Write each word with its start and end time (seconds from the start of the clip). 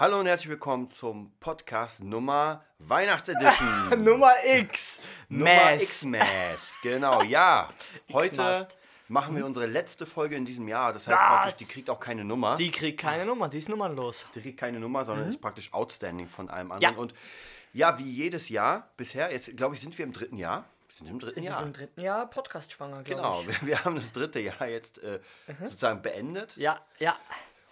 Hallo 0.00 0.18
und 0.18 0.24
herzlich 0.26 0.48
willkommen 0.48 0.88
zum 0.88 1.30
Podcast 1.40 2.02
Nummer 2.02 2.64
Weihnachtsedition. 2.78 4.02
Nummer 4.02 4.32
X. 4.56 5.02
Nummer 5.28 5.54
Mass. 5.54 5.82
X-Mass. 5.82 6.74
Genau, 6.82 7.20
ja. 7.22 7.68
Heute 8.12 8.66
machen 9.08 9.36
wir 9.36 9.44
unsere 9.44 9.66
letzte 9.66 10.06
Folge 10.06 10.36
in 10.36 10.46
diesem 10.46 10.66
Jahr. 10.68 10.94
Das 10.94 11.06
heißt 11.06 11.18
Was? 11.20 11.26
praktisch, 11.28 11.56
die 11.58 11.66
kriegt 11.66 11.90
auch 11.90 12.00
keine 12.00 12.24
Nummer. 12.24 12.56
Die, 12.56 12.64
Die 12.64 12.70
kriegt 12.70 12.98
keine 12.98 13.26
Nummer, 13.26 13.50
die 13.50 13.58
ist 13.58 13.68
nummernlos. 13.68 14.24
kriegt 14.32 14.58
keine 14.58 14.80
Nummer, 14.80 15.04
sondern 15.04 15.28
ist 15.28 15.38
praktisch 15.42 15.70
outstanding 15.74 16.28
von 16.28 16.48
allem 16.48 16.68
Ja. 16.70 16.88
anderen. 16.88 16.96
Und 16.96 17.14
ja, 17.74 17.98
wie 17.98 18.10
jedes 18.10 18.48
Jahr 18.48 18.88
bisher, 18.96 19.30
jetzt 19.30 19.54
glaube 19.54 19.74
ich, 19.74 19.82
sind 19.82 19.98
wir 19.98 20.06
im 20.06 20.14
dritten 20.14 20.38
Jahr. 20.38 20.64
Wir 20.88 20.94
sind 20.96 21.08
im 21.08 21.18
dritten 21.20 21.36
Wir 21.42 21.50
Jahr. 21.50 21.58
sind 21.58 21.66
im 21.68 21.72
dritten 21.74 22.00
Jahr 22.00 22.26
Podcast-Schwanger, 22.28 23.02
glaube 23.04 23.20
Genau, 23.22 23.40
ich. 23.42 23.60
wir, 23.60 23.68
wir 23.68 23.84
haben 23.84 23.96
das 23.96 24.12
dritte 24.14 24.40
Jahr 24.40 24.66
jetzt 24.66 24.98
äh, 25.02 25.20
sozusagen 25.62 26.00
beendet. 26.00 26.56
Ja, 26.56 26.80
ja. 26.98 27.16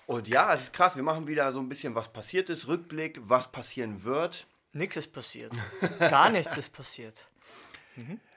Und 0.08 0.26
ja, 0.26 0.54
es 0.54 0.62
ist 0.62 0.72
krass, 0.72 0.96
wir 0.96 1.02
machen 1.02 1.26
wieder 1.26 1.52
so 1.52 1.60
ein 1.60 1.68
bisschen, 1.68 1.94
was 1.94 2.10
passiert 2.10 2.48
ist, 2.48 2.66
Rückblick, 2.66 3.20
was 3.20 3.52
passieren 3.52 4.04
wird. 4.04 4.46
Nichts 4.72 4.96
ist 4.96 5.12
passiert. 5.12 5.52
Gar 5.98 6.30
nichts 6.30 6.56
ist 6.56 6.72
passiert. 6.72 7.28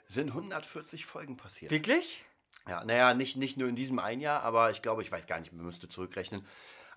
Sind 0.05 0.31
140 0.31 1.05
Folgen 1.05 1.37
passiert. 1.37 1.71
Wirklich? 1.71 2.25
Ja, 2.67 2.83
naja, 2.83 3.13
nicht, 3.13 3.37
nicht 3.37 3.55
nur 3.55 3.69
in 3.69 3.77
diesem 3.77 3.99
ein 3.99 4.19
Jahr, 4.19 4.43
aber 4.43 4.71
ich 4.71 4.81
glaube, 4.81 5.01
ich 5.01 5.09
weiß 5.13 5.27
gar 5.27 5.39
nicht, 5.39 5.53
man 5.53 5.65
müsste 5.65 5.87
zurückrechnen. 5.87 6.45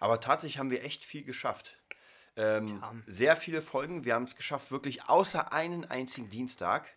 Aber 0.00 0.20
tatsächlich 0.20 0.58
haben 0.58 0.70
wir 0.70 0.82
echt 0.82 1.04
viel 1.04 1.22
geschafft. 1.22 1.76
Ähm, 2.34 2.82
Sehr 3.06 3.36
viele 3.36 3.62
Folgen. 3.62 4.04
Wir 4.04 4.14
haben 4.14 4.24
es 4.24 4.34
geschafft, 4.34 4.72
wirklich 4.72 5.08
außer 5.08 5.52
einen 5.52 5.84
einzigen 5.84 6.30
Dienstag. 6.30 6.92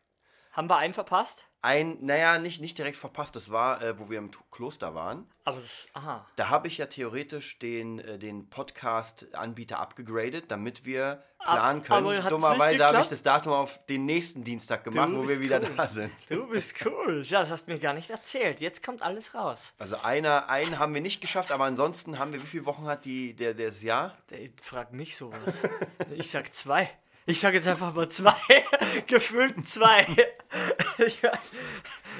Haben 0.57 0.71
wir 0.71 0.77
einen 0.77 0.95
verpasst? 0.95 1.45
Ein, 1.61 1.99
naja, 2.01 2.39
nicht, 2.39 2.61
nicht 2.61 2.79
direkt 2.79 2.97
verpasst, 2.97 3.35
das 3.35 3.51
war, 3.51 3.79
äh, 3.83 3.99
wo 3.99 4.09
wir 4.09 4.17
im 4.17 4.31
Kloster 4.49 4.95
waren. 4.95 5.29
Aber 5.43 5.61
das, 5.61 5.85
aha. 5.93 6.25
Da 6.35 6.49
habe 6.49 6.67
ich 6.67 6.79
ja 6.79 6.87
theoretisch 6.87 7.59
den, 7.59 7.99
äh, 7.99 8.17
den 8.17 8.49
Podcast-Anbieter 8.49 9.77
abgegradet, 9.77 10.45
damit 10.47 10.83
wir 10.83 11.23
planen 11.43 11.83
können. 11.83 12.07
aber 12.07 12.15
nicht 12.15 12.31
Dummerweise 12.31 12.87
habe 12.87 13.01
ich 13.01 13.07
das 13.07 13.21
Datum 13.21 13.53
auf 13.53 13.85
den 13.85 14.05
nächsten 14.05 14.43
Dienstag 14.43 14.83
gemacht, 14.83 15.11
wo 15.11 15.27
wir 15.27 15.39
wieder 15.39 15.61
cool. 15.61 15.73
da 15.77 15.85
sind. 15.85 16.11
Du 16.27 16.47
bist 16.47 16.83
cool. 16.83 17.21
Ja, 17.23 17.41
das 17.41 17.51
hast 17.51 17.67
du 17.67 17.73
mir 17.73 17.79
gar 17.79 17.93
nicht 17.93 18.09
erzählt. 18.09 18.59
Jetzt 18.59 18.81
kommt 18.81 19.03
alles 19.03 19.35
raus. 19.35 19.75
Also 19.77 19.97
einer, 19.97 20.49
einen 20.49 20.79
haben 20.79 20.95
wir 20.95 21.01
nicht 21.01 21.21
geschafft, 21.21 21.51
aber 21.51 21.65
ansonsten 21.65 22.17
haben 22.17 22.33
wir, 22.33 22.41
wie 22.41 22.47
viele 22.47 22.65
Wochen 22.65 22.87
hat 22.87 23.05
die, 23.05 23.35
der, 23.35 23.53
das 23.53 23.83
Jahr? 23.83 24.17
Ey, 24.31 24.51
frag 24.59 24.91
mich 24.91 25.15
sowas. 25.15 25.61
Ich 26.15 26.31
sag 26.31 26.51
zwei. 26.51 26.89
Ich 27.27 27.41
sag 27.41 27.53
jetzt 27.53 27.67
einfach 27.67 27.93
mal 27.93 28.07
zwei. 28.09 28.33
Gefühlt 29.07 29.69
zwei. 29.69 30.07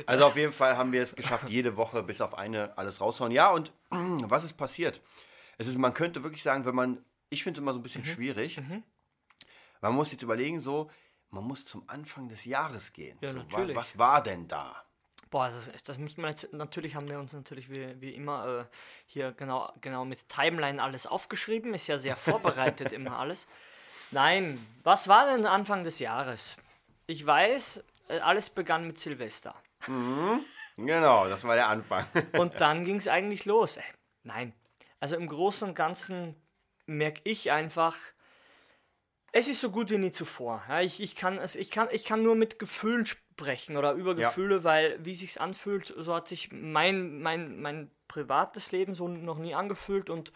Also 0.06 0.26
auf 0.28 0.36
jeden 0.36 0.52
Fall 0.52 0.78
haben 0.78 0.92
wir 0.92 1.02
es 1.02 1.16
geschafft, 1.16 1.50
jede 1.50 1.76
Woche 1.76 2.04
bis 2.04 2.22
auf 2.22 2.38
eine 2.38 2.78
alles 2.78 3.02
raushauen. 3.02 3.32
Ja, 3.32 3.50
und 3.50 3.72
was 3.90 4.44
ist 4.44 4.54
passiert? 4.54 5.02
Es 5.58 5.68
ist, 5.68 5.78
man 5.78 5.94
könnte 5.94 6.24
wirklich 6.24 6.44
sagen, 6.44 6.66
wenn 6.66 6.76
man, 6.76 7.04
ich 7.30 7.44
finde 7.44 7.58
es 7.58 7.62
immer 7.62 7.74
so 7.74 7.80
ein 7.80 7.84
bisschen 7.84 8.02
Mhm. 8.04 8.06
schwierig. 8.06 8.62
Man 9.82 9.94
muss 9.94 10.12
jetzt 10.12 10.22
überlegen, 10.22 10.60
so, 10.60 10.92
man 11.32 11.44
muss 11.44 11.66
zum 11.66 11.84
Anfang 11.88 12.30
des 12.30 12.46
Jahres 12.46 12.94
gehen. 12.94 13.18
Ja, 13.22 13.30
so, 13.30 13.40
wa- 13.40 13.44
natürlich. 13.50 13.76
Was 13.76 13.98
war 13.98 14.22
denn 14.22 14.48
da? 14.48 14.76
Boah, 15.30 15.50
das, 15.50 15.84
das 15.84 15.98
müsste 15.98 16.22
man 16.22 16.30
jetzt, 16.30 16.54
natürlich 16.54 16.96
haben 16.96 17.10
wir 17.10 17.20
uns 17.20 17.34
natürlich 17.34 17.70
wie, 17.70 18.00
wie 18.00 18.12
immer 18.12 18.62
äh, 18.62 18.76
hier 19.08 19.34
genau, 19.34 19.74
genau 19.82 20.06
mit 20.06 20.30
Timeline 20.30 20.82
alles 20.82 21.06
aufgeschrieben, 21.06 21.74
ist 21.74 21.88
ja 21.88 21.98
sehr 21.98 22.16
vorbereitet 22.16 22.94
immer 22.94 23.18
alles. 23.20 23.48
Nein, 24.12 24.64
was 24.84 25.08
war 25.10 25.26
denn 25.36 25.46
Anfang 25.46 25.84
des 25.84 26.00
Jahres? 26.00 26.56
Ich 27.08 27.26
weiß, 27.26 27.84
alles 28.10 28.50
begann 28.50 28.88
mit 28.88 28.98
Silvester. 29.00 29.56
Genau, 30.78 31.28
das 31.28 31.44
war 31.44 31.56
der 31.56 31.68
Anfang. 31.68 32.06
Und 32.38 32.60
dann 32.62 32.84
ging 32.86 32.98
es 32.98 33.08
eigentlich 33.08 33.46
los. 33.46 33.78
Ey, 33.78 33.84
nein, 34.24 34.54
also 35.00 35.16
im 35.16 35.28
Großen 35.28 35.68
und 35.68 35.76
Ganzen 35.76 36.36
merke 36.86 37.22
ich 37.24 37.52
einfach, 37.52 37.96
es 39.32 39.48
ist 39.48 39.62
so 39.62 39.70
gut 39.72 39.92
wie 39.92 39.98
nie 39.98 40.12
zuvor. 40.12 40.64
Ja, 40.68 40.82
ich, 40.82 41.02
ich, 41.02 41.16
kann, 41.16 41.38
es- 41.38 41.56
ich, 41.56 41.70
kann, 41.72 41.88
ich 41.92 42.06
kann 42.06 42.24
nur 42.24 42.36
mit 42.36 42.60
Gefühlen 42.60 43.06
sprechen 43.06 43.78
oder 43.78 43.94
über 43.94 44.16
Ja. 44.16 44.28
Gefühle, 44.30 44.64
weil 44.64 45.04
wie 45.04 45.14
sich's 45.16 45.38
anfühlt, 45.38 45.94
so 45.98 46.14
hat 46.16 46.28
sich 46.28 46.52
mein, 46.52 47.22
mein, 47.22 47.60
mein 47.62 47.92
privates 48.08 48.72
Leben 48.72 48.96
so 48.96 49.08
noch 49.08 49.38
nie 49.38 49.54
angefühlt 49.54 50.10
und 50.10 50.32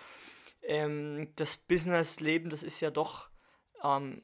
ähm, 0.63 1.31
das 1.37 1.57
Business-Leben, 1.57 2.49
das 2.49 2.61
ist 2.63 2.79
ja 2.81 2.91
doch 2.91 3.29
ähm, 3.83 4.21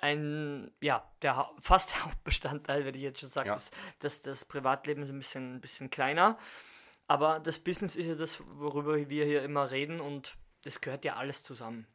ein, 0.00 0.70
ja, 0.80 1.08
der 1.22 1.48
fast 1.60 1.92
der 1.94 2.04
Hauptbestandteil, 2.04 2.84
wenn 2.84 2.94
ich 2.94 3.02
jetzt 3.02 3.20
schon 3.20 3.30
sage, 3.30 3.48
Ja. 3.48 3.54
dass, 3.54 3.70
dass 4.00 4.22
das 4.22 4.44
Privatleben 4.44 5.02
ist 5.02 5.10
ein 5.10 5.18
bisschen, 5.18 5.56
ein 5.56 5.60
bisschen 5.60 5.90
kleiner. 5.90 6.38
Aber 7.06 7.40
das 7.40 7.58
Business 7.58 7.96
ist 7.96 8.06
ja 8.06 8.14
das, 8.14 8.40
worüber 8.46 8.96
wir 9.08 9.24
hier 9.24 9.42
immer 9.42 9.70
reden 9.70 10.00
und 10.00 10.36
das 10.62 10.80
gehört 10.80 11.04
ja 11.04 11.16
alles 11.16 11.42
zusammen. 11.42 11.86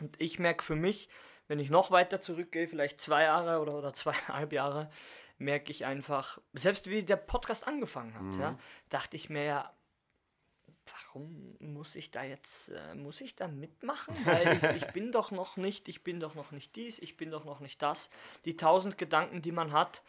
Und 0.00 0.20
ich 0.20 0.38
merke 0.38 0.64
für 0.64 0.76
mich, 0.76 1.08
wenn 1.48 1.58
ich 1.58 1.70
noch 1.70 1.90
weiter 1.90 2.20
zurückgehe, 2.20 2.68
vielleicht 2.68 3.00
zwei 3.00 3.24
Jahre 3.24 3.60
oder, 3.60 3.74
oder 3.74 3.92
zweieinhalb 3.94 4.52
Jahre, 4.52 4.90
merke 5.38 5.70
ich 5.70 5.84
einfach, 5.84 6.38
selbst 6.52 6.88
wie 6.88 7.02
der 7.02 7.16
Podcast 7.16 7.66
angefangen 7.66 8.14
hat, 8.14 8.38
ja, 8.40 8.58
dachte 8.88 9.16
ich 9.16 9.28
mir 9.30 9.44
ja, 9.44 9.72
warum 10.92 11.56
muss 11.60 11.94
ich 11.94 12.10
da 12.10 12.22
jetzt, 12.22 12.70
äh, 12.70 12.94
muss 12.94 13.20
ich 13.20 13.34
da 13.34 13.48
mitmachen? 13.48 14.16
Weil 14.24 14.56
ich, 14.56 14.82
ich 14.82 14.92
bin 14.92 15.12
doch 15.12 15.30
noch 15.30 15.56
nicht, 15.56 15.88
ich 15.88 16.04
bin 16.04 16.20
doch 16.20 16.34
noch 16.34 16.50
nicht 16.50 16.76
dies, 16.76 16.98
ich 16.98 17.16
bin 17.16 17.30
doch 17.30 17.44
noch 17.44 17.60
nicht 17.60 17.80
das. 17.82 18.10
Die 18.44 18.56
tausend 18.56 18.98
Gedanken, 18.98 19.42
die 19.42 19.52
man 19.52 19.72
hat, 19.72 20.02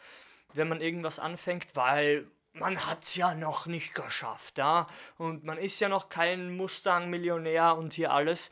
wenn 0.54 0.68
man 0.68 0.80
irgendwas 0.80 1.18
anfängt, 1.18 1.76
weil 1.76 2.26
man 2.52 2.76
es 3.00 3.14
ja 3.14 3.34
noch 3.34 3.66
nicht 3.66 3.94
geschafft, 3.94 4.58
ja. 4.58 4.86
Und 5.18 5.44
man 5.44 5.58
ist 5.58 5.80
ja 5.80 5.88
noch 5.88 6.08
kein 6.08 6.56
Mustang-Millionär 6.56 7.76
und 7.76 7.94
hier 7.94 8.12
alles. 8.12 8.50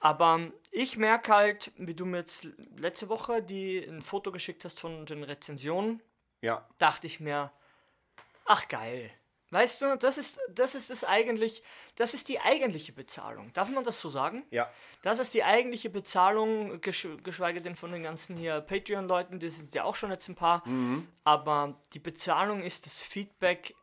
Aber 0.00 0.40
ich 0.70 0.96
merke 0.96 1.34
halt, 1.34 1.72
wie 1.76 1.94
du 1.94 2.06
mir 2.06 2.18
jetzt 2.18 2.48
letzte 2.76 3.08
Woche 3.08 3.42
die 3.42 3.78
ein 3.78 4.02
Foto 4.02 4.32
geschickt 4.32 4.64
hast 4.64 4.80
von 4.80 5.04
den 5.06 5.22
Rezensionen, 5.22 6.02
Ja, 6.40 6.66
dachte 6.78 7.06
ich 7.06 7.20
mir, 7.20 7.52
ach 8.46 8.66
geil. 8.68 9.10
Weißt 9.50 9.82
du, 9.82 9.96
das 9.96 10.16
ist, 10.16 10.38
das 10.48 10.74
ist 10.74 10.90
es 10.90 11.04
eigentlich, 11.04 11.62
das 11.96 12.14
ist 12.14 12.28
die 12.28 12.40
eigentliche 12.40 12.92
Bezahlung. 12.92 13.52
Darf 13.52 13.68
man 13.68 13.84
das 13.84 14.00
so 14.00 14.08
sagen? 14.08 14.44
ja. 14.50 14.70
Das 15.02 15.18
ist 15.18 15.34
die 15.34 15.42
eigentliche 15.42 15.90
Bezahlung, 15.90 16.80
gesch 16.80 17.08
geschweige 17.22 17.60
denn 17.60 17.74
von 17.74 17.90
den 17.90 18.02
ganzen 18.02 18.36
hier 18.36 18.60
Patreon-Leuten, 18.60 19.38
die 19.40 19.50
sind 19.50 19.74
ja 19.74 19.84
auch 19.84 19.94
schon 19.94 20.10
jetzt 20.10 20.28
ein 20.28 20.34
paar. 20.34 20.62
Aber 21.24 21.80
die 21.94 21.98
Bezahlung 21.98 22.62
ist 22.62 22.86
das 22.86 23.00
Feedback 23.00 23.74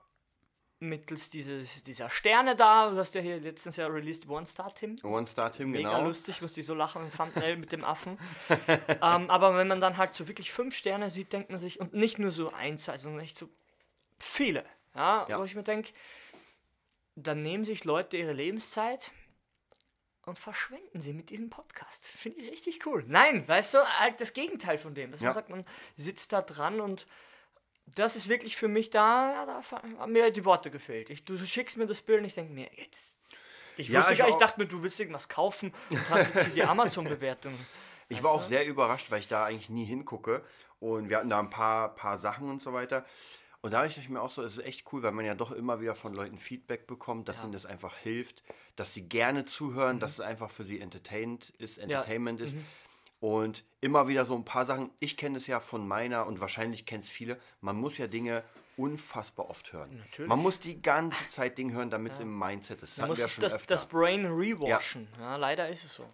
mittels 0.79 1.29
dieses, 1.29 1.83
dieser 1.83 2.09
Sterne 2.09 2.55
da. 2.55 2.91
Du 2.91 2.97
hast 2.97 3.15
ja 3.15 3.21
hier 3.21 3.39
letztens 3.39 3.77
ja 3.77 3.87
released 3.87 4.27
One 4.29 4.45
Star 4.45 4.73
Tim. 4.73 4.97
One 5.03 5.25
Star 5.25 5.51
Tim, 5.51 5.71
Mega 5.71 5.89
genau. 5.89 6.07
lustig, 6.07 6.41
musste 6.41 6.59
ich 6.59 6.65
so 6.65 6.75
lachen 6.75 7.03
im 7.03 7.11
Thumbnail 7.11 7.57
mit 7.57 7.71
dem 7.71 7.83
Affen. 7.83 8.17
ähm, 8.49 9.29
aber 9.29 9.55
wenn 9.57 9.67
man 9.67 9.81
dann 9.81 9.97
halt 9.97 10.13
so 10.13 10.27
wirklich 10.27 10.51
fünf 10.51 10.75
Sterne 10.75 11.09
sieht, 11.09 11.33
denkt 11.33 11.49
man 11.49 11.59
sich, 11.59 11.79
und 11.79 11.93
nicht 11.93 12.19
nur 12.19 12.31
so 12.31 12.53
eins, 12.53 12.85
sondern 12.85 13.21
echt 13.21 13.37
so 13.37 13.49
viele, 14.19 14.65
ja, 14.97 15.25
Ja. 15.29 15.39
wo 15.39 15.43
ich 15.43 15.55
mir 15.55 15.63
denke, 15.63 15.91
dann 17.15 17.39
nehmen 17.39 17.65
sich 17.65 17.83
Leute 17.85 18.17
ihre 18.17 18.33
Lebenszeit 18.33 19.11
und 20.25 20.37
verschwenden 20.39 20.99
sie 21.01 21.13
mit 21.13 21.29
diesem 21.29 21.49
Podcast. 21.49 22.05
Finde 22.05 22.41
ich 22.41 22.51
richtig 22.51 22.85
cool. 22.85 23.03
Nein, 23.07 23.47
weißt 23.47 23.75
du, 23.75 23.77
halt 23.99 24.19
das 24.19 24.33
Gegenteil 24.33 24.77
von 24.77 24.93
dem. 24.93 25.11
Dass 25.11 25.21
Ja. 25.21 25.27
man 25.27 25.33
sagt, 25.33 25.49
man 25.49 25.65
sitzt 25.95 26.33
da 26.33 26.41
dran 26.41 26.81
und 26.81 27.07
das 27.85 28.15
ist 28.17 28.27
wirklich 28.27 28.57
für 28.57 28.67
mich 28.67 28.89
da, 28.89 29.45
da 29.45 29.61
haben 29.97 30.11
mir 30.11 30.29
die 30.31 30.43
Worte 30.43 30.69
gefehlt. 30.69 31.09
Ich, 31.09 31.23
du 31.23 31.37
schickst 31.37 31.77
mir 31.77 31.87
das 31.87 32.01
Bild 32.01 32.19
und 32.19 32.25
ich 32.25 32.33
denke 32.33 32.51
mir, 32.53 32.69
das, 32.91 33.17
ich, 33.77 33.87
Ja, 33.87 34.11
ich 34.11 34.17
gar, 34.17 34.27
ich 34.27 34.35
dachte 34.35 34.59
mir, 34.59 34.67
du 34.67 34.83
willst 34.83 34.99
irgendwas 34.99 35.29
kaufen 35.29 35.73
und 35.89 36.09
hast 36.09 36.33
jetzt 36.35 36.45
hier 36.47 36.53
die 36.53 36.63
Amazon-Bewertung. 36.65 37.57
Ich 38.09 38.21
war 38.23 38.31
auch 38.31 38.43
sehr 38.43 38.65
überrascht, 38.65 39.09
weil 39.11 39.19
ich 39.19 39.27
da 39.29 39.45
eigentlich 39.45 39.69
nie 39.69 39.85
hingucke. 39.85 40.43
Und 40.79 41.09
wir 41.09 41.17
hatten 41.17 41.29
da 41.29 41.39
ein 41.39 41.49
paar, 41.49 41.95
paar 41.95 42.17
Sachen 42.17 42.49
und 42.49 42.61
so 42.61 42.73
weiter. 42.73 43.05
Und 43.61 43.73
da 43.73 43.85
ich 43.85 44.09
mir 44.09 44.21
auch 44.21 44.29
so, 44.29 44.43
es 44.43 44.57
ist 44.57 44.65
echt 44.65 44.91
cool, 44.93 45.03
weil 45.03 45.11
man 45.11 45.25
ja 45.25 45.35
doch 45.35 45.51
immer 45.51 45.81
wieder 45.81 45.95
von 45.95 46.13
Leuten 46.13 46.37
Feedback 46.37 46.87
bekommt, 46.87 47.27
dass 47.27 47.43
ihnen 47.43 47.51
das 47.51 47.65
einfach 47.65 47.97
hilft, 47.97 48.43
dass 48.75 48.93
sie 48.93 49.09
gerne 49.09 49.45
zuhören, 49.45 49.99
dass 49.99 50.13
es 50.13 50.19
einfach 50.21 50.51
für 50.51 50.63
sie 50.63 50.79
entertained 50.79 51.49
ist, 51.57 51.77
Entertainment 51.77 52.39
ist. 52.39 52.55
Und 53.19 53.63
immer 53.81 54.07
wieder 54.07 54.25
so 54.25 54.35
ein 54.35 54.45
paar 54.45 54.63
Sachen. 54.63 54.91
Ich 54.99 55.17
kenne 55.17 55.37
es 55.37 55.47
ja 55.47 55.59
von 55.59 55.87
meiner 55.87 56.27
und 56.27 56.39
wahrscheinlich 56.39 56.85
kennen 56.85 57.01
es 57.01 57.09
viele. 57.09 57.39
Man 57.61 57.75
muss 57.75 57.97
ja 57.97 58.05
Dinge 58.05 58.43
unfassbar 58.77 59.49
oft 59.49 59.73
hören. 59.73 59.97
Natürlich. 59.97 60.29
Man 60.29 60.39
muss 60.39 60.59
die 60.59 60.79
ganze 60.79 61.27
Zeit 61.27 61.57
Dinge 61.57 61.73
hören, 61.73 61.89
damit 61.89 62.13
es 62.13 62.19
im 62.19 62.37
Mindset 62.37 62.83
ist. 62.83 62.91
Das 62.91 62.97
Man 62.99 63.09
muss 63.09 63.19
ja 63.19 63.27
das, 63.39 63.65
das 63.65 63.89
Brain 63.89 64.27
rewashen. 64.27 65.07
Ja. 65.19 65.35
leider 65.35 65.67
ist 65.67 65.83
es 65.83 65.95
so. 65.95 66.05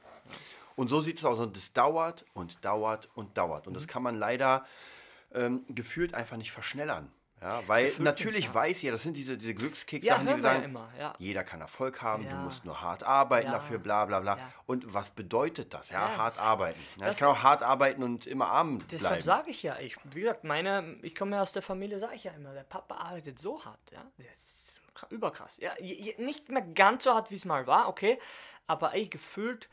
Und 0.78 0.88
so 0.88 1.02
sieht 1.02 1.18
es 1.18 1.26
aus. 1.26 1.40
Und 1.40 1.58
das 1.58 1.74
dauert 1.74 2.26
und 2.34 2.64
dauert 2.64 3.10
und 3.16 3.38
dauert. 3.38 3.66
Mhm. 3.66 3.72
Und 3.72 3.74
das 3.74 3.88
kann 3.90 4.02
man 4.02 4.16
leider 4.16 4.66
ähm, 5.34 5.66
gefühlt 5.68 6.14
einfach 6.14 6.38
nicht 6.38 6.54
verschnellern. 6.54 7.12
Ja, 7.44 7.62
weil 7.68 7.92
natürlich 8.00 8.52
weiß 8.54 8.82
ja, 8.84 8.92
das 8.94 9.04
sind 9.04 9.18
diese, 9.18 9.38
diese 9.38 9.54
Glückskick-Sachen, 9.54 10.26
Ja, 10.28 10.34
die 10.36 10.40
sagen, 10.42 10.60
ja 10.62 10.66
immer, 10.66 10.90
ja. 10.98 11.14
jeder 11.20 11.44
kann 11.44 11.60
Erfolg 11.60 12.02
haben, 12.02 12.24
du 12.24 12.30
Ja. 12.30 12.36
musst 12.38 12.64
nur 12.64 12.80
hart 12.82 13.04
arbeiten 13.04 13.48
Ja. 13.48 13.54
dafür, 13.54 13.80
bla 13.80 14.06
bla 14.06 14.22
bla. 14.22 14.38
Ja. 14.38 14.54
Und 14.66 14.94
was 14.94 15.12
bedeutet 15.12 15.74
das? 15.74 15.90
Ja, 15.90 16.10
Ja, 16.10 16.18
hart 16.18 16.28
das- 16.34 16.40
arbeiten. 16.40 16.80
Ja, 16.98 17.08
das- 17.08 17.16
ich 17.16 17.20
kann 17.20 17.30
auch 17.30 17.44
hart 17.44 17.62
arbeiten 17.62 18.02
und 18.02 18.28
immer 18.28 18.48
arm 18.48 18.80
Deshalb 18.90 19.00
bleiben. 19.12 19.24
sage 19.24 19.52
ich 19.52 19.62
ja, 19.62 19.78
ich, 19.80 19.98
wie 20.06 20.22
gesagt, 20.22 20.46
meine, 20.46 20.96
ich 21.02 21.14
komme 21.16 21.36
ja 21.36 21.42
aus 21.42 21.52
der 21.52 21.62
Familie, 21.62 22.00
sage 22.00 22.16
ich 22.16 22.24
ja 22.24 22.32
immer, 22.32 22.54
der 22.54 22.64
Papa 22.64 22.96
arbeitet 22.96 23.40
so 23.40 23.64
hart, 23.66 23.82
ja. 23.92 24.06
Überkrass. 25.10 25.58
Ja, 25.58 25.72
nicht 26.18 26.48
mehr 26.50 26.62
ganz 26.62 27.04
so 27.04 27.14
hart, 27.14 27.30
wie 27.30 27.36
es 27.36 27.44
mal 27.46 27.68
war, 27.68 27.90
okay. 27.90 28.18
Aber 28.68 28.94
ey, 28.94 29.08
gefühlt 29.08 29.68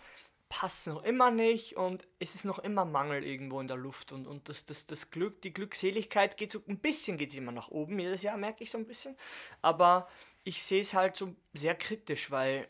passt 0.51 0.89
noch 0.89 1.05
immer 1.05 1.31
nicht 1.31 1.77
und 1.77 2.07
es 2.19 2.35
ist 2.35 2.45
noch 2.45 2.59
immer 2.59 2.85
Mangel 2.85 3.25
irgendwo 3.25 3.61
in 3.61 3.69
der 3.69 3.77
Luft 3.77 4.11
und, 4.13 4.27
und 4.27 4.49
das, 4.49 4.67
das, 4.67 4.87
das 4.87 5.11
Glück, 5.11 5.41
die 5.43 5.53
Glückseligkeit 5.55 6.37
geht 6.37 6.51
so 6.51 6.61
ein 6.69 6.81
bisschen 6.81 7.17
geht 7.17 7.35
immer 7.35 7.53
nach 7.53 7.69
oben, 7.69 7.99
jedes 8.01 8.23
Jahr 8.23 8.37
merke 8.37 8.65
ich 8.65 8.71
so 8.71 8.77
ein 8.77 8.85
bisschen, 8.85 9.17
aber 9.63 10.09
ich 10.43 10.63
sehe 10.63 10.83
es 10.83 10.93
halt 10.93 11.15
so 11.17 11.35
sehr 11.55 11.77
kritisch, 11.77 12.33
weil 12.33 12.69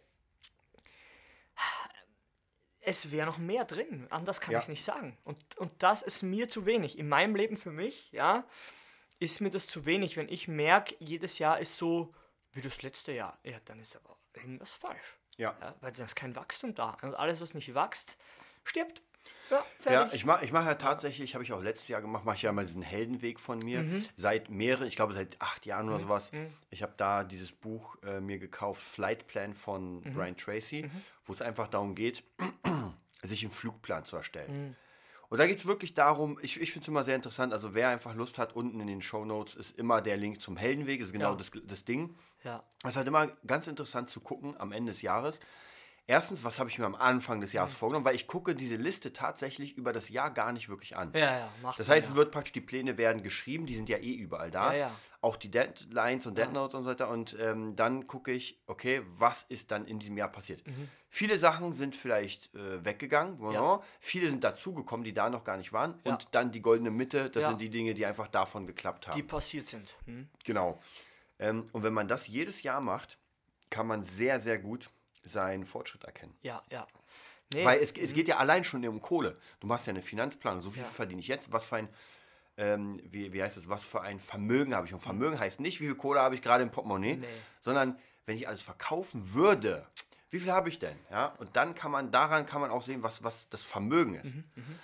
es 2.80 3.10
wäre 3.10 3.26
noch 3.26 3.38
mehr 3.38 3.64
drin, 3.64 4.06
anders 4.10 4.40
kann 4.42 4.52
Ja. 4.52 4.58
ich 4.58 4.64
es 4.64 4.68
nicht 4.68 4.84
sagen 4.84 5.16
und, 5.24 5.56
und 5.56 5.82
das 5.82 6.02
ist 6.02 6.22
mir 6.22 6.48
zu 6.50 6.66
wenig, 6.66 6.98
in 6.98 7.08
meinem 7.08 7.34
Leben 7.34 7.56
für 7.56 7.72
mich, 7.72 8.12
ja, 8.12 8.46
ist 9.20 9.40
mir 9.40 9.50
das 9.50 9.66
zu 9.66 9.86
wenig, 9.86 10.18
wenn 10.18 10.28
ich 10.28 10.48
merke, 10.48 10.96
jedes 10.98 11.38
Jahr 11.38 11.58
ist 11.58 11.78
so 11.78 12.14
wie 12.52 12.60
das 12.60 12.82
letzte 12.82 13.12
Jahr, 13.12 13.38
ja, 13.42 13.58
dann 13.64 13.80
ist 13.80 13.96
aber 13.96 14.18
irgendwas 14.34 14.72
falsch. 14.74 15.16
Ja. 15.40 15.54
Ja, 15.60 15.74
weil 15.80 15.92
da 15.92 16.04
ist 16.04 16.14
kein 16.16 16.36
Wachstum 16.36 16.74
da. 16.74 16.96
Und 17.02 17.14
alles, 17.14 17.40
was 17.40 17.54
nicht 17.54 17.74
wächst, 17.74 18.16
stirbt. 18.64 19.00
Ja, 19.50 19.56
Ja, 19.56 19.64
fertig. 19.78 20.14
ich 20.14 20.24
mache 20.24 20.44
ich 20.44 20.52
mach 20.52 20.64
ja 20.64 20.74
tatsächlich, 20.74 21.34
habe 21.34 21.42
ich 21.42 21.52
auch 21.52 21.62
letztes 21.62 21.88
Jahr 21.88 22.00
gemacht, 22.02 22.24
mache 22.24 22.36
ich 22.36 22.42
ja 22.42 22.52
mal 22.52 22.64
diesen 22.64 22.82
Heldenweg 22.82 23.40
von 23.40 23.58
mir. 23.58 23.82
Mhm. 23.82 24.04
Seit 24.16 24.48
mehreren, 24.50 24.86
ich 24.86 24.96
glaube 24.96 25.12
seit 25.12 25.40
acht 25.40 25.66
Jahren 25.66 25.88
oder 25.88 25.98
sowas. 25.98 26.30
Ich 26.70 26.82
habe 26.82 26.92
da 26.96 27.24
dieses 27.24 27.50
Buch 27.52 27.96
äh, 28.04 28.20
mir 28.20 28.38
gekauft, 28.38 28.82
Flight 28.82 29.26
Plan 29.26 29.54
von 29.54 30.00
Mhm. 30.02 30.14
Brian 30.14 30.36
Tracy, 30.36 30.88
wo 31.24 31.32
es 31.32 31.42
einfach 31.42 31.68
darum 31.68 31.94
geht, 31.94 32.22
sich 33.22 33.42
einen 33.42 33.50
Flugplan 33.50 34.04
zu 34.04 34.16
erstellen. 34.16 34.76
Und 35.30 35.38
da 35.38 35.46
geht 35.46 35.58
es 35.58 35.66
wirklich 35.66 35.94
darum, 35.94 36.38
ich, 36.42 36.60
ich 36.60 36.72
finde 36.72 36.84
es 36.84 36.88
immer 36.88 37.04
sehr 37.04 37.14
interessant, 37.14 37.52
also 37.52 37.72
wer 37.72 37.88
einfach 37.88 38.14
Lust 38.16 38.36
hat, 38.36 38.54
unten 38.56 38.80
in 38.80 38.88
den 38.88 39.00
Show 39.00 39.24
Notes 39.24 39.54
ist 39.54 39.78
immer 39.78 40.02
der 40.02 40.16
Link 40.16 40.40
zum 40.40 40.56
Heldenweg, 40.56 41.00
ist 41.00 41.12
genau 41.12 41.30
Ja. 41.30 41.36
das, 41.36 41.52
das 41.64 41.84
Ding. 41.84 42.16
ja. 42.42 42.64
Es 42.82 42.90
ist 42.90 42.96
halt 42.96 43.06
immer 43.06 43.28
ganz 43.46 43.68
interessant 43.68 44.10
zu 44.10 44.20
gucken 44.20 44.56
am 44.58 44.72
Ende 44.72 44.90
des 44.90 45.02
Jahres. 45.02 45.40
Erstens, 46.10 46.42
was 46.42 46.58
habe 46.58 46.68
ich 46.68 46.78
mir 46.78 46.86
am 46.86 46.96
Anfang 46.96 47.40
des 47.40 47.52
Mhm. 47.52 47.56
Jahres 47.58 47.74
vorgenommen, 47.74 48.04
weil 48.04 48.16
ich 48.16 48.26
gucke 48.26 48.56
diese 48.56 48.74
Liste 48.74 49.12
tatsächlich 49.12 49.76
über 49.76 49.92
das 49.92 50.08
Jahr 50.08 50.30
gar 50.32 50.50
nicht 50.52 50.68
wirklich 50.68 50.96
an. 50.96 51.12
ja, 51.14 51.38
ja, 51.38 51.48
macht 51.62 51.78
Das 51.78 51.88
heißt, 51.88 52.06
ja. 52.08 52.10
es 52.10 52.16
wird 52.16 52.32
praktisch, 52.32 52.52
die 52.52 52.60
Pläne 52.60 52.98
werden 52.98 53.22
geschrieben, 53.22 53.64
die 53.66 53.76
sind 53.76 53.88
ja 53.88 53.98
eh 53.98 54.12
überall 54.12 54.50
da. 54.50 54.72
Ja, 54.72 54.78
ja. 54.78 54.90
Auch 55.22 55.36
die 55.36 55.50
Deadlines 55.50 56.26
und 56.26 56.36
Deadnotes 56.36 56.74
und 56.74 56.82
so 56.82 56.88
weiter. 56.90 57.08
Und 57.10 57.36
ähm, 57.38 57.76
dann 57.76 58.06
gucke 58.08 58.32
ich, 58.32 58.58
okay, 58.66 59.02
was 59.18 59.42
ist 59.44 59.70
dann 59.70 59.86
in 59.86 59.98
diesem 60.00 60.16
Jahr 60.16 60.32
passiert? 60.32 60.64
Viele 61.10 61.36
Sachen 61.38 61.74
sind 61.74 61.94
vielleicht 61.94 62.52
äh, 62.54 62.84
weggegangen, 62.84 63.36
Mhm. 63.38 63.78
Viele 64.00 64.30
sind 64.30 64.42
dazugekommen, 64.42 65.04
die 65.04 65.12
da 65.12 65.30
noch 65.30 65.44
gar 65.44 65.58
nicht 65.58 65.72
waren. 65.72 65.94
Und 66.04 66.26
dann 66.32 66.50
die 66.50 66.62
goldene 66.62 66.90
Mitte, 66.90 67.30
das 67.30 67.44
sind 67.44 67.60
die 67.60 67.70
Dinge, 67.70 67.94
die 67.94 68.04
einfach 68.06 68.26
davon 68.28 68.66
geklappt 68.66 69.06
haben. 69.06 69.16
die 69.16 69.22
passiert 69.22 69.68
sind. 69.68 69.94
Hm? 70.06 70.28
Genau. 70.44 70.80
Ähm, 71.38 71.66
und 71.72 71.82
wenn 71.84 71.92
man 71.92 72.08
das 72.08 72.26
jedes 72.26 72.62
Jahr 72.64 72.80
macht, 72.80 73.18
kann 73.70 73.86
man 73.86 74.02
sehr, 74.02 74.40
sehr 74.40 74.58
gut 74.58 74.90
seinen 75.22 75.66
Fortschritt 75.66 76.04
erkennen. 76.04 76.36
Ja, 76.42 76.62
ja. 76.70 76.86
Nee, 77.52 77.64
Weil 77.64 77.80
es, 77.80 77.92
es 77.92 78.14
geht 78.14 78.28
ja 78.28 78.36
allein 78.38 78.62
schon 78.64 78.86
um 78.86 79.00
Kohle. 79.00 79.36
Du 79.58 79.66
machst 79.66 79.86
ja 79.86 79.90
eine 79.92 80.02
Finanzplanung. 80.02 80.62
So 80.62 80.70
viel 80.70 80.82
Ja. 80.82 80.88
verdiene 80.88 81.20
ich 81.20 81.26
jetzt. 81.28 81.52
Was 81.52 81.66
für 81.66 81.76
ein, 81.76 81.88
ähm, 82.56 83.00
wie, 83.04 83.32
wie 83.32 83.42
heißt 83.42 83.56
es, 83.56 83.68
was 83.68 83.84
für 83.86 84.02
ein 84.02 84.20
Vermögen 84.20 84.74
habe 84.74 84.86
ich? 84.86 84.92
Und 84.92 85.00
Vermögen 85.00 85.38
heißt 85.38 85.58
nicht, 85.60 85.80
wie 85.80 85.86
viel 85.86 85.94
Kohle 85.96 86.20
habe 86.20 86.34
ich 86.36 86.42
gerade 86.42 86.62
im 86.62 86.70
Portemonnaie, 86.70 87.16
Nee. 87.16 87.26
sondern 87.60 87.98
wenn 88.26 88.36
ich 88.36 88.46
alles 88.46 88.62
verkaufen 88.62 89.34
würde, 89.34 89.86
wie 90.28 90.38
viel 90.38 90.52
habe 90.52 90.68
ich 90.68 90.78
denn? 90.78 90.96
Ja? 91.10 91.26
Und 91.38 91.56
dann 91.56 91.74
kann 91.74 91.90
man, 91.90 92.12
daran 92.12 92.46
kann 92.46 92.60
man 92.60 92.70
auch 92.70 92.82
sehen, 92.84 93.02
was, 93.02 93.24
was 93.24 93.48
das 93.48 93.64
Vermögen 93.64 94.14
ist. 94.14 94.34
Mhm. 94.34 94.78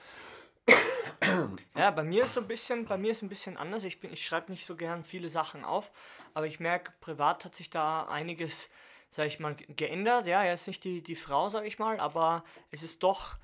Ja, 1.77 1.91
bei 1.93 2.03
mir 2.03 2.25
ist 2.25 2.35
so 2.35 2.41
ein 2.41 2.49
bisschen, 2.49 2.85
bei 2.85 2.97
mir 2.97 3.13
ist 3.13 3.23
ein 3.23 3.29
bisschen 3.29 3.57
anders. 3.57 3.85
Ich 3.85 4.01
bin, 4.01 4.13
ich 4.13 4.25
schreibe 4.27 4.51
nicht 4.51 4.67
so 4.67 4.77
gern 4.77 5.05
viele 5.05 5.29
Sachen 5.31 5.65
auf, 5.65 5.91
aber 6.35 6.47
ich 6.47 6.61
merke, 6.61 6.93
privat 7.01 7.45
hat 7.45 7.55
sich 7.55 7.71
da 7.71 8.07
einiges, 8.09 8.69
sag 9.11 9.27
ich 9.27 9.39
mal, 9.41 9.55
geändert. 9.55 10.27
Ja, 10.27 10.45
jetzt 10.45 10.67
nicht 10.67 10.85
die, 10.85 11.03
die 11.03 11.17
Frau, 11.17 11.49
sag 11.49 11.65
ich 11.65 11.79
mal, 11.79 11.99
aber 12.01 12.45
es 12.71 12.83
ist 12.83 13.03
doch 13.03 13.37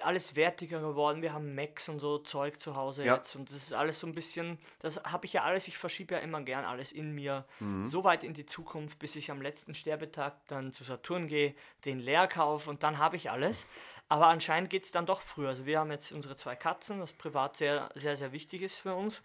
alles 0.00 0.34
wertiger 0.34 0.80
geworden. 0.80 1.22
Wir 1.22 1.32
haben 1.32 1.54
Macs 1.54 1.88
und 1.88 2.00
so 2.00 2.18
Zeug 2.18 2.60
zu 2.60 2.74
Hause 2.74 3.04
Ja. 3.04 3.14
jetzt 3.14 3.36
und 3.36 3.48
das 3.50 3.56
ist 3.58 3.72
alles 3.72 4.00
so 4.00 4.08
ein 4.08 4.16
bisschen, 4.16 4.58
das 4.80 4.96
habe 5.04 5.26
ich 5.26 5.32
ja 5.32 5.44
alles, 5.44 5.68
ich 5.68 5.78
verschiebe 5.78 6.14
ja 6.16 6.20
immer 6.20 6.42
gern 6.42 6.64
alles 6.64 6.90
in 6.90 7.12
mir 7.14 7.44
Mhm. 7.60 7.84
so 7.84 8.02
weit 8.02 8.24
in 8.24 8.34
die 8.34 8.46
Zukunft, 8.46 8.98
bis 8.98 9.14
ich 9.14 9.30
am 9.30 9.40
letzten 9.40 9.74
Sterbetag 9.76 10.32
dann 10.48 10.72
zu 10.72 10.82
Saturn 10.82 11.28
gehe, 11.28 11.54
den 11.84 12.00
leer 12.00 12.26
kaufe 12.26 12.68
und 12.68 12.82
dann 12.82 12.98
habe 12.98 13.14
ich 13.14 13.30
alles. 13.30 13.64
Aber 14.08 14.26
anscheinend 14.26 14.70
geht 14.70 14.84
es 14.86 14.90
dann 14.90 15.06
doch 15.06 15.20
früher. 15.20 15.50
Also 15.50 15.66
wir 15.66 15.78
haben 15.78 15.92
jetzt 15.92 16.10
unsere 16.10 16.34
zwei 16.34 16.56
Katzen, 16.56 17.00
was 17.00 17.12
privat 17.12 17.56
sehr, 17.56 17.88
sehr, 17.94 18.16
sehr 18.16 18.32
wichtig 18.32 18.62
ist 18.62 18.80
für 18.80 18.94
uns. 18.96 19.22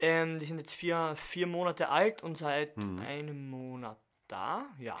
Ähm, 0.00 0.40
die 0.40 0.46
sind 0.46 0.58
jetzt 0.58 0.74
vier, 0.74 1.14
vier 1.16 1.46
Monate 1.46 1.90
alt 1.90 2.22
und 2.24 2.36
seit 2.36 2.76
einem 2.78 3.48
Monat 3.50 3.98
da, 4.30 4.66
ja. 4.78 4.96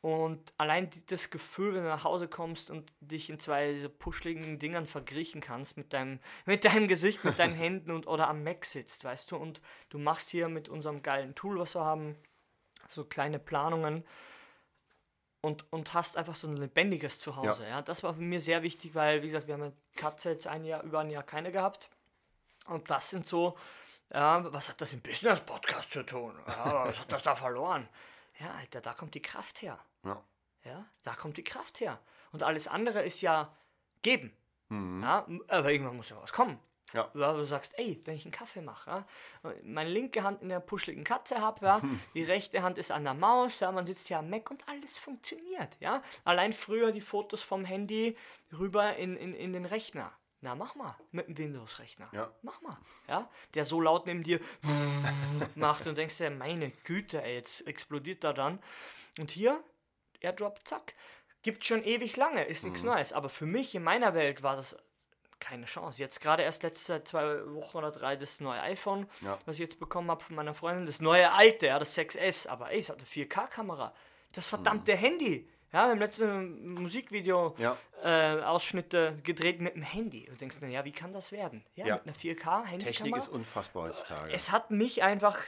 Und 0.00 0.52
allein 0.58 0.90
das 1.08 1.30
Gefühl, 1.30 1.74
wenn 1.74 1.82
du 1.82 1.88
nach 1.88 2.04
Hause 2.04 2.28
kommst 2.28 2.70
und 2.70 2.92
dich 3.00 3.30
in 3.30 3.40
zwei 3.40 3.76
so 3.76 3.88
puschligen 3.88 4.60
Dingern 4.60 4.86
verkriechen 4.86 5.40
kannst 5.40 5.76
mit 5.76 5.92
deinem, 5.92 6.20
mit 6.46 6.64
deinem 6.64 6.86
Gesicht, 6.86 7.24
mit 7.24 7.38
deinen 7.40 7.54
Händen 7.56 7.90
und 7.90 8.06
oder 8.06 8.28
am 8.28 8.44
Mac 8.44 8.64
sitzt, 8.64 9.02
weißt 9.02 9.32
du, 9.32 9.36
und 9.36 9.60
du 9.88 9.98
machst 9.98 10.30
hier 10.30 10.48
mit 10.48 10.68
unserem 10.68 11.02
geilen 11.02 11.34
Tool, 11.34 11.58
was 11.58 11.74
wir 11.74 11.84
haben, 11.84 12.16
so 12.86 13.04
kleine 13.04 13.40
Planungen 13.40 14.04
und, 15.40 15.70
und 15.72 15.94
hast 15.94 16.16
einfach 16.16 16.36
so 16.36 16.46
ein 16.46 16.56
lebendiges 16.56 17.18
Zuhause. 17.18 17.66
Ja. 17.66 17.82
Das 17.82 18.02
war 18.02 18.12
mir 18.14 18.40
sehr 18.40 18.62
wichtig, 18.62 18.94
weil, 18.94 19.22
wie 19.22 19.26
gesagt, 19.26 19.48
wir 19.48 19.54
haben 19.54 19.62
eine 19.62 19.76
Katze 19.96 20.30
jetzt 20.30 20.46
ein 20.46 20.64
Jahr, 20.64 20.82
über 20.84 21.00
ein 21.00 21.10
Jahr 21.10 21.24
keine 21.24 21.50
gehabt. 21.50 21.88
Und 22.66 22.88
das 22.88 23.10
sind 23.10 23.26
so, 23.26 23.58
ja, 24.12 24.52
was 24.52 24.68
hat 24.68 24.80
das 24.80 24.92
im 24.92 25.00
Business-Podcast 25.00 25.90
zu 25.90 26.02
tun? 26.02 26.34
Ja, 26.46 26.86
was 26.86 27.00
hat 27.00 27.12
das 27.12 27.22
da 27.22 27.34
verloren? 27.34 27.88
Ja, 28.38 28.52
Alter, 28.58 28.80
da 28.80 28.92
kommt 28.94 29.14
die 29.14 29.22
Kraft 29.22 29.62
her. 29.62 29.78
Ja. 30.04 30.22
Ja, 30.64 30.84
da 31.02 31.14
kommt 31.14 31.36
die 31.36 31.44
Kraft 31.44 31.80
her. 31.80 31.98
Und 32.32 32.42
alles 32.42 32.68
andere 32.68 33.02
ist 33.02 33.20
ja 33.20 33.52
geben. 34.02 34.32
Ja, 34.70 35.24
m- 35.26 35.42
aber 35.48 35.70
irgendwann 35.72 35.96
muss 35.96 36.10
ja 36.10 36.20
was 36.20 36.32
kommen. 36.32 36.58
Ja. 36.92 37.10
Ja, 37.14 37.32
du 37.34 37.44
sagst, 37.44 37.78
ey, 37.78 38.00
wenn 38.04 38.16
ich 38.16 38.24
einen 38.24 38.32
Kaffee 38.32 38.60
mache, 38.62 38.90
ja, 38.90 39.04
meine 39.62 39.90
linke 39.90 40.22
Hand 40.22 40.40
in 40.42 40.48
der 40.48 40.60
puscheligen 40.60 41.04
Katze 41.04 41.38
habe, 41.40 41.64
ja, 41.64 41.80
die 42.14 42.22
rechte 42.24 42.62
Hand 42.62 42.78
ist 42.78 42.90
an 42.90 43.04
der 43.04 43.14
Maus, 43.14 43.60
ja, 43.60 43.70
man 43.72 43.86
sitzt 43.86 44.08
hier 44.08 44.18
am 44.18 44.30
Mac 44.30 44.50
und 44.50 44.66
alles 44.68 44.98
funktioniert. 44.98 45.76
Ja. 45.80 46.02
Allein 46.24 46.52
früher 46.52 46.92
die 46.92 47.00
Fotos 47.02 47.42
vom 47.42 47.64
Handy 47.64 48.16
rüber 48.58 48.96
in, 48.96 49.16
in, 49.16 49.34
in 49.34 49.52
den 49.52 49.64
Rechner. 49.66 50.12
Na, 50.40 50.54
mach 50.54 50.74
mal 50.76 50.94
mit 51.10 51.26
dem 51.28 51.36
Windows-Rechner. 51.36 52.08
Ja. 52.12 52.32
Mach 52.42 52.60
mal. 52.62 52.76
Ja, 53.08 53.28
der 53.54 53.64
so 53.64 53.80
laut 53.80 54.06
neben 54.06 54.22
dir 54.22 54.38
macht 55.56 55.86
und 55.86 55.98
denkst 55.98 56.16
dir, 56.18 56.30
meine 56.30 56.70
Güte, 56.84 57.22
ey, 57.22 57.34
jetzt 57.34 57.66
explodiert 57.66 58.22
da 58.24 58.32
dann. 58.32 58.60
Und 59.18 59.30
hier, 59.32 59.62
Airdrop, 60.20 60.60
zack. 60.66 60.94
Gibt 61.42 61.64
schon 61.64 61.82
ewig 61.84 62.16
lange, 62.16 62.44
ist 62.44 62.64
nichts 62.64 62.82
Mhm. 62.82 62.90
Neues. 62.90 63.12
Aber 63.12 63.28
für 63.28 63.46
mich 63.46 63.74
in 63.74 63.82
meiner 63.82 64.14
Welt 64.14 64.42
war 64.42 64.56
das 64.56 64.76
keine 65.40 65.66
Chance. 65.66 66.00
Jetzt 66.00 66.20
gerade 66.20 66.42
erst 66.42 66.62
letzte 66.64 67.02
zwei 67.04 67.44
Wochen 67.54 67.76
oder 67.78 67.90
drei 67.92 68.16
das 68.16 68.40
neue 68.40 68.60
iPhone, 68.60 69.08
Ja. 69.20 69.38
was 69.46 69.54
ich 69.56 69.60
jetzt 69.60 69.78
bekommen 69.78 70.10
habe 70.10 70.22
von 70.22 70.34
meiner 70.36 70.54
Freundin. 70.54 70.86
Das 70.86 71.00
neue 71.00 71.32
alte, 71.32 71.66
ja, 71.66 71.78
das 71.78 71.96
6S. 71.96 72.48
Aber 72.48 72.70
ey, 72.70 72.80
es 72.80 72.90
hat 72.90 72.96
eine 72.98 73.06
4K-Kamera. 73.06 73.94
Das 74.32 74.48
verdammte 74.48 74.94
Handy. 74.96 75.48
Ja, 75.72 75.88
haben 75.88 75.98
letzten 75.98 76.74
Musikvideo 76.74 77.54
Ja. 77.58 77.76
äh, 78.02 78.40
Ausschnitte 78.42 79.16
gedreht 79.22 79.60
mit 79.60 79.74
dem 79.74 79.82
Handy. 79.82 80.20
Und 80.28 80.36
du 80.36 80.36
denkst, 80.36 80.56
na 80.60 80.68
ja, 80.68 80.84
wie 80.84 80.92
kann 80.92 81.12
das 81.12 81.30
werden? 81.32 81.64
Ja, 81.74 81.86
Ja. 81.86 81.94
mit 81.96 82.04
einer 82.06 82.14
4K-Handykamera. 82.14 82.84
Technik 82.92 83.16
ist 83.16 83.28
unfassbar 83.28 83.88
heutzutage. 83.88 84.32
Es 84.32 84.50
hat 84.50 84.70
mich 84.70 85.02
einfach, 85.02 85.38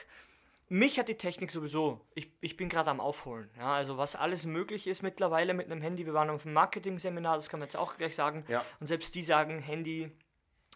mich 0.69 0.99
hat 0.99 1.07
die 1.07 1.15
Technik 1.17 1.49
sowieso, 1.49 2.01
ich, 2.13 2.31
ich 2.39 2.55
bin 2.55 2.69
gerade 2.69 2.91
am 2.91 2.99
Aufholen. 2.99 3.49
Ja, 3.57 3.73
also 3.73 3.97
was 3.97 4.15
alles 4.15 4.45
möglich 4.45 4.85
ist 4.85 5.01
mittlerweile 5.01 5.53
mit 5.55 5.71
einem 5.71 5.81
Handy. 5.81 6.05
Wir 6.05 6.13
waren 6.13 6.29
auf 6.29 6.45
einem 6.45 6.53
Marketing-Seminar, 6.53 7.35
das 7.35 7.49
kann 7.49 7.59
man 7.59 7.65
jetzt 7.67 7.75
auch 7.77 7.97
gleich 7.97 8.15
sagen. 8.15 8.45
Ja. 8.47 8.63
Und 8.79 8.85
selbst 8.87 9.15
die 9.15 9.23
sagen, 9.23 9.59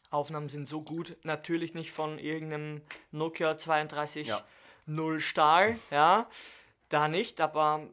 Handyaufnahmen 0.10 0.50
sind 0.50 0.68
so 0.68 0.82
gut. 0.82 1.18
Natürlich 1.24 1.76
nicht 1.76 1.92
von 1.92 2.18
irgendeinem 2.18 2.82
Nokia 3.12 3.58
32 3.58 4.28
Ja. 4.28 4.44
0 4.88 5.20
Stahl, 5.20 5.80
ja, 5.92 6.28
da 6.90 7.08
nicht, 7.08 7.42
aber 7.42 7.88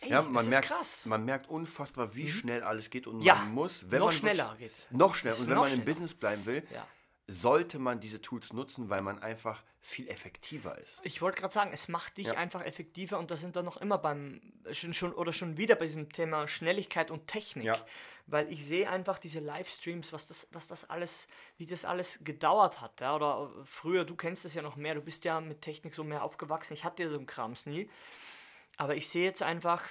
ey, 0.00 0.10
Ja, 0.10 0.22
man 0.22 0.48
merkt, 0.48 0.66
krass. 0.68 1.06
man 1.06 1.24
merkt 1.24 1.48
unfassbar, 1.48 2.14
wie 2.14 2.30
schnell 2.30 2.62
alles 2.62 2.90
geht 2.90 3.06
und 3.06 3.20
Ja, 3.22 3.34
man 3.36 3.52
muss, 3.54 3.90
wenn 3.90 3.98
noch 4.00 4.06
man 4.06 4.14
schneller 4.14 4.56
geht. 4.58 4.72
noch 4.90 5.14
schneller 5.14 5.38
und 5.38 5.46
wenn 5.48 5.54
man 5.56 5.64
im 5.66 5.70
schneller. 5.74 5.84
Business 5.84 6.14
bleiben 6.14 6.44
will, 6.46 6.66
Ja. 6.72 6.86
sollte 7.30 7.78
man 7.78 8.00
diese 8.00 8.22
Tools 8.22 8.52
nutzen, 8.54 8.88
weil 8.88 9.02
man 9.02 9.18
einfach 9.22 9.62
viel 9.80 10.08
effektiver 10.08 10.76
ist. 10.78 10.98
Ich 11.02 11.20
wollte 11.22 11.40
gerade 11.40 11.52
sagen, 11.52 11.70
es 11.72 11.88
macht 11.88 12.16
dich 12.16 12.28
Ja. 12.28 12.32
einfach 12.34 12.64
effektiver 12.64 13.18
und 13.18 13.30
da 13.30 13.36
sind 13.36 13.54
wir 13.54 13.62
noch 13.62 13.76
immer 13.78 13.96
beim 13.98 14.40
schon, 14.72 14.92
schon 14.94 15.12
oder 15.12 15.32
schon 15.32 15.56
wieder 15.56 15.74
bei 15.76 15.84
diesem 15.86 16.10
Thema 16.10 16.48
Schnelligkeit 16.48 17.10
und 17.10 17.26
Technik, 17.26 17.66
Ja. 17.66 17.76
weil 18.26 18.50
ich 18.50 18.64
sehe 18.66 18.88
einfach 18.88 19.18
diese 19.18 19.40
Livestreams, 19.40 20.12
was 20.12 20.26
das 20.26 20.48
was 20.52 20.66
das 20.68 20.88
alles 20.88 21.28
wie 21.58 21.66
das 21.66 21.84
alles 21.84 22.18
gedauert 22.22 22.80
hat, 22.80 23.00
ja, 23.00 23.14
oder 23.14 23.50
früher, 23.64 24.04
du 24.04 24.16
kennst 24.16 24.44
das 24.44 24.54
ja 24.54 24.62
noch 24.62 24.76
mehr, 24.76 24.94
du 24.94 25.00
bist 25.02 25.24
ja 25.24 25.40
mit 25.40 25.60
Technik 25.62 25.94
so 25.94 26.04
mehr 26.04 26.22
aufgewachsen. 26.24 26.72
Ich 26.74 26.84
hatte 26.84 27.02
ja 27.02 27.08
so 27.10 27.16
einen 27.16 27.26
Krams 27.26 27.66
nie, 27.66 27.88
aber 28.78 28.96
ich 28.96 29.08
sehe 29.10 29.24
jetzt 29.24 29.42
einfach 29.42 29.84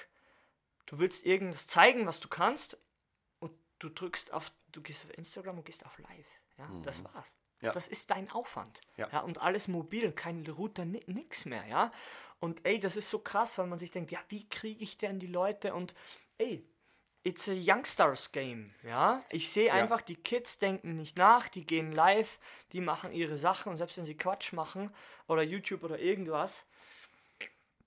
du 0.88 0.98
willst 0.98 1.26
irgendwas 1.26 1.68
zeigen, 1.68 2.08
was 2.08 2.20
du 2.20 2.28
kannst 2.28 2.78
und 3.40 3.52
du 3.78 3.90
drückst 3.90 4.34
auf 4.34 4.52
du 4.72 4.82
gehst 4.82 5.06
auf 5.06 5.16
Instagram 5.16 5.60
und 5.60 5.66
gehst 5.66 5.86
auf 5.86 5.98
live, 6.00 6.42
ja, 6.58 6.70
das 6.84 7.04
war's. 7.04 7.36
Mhm. 7.36 7.48
Ja. 7.66 7.72
Das 7.72 7.88
ist 7.88 8.12
dein 8.12 8.30
Aufwand. 8.30 8.82
Ja. 8.98 9.22
und 9.22 9.42
alles 9.42 9.68
mobil, 9.68 10.12
kein 10.12 10.46
Router, 10.46 10.86
ni 10.86 11.04
nix 11.08 11.46
mehr, 11.46 11.66
ja. 11.66 11.92
Und 12.40 12.64
ey, 12.66 12.80
das 12.80 12.96
ist 12.96 13.10
so 13.10 13.18
krass, 13.18 13.58
weil 13.58 13.66
man 13.66 13.80
sich 13.80 13.90
denkt, 13.90 14.12
ja, 14.12 14.20
wie 14.30 14.48
kriege 14.48 14.84
ich 14.84 15.00
denn 15.00 15.20
die 15.20 15.26
Leute? 15.28 15.74
Und 15.74 15.96
ey, 16.38 16.70
it's 17.24 17.50
a 17.50 17.54
youngsters 17.54 18.32
game, 18.32 18.76
ja. 18.84 19.24
Ich 19.32 19.50
sehe 19.50 19.74
einfach, 19.74 20.02
die 20.02 20.18
Kids 20.18 20.60
denken 20.60 20.96
nicht 20.96 21.18
nach, 21.18 21.48
die 21.50 21.66
gehen 21.66 21.92
live, 21.92 22.40
die 22.74 22.82
machen 22.82 23.12
ihre 23.12 23.38
Sachen 23.38 23.72
und 23.72 23.80
selbst 23.80 23.98
wenn 23.98 24.06
sie 24.06 24.18
Quatsch 24.18 24.54
machen 24.54 24.94
oder 25.28 25.42
YouTube 25.42 25.84
oder 25.84 25.98
irgendwas, 25.98 26.67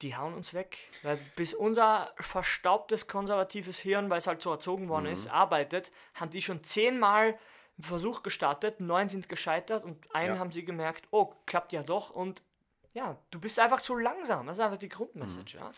die 0.02 0.16
hauen 0.16 0.34
uns 0.34 0.54
weg. 0.54 0.78
Weil 1.02 1.18
bis 1.36 1.54
unser 1.54 2.12
verstaubtes 2.18 3.06
konservatives 3.06 3.78
Hirn, 3.78 4.10
weil 4.10 4.18
es 4.18 4.26
halt 4.26 4.40
so 4.42 4.50
erzogen 4.50 4.88
worden 4.88 5.06
ist, 5.06 5.28
arbeitet, 5.28 5.92
haben 6.14 6.30
die 6.30 6.42
schon 6.42 6.64
zehnmal 6.64 7.26
einen 7.78 7.82
Versuch 7.82 8.22
gestartet, 8.22 8.80
neun 8.80 9.08
sind 9.08 9.28
gescheitert 9.28 9.84
und 9.84 10.14
einen 10.14 10.34
Ja. 10.34 10.38
haben 10.40 10.50
sie 10.52 10.64
gemerkt, 10.64 11.06
oh, 11.10 11.32
klappt 11.46 11.72
ja 11.72 11.82
doch 11.82 12.10
und 12.10 12.42
ja, 12.92 13.16
du 13.30 13.38
bist 13.40 13.58
einfach 13.60 13.80
zu 13.82 13.94
langsam. 13.96 14.46
Das 14.48 14.58
ist 14.58 14.64
einfach 14.64 14.76
die 14.78 14.88
Grundmessage, 14.88 15.58
ja. 15.58 15.70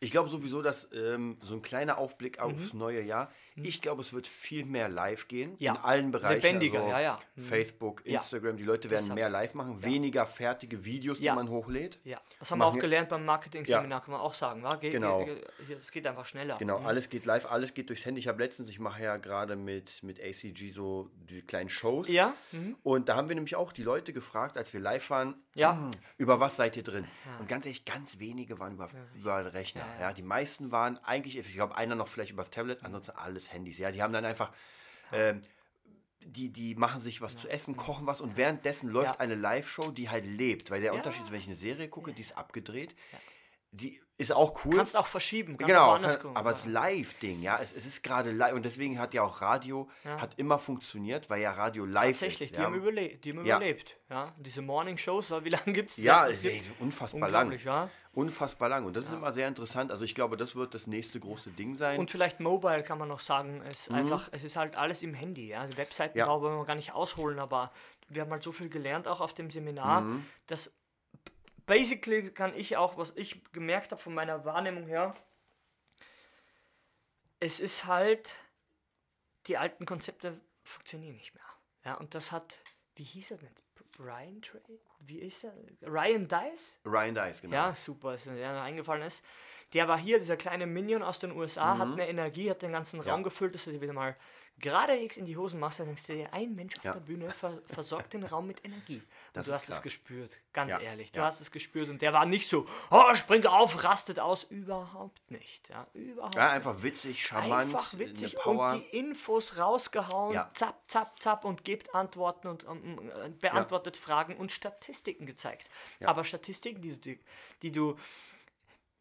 Ich 0.00 0.10
glaube 0.10 0.28
sowieso, 0.28 0.62
dass 0.62 0.90
ähm, 0.92 1.38
so 1.40 1.54
ein 1.54 1.62
kleiner 1.62 1.96
Aufblick 1.96 2.40
aufs 2.40 2.72
Mhm. 2.72 2.78
neue 2.80 3.02
Jahr, 3.02 3.30
ich 3.56 3.80
glaube, 3.80 4.02
es 4.02 4.12
wird 4.12 4.26
viel 4.26 4.64
mehr 4.64 4.88
live 4.88 5.28
gehen. 5.28 5.56
Ja. 5.58 5.72
In 5.72 5.78
allen 5.78 6.10
Bereichen. 6.10 6.42
Lebendiger, 6.42 6.78
also 6.80 6.90
ja, 6.90 7.00
ja. 7.00 7.18
Mhm. 7.36 7.42
Facebook. 7.42 8.04
Instagram, 8.06 8.56
die 8.56 8.62
Leute 8.64 8.90
werden 8.90 9.14
mehr 9.14 9.28
live 9.28 9.54
machen, 9.54 9.82
weniger 9.82 10.26
fertige 10.26 10.84
Videos, 10.84 11.18
die 11.18 11.30
man 11.30 11.48
hochlädt. 11.48 11.98
Ja, 12.04 12.20
das 12.38 12.50
haben 12.50 12.58
wir 12.58 12.66
auch 12.66 12.70
Machen- 12.72 12.80
gelernt 12.80 13.08
beim 13.08 13.24
Marketing-Seminar, 13.24 14.02
kann 14.02 14.12
man 14.12 14.20
auch 14.20 14.34
sagen. 14.34 14.62
Wa? 14.62 14.74
Ge 14.76 14.90
Genau. 14.90 15.24
ge- 15.24 15.40
ge- 15.66 15.76
Es 15.80 15.90
geht 15.90 16.06
einfach 16.06 16.26
schneller. 16.26 16.56
Genau, 16.58 16.78
alles 16.78 17.08
geht 17.08 17.24
live, 17.26 17.46
alles 17.46 17.74
geht 17.74 17.88
durchs 17.88 18.04
Handy. 18.04 18.20
Ich 18.20 18.28
habe 18.28 18.42
letztens, 18.42 18.68
ich 18.68 18.78
mache 18.78 19.02
ja 19.02 19.16
gerade 19.16 19.56
mit, 19.56 20.02
mit 20.02 20.20
ACG 20.20 20.70
so 20.72 21.10
diese 21.14 21.42
kleinen 21.42 21.68
Shows. 21.68 22.08
Ja, 22.08 22.34
mhm. 22.52 22.76
Und 22.82 23.08
da 23.08 23.16
haben 23.16 23.28
wir 23.28 23.34
nämlich 23.34 23.56
auch 23.56 23.72
die 23.72 23.82
Leute 23.82 24.12
gefragt, 24.12 24.56
als 24.58 24.72
wir 24.72 24.80
live 24.80 25.08
waren, 25.10 25.34
Ja. 25.54 25.72
"Hm, 25.72 25.90
über 26.18 26.40
was 26.40 26.56
seid 26.56 26.76
ihr 26.76 26.82
drin? 26.82 27.06
Und 27.40 27.48
ganz 27.48 27.64
ehrlich, 27.66 27.84
ganz 27.84 28.18
wenige 28.18 28.58
waren 28.58 28.74
über, 28.74 28.88
über 29.14 29.42
den 29.42 29.52
Rechner. 29.52 29.84
Ja, 30.00 30.12
die 30.12 30.22
meisten 30.22 30.70
waren 30.72 30.98
eigentlich, 31.04 31.38
ich 31.38 31.54
glaube, 31.54 31.76
einer 31.76 31.94
noch 31.94 32.08
vielleicht 32.08 32.32
übers 32.32 32.50
Tablet, 32.50 32.84
ansonsten 32.84 33.12
alles 33.16 33.45
Handys. 33.52 33.78
Ja, 33.78 33.90
die 33.90 34.02
haben 34.02 34.12
dann 34.12 34.24
einfach, 34.24 34.52
ähm, 35.12 35.42
die, 36.24 36.50
die 36.52 36.74
machen 36.74 37.00
sich 37.00 37.20
was 37.20 37.36
zu 37.36 37.48
essen, 37.48 37.76
kochen 37.76 38.06
was 38.06 38.20
und 38.20 38.36
währenddessen 38.36 38.88
läuft 38.90 39.14
Ja. 39.14 39.20
eine 39.20 39.34
Live-Show, 39.36 39.90
die 39.92 40.08
halt 40.10 40.24
lebt. 40.24 40.70
Weil 40.70 40.80
der 40.80 40.92
Ja. 40.92 40.96
Unterschied 40.98 41.24
ist, 41.24 41.30
wenn 41.32 41.40
ich 41.40 41.46
eine 41.46 41.56
Serie 41.56 41.88
gucke, 41.88 42.12
die 42.12 42.22
ist 42.22 42.36
abgedreht, 42.36 42.94
die 43.76 44.00
ist 44.18 44.32
auch 44.32 44.64
cool. 44.64 44.76
Kannst 44.76 44.96
auch 44.96 45.06
verschieben, 45.06 45.58
kannst 45.58 45.64
auch 45.74 45.78
Genau, 45.78 45.90
woanders 45.92 46.12
kann, 46.14 46.22
gucken. 46.22 46.36
aber 46.38 46.50
das 46.50 46.64
Live-Ding, 46.64 47.42
ja, 47.42 47.58
es, 47.62 47.74
es 47.74 47.84
ist 47.84 48.02
gerade 48.02 48.32
live 48.32 48.54
und 48.54 48.64
deswegen 48.64 48.98
hat 48.98 49.12
ja 49.12 49.20
auch 49.22 49.42
Radio, 49.42 49.90
hat 50.06 50.38
immer 50.38 50.58
funktioniert, 50.58 51.28
weil 51.28 51.42
ja 51.42 51.52
Radio 51.52 51.84
live 51.84 52.12
Tatsächlich, 52.12 52.48
ist. 52.52 52.56
die 52.56 52.60
ja. 52.60 52.64
haben, 52.64 52.80
die 53.22 53.30
haben 53.30 53.44
Ja. 53.44 53.56
überlebt. 53.56 53.98
Ja? 54.08 54.32
Diese 54.38 54.62
Morning-Shows, 54.62 55.30
wie 55.44 55.50
lange 55.50 55.72
gibt 55.74 55.90
es 55.90 55.98
Ja, 55.98 56.26
es 56.26 56.42
ist 56.44 56.64
unfassbar 56.80 57.28
lang. 57.28 57.52
Ja. 57.62 57.90
Unfassbar 58.14 58.70
lang. 58.70 58.86
Und 58.86 58.96
das 58.96 59.04
ist 59.04 59.12
immer 59.12 59.32
sehr 59.34 59.48
interessant. 59.48 59.90
Also 59.90 60.06
ich 60.06 60.14
glaube, 60.14 60.38
das 60.38 60.56
wird 60.56 60.72
das 60.72 60.86
nächste 60.86 61.20
große 61.20 61.50
Ding 61.50 61.74
sein. 61.74 61.98
Und 62.00 62.10
vielleicht 62.10 62.40
Mobile 62.40 62.82
kann 62.82 62.96
man 62.96 63.08
noch 63.08 63.20
sagen, 63.20 63.60
es, 63.68 63.90
einfach, 63.90 64.30
es 64.32 64.44
ist 64.44 64.56
halt 64.56 64.76
alles 64.76 65.02
im 65.02 65.12
Handy. 65.12 65.48
Ja? 65.48 65.66
Die 65.66 65.76
Webseiten 65.76 66.14
Mhm. 66.16 66.20
Ja. 66.20 66.40
wollen 66.40 66.56
wir 66.56 66.64
gar 66.64 66.76
nicht 66.76 66.92
ausholen, 66.94 67.38
aber 67.38 67.70
wir 68.08 68.22
haben 68.22 68.30
halt 68.30 68.42
so 68.42 68.52
viel 68.52 68.70
gelernt, 68.70 69.06
auch 69.08 69.20
auf 69.20 69.34
dem 69.34 69.50
Seminar, 69.50 70.00
Mhm. 70.00 70.24
dass 70.46 70.72
basically 71.66 72.30
kann 72.30 72.54
ich 72.54 72.76
auch, 72.76 72.96
was 72.96 73.12
ich 73.16 73.42
gemerkt 73.52 73.90
habe 73.90 74.00
von 74.00 74.14
meiner 74.14 74.44
Wahrnehmung 74.44 74.86
her, 74.86 75.14
es 77.40 77.60
ist 77.60 77.84
halt, 77.84 78.34
die 79.46 79.58
alten 79.58 79.84
Konzepte 79.84 80.40
funktionieren 80.64 81.16
nicht 81.16 81.34
mehr. 81.34 81.44
Ja, 81.84 81.94
und 81.94 82.14
das 82.14 82.32
hat, 82.32 82.58
wie 82.94 83.04
hieß 83.04 83.32
er 83.32 83.38
denn? 83.38 83.54
Brian 83.96 84.42
Trey? 84.42 84.60
Wie 85.00 85.20
ist 85.20 85.44
er? 85.44 85.54
Ryan 85.82 86.28
Dice? 86.28 86.78
Ryan 86.84 87.14
Dice, 87.14 87.40
genau. 87.40 87.54
Ja, 87.54 87.74
super, 87.74 88.14
ist 88.14 88.26
mir 88.26 88.36
der 88.36 88.60
eingefallen 88.60 89.02
ist. 89.02 89.24
Der 89.72 89.88
war 89.88 89.98
hier, 89.98 90.18
dieser 90.18 90.36
kleine 90.36 90.66
Minion 90.66 91.02
aus 91.02 91.18
den 91.18 91.32
USA, 91.32 91.78
hat 91.78 91.92
eine 91.92 92.06
Energie, 92.06 92.50
hat 92.50 92.62
den 92.62 92.72
ganzen 92.72 93.00
Raum 93.00 93.22
gefüllt, 93.22 93.54
dass 93.54 93.64
dir 93.64 93.80
wieder 93.80 93.94
mal 93.94 94.16
geradewegs 94.58 95.16
in 95.18 95.26
die 95.26 95.36
Hosen 95.36 95.60
machst, 95.60 95.80
dann 95.80 95.86
denkst 95.86 96.06
du 96.06 96.14
dir, 96.14 96.32
ein 96.32 96.54
Mensch 96.54 96.76
auf 96.78 96.84
Ja. 96.84 96.92
der 96.92 97.00
Bühne 97.00 97.30
ver 97.30 97.60
versorgt 97.66 98.14
den 98.14 98.24
Raum 98.24 98.46
mit 98.46 98.64
Energie. 98.64 99.02
Und 99.34 99.46
du 99.46 99.52
hast 99.52 99.68
es 99.68 99.82
gespürt, 99.82 100.38
ganz 100.52 100.70
Ja, 100.72 100.80
ehrlich. 100.80 101.12
Du 101.12 101.20
ja. 101.20 101.26
hast 101.26 101.40
es 101.40 101.50
gespürt 101.50 101.88
und 101.90 102.00
der 102.00 102.12
war 102.14 102.24
nicht 102.24 102.48
so, 102.48 102.66
oh, 102.90 103.14
spring 103.14 103.44
auf, 103.46 103.84
rastet 103.84 104.18
aus. 104.18 104.44
Überhaupt 104.44 105.30
nicht. 105.30 105.68
Ja, 105.68 105.86
überhaupt 105.92 106.34
Ja, 106.36 106.50
einfach 106.50 106.82
witzig, 106.82 107.22
charmant, 107.24 107.74
Einfach 107.74 107.98
witzig 107.98 108.36
und 108.46 108.72
die 108.74 108.96
Infos 108.98 109.58
rausgehauen, 109.58 110.40
zapp, 110.54 110.80
zapp, 110.86 111.20
zapp 111.22 111.44
und 111.44 111.64
gibt 111.64 111.94
Antworten 111.94 112.48
und 112.48 112.64
ähm, 112.64 113.10
äh, 113.10 113.28
beantwortet 113.28 113.96
Fragen 113.96 114.36
und 114.36 114.52
Statistiken 114.52 115.26
gezeigt. 115.26 115.68
Aber 116.04 116.24
Statistiken, 116.24 116.80
die 116.80 116.90
du, 116.92 116.96
die, 116.96 117.20
die 117.62 117.72
du 117.72 117.96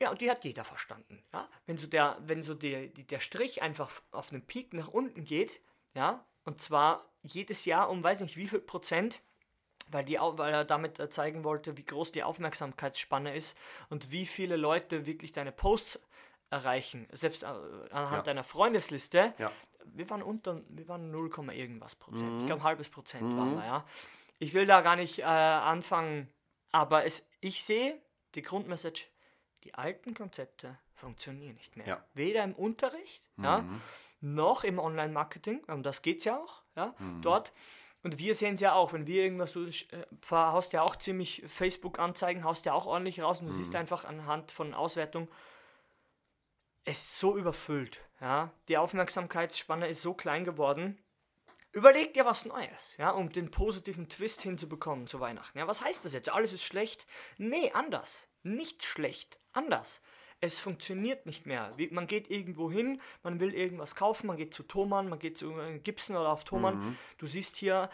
ja, 0.02 0.10
und 0.12 0.22
die 0.22 0.30
hat 0.30 0.44
jeder 0.44 0.64
verstanden. 0.64 1.24
Ja? 1.34 1.48
Wenn 1.66 1.78
so, 1.78 1.88
der, 1.88 2.18
wenn 2.22 2.42
so 2.44 2.54
der, 2.54 2.88
die, 2.88 3.06
der 3.06 3.20
Strich 3.20 3.62
einfach 3.62 3.92
auf 4.12 4.32
einen 4.32 4.46
Peak 4.46 4.74
nach 4.74 4.88
unten 4.90 5.24
geht, 5.24 5.62
ja, 5.94 6.26
und 6.44 6.62
zwar 6.62 7.06
jedes 7.24 7.66
Jahr 7.66 7.90
um 7.90 8.04
weiß 8.04 8.22
nicht 8.22 8.38
wie 8.38 8.48
viel 8.48 8.60
Prozent, 8.60 9.22
weil, 9.88 10.04
die, 10.04 10.18
weil 10.20 10.54
er 10.54 10.66
damit 10.66 11.00
äh, 11.00 11.10
zeigen 11.10 11.44
wollte, 11.44 11.78
wie 11.78 11.86
groß 11.86 12.12
die 12.12 12.24
Aufmerksamkeitsspanne 12.24 13.36
ist 13.36 13.58
und 13.90 14.12
wie 14.12 14.26
viele 14.26 14.56
Leute 14.56 15.06
wirklich 15.06 15.32
deine 15.32 15.52
Posts 15.52 16.00
erreichen, 16.50 17.08
selbst 17.12 17.44
äh, 17.44 17.48
anhand 17.48 18.12
Ja. 18.18 18.22
deiner 18.24 18.44
Freundesliste. 18.44 19.34
Ja. 19.38 19.52
Wir 19.86 20.10
waren 20.10 20.24
unter, 20.24 20.62
wir 20.70 20.88
waren 20.88 21.12
0, 21.12 21.30
Komma 21.30 21.54
irgendwas 21.54 21.96
Prozent. 21.96 22.42
Ich 22.42 22.48
glaube, 22.48 22.62
ein 22.62 22.66
halbes 22.66 22.90
Prozent 22.90 23.36
waren 23.38 23.56
wir, 23.56 23.66
ja. 23.66 23.86
Ich 24.40 24.54
will 24.54 24.66
da 24.66 24.82
gar 24.82 24.96
nicht 24.96 25.20
äh, 25.20 25.24
anfangen, 25.24 26.28
aber 26.72 27.06
es, 27.06 27.26
ich 27.40 27.64
sehe 27.64 28.02
die 28.34 28.42
Grundmessage, 28.42 29.06
die 29.66 29.74
alten 29.74 30.14
Konzepte 30.14 30.78
funktionieren 30.94 31.56
nicht 31.56 31.76
mehr. 31.76 31.88
Ja. 31.88 32.06
Weder 32.14 32.44
im 32.44 32.54
Unterricht, 32.54 33.28
ja, 33.38 33.66
noch 34.22 34.64
im 34.64 34.80
Online-Marketing, 34.80 35.64
um 35.68 35.84
das 35.84 36.02
geht 36.02 36.20
es 36.20 36.26
ja 36.26 36.38
auch, 36.38 36.62
ja, 36.76 36.94
dort. 37.22 37.52
Und 38.04 38.20
wir 38.20 38.36
sehen 38.36 38.54
es 38.54 38.62
ja 38.62 38.74
auch, 38.74 38.94
wenn 38.94 39.08
wir 39.08 39.24
irgendwas, 39.24 39.54
du 39.54 39.66
äh, 39.66 39.72
haust 40.32 40.74
ja 40.74 40.84
auch 40.84 40.96
ziemlich 40.96 41.44
Facebook-Anzeigen, 41.48 42.44
haust 42.44 42.66
ja 42.66 42.74
auch 42.74 42.86
ordentlich 42.86 43.22
raus 43.22 43.42
und 43.42 43.48
du 43.48 43.54
siehst 43.54 43.76
einfach 43.76 44.06
anhand 44.06 44.52
von 44.52 44.76
Auswertung, 44.76 45.28
es 46.84 47.02
ist 47.02 47.18
so 47.18 47.36
überfüllt, 47.36 48.02
ja. 48.22 48.52
Die 48.68 48.78
Aufmerksamkeitsspanne 48.78 49.88
ist 49.88 50.04
so 50.04 50.14
klein 50.14 50.46
geworden. 50.46 51.00
Überleg 51.76 52.14
dir 52.14 52.24
was 52.24 52.46
Neues, 52.46 52.96
ja, 52.96 53.10
um 53.10 53.30
den 53.30 53.52
positiven 53.52 54.08
Twist 54.08 54.42
hinzubekommen 54.42 55.08
zu 55.08 55.20
Weihnachten. 55.20 55.58
Ja, 55.58 55.68
was 55.68 55.84
heißt 55.84 56.06
das 56.06 56.14
jetzt? 56.14 56.30
Alles 56.30 56.54
ist 56.54 56.64
schlecht? 56.64 57.06
Nee, 57.38 57.70
anders. 57.74 58.30
Nicht 58.44 58.86
schlecht, 58.86 59.40
anders. 59.52 60.02
Es 60.40 60.58
funktioniert 60.58 61.26
nicht 61.26 61.46
mehr. 61.46 61.76
Man 61.92 62.08
geht 62.08 62.32
irgendwo 62.32 62.72
hin, 62.72 63.02
man 63.24 63.42
will 63.42 63.54
irgendwas 63.54 63.94
kaufen, 63.94 64.28
man 64.28 64.38
geht 64.38 64.54
zu 64.54 64.64
Thomann, 64.64 65.10
man 65.10 65.20
geht 65.20 65.38
zu 65.38 65.52
äh, 65.60 65.80
Gibson 65.80 66.16
oder 66.16 66.30
auf 66.30 66.46
Thomann. 66.46 66.98
Du 67.18 67.28
siehst 67.28 67.58
hier 67.58 67.90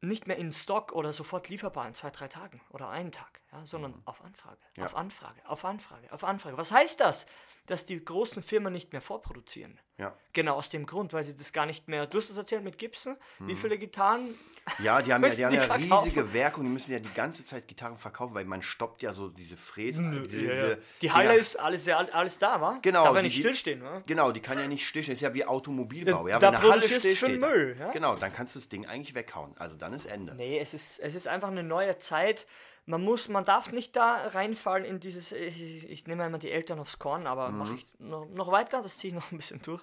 nicht 0.00 0.26
mehr 0.26 0.36
in 0.36 0.50
Stock 0.50 0.90
oder 0.90 1.12
sofort 1.12 1.48
lieferbar 1.48 1.86
in 1.86 1.94
zwei, 1.94 2.10
drei 2.10 2.26
Tagen 2.26 2.60
oder 2.70 2.88
einen 2.88 3.12
Tag, 3.12 3.40
ja, 3.52 3.64
sondern 3.64 3.94
auf 4.04 4.22
Anfrage, 4.24 4.58
auf 4.80 4.96
Anfrage, 4.96 5.40
auf 5.46 5.64
Anfrage, 5.64 6.12
auf 6.12 6.24
Anfrage. 6.24 6.56
Was 6.58 6.72
heißt 6.72 7.00
das? 7.00 7.26
Dass 7.66 7.86
die 7.86 8.04
großen 8.04 8.42
Firmen 8.42 8.72
nicht 8.72 8.92
mehr 8.92 9.00
vorproduzieren. 9.00 9.78
Ja. 9.98 10.14
Genau 10.32 10.56
aus 10.56 10.68
dem 10.68 10.84
Grund, 10.84 11.12
weil 11.14 11.24
sie 11.24 11.34
das 11.34 11.52
gar 11.52 11.64
nicht 11.64 11.88
mehr. 11.88 12.06
Du 12.06 12.18
hast 12.18 12.28
es 12.28 12.36
erzählt 12.36 12.62
mit 12.62 12.78
Gibson, 12.78 13.16
wie 13.38 13.56
viele 13.56 13.78
Gitarren. 13.78 14.34
Ja, 14.80 15.00
die 15.00 15.12
haben 15.14 15.24
ja, 15.24 15.30
die 15.30 15.44
haben 15.58 15.78
die 15.80 15.86
ja 15.88 15.96
riesige 15.98 16.32
Werke 16.34 16.58
und 16.58 16.66
die 16.66 16.72
müssen 16.72 16.92
ja 16.92 16.98
die 16.98 17.12
ganze 17.14 17.44
Zeit 17.44 17.66
Gitarren 17.66 17.96
verkaufen, 17.96 18.34
weil 18.34 18.44
man 18.44 18.60
stoppt 18.62 19.02
ja 19.02 19.14
so 19.14 19.28
diese 19.30 19.56
Fräsen. 19.56 20.22
diese, 20.24 20.38
diese 20.38 20.82
Die 21.00 21.10
Halle 21.12 21.36
ist 21.36 21.58
alles, 21.58 21.86
ja, 21.86 21.98
alles 21.98 22.38
da, 22.38 22.60
wa? 22.60 22.78
Genau, 22.82 23.04
Darf 23.04 23.16
ja 23.16 23.22
nicht 23.22 23.38
stillstehen, 23.38 23.82
wa? 23.82 24.02
Genau, 24.06 24.32
die 24.32 24.40
kann 24.40 24.58
ja 24.58 24.66
nicht 24.66 24.86
stillstehen. 24.86 25.14
Ist 25.14 25.22
ja 25.22 25.32
wie 25.32 25.44
Automobilbau. 25.44 26.26
Ja, 26.26 26.34
Ja, 26.34 26.38
da 26.40 26.48
wenn 26.48 26.54
eine 26.56 26.62
Halle 26.62 26.72
produzierst 26.80 27.06
du 27.06 27.16
still 27.16 27.16
für 27.16 27.26
steht, 27.26 27.40
Müll, 27.40 27.76
ja? 27.78 27.90
Genau, 27.92 28.16
dann 28.16 28.32
kannst 28.32 28.54
du 28.54 28.58
das 28.58 28.68
Ding 28.68 28.86
eigentlich 28.86 29.14
weghauen. 29.14 29.54
Also 29.56 29.76
dann 29.76 29.94
ist 29.94 30.04
Ende. 30.06 30.34
Nee, 30.34 30.58
es 30.58 30.74
ist, 30.74 30.98
es 30.98 31.14
ist 31.14 31.26
einfach 31.28 31.48
eine 31.48 31.62
neue 31.62 31.96
Zeit. 31.98 32.46
Man 32.88 33.02
muss, 33.02 33.28
man 33.28 33.42
darf 33.42 33.72
nicht 33.72 33.96
da 33.96 34.28
reinfallen 34.28 34.84
in 34.84 35.00
dieses, 35.00 35.32
ich, 35.32 35.88
ich 35.90 36.06
nehme 36.06 36.24
immer 36.24 36.38
die 36.38 36.50
Eltern 36.52 36.78
aufs 36.78 36.98
Korn, 37.00 37.26
aber 37.26 37.50
mache 37.50 37.74
ich 37.74 37.86
noch, 37.98 38.26
noch 38.26 38.52
weiter, 38.52 38.80
das 38.80 38.96
ziehe 38.96 39.08
ich 39.12 39.14
noch 39.14 39.32
ein 39.32 39.38
bisschen 39.38 39.60
durch. 39.62 39.82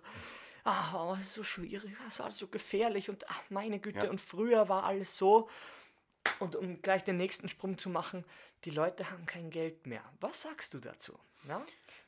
Ah, 0.63 0.93
oh, 1.09 1.13
es 1.15 1.27
ist 1.27 1.33
so 1.33 1.43
schwierig, 1.43 1.91
es 2.07 2.13
ist 2.15 2.21
alles 2.21 2.37
so 2.37 2.47
gefährlich 2.47 3.09
und 3.09 3.29
ach, 3.29 3.41
meine 3.49 3.79
Güte, 3.79 4.05
Ja. 4.05 4.09
und 4.09 4.21
früher 4.21 4.69
war 4.69 4.85
alles 4.85 5.17
so. 5.17 5.49
Und 6.39 6.55
um 6.55 6.81
gleich 6.81 7.03
den 7.03 7.17
nächsten 7.17 7.49
Sprung 7.49 7.77
zu 7.77 7.89
machen, 7.89 8.23
die 8.63 8.69
Leute 8.69 9.11
haben 9.11 9.25
kein 9.25 9.49
Geld 9.49 9.85
mehr. 9.85 10.03
Was 10.21 10.41
sagst 10.43 10.73
du 10.73 10.79
dazu? 10.79 11.19
Ja? 11.47 11.61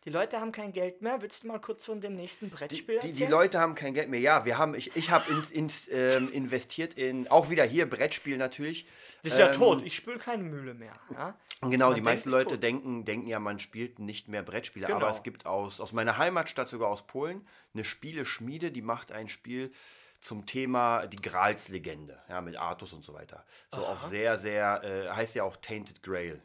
Die 0.05 0.09
Leute 0.11 0.39
haben 0.39 0.51
kein 0.51 0.71
Geld 0.71 1.01
mehr. 1.01 1.21
Willst 1.21 1.43
du 1.43 1.47
mal 1.47 1.59
kurz 1.59 1.85
von 1.85 1.99
dem 1.99 2.15
nächsten 2.15 2.45
Die, 2.49 2.55
Brettspiel 2.55 2.85
die, 2.85 2.95
erzählen? 2.95 3.15
die 3.15 3.25
Leute 3.25 3.59
haben 3.59 3.73
kein 3.75 3.93
Geld 3.95 4.09
mehr. 4.09 4.19
Ja, 4.19 4.45
wir 4.45 4.57
haben, 4.57 4.75
ich, 4.75 4.95
ich 4.95 5.09
habe 5.09 5.25
in, 5.31 5.43
ins, 5.63 5.87
ähm, 5.91 6.31
investiert 6.31 6.93
in, 6.93 7.27
auch 7.29 7.49
wieder 7.49 7.63
hier 7.63 7.89
Brettspiel 7.89 8.37
natürlich. 8.37 8.85
das 9.23 9.33
ist 9.33 9.39
ja 9.39 9.47
Ähm, 9.51 9.55
tot. 9.57 9.81
Ich 9.83 9.95
spüle 9.95 10.19
keine 10.19 10.43
Mühle 10.43 10.73
mehr. 10.75 10.93
Ja? 11.11 11.35
Genau, 11.61 11.87
Man 11.87 11.95
die 11.95 12.01
meisten 12.01 12.29
Leute 12.29 12.51
tot. 12.51 12.63
denken, 12.63 13.05
denken 13.05 13.27
ja, 13.27 13.39
man 13.39 13.57
spielt 13.59 13.97
nicht 13.97 14.27
mehr 14.27 14.43
Brettspiele, 14.43 14.85
Genau. 14.85 14.97
aber 14.99 15.09
es 15.09 15.23
gibt 15.23 15.45
aus, 15.47 15.79
aus 15.79 15.91
meiner 15.93 16.17
Heimatstadt, 16.17 16.67
sogar 16.69 16.89
aus 16.89 17.07
Polen, 17.07 17.47
eine 17.73 17.83
Spieleschmiede, 17.83 18.71
die 18.71 18.83
macht 18.83 19.11
ein 19.11 19.27
Spiel 19.27 19.71
zum 20.19 20.45
Thema 20.45 21.07
die 21.07 21.17
Grals-Legende, 21.21 22.21
ja, 22.29 22.41
mit 22.41 22.57
Artus 22.57 22.93
und 22.93 23.03
so 23.03 23.13
weiter. 23.13 23.45
So 23.69 23.85
auf 23.85 24.03
sehr, 24.03 24.37
sehr, 24.37 24.83
äh, 24.83 25.09
heißt 25.09 25.33
ja 25.35 25.43
auch 25.43 25.57
Tainted 25.57 26.03
Grail. 26.03 26.41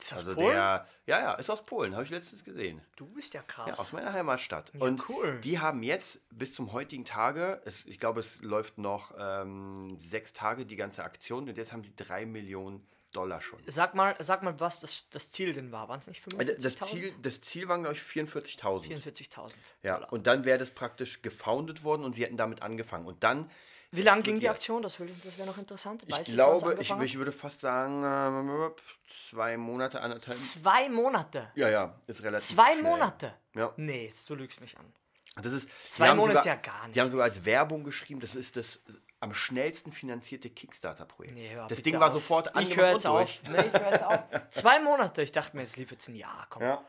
Ist 0.00 0.12
also 0.12 0.34
Polen? 0.34 0.50
der, 0.50 0.86
ja, 1.06 1.20
ja, 1.20 1.34
ist 1.34 1.50
aus 1.50 1.62
Polen, 1.64 1.94
habe 1.94 2.04
ich 2.04 2.10
letztens 2.10 2.44
gesehen. 2.44 2.80
Du 2.96 3.06
bist 3.06 3.34
ja 3.34 3.40
Ja, 3.40 3.46
krass. 3.46 3.78
aus 3.78 3.92
meiner 3.92 4.12
Heimatstadt. 4.12 4.70
Ja, 4.74 4.80
und 4.82 5.08
cool. 5.08 5.40
die 5.40 5.58
haben 5.58 5.82
jetzt 5.82 6.20
bis 6.30 6.54
zum 6.54 6.72
heutigen 6.72 7.04
Tage, 7.04 7.60
es, 7.64 7.84
ich 7.86 7.98
glaube, 7.98 8.20
es 8.20 8.40
läuft 8.42 8.78
noch 8.78 9.12
ähm, 9.18 9.96
sechs 10.00 10.32
Tage 10.32 10.66
die 10.66 10.76
ganze 10.76 11.02
Aktion 11.04 11.48
und 11.48 11.58
jetzt 11.58 11.72
haben 11.72 11.82
sie 11.82 11.94
drei 11.96 12.26
Millionen 12.26 12.86
Dollar 13.12 13.40
schon. 13.40 13.58
Sag 13.66 13.94
mal, 13.94 14.14
sag 14.18 14.42
mal, 14.42 14.60
was 14.60 14.80
das, 14.80 15.06
das 15.10 15.30
Ziel 15.30 15.54
denn 15.54 15.72
war. 15.72 15.88
Waren 15.88 15.98
es 15.98 16.06
nicht 16.06 16.22
Also 16.26 16.36
45.000? 16.52 16.62
Das 16.62 16.76
Ziel, 16.90 17.14
das 17.22 17.40
Ziel 17.40 17.66
waren, 17.68 17.82
glaube 17.82 17.96
ich, 17.96 18.02
44.000. 18.02 19.02
44.000 19.02 19.54
Ja, 19.82 20.04
und 20.08 20.26
dann 20.26 20.44
wäre 20.44 20.58
das 20.58 20.70
praktisch 20.70 21.22
gefoundet 21.22 21.82
worden 21.84 22.04
und 22.04 22.14
sie 22.14 22.22
hätten 22.24 22.36
damit 22.36 22.62
angefangen. 22.62 23.06
Und 23.06 23.24
dann. 23.24 23.50
Wie 23.90 24.02
lange 24.02 24.22
ging 24.22 24.38
die. 24.38 24.48
Aktion? 24.48 24.82
Das, 24.82 25.00
will- 25.00 25.14
das 25.24 25.38
wäre 25.38 25.48
noch 25.48 25.56
interessant. 25.56 26.02
Ich 26.06 26.18
es 26.18 26.26
glaube, 26.28 26.76
ich, 26.80 26.90
ich 26.90 27.16
würde 27.18 27.32
fast 27.32 27.60
sagen, 27.60 28.04
äh, 28.04 28.70
zwei 29.06 29.56
Monate, 29.56 30.00
anderthalb. 30.00 30.36
Zwei 30.36 30.88
Monate. 30.90 31.50
Ja, 31.54 31.68
ja, 31.70 31.98
ist 32.06 32.22
relativ. 32.22 32.54
Zwei 32.54 32.72
schnell. 32.72 32.82
Monate. 32.82 33.34
Ja. 33.54 33.72
Nee, 33.76 34.12
du 34.26 34.34
lügst 34.34 34.60
mich 34.60 34.76
an. 34.78 34.92
Das 35.40 35.52
ist, 35.52 35.68
Zwei 35.88 36.12
Monate 36.14 36.38
ist 36.38 36.44
sogar, 36.44 36.56
ja 36.56 36.60
gar 36.60 36.88
Die 36.88 37.00
haben 37.00 37.10
sogar 37.10 37.24
als 37.24 37.44
Werbung 37.44 37.84
geschrieben, 37.84 38.20
das 38.20 38.34
ist 38.34 38.56
das 38.56 38.80
am 39.20 39.32
schnellsten 39.32 39.90
finanzierte 39.92 40.50
Kickstarter-Projekt. 40.50 41.34
Nee, 41.34 41.50
hör 41.50 41.66
das 41.68 41.82
Ding 41.82 41.98
war 41.98 42.08
auf. 42.08 42.12
sofort 42.12 42.48
Ich 42.48 42.54
angemacht 42.56 42.76
höre 42.76 42.92
jetzt 42.92 43.06
auf. 43.06 43.42
Nee, 43.44 43.62
ich 43.66 43.72
höre 43.72 43.90
jetzt 43.92 44.02
auf. 44.04 44.20
Zwei 44.50 44.80
Monate. 44.80 45.22
Ich 45.22 45.32
dachte 45.32 45.56
mir, 45.56 45.62
jetzt 45.62 45.76
lief 45.76 45.90
jetzt 45.92 46.08
ein 46.08 46.14
Jahr. 46.14 46.46
Komm. 46.50 46.62
Ja. 46.62 46.84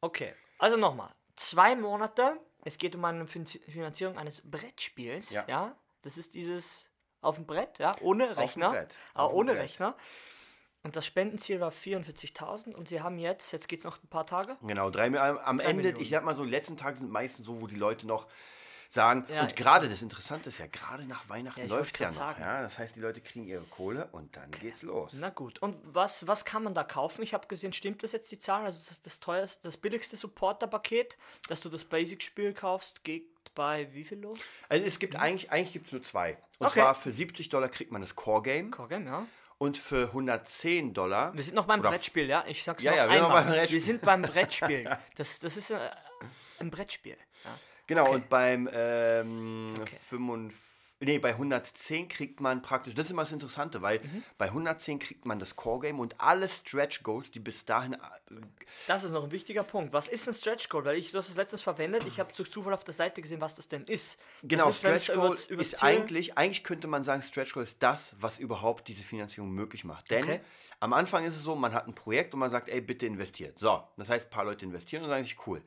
Okay, 0.00 0.34
also 0.58 0.76
nochmal. 0.76 1.10
Zwei 1.34 1.74
Monate. 1.74 2.38
Es 2.64 2.78
geht 2.78 2.94
um 2.94 3.04
eine 3.04 3.26
Fin- 3.26 3.46
Finanzierung 3.46 4.18
eines 4.18 4.42
Brettspiels. 4.48 5.30
Ja. 5.30 5.44
Ja. 5.48 5.76
Das 6.06 6.16
ist 6.16 6.34
dieses 6.34 6.88
auf 7.20 7.34
dem 7.34 7.46
Brett, 7.46 7.78
ja, 7.80 7.96
ohne 8.00 8.36
Rechner. 8.36 8.70
Brett. 8.70 8.94
Aber 9.14 9.24
Auf 9.24 9.32
dem 9.32 9.36
ohne 9.38 9.52
Brett. 9.52 9.62
Rechner. 9.64 9.96
Und 10.84 10.94
das 10.94 11.04
Spendenziel 11.04 11.58
war 11.58 11.72
44.000 11.72 12.74
und 12.74 12.86
sie 12.86 13.00
haben 13.00 13.18
jetzt, 13.18 13.50
jetzt 13.52 13.66
geht 13.68 13.80
es 13.80 13.84
noch 13.84 14.00
ein 14.00 14.06
paar 14.08 14.24
Tage. 14.24 14.56
Genau, 14.62 14.88
drei, 14.90 15.06
am, 15.06 15.38
am 15.38 15.58
Drei 15.58 15.64
Ende, 15.64 15.82
Millionen. 15.82 16.00
ich 16.00 16.10
sag 16.10 16.24
mal 16.24 16.36
so, 16.36 16.44
die 16.44 16.50
letzten 16.50 16.76
Tage 16.76 16.96
sind 16.98 17.10
meistens 17.10 17.46
so, 17.46 17.60
wo 17.60 17.66
die 17.66 17.74
Leute 17.74 18.06
noch 18.06 18.28
sagen, 18.88 19.26
Ja, 19.28 19.42
und 19.42 19.56
gerade 19.56 19.88
das 19.88 20.00
Interessante 20.02 20.48
ist 20.48 20.58
ja, 20.58 20.68
gerade 20.68 21.04
nach 21.06 21.28
Weihnachten 21.28 21.60
Ja, 21.62 21.66
läuft 21.66 21.94
es 21.94 21.98
ja 22.00 22.06
noch. 22.06 22.14
sagen. 22.14 22.40
Ja, 22.40 22.62
das 22.62 22.78
heißt, 22.78 22.94
die 22.94 23.00
Leute 23.00 23.20
kriegen 23.20 23.44
ihre 23.48 23.64
Kohle 23.64 24.08
und 24.12 24.36
dann 24.36 24.48
geht's 24.52 24.82
los. 24.84 25.14
Na 25.18 25.30
gut, 25.30 25.58
und 25.60 25.76
was, 25.82 26.28
was 26.28 26.44
kann 26.44 26.62
man 26.62 26.72
da 26.74 26.84
kaufen? 26.84 27.24
Ich 27.24 27.34
habe 27.34 27.48
gesehen, 27.48 27.72
stimmt 27.72 28.04
das 28.04 28.12
jetzt 28.12 28.30
die 28.30 28.38
Zahl? 28.38 28.64
Also 28.64 28.80
das, 28.88 29.02
das 29.02 29.18
teuerste, 29.18 29.58
das 29.64 29.76
billigste 29.76 30.16
Supporter-Paket, 30.16 31.18
dass 31.48 31.62
du 31.62 31.68
das 31.68 31.84
Basic-Spiel 31.84 32.54
kaufst, 32.54 33.02
geht 33.02 33.28
bei 33.56 33.92
wie 33.92 34.04
viel 34.04 34.18
los? 34.20 34.38
Also 34.68 34.86
es 34.86 35.00
gibt 35.00 35.16
eigentlich, 35.16 35.50
eigentlich 35.50 35.72
gibt 35.72 35.86
es 35.86 35.92
nur 35.92 36.02
zwei. 36.02 36.38
Und 36.60 36.68
Okay. 36.68 36.80
zwar 36.80 36.94
für 36.94 37.10
70 37.10 37.48
Dollar 37.48 37.68
kriegt 37.68 37.90
man 37.90 38.00
das 38.02 38.14
Core-Game 38.14 38.70
Core-Game, 38.70 39.06
ja. 39.06 39.26
und 39.58 39.76
für 39.78 40.06
110 40.08 40.94
Dollar. 40.94 41.34
Wir 41.34 41.42
sind 41.42 41.54
noch 41.56 41.66
beim 41.66 41.82
Brettspiel, 41.82 42.28
ja? 42.28 42.44
Ich 42.46 42.62
sag's 42.62 42.82
Ja, 42.84 42.92
noch 42.92 42.98
ja, 42.98 43.04
wir 43.08 43.12
einmal. 43.24 43.42
beim 43.42 43.52
Brettspiel. 43.52 43.72
Wir 43.78 43.84
sind 43.84 44.02
beim 44.02 44.22
Brettspiel. 44.22 44.96
Das, 45.16 45.38
das 45.40 45.56
ist 45.56 45.70
äh, 45.70 45.78
ein 46.60 46.70
Brettspiel. 46.70 47.16
Ja. 47.44 47.58
Genau, 47.88 48.02
Okay. 48.06 48.14
und 48.14 48.28
beim 48.28 48.68
ähm, 48.72 49.74
Okay. 49.80 49.96
55, 49.96 50.75
nee, 51.00 51.18
bei 51.18 51.30
110 51.30 52.08
kriegt 52.08 52.40
man 52.40 52.62
praktisch, 52.62 52.94
das 52.94 53.06
ist 53.06 53.12
immer 53.12 53.22
das 53.22 53.32
Interessante, 53.32 53.82
weil 53.82 54.00
Mhm. 54.00 54.22
bei 54.38 54.50
110 54.50 54.98
kriegt 54.98 55.24
man 55.26 55.38
das 55.38 55.56
Core-Game 55.56 56.00
und 56.00 56.20
alle 56.20 56.48
Stretch 56.48 57.02
Goals, 57.02 57.30
die 57.30 57.40
bis 57.40 57.64
dahin 57.64 57.94
äh, 57.94 57.98
Das 58.86 59.04
ist 59.04 59.10
noch 59.12 59.24
ein 59.24 59.30
wichtiger 59.30 59.62
Punkt. 59.62 59.92
Was 59.92 60.08
ist 60.08 60.26
ein 60.28 60.34
Stretch 60.34 60.68
Goal? 60.68 60.84
Weil 60.84 60.96
ich 60.96 61.10
du 61.12 61.18
hast 61.18 61.28
das 61.28 61.36
letztens 61.36 61.62
verwendet. 61.62 62.04
Ich 62.06 62.18
habe 62.20 62.32
durch 62.32 62.50
Zufall 62.50 62.72
auf 62.74 62.84
der 62.84 62.94
Seite 62.94 63.20
gesehen, 63.22 63.40
was 63.40 63.54
das 63.54 63.68
denn 63.68 63.84
ist. 63.84 64.18
Genau, 64.42 64.66
das 64.68 64.76
ist, 64.76 64.84
wenn's 64.84 65.04
Stretch 65.04 65.16
Goal 65.18 65.32
übers- 65.32 65.50
übers 65.50 65.66
ist 65.72 65.82
eigentlich, 65.82 66.36
eigentlich 66.38 66.64
könnte 66.64 66.86
man 66.88 67.02
sagen, 67.02 67.22
Stretch 67.22 67.52
Goal 67.52 67.62
ist 67.64 67.82
das, 67.82 68.16
was 68.20 68.38
überhaupt 68.38 68.88
diese 68.88 69.02
Finanzierung 69.02 69.50
möglich 69.50 69.84
macht. 69.84 70.10
Denn 70.10 70.24
Okay. 70.24 70.40
am 70.80 70.92
Anfang 70.92 71.24
ist 71.24 71.36
es 71.36 71.42
so, 71.42 71.54
man 71.56 71.72
hat 71.74 71.86
ein 71.86 71.94
Projekt 71.94 72.34
und 72.34 72.40
man 72.40 72.50
sagt, 72.50 72.68
ey, 72.68 72.80
bitte 72.80 73.06
investiert. 73.06 73.58
So, 73.58 73.82
das 73.96 74.08
heißt, 74.08 74.28
ein 74.28 74.30
paar 74.30 74.44
Leute 74.44 74.64
investieren 74.64 75.02
und 75.04 75.10
sagen 75.10 75.24
sich, 75.24 75.46
cool. 75.46 75.62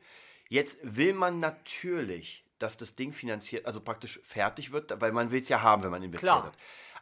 Jetzt 0.48 0.78
will 0.82 1.14
man 1.14 1.40
natürlich, 1.40 2.44
dass 2.60 2.78
das 2.78 2.96
Ding 2.96 3.14
finanziert, 3.14 3.66
also 3.66 3.82
praktisch 3.82 4.20
fertig 4.24 4.72
wird, 4.72 5.00
weil 5.02 5.12
man 5.12 5.32
will 5.32 5.42
es 5.42 5.50
ja 5.50 5.62
haben, 5.62 5.84
wenn 5.84 5.92
man 5.92 6.04
investiert 6.04 6.32
Klar. 6.34 6.46
hat. 6.46 6.54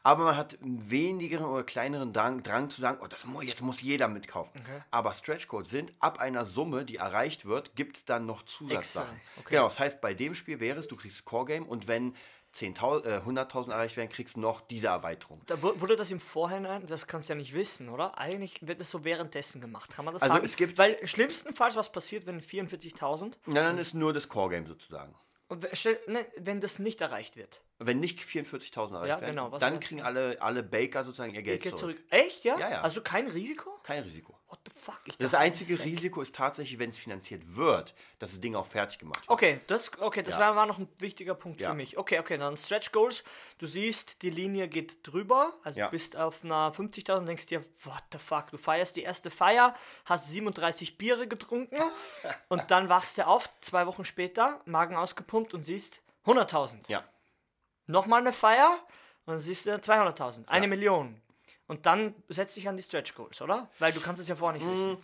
Aber 0.03 0.23
man 0.25 0.37
hat 0.37 0.57
einen 0.61 0.89
wenigeren 0.89 1.45
oder 1.47 1.63
kleineren 1.63 2.13
Drang, 2.13 2.41
Drang 2.41 2.69
zu 2.69 2.79
sagen, 2.79 2.99
oh, 3.03 3.07
das 3.07 3.25
muss, 3.25 3.43
jetzt 3.43 3.61
muss 3.61 3.81
jeder 3.81 4.07
mitkaufen. 4.07 4.61
Aber 4.89 5.13
Stretch 5.13 5.47
Goals 5.49 5.69
sind, 5.69 5.91
ab 5.99 6.19
einer 6.19 6.45
Summe, 6.45 6.85
die 6.85 6.95
erreicht 6.97 7.45
wird, 7.45 7.75
gibt 7.75 7.97
es 7.97 8.05
dann 8.05 8.25
noch 8.25 8.43
Zusatzsachen. 8.43 9.19
Okay. 9.39 9.47
Genau, 9.55 9.65
das 9.67 9.79
heißt, 9.79 9.99
bei 9.99 10.13
dem 10.13 10.33
Spiel 10.35 10.59
wäre 10.61 10.79
es, 10.79 10.87
du 10.87 10.95
kriegst 10.95 11.25
Core 11.25 11.45
Game 11.45 11.65
und 11.67 11.87
wenn 11.89 12.15
10.000, 12.53 13.05
äh, 13.05 13.21
100.000 13.25 13.71
erreicht 13.71 13.97
werden, 13.97 14.09
kriegst 14.09 14.37
du 14.37 14.39
noch 14.39 14.61
diese 14.61 14.87
Erweiterung. 14.87 15.41
Da 15.47 15.61
wu- 15.61 15.73
wurde 15.81 15.97
das 15.97 16.09
im 16.11 16.19
Vorhinein, 16.21 16.85
das 16.85 17.05
kannst 17.07 17.27
du 17.27 17.33
ja 17.33 17.37
nicht 17.37 17.53
wissen, 17.53 17.89
oder? 17.89 18.17
Eigentlich 18.17 18.65
wird 18.65 18.79
es 18.79 18.89
so 18.89 19.03
währenddessen 19.03 19.59
gemacht. 19.59 19.91
Kann 19.93 20.05
man 20.05 20.13
das 20.13 20.23
Also 20.23 20.35
sagen? 20.35 20.45
es 20.45 20.55
gibt- 20.55 20.77
Weil 20.77 21.05
schlimmstenfalls 21.05 21.75
was 21.75 21.91
passiert, 21.91 22.25
wenn 22.25 22.39
44.000 22.39 23.37
Und 23.45 23.55
dann 23.55 23.77
ist 23.77 23.93
nur 23.93 24.13
das 24.13 24.29
Core 24.29 24.51
Game 24.51 24.65
sozusagen. 24.67 25.13
Und 25.47 25.63
ne, 26.07 26.25
wenn 26.37 26.61
das 26.61 26.79
nicht 26.79 27.01
erreicht 27.01 27.35
wird. 27.35 27.61
Wenn 27.79 27.99
nicht 27.99 28.19
44.000 28.21 28.95
erreicht 28.95 29.09
Ja, 29.09 29.21
werden, 29.21 29.35
genau, 29.35 29.51
was 29.51 29.59
dann 29.59 29.79
kriegen 29.79 30.01
alle, 30.01 30.41
alle 30.41 30.63
Baker 30.63 31.03
sozusagen 31.03 31.35
ihr 31.35 31.43
Geld 31.43 31.61
zurück. 31.63 31.77
zurück. 31.77 31.97
Echt, 32.09 32.43
ja? 32.43 32.57
Ja, 32.57 32.69
ja. 32.71 32.81
Also 32.81 33.01
kein 33.01 33.27
Risiko? 33.27 33.69
Kein 33.83 34.01
Risiko. 34.01 34.37
What 34.47 34.59
the 34.65 34.71
fuck? 34.79 34.99
Ich 35.05 35.17
Das 35.17 35.35
einzige 35.35 35.73
ist 35.73 35.79
weg. 35.79 35.85
Risiko 35.85 36.21
ist 36.21 36.33
tatsächlich, 36.33 36.79
wenn 36.79 36.89
es 36.89 36.97
finanziert 36.97 37.55
wird, 37.55 37.93
dass 38.17 38.31
das 38.31 38.41
Ding 38.41 38.55
auch 38.55 38.65
fertig 38.65 38.97
gemacht 38.97 39.21
wird. 39.21 39.29
Okay, 39.29 39.59
das, 39.67 39.91
okay, 39.99 40.23
das 40.23 40.35
Ja. 40.35 40.55
war, 40.55 40.65
noch 40.65 40.79
ein 40.79 40.87
wichtiger 40.97 41.35
Punkt 41.35 41.61
für 41.61 41.73
mich. 41.75 41.97
Okay, 41.97 42.17
okay, 42.19 42.37
dann 42.37 42.57
Stretch 42.57 42.91
Goals. 42.91 43.23
Du 43.59 43.67
siehst, 43.67 44.21
die 44.23 44.29
Linie 44.31 44.67
geht 44.69 45.05
drüber. 45.05 45.53
Also 45.63 45.79
du 45.81 45.89
bist 45.89 46.15
auf 46.15 46.43
einer 46.43 46.71
50.000 46.73 47.17
und 47.19 47.25
denkst 47.27 47.45
dir, 47.45 47.63
what 47.83 48.03
the 48.11 48.17
fuck, 48.17 48.49
du 48.49 48.57
feierst 48.57 48.95
die 48.95 49.03
erste 49.03 49.29
Feier, 49.29 49.75
hast 50.05 50.31
37 50.31 50.97
Biere 50.97 51.27
getrunken 51.27 51.77
und 52.47 52.71
dann 52.71 52.89
wachst 52.89 53.17
du 53.19 53.27
auf, 53.27 53.49
zwei 53.61 53.85
Wochen 53.85 54.03
später, 54.05 54.61
Magen 54.65 54.95
ausgepumpt 54.95 55.53
und 55.53 55.63
siehst 55.63 56.01
100.000. 56.25 56.77
Ja. 56.87 57.03
Nochmal 57.87 58.21
eine 58.21 58.33
Feier 58.33 58.79
und 59.25 59.33
dann 59.33 59.39
siehst 59.39 59.65
du 59.65 59.71
200.000, 59.71 60.47
eine 60.47 60.65
Ja. 60.65 60.69
Million. 60.69 61.19
Und 61.67 61.85
dann 61.85 62.15
setzt 62.29 62.55
dich 62.55 62.67
an 62.69 62.77
die 62.77 62.83
Stretch 62.83 63.13
Goals, 63.15 63.41
oder? 63.41 63.69
Weil 63.79 63.91
du 63.91 63.99
kannst 63.99 64.21
es 64.21 64.27
ja 64.27 64.35
vorher 64.35 64.57
nicht 64.59 64.69
wissen. 64.69 64.97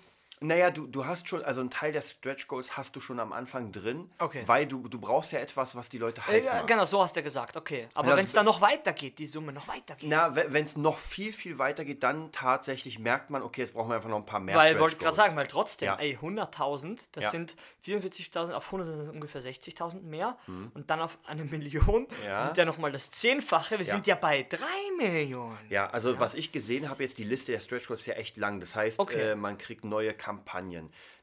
Naja, 0.44 0.72
du, 0.72 0.88
du 0.88 1.06
hast 1.06 1.30
schon, 1.30 1.44
also 1.44 1.62
einen 1.62 1.70
Teil 1.72 1.94
der 1.94 2.02
Stretch 2.02 2.48
Goals 2.48 2.76
hast 2.76 2.96
du 2.96 3.00
schon 3.00 3.20
am 3.20 3.32
Anfang 3.32 3.72
drin, 3.72 4.10
Okay. 4.20 4.44
weil 4.46 4.68
du, 4.68 4.88
du 4.90 5.00
brauchst 5.00 5.32
ja 5.32 5.40
etwas, 5.40 5.76
was 5.76 5.88
die 5.88 5.98
Leute 5.98 6.20
Äh, 6.22 6.34
heiß 6.34 6.46
ja, 6.48 6.54
macht. 6.56 6.68
genau, 6.68 6.84
so 6.86 7.02
hast 7.02 7.16
du 7.16 7.24
gesagt, 7.24 7.56
okay. 7.56 7.88
Aber 7.94 8.10
das- 8.10 8.18
wenn 8.18 8.26
es 8.26 8.34
dann 8.34 8.46
noch 8.46 8.60
weitergeht, 8.60 9.20
die 9.20 9.26
Summe 9.28 9.54
noch 9.54 9.68
weitergeht. 9.70 10.10
Na, 10.10 10.36
wenn 10.36 10.64
es 10.66 10.76
noch 10.76 10.98
viel, 10.98 11.32
viel 11.32 11.58
weiter 11.60 11.86
geht, 11.86 12.04
dann 12.04 12.32
tatsächlich 12.34 13.00
merkt 13.00 13.30
man, 13.30 13.42
okay, 13.42 13.62
jetzt 13.62 13.74
brauchen 13.74 13.90
wir 13.90 13.96
einfach 13.96 14.10
noch 14.10 14.18
ein 14.18 14.26
paar 14.26 14.42
mehr 14.42 14.56
Weil, 14.56 14.68
Stretch 14.72 14.82
wollte 14.82 14.96
ich 14.96 15.00
gerade 15.02 15.16
sagen, 15.16 15.36
weil 15.38 15.48
trotzdem, 15.48 15.86
Ja. 15.88 15.96
ey, 15.96 16.18
100.000, 16.22 17.00
das 17.14 17.24
Ja. 17.26 17.30
sind 17.32 17.56
44.000, 17.86 18.54
auf 18.54 18.66
100 18.72 18.88
sind 18.88 19.00
das 19.00 19.10
ungefähr 19.10 19.42
60.000 19.42 20.04
mehr. 20.04 20.38
Und 20.48 20.90
dann 20.90 21.00
auf 21.00 21.18
eine 21.26 21.46
Million 21.46 22.02
Mhm. 22.02 22.08
Ja. 22.26 22.46
sind 22.46 22.58
ja 22.58 22.66
nochmal 22.66 22.92
das 22.92 23.12
Zehnfache. 23.12 23.80
Wir 23.80 23.86
Ja. 23.86 23.94
sind 23.94 24.08
ja 24.08 24.16
bei 24.16 24.44
3 24.50 24.66
Millionen. 24.98 25.58
Ja, 25.70 25.88
also 25.90 26.20
was 26.20 26.34
ich 26.34 26.52
gesehen 26.52 26.90
habe, 26.90 27.04
jetzt 27.04 27.18
die 27.18 27.24
Liste 27.24 27.52
der 27.54 27.60
Stretch 27.62 27.88
Goals 27.88 28.02
ist 28.02 28.08
ja 28.08 28.16
echt 28.16 28.36
lang. 28.38 28.60
Das 28.60 28.76
heißt, 28.76 29.00
Okay. 29.00 29.32
äh, 29.32 29.36
man 29.36 29.58
kriegt 29.58 29.86
neue 29.86 30.14
Kampagnen, 30.14 30.33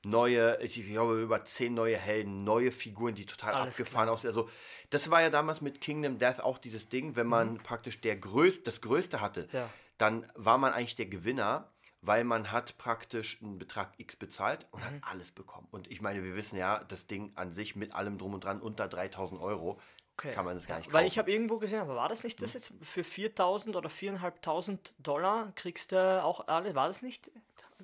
neue, 0.04 0.58
ich 0.62 0.74
glaube 0.86 1.20
über 1.20 1.44
zehn 1.44 1.74
neue 1.74 1.96
Helden, 1.96 2.44
neue 2.44 2.72
Figuren, 2.72 3.14
die 3.14 3.26
total 3.26 3.54
Alles 3.54 3.74
abgefahren 3.74 4.08
aussehen. 4.08 4.28
Also 4.28 4.48
das 4.90 5.10
war 5.10 5.22
ja 5.22 5.30
damals 5.30 5.60
mit 5.60 5.80
Kingdom 5.80 6.18
Death 6.18 6.40
auch 6.40 6.58
dieses 6.58 6.88
Ding, 6.88 7.16
wenn 7.16 7.26
man 7.26 7.58
praktisch 7.58 8.00
der 8.00 8.16
größ 8.16 8.62
das 8.62 8.80
Größte 8.80 9.20
hatte, 9.20 9.48
Ja. 9.52 9.68
dann 9.98 10.26
war 10.34 10.58
man 10.58 10.72
eigentlich 10.72 10.96
der 10.96 11.06
Gewinner, 11.06 11.70
weil 12.02 12.24
man 12.24 12.50
hat 12.50 12.78
praktisch 12.78 13.42
einen 13.42 13.58
Betrag 13.58 13.92
X 13.98 14.16
bezahlt 14.16 14.66
und 14.70 14.82
hat 14.84 14.94
alles 15.02 15.32
bekommen. 15.32 15.68
Und 15.70 15.90
ich 15.90 16.00
meine, 16.00 16.22
wir 16.24 16.34
wissen 16.34 16.56
ja, 16.56 16.82
das 16.84 17.06
Ding 17.06 17.32
an 17.34 17.52
sich 17.52 17.76
mit 17.76 17.94
allem 17.94 18.16
drum 18.16 18.32
und 18.34 18.44
dran 18.44 18.60
unter 18.60 18.88
3000 18.88 19.40
Euro 19.40 19.78
Okay. 20.16 20.32
kann 20.32 20.44
man 20.44 20.54
das 20.54 20.66
gar 20.66 20.76
nicht 20.76 20.88
Weil 20.92 21.00
kaufen. 21.02 21.06
ich 21.06 21.18
habe 21.18 21.30
irgendwo 21.32 21.56
gesehen, 21.58 21.80
aber 21.80 21.96
war 21.96 22.08
das 22.10 22.24
nicht 22.24 22.42
das 22.42 22.52
jetzt? 22.52 22.72
Für 22.82 23.00
4.000 23.02 23.74
oder 23.74 23.88
4.500 23.88 24.92
Dollar 24.98 25.50
kriegst 25.54 25.92
du 25.92 26.22
auch 26.22 26.46
alle. 26.46 26.74
War 26.74 26.88
das 26.88 27.00
nicht 27.00 27.30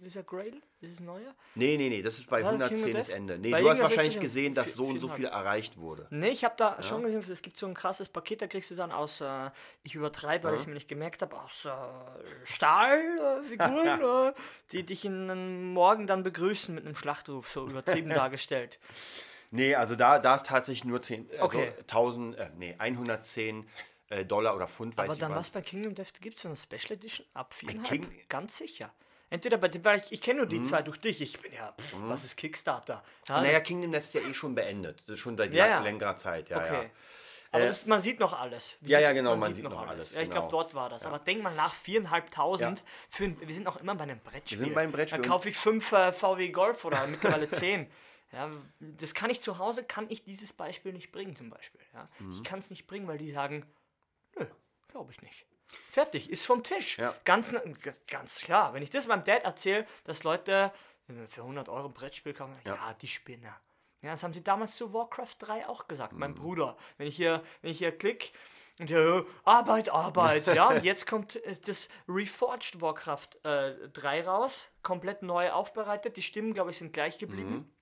dieser 0.01 0.23
Grail, 0.23 0.61
dieses 0.81 1.01
neue? 1.01 1.35
Nee, 1.55 1.77
nee, 1.77 1.89
nee, 1.89 2.03
das 2.03 2.19
ist 2.19 2.29
bei 2.31 2.41
das 2.43 2.49
110 2.53 2.77
King 2.85 2.95
of 2.95 2.99
das? 3.01 3.09
Ende. 3.09 3.39
Nee, 3.39 3.51
Bei 3.51 3.61
du 3.61 3.71
hast 3.71 3.81
wahrscheinlich 3.83 4.21
gesehen, 4.21 4.55
dass 4.55 4.75
so 4.75 4.85
und 4.87 4.99
so 5.01 5.09
viel 5.09 5.25
erreicht 5.27 5.77
wurde. 5.79 6.07
Nee, 6.11 6.29
ich 6.31 6.45
habe 6.45 6.55
da 6.57 6.83
schon 6.83 7.03
gesehen, 7.03 7.25
es 7.31 7.43
gibt 7.43 7.57
so 7.57 7.67
ein 7.67 7.75
krasses 7.75 8.09
Paket, 8.09 8.43
da 8.43 8.47
kriegst 8.47 8.71
du 8.71 8.75
dann 8.75 8.93
aus, 8.93 9.21
äh, 9.21 9.51
ich 9.83 9.95
übertreibe, 9.95 10.49
weil 10.49 10.55
ich 10.55 10.61
es 10.63 10.67
mir 10.67 10.75
nicht 10.75 10.89
gemerkt 10.89 11.23
habe, 11.23 11.41
aus 11.41 11.65
äh, 11.65 11.71
Stahlfiguren, 12.45 14.01
äh, 14.29 14.33
die 14.73 14.85
dich 14.85 15.05
in 15.05 15.31
einem 15.31 15.73
Morgen 15.73 16.07
dann 16.07 16.23
begrüßen 16.23 16.75
mit 16.75 16.85
einem 16.87 16.97
Schlachtruf, 16.97 17.51
so 17.51 17.67
übertrieben 17.67 18.11
dargestellt. 18.11 18.79
Nee, 19.51 19.75
also 19.75 19.95
da, 19.97 20.19
da 20.19 20.35
ist 20.35 20.47
tatsächlich 20.47 20.85
nur 20.85 21.01
10, 21.01 21.29
also 21.33 21.45
Okay. 21.59 21.73
1000, 21.83 22.37
äh, 22.37 22.51
nee, 22.57 22.75
110 22.79 23.69
äh, 24.09 24.25
Dollar 24.25 24.55
oder 24.57 24.69
Pfund, 24.69 24.97
weiß 24.97 25.05
Aber 25.07 25.15
ich 25.15 25.21
dann 25.21 25.31
was. 25.33 25.39
was 25.47 25.51
bei 25.51 25.63
Kingdom 25.63 25.95
Death 25.95 26.21
gibt 26.21 26.37
es 26.37 26.43
so 26.43 26.49
eine 26.49 26.57
Special 26.57 26.93
Edition 26.93 27.27
ab 27.35 27.55
4,5? 27.59 27.83
King- 27.89 28.09
Ganz 28.29 28.57
sicher. 28.57 28.93
Entweder 29.29 29.59
bei 29.59 29.69
dem, 29.69 29.85
weil 29.85 30.01
ich, 30.05 30.13
ich 30.13 30.21
kenne 30.21 30.43
Mhm. 30.43 30.49
nur 30.49 30.59
die 30.61 30.63
zwei 30.63 30.83
durch 30.83 31.01
dich. 31.01 31.21
Ich 31.21 31.41
bin 31.41 31.53
ja, 31.53 31.73
pff, 31.73 31.97
was 32.03 32.25
ist 32.25 32.37
Kickstarter? 32.37 33.03
Ja, 33.29 33.41
Naja, 33.41 33.61
Kingdom 33.61 33.91
Death 33.93 34.03
ist 34.05 34.15
ja 34.15 34.21
eh 34.21 34.35
schon 34.35 34.55
beendet. 34.55 35.01
Das 35.07 35.15
ist 35.15 35.21
schon 35.21 35.37
seit 35.37 35.53
Ja, 35.53 35.67
ja. 35.67 35.81
längerer 35.81 36.17
Zeit, 36.17 36.49
ja, 36.49 36.59
Okay. 36.59 36.83
ja. 36.85 36.91
Aber 37.53 37.65
Äh, 37.65 37.69
das, 37.69 37.87
man 37.87 38.01
sieht 38.01 38.21
noch 38.21 38.39
alles. 38.39 38.75
Ja, 38.83 38.99
ja, 39.01 39.13
genau, 39.13 39.37
man 39.37 39.53
sieht 39.55 39.65
noch 39.65 39.87
alles, 39.87 40.15
Ja, 40.15 40.21
ich 40.21 40.29
genau. 40.29 40.41
glaube, 40.49 40.51
dort 40.51 40.75
war 40.75 40.89
das. 40.91 41.07
Aber 41.07 41.19
denk 41.19 41.43
mal 41.43 41.55
nach, 41.55 41.75
4.500 41.75 42.61
Ja. 42.61 42.75
für 43.09 43.25
ein, 43.25 43.41
wir 43.41 43.55
sind 43.55 43.65
noch 43.65 43.77
immer 43.79 43.95
bei 43.95 44.05
einem 44.05 44.21
Brettspiel. 44.21 44.59
Wir 44.59 44.65
sind 44.67 44.75
bei 44.75 44.83
einem 44.83 44.93
Brettspiel 44.93 45.23
Da 45.23 45.29
kaufe 45.29 45.49
ich 45.49 45.57
fünf 45.57 45.91
äh, 45.93 46.13
VW 46.13 46.51
Golf 46.51 46.85
oder 46.85 47.07
mittlerweile 47.07 47.49
zehn. 47.51 47.91
Ja, 48.33 48.51
das 48.81 49.15
kann 49.15 49.31
ich 49.31 49.41
zu 49.41 49.59
Hause, 49.59 49.85
kann 49.85 50.07
ich 50.11 50.25
dieses 50.25 50.53
Beispiel 50.53 50.93
nicht 50.93 51.13
bringen 51.13 51.37
zum 51.37 51.49
Beispiel. 51.51 51.81
Ja. 51.95 52.09
Mhm. 52.19 52.33
Ich 52.33 52.43
kann 52.45 52.59
es 52.59 52.71
nicht 52.71 52.87
bringen, 52.87 53.07
weil 53.07 53.19
die 53.19 53.31
sagen, 53.31 53.65
nö, 54.37 54.45
glaube 54.89 55.13
ich 55.13 55.23
nicht. 55.23 55.47
Fertig, 55.91 56.31
ist 56.31 56.47
vom 56.47 56.63
Tisch. 56.63 56.99
Ja. 56.99 57.15
Ganz, 57.25 57.53
ganz 58.09 58.41
klar. 58.41 58.75
Wenn 58.75 58.83
ich 58.83 58.91
das 58.91 59.07
meinem 59.07 59.25
Dad 59.25 59.45
erzähle, 59.45 59.87
dass 60.05 60.23
Leute 60.25 60.73
für 61.29 61.43
100 61.43 61.69
Euro 61.69 61.89
ein 61.89 61.95
Brettspiel 61.95 62.35
kaufen, 62.35 62.55
ja, 62.65 62.75
Ja. 62.75 62.95
die 63.01 63.09
Spinner. 63.09 63.55
Ja, 64.03 64.11
das 64.11 64.23
haben 64.23 64.35
sie 64.35 64.45
damals 64.45 64.77
zu 64.77 64.93
Warcraft 64.93 65.37
3 65.39 65.69
auch 65.69 65.89
gesagt, 65.89 66.13
mein 66.13 66.33
Mhm. 66.33 66.37
Bruder. 66.37 66.77
Wenn 66.99 67.07
ich 67.09 67.17
hier, 67.17 67.43
wenn 67.63 67.71
ich 67.71 67.79
hier 67.79 67.97
klick 67.97 68.33
und 68.79 68.89
hier, 68.89 68.99
äh, 68.99 69.25
Arbeit, 69.45 69.89
Arbeit, 69.89 70.47
ja, 70.49 70.69
und 70.69 70.85
jetzt 70.85 71.07
kommt 71.07 71.37
äh, 71.37 71.57
das 71.65 71.89
Reforged 72.07 72.81
Warcraft 72.81 73.29
äh, 73.45 73.89
3 73.89 74.27
raus, 74.27 74.69
komplett 74.83 75.23
neu 75.23 75.51
aufbereitet. 75.51 76.17
Die 76.17 76.23
Stimmen, 76.23 76.53
glaube 76.55 76.71
ich, 76.73 76.79
sind 76.79 76.93
gleich 76.93 77.19
geblieben. 77.19 77.51
Mhm. 77.51 77.73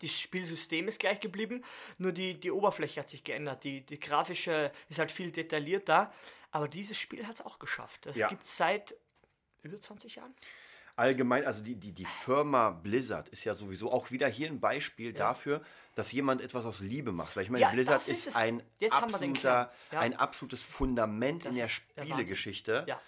Das 0.00 0.10
Spielsystem 0.18 0.88
ist 0.88 0.98
gleich 1.00 1.20
geblieben, 1.20 1.62
nur 1.98 2.12
die, 2.12 2.38
die 2.38 2.50
Oberfläche 2.50 3.00
hat 3.00 3.08
sich 3.08 3.22
geändert. 3.24 3.64
Die, 3.64 3.80
die 3.84 4.00
grafische 4.00 4.72
ist 4.88 4.98
halt 4.98 5.12
viel 5.12 5.30
detaillierter. 5.30 6.12
Aber 6.52 6.68
dieses 6.68 6.98
Spiel 6.98 7.26
hat 7.26 7.34
es 7.36 7.40
auch 7.42 7.58
geschafft. 7.58 8.06
Das 8.06 8.16
Ja. 8.16 8.28
gibt 8.28 8.44
es 8.46 8.56
seit 8.56 8.96
über 9.62 9.78
20 9.80 10.16
Jahren. 10.16 10.34
Allgemein, 10.96 11.46
also 11.46 11.62
die, 11.62 11.76
die, 11.76 11.92
die 11.92 12.04
Firma 12.04 12.70
Blizzard 12.70 13.28
ist 13.30 13.44
ja 13.44 13.54
sowieso 13.54 13.90
auch 13.90 14.10
wieder 14.10 14.26
hier 14.28 14.48
ein 14.48 14.60
Beispiel 14.60 15.12
dafür, 15.12 15.62
dass 15.94 16.12
jemand 16.12 16.40
etwas 16.42 16.64
aus 16.66 16.80
Liebe 16.80 17.12
macht. 17.12 17.36
Weil 17.36 17.44
ich 17.44 17.50
meine, 17.50 17.62
Ja, 17.62 17.70
Blizzard 17.70 18.06
ist 18.08 18.26
ist, 18.26 18.36
ein, 18.36 18.62
absoluter, 18.90 19.72
Ja. 19.92 20.00
ein 20.00 20.14
absolutes 20.16 20.62
Fundament 20.62 21.44
Das 21.46 21.52
in 21.52 21.58
der 21.58 21.66
der. 21.66 22.04
Spielegeschichte. 22.04 22.84
Ja. 22.86 23.00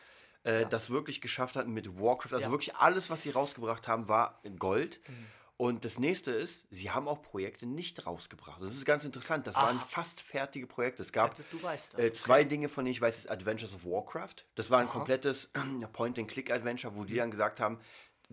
äh, 0.44 0.66
das 0.66 0.90
wirklich 0.90 1.20
geschafft 1.20 1.54
hat 1.56 1.68
mit 1.68 1.98
Warcraft. 2.00 2.32
Also 2.32 2.46
Ja. 2.46 2.50
wirklich 2.50 2.74
alles, 2.76 3.10
was 3.10 3.22
sie 3.22 3.30
rausgebracht 3.30 3.86
haben, 3.88 4.08
war 4.08 4.40
Gold. 4.58 5.00
Mhm. 5.08 5.26
Und 5.56 5.84
das 5.84 5.98
nächste 5.98 6.32
ist, 6.32 6.66
sie 6.70 6.90
haben 6.90 7.06
auch 7.06 7.22
Projekte 7.22 7.66
nicht 7.66 8.06
rausgebracht. 8.06 8.60
Das 8.60 8.74
ist 8.74 8.84
ganz 8.84 9.04
interessant. 9.04 9.46
Das 9.46 9.54
waren 9.56 9.78
fast 9.78 10.20
fertige 10.20 10.66
Projekte. 10.66 11.02
Es 11.02 11.12
gab 11.12 11.30
Also, 11.30 11.62
weißt 11.62 11.94
das, 11.94 12.00
äh, 12.00 12.04
okay. 12.04 12.12
zwei 12.12 12.44
Dinge, 12.44 12.68
von 12.68 12.84
denen 12.84 12.92
ich 12.92 13.00
weiß, 13.00 13.18
ist 13.18 13.30
Adventures 13.30 13.74
of 13.74 13.84
Warcraft. 13.84 14.44
Das 14.56 14.70
war 14.70 14.80
ein 14.80 14.88
komplettes 14.88 15.50
Point-and-Click-Adventure, 15.92 16.96
wo 16.96 17.04
die 17.04 17.16
dann 17.16 17.30
gesagt 17.30 17.60
haben, 17.60 17.78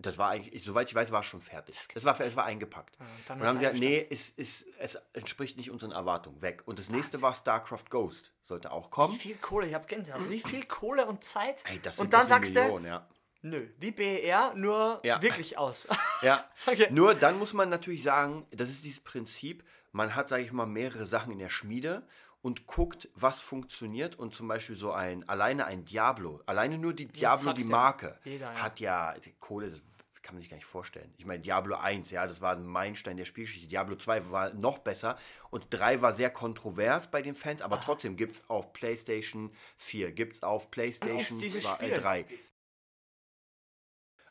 das 0.02 0.18
war 0.18 0.30
eigentlich, 0.30 0.64
soweit 0.64 0.88
ich 0.88 0.94
weiß, 0.94 1.12
war 1.12 1.20
es 1.20 1.26
schon 1.26 1.40
fertig. 1.40 1.76
Es 1.94 2.04
war, 2.04 2.18
es 2.20 2.36
war 2.36 2.44
eingepackt. 2.44 2.96
dann 2.98 3.06
und 3.06 3.28
dann 3.28 3.38
hat's 3.38 3.46
haben 3.46 3.58
sie 3.58 3.64
gesagt, 3.64 3.80
nee, 3.80 4.06
es, 4.10 4.32
es, 4.36 4.66
es 4.78 4.98
entspricht 5.12 5.56
nicht 5.56 5.70
unseren 5.70 5.92
Erwartungen. 5.92 6.40
Weg. 6.42 6.62
Und 6.66 6.78
das 6.78 6.88
nächste 6.88 7.20
war 7.22 7.34
StarCraft 7.34 7.84
Ghost. 7.90 8.32
Sollte 8.42 8.72
auch 8.72 8.90
kommen. 8.90 9.14
Wie 9.14 9.18
viel 9.18 9.36
Kohle, 9.36 9.66
ich 9.66 9.74
habe 9.74 9.86
Gänsehaut, 9.86 10.28
wie 10.30 10.40
viel 10.40 10.64
Kohle 10.64 11.06
und 11.06 11.22
Zeit. 11.22 11.62
Ey, 11.66 11.78
das 11.80 11.96
sind, 11.96 12.06
und 12.06 12.12
dann 12.12 12.20
das 12.20 12.28
sagst 12.28 12.54
Millionen, 12.54 12.84
du, 12.84 12.90
ja. 12.90 13.06
Nö, 13.42 13.68
wie 13.78 13.90
BER, 13.90 14.54
nur 14.54 15.00
Ja. 15.04 15.20
wirklich 15.22 15.56
aus. 15.58 15.86
Ja, 16.22 16.44
Okay. 16.66 16.88
nur 16.90 17.14
dann 17.14 17.38
muss 17.38 17.54
man 17.54 17.68
natürlich 17.70 18.02
sagen, 18.02 18.46
das 18.50 18.68
ist 18.70 18.84
dieses 18.84 19.00
Prinzip, 19.00 19.64
man 19.92 20.14
hat, 20.14 20.28
sage 20.28 20.42
ich 20.42 20.52
mal, 20.52 20.66
mehrere 20.66 21.06
Sachen 21.06 21.32
in 21.32 21.38
der 21.38 21.48
Schmiede 21.48 22.06
und 22.42 22.66
guckt, 22.66 23.08
was 23.14 23.40
funktioniert 23.40 24.18
und 24.18 24.34
zum 24.34 24.46
Beispiel 24.48 24.76
so 24.76 24.92
ein, 24.92 25.28
alleine 25.28 25.64
ein 25.66 25.84
Diablo, 25.84 26.42
alleine 26.46 26.78
nur 26.78 26.92
die 26.94 27.06
Diablo, 27.06 27.52
die. 27.52 27.64
Marke, 27.64 28.18
Jeder, 28.24 28.52
ja. 28.52 28.62
hat 28.62 28.80
ja 28.80 29.14
Kohle, 29.40 29.70
das 29.70 29.80
kann 30.22 30.34
man 30.34 30.42
sich 30.42 30.50
gar 30.50 30.56
nicht 30.56 30.66
vorstellen. 30.66 31.12
Ich 31.18 31.24
meine, 31.26 31.40
Diablo 31.40 31.76
1, 31.76 32.10
ja, 32.10 32.26
das 32.26 32.40
war 32.40 32.54
ein 32.54 32.64
Meilenstein 32.66 33.16
der 33.16 33.24
Spielgeschichte, 33.24 33.68
Diablo 33.68 33.96
2 33.96 34.30
war 34.30 34.52
noch 34.54 34.78
besser 34.78 35.18
und 35.50 35.66
3 35.70 36.02
war 36.02 36.12
sehr 36.12 36.30
kontrovers 36.30 37.10
bei 37.10 37.20
den 37.22 37.34
Fans, 37.34 37.62
aber 37.62 37.80
trotzdem 37.80 38.16
gibt 38.16 38.36
es 38.36 38.42
auf 38.50 38.72
PlayStation 38.74 39.52
4, 39.78 40.12
gibt 40.12 40.36
es 40.36 40.42
auf 40.42 40.70
PlayStation 40.70 41.40
dieses 41.40 41.62
2, 41.64 41.74
Spiel. 41.74 41.92
äh, 41.92 42.00
3. 42.00 42.26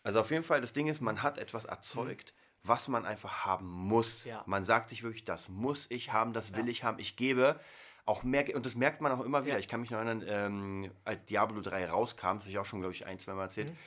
Also 0.04 0.20
auf 0.22 0.32
jeden 0.32 0.44
Fall, 0.44 0.62
das 0.62 0.74
Ding 0.74 0.88
ist, 0.88 1.02
man 1.02 1.22
hat 1.24 1.38
etwas 1.38 1.66
erzeugt, 1.66 2.34
was 2.64 2.88
man 2.88 3.06
einfach 3.06 3.46
haben 3.46 3.68
muss. 3.70 4.26
Ja. 4.26 4.44
Man 4.46 4.64
sagt 4.64 4.90
sich 4.90 5.04
wirklich, 5.04 5.24
das 5.24 5.50
muss 5.50 5.88
ich 5.90 6.12
haben, 6.14 6.34
das 6.34 6.56
will 6.56 6.68
ich 6.70 6.84
haben. 6.84 7.00
Ich 7.00 7.16
gebe 7.16 7.60
auch 8.06 8.24
mehr, 8.24 8.56
und 8.56 8.66
das 8.66 8.76
merkt 8.76 9.02
man 9.02 9.12
auch 9.12 9.22
immer 9.24 9.44
wieder. 9.46 9.54
Ja. 9.54 9.60
Ich 9.60 9.68
kann 9.68 9.82
mich 9.82 9.92
noch 9.92 9.98
erinnern, 10.00 10.24
ähm, 10.28 10.92
als 11.06 11.26
Diablo 11.26 11.62
3 11.62 11.90
rauskam, 11.90 12.36
das 12.36 12.44
habe 12.44 12.50
ich 12.52 12.58
auch 12.60 12.66
schon, 12.66 12.80
glaube 12.82 12.94
ich, 12.96 13.06
ein, 13.06 13.20
zwei 13.20 13.32
Mal 13.34 13.38
Mhm. 13.38 13.42
erzählt, 13.50 13.78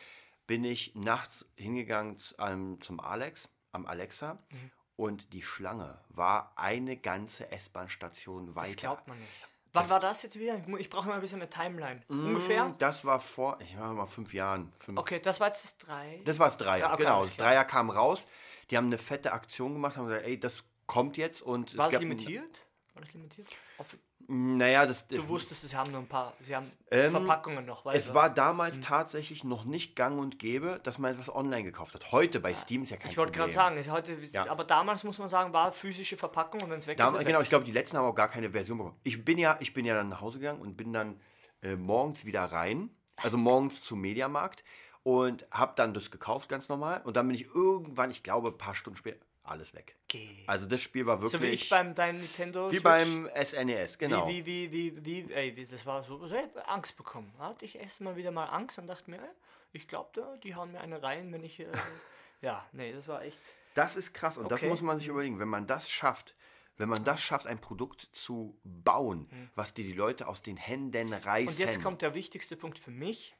bin 0.46 0.64
ich 0.64 0.94
nachts 0.94 1.46
hingegangen 1.56 2.18
z- 2.18 2.36
ähm, 2.38 2.80
zum 2.80 3.00
Alex, 3.00 3.48
am 3.72 3.86
Alexa, 3.86 4.34
Mhm. 4.50 4.70
und 4.96 5.32
die 5.32 5.42
Schlange 5.42 5.98
war 6.10 6.52
eine 6.56 6.96
ganze 6.96 7.50
S-Bahn-Station 7.50 8.54
weiter. 8.54 8.66
Das 8.68 8.76
glaubt 8.76 9.08
man 9.08 9.18
nicht. 9.18 9.30
Wann 9.74 9.88
war 9.88 10.00
das 10.00 10.22
jetzt 10.22 10.38
wieder? 10.38 10.62
Ich, 10.78 10.90
brauche 10.90 11.08
mal 11.08 11.14
ein 11.14 11.20
bisschen 11.20 11.40
eine 11.40 11.48
Timeline. 11.48 12.02
Mm, 12.08 12.26
Ungefähr? 12.26 12.72
Das 12.78 13.04
war 13.04 13.20
vor, 13.20 13.58
ich 13.60 13.78
war 13.78 13.92
mal 13.94 14.06
fünf 14.06 14.34
Jahren. 14.34 14.72
Fünf, 14.78 14.98
Okay, 14.98 15.20
das 15.20 15.40
war 15.40 15.48
jetzt 15.48 15.64
das 15.64 15.78
3. 15.78 16.22
Das 16.24 16.38
war 16.38 16.46
das 16.48 16.58
Dreier, 16.58 16.78
Ja, 16.78 16.92
okay, 16.92 17.04
genau. 17.04 17.24
Das. 17.24 17.36
Dreier 17.36 17.64
kam 17.64 17.88
raus. 17.88 18.26
Die 18.70 18.76
haben 18.76 18.86
eine 18.86 18.98
fette 18.98 19.32
Aktion 19.32 19.72
gemacht, 19.72 19.96
haben 19.96 20.06
gesagt, 20.06 20.26
ey, 20.26 20.38
das 20.38 20.64
kommt 20.86 21.16
jetzt 21.16 21.42
und 21.42 21.76
war 21.76 21.88
es 21.88 21.94
es 21.94 22.00
limitiert? 22.00 22.66
War 22.92 23.00
das 23.00 23.14
limitiert? 23.14 23.48
Auf, 23.78 23.96
Naja, 24.28 24.86
das, 24.86 25.06
du 25.08 25.26
wusstest, 25.28 25.68
sie 25.68 25.76
haben 25.76 25.90
nur 25.90 26.00
ein 26.00 26.06
paar, 26.06 26.32
sie 26.40 26.54
haben 26.54 26.70
Ähm, 26.90 27.10
Verpackungen 27.10 27.64
noch. 27.66 27.84
weißt 27.84 28.08
es 28.08 28.14
war 28.14 28.30
damals 28.30 28.76
Mhm. 28.78 28.82
tatsächlich 28.82 29.44
noch 29.44 29.64
nicht 29.64 29.96
gang 29.96 30.18
und 30.18 30.38
gäbe, 30.38 30.80
dass 30.84 30.98
man 30.98 31.12
etwas 31.12 31.34
online 31.34 31.64
gekauft 31.64 31.94
hat. 31.94 32.12
Heute 32.12 32.40
bei 32.40 32.54
Steam 32.54 32.82
ist 32.82 32.90
ja 32.90 32.96
kein 32.96 33.10
Ich 33.10 33.16
wollte 33.16 33.32
gerade 33.32 33.52
sagen, 33.52 33.76
heute, 33.90 34.16
Ja. 34.32 34.48
aber 34.50 34.64
damals 34.64 35.04
muss 35.04 35.18
man 35.18 35.28
sagen, 35.28 35.52
war 35.52 35.72
physische 35.72 36.16
Verpackung 36.16 36.62
und 36.62 36.70
wenn 36.70 36.78
es 36.78 36.86
weg 36.86 36.96
Dam 36.98 37.14
ist, 37.14 37.20
es 37.20 37.26
genau, 37.26 37.38
weg. 37.38 37.44
ich 37.44 37.48
glaube, 37.50 37.64
die 37.64 37.72
letzten 37.72 37.96
haben 37.96 38.06
auch 38.06 38.14
gar 38.14 38.28
keine 38.28 38.50
Version 38.50 38.78
bekommen. 38.78 38.96
Ich 39.02 39.24
bin 39.24 39.38
ja, 39.38 39.56
ich 39.60 39.74
bin 39.74 39.84
ja 39.84 39.94
dann 39.94 40.08
nach 40.08 40.20
Hause 40.20 40.38
gegangen 40.38 40.60
und 40.60 40.76
bin 40.76 40.92
dann 40.92 41.20
äh, 41.62 41.76
morgens 41.76 42.24
wieder 42.24 42.44
rein, 42.44 42.90
also 43.16 43.36
morgens 43.36 43.82
zum 43.82 44.00
Mediamarkt 44.00 44.64
und 45.02 45.46
habe 45.50 45.72
dann 45.76 45.94
das 45.94 46.10
gekauft, 46.10 46.48
ganz 46.48 46.68
normal. 46.68 47.00
Und 47.04 47.16
dann 47.16 47.26
bin 47.26 47.34
ich 47.34 47.46
irgendwann, 47.54 48.10
ich 48.10 48.22
glaube, 48.22 48.48
ein 48.48 48.58
paar 48.58 48.74
Stunden 48.74 48.96
später, 48.96 49.24
alles 49.44 49.74
weg. 49.74 49.96
Geh. 50.08 50.44
Also 50.46 50.66
das 50.66 50.80
Spiel 50.82 51.06
war 51.06 51.20
wirklich 51.20 51.32
So 51.32 51.42
wie 51.42 51.50
ich 51.50 51.68
beim 51.68 51.94
deinem 51.94 52.20
Nintendo 52.20 52.70
wie 52.70 52.76
Switch. 52.76 52.82
beim 52.84 53.28
SNES, 53.44 53.98
genau. 53.98 54.28
Wie, 54.28 54.44
wie, 54.46 54.70
wie, 54.70 55.04
wie, 55.04 55.28
wie, 55.28 55.32
ey, 55.32 55.56
wie, 55.56 55.66
das 55.66 55.84
war 55.84 56.04
so, 56.04 56.26
so 56.26 56.36
Angst 56.66 56.96
bekommen. 56.96 57.32
Da 57.38 57.48
hatte 57.48 57.64
ich 57.64 57.76
erstmal 57.78 58.16
wieder 58.16 58.30
mal 58.30 58.46
Angst 58.46 58.78
und 58.78 58.86
dachte 58.86 59.10
mir, 59.10 59.18
ey, 59.20 59.28
ich 59.72 59.88
glaube, 59.88 60.38
die 60.42 60.54
hauen 60.54 60.72
mir 60.72 60.80
eine 60.80 61.02
rein, 61.02 61.32
wenn 61.32 61.42
ich. 61.44 61.60
Äh, 61.60 61.66
ja, 62.40 62.64
nee, 62.72 62.92
das 62.92 63.08
war 63.08 63.22
echt. 63.22 63.38
Das 63.74 63.96
ist 63.96 64.12
krass 64.12 64.36
und 64.38 64.50
das 64.50 64.60
Okay. 64.62 64.68
muss 64.68 64.82
man 64.82 64.98
sich 64.98 65.08
überlegen. 65.08 65.38
Wenn 65.38 65.48
man 65.48 65.66
das 65.66 65.90
schafft, 65.90 66.36
wenn 66.76 66.88
man 66.88 67.04
das 67.04 67.22
schafft, 67.22 67.46
ein 67.46 67.58
Produkt 67.60 68.08
zu 68.12 68.58
bauen, 68.64 69.50
was 69.54 69.72
dir 69.74 69.84
die 69.84 69.92
Leute 69.94 70.28
aus 70.28 70.42
den 70.42 70.56
Händen 70.56 71.12
reißen. 71.12 71.44
Mhm. 71.44 71.48
Und 71.48 71.58
jetzt 71.58 71.82
kommt 71.82 72.02
der 72.02 72.14
wichtigste 72.14 72.56
Punkt 72.56 72.78
für 72.78 72.90
mich: 72.90 73.34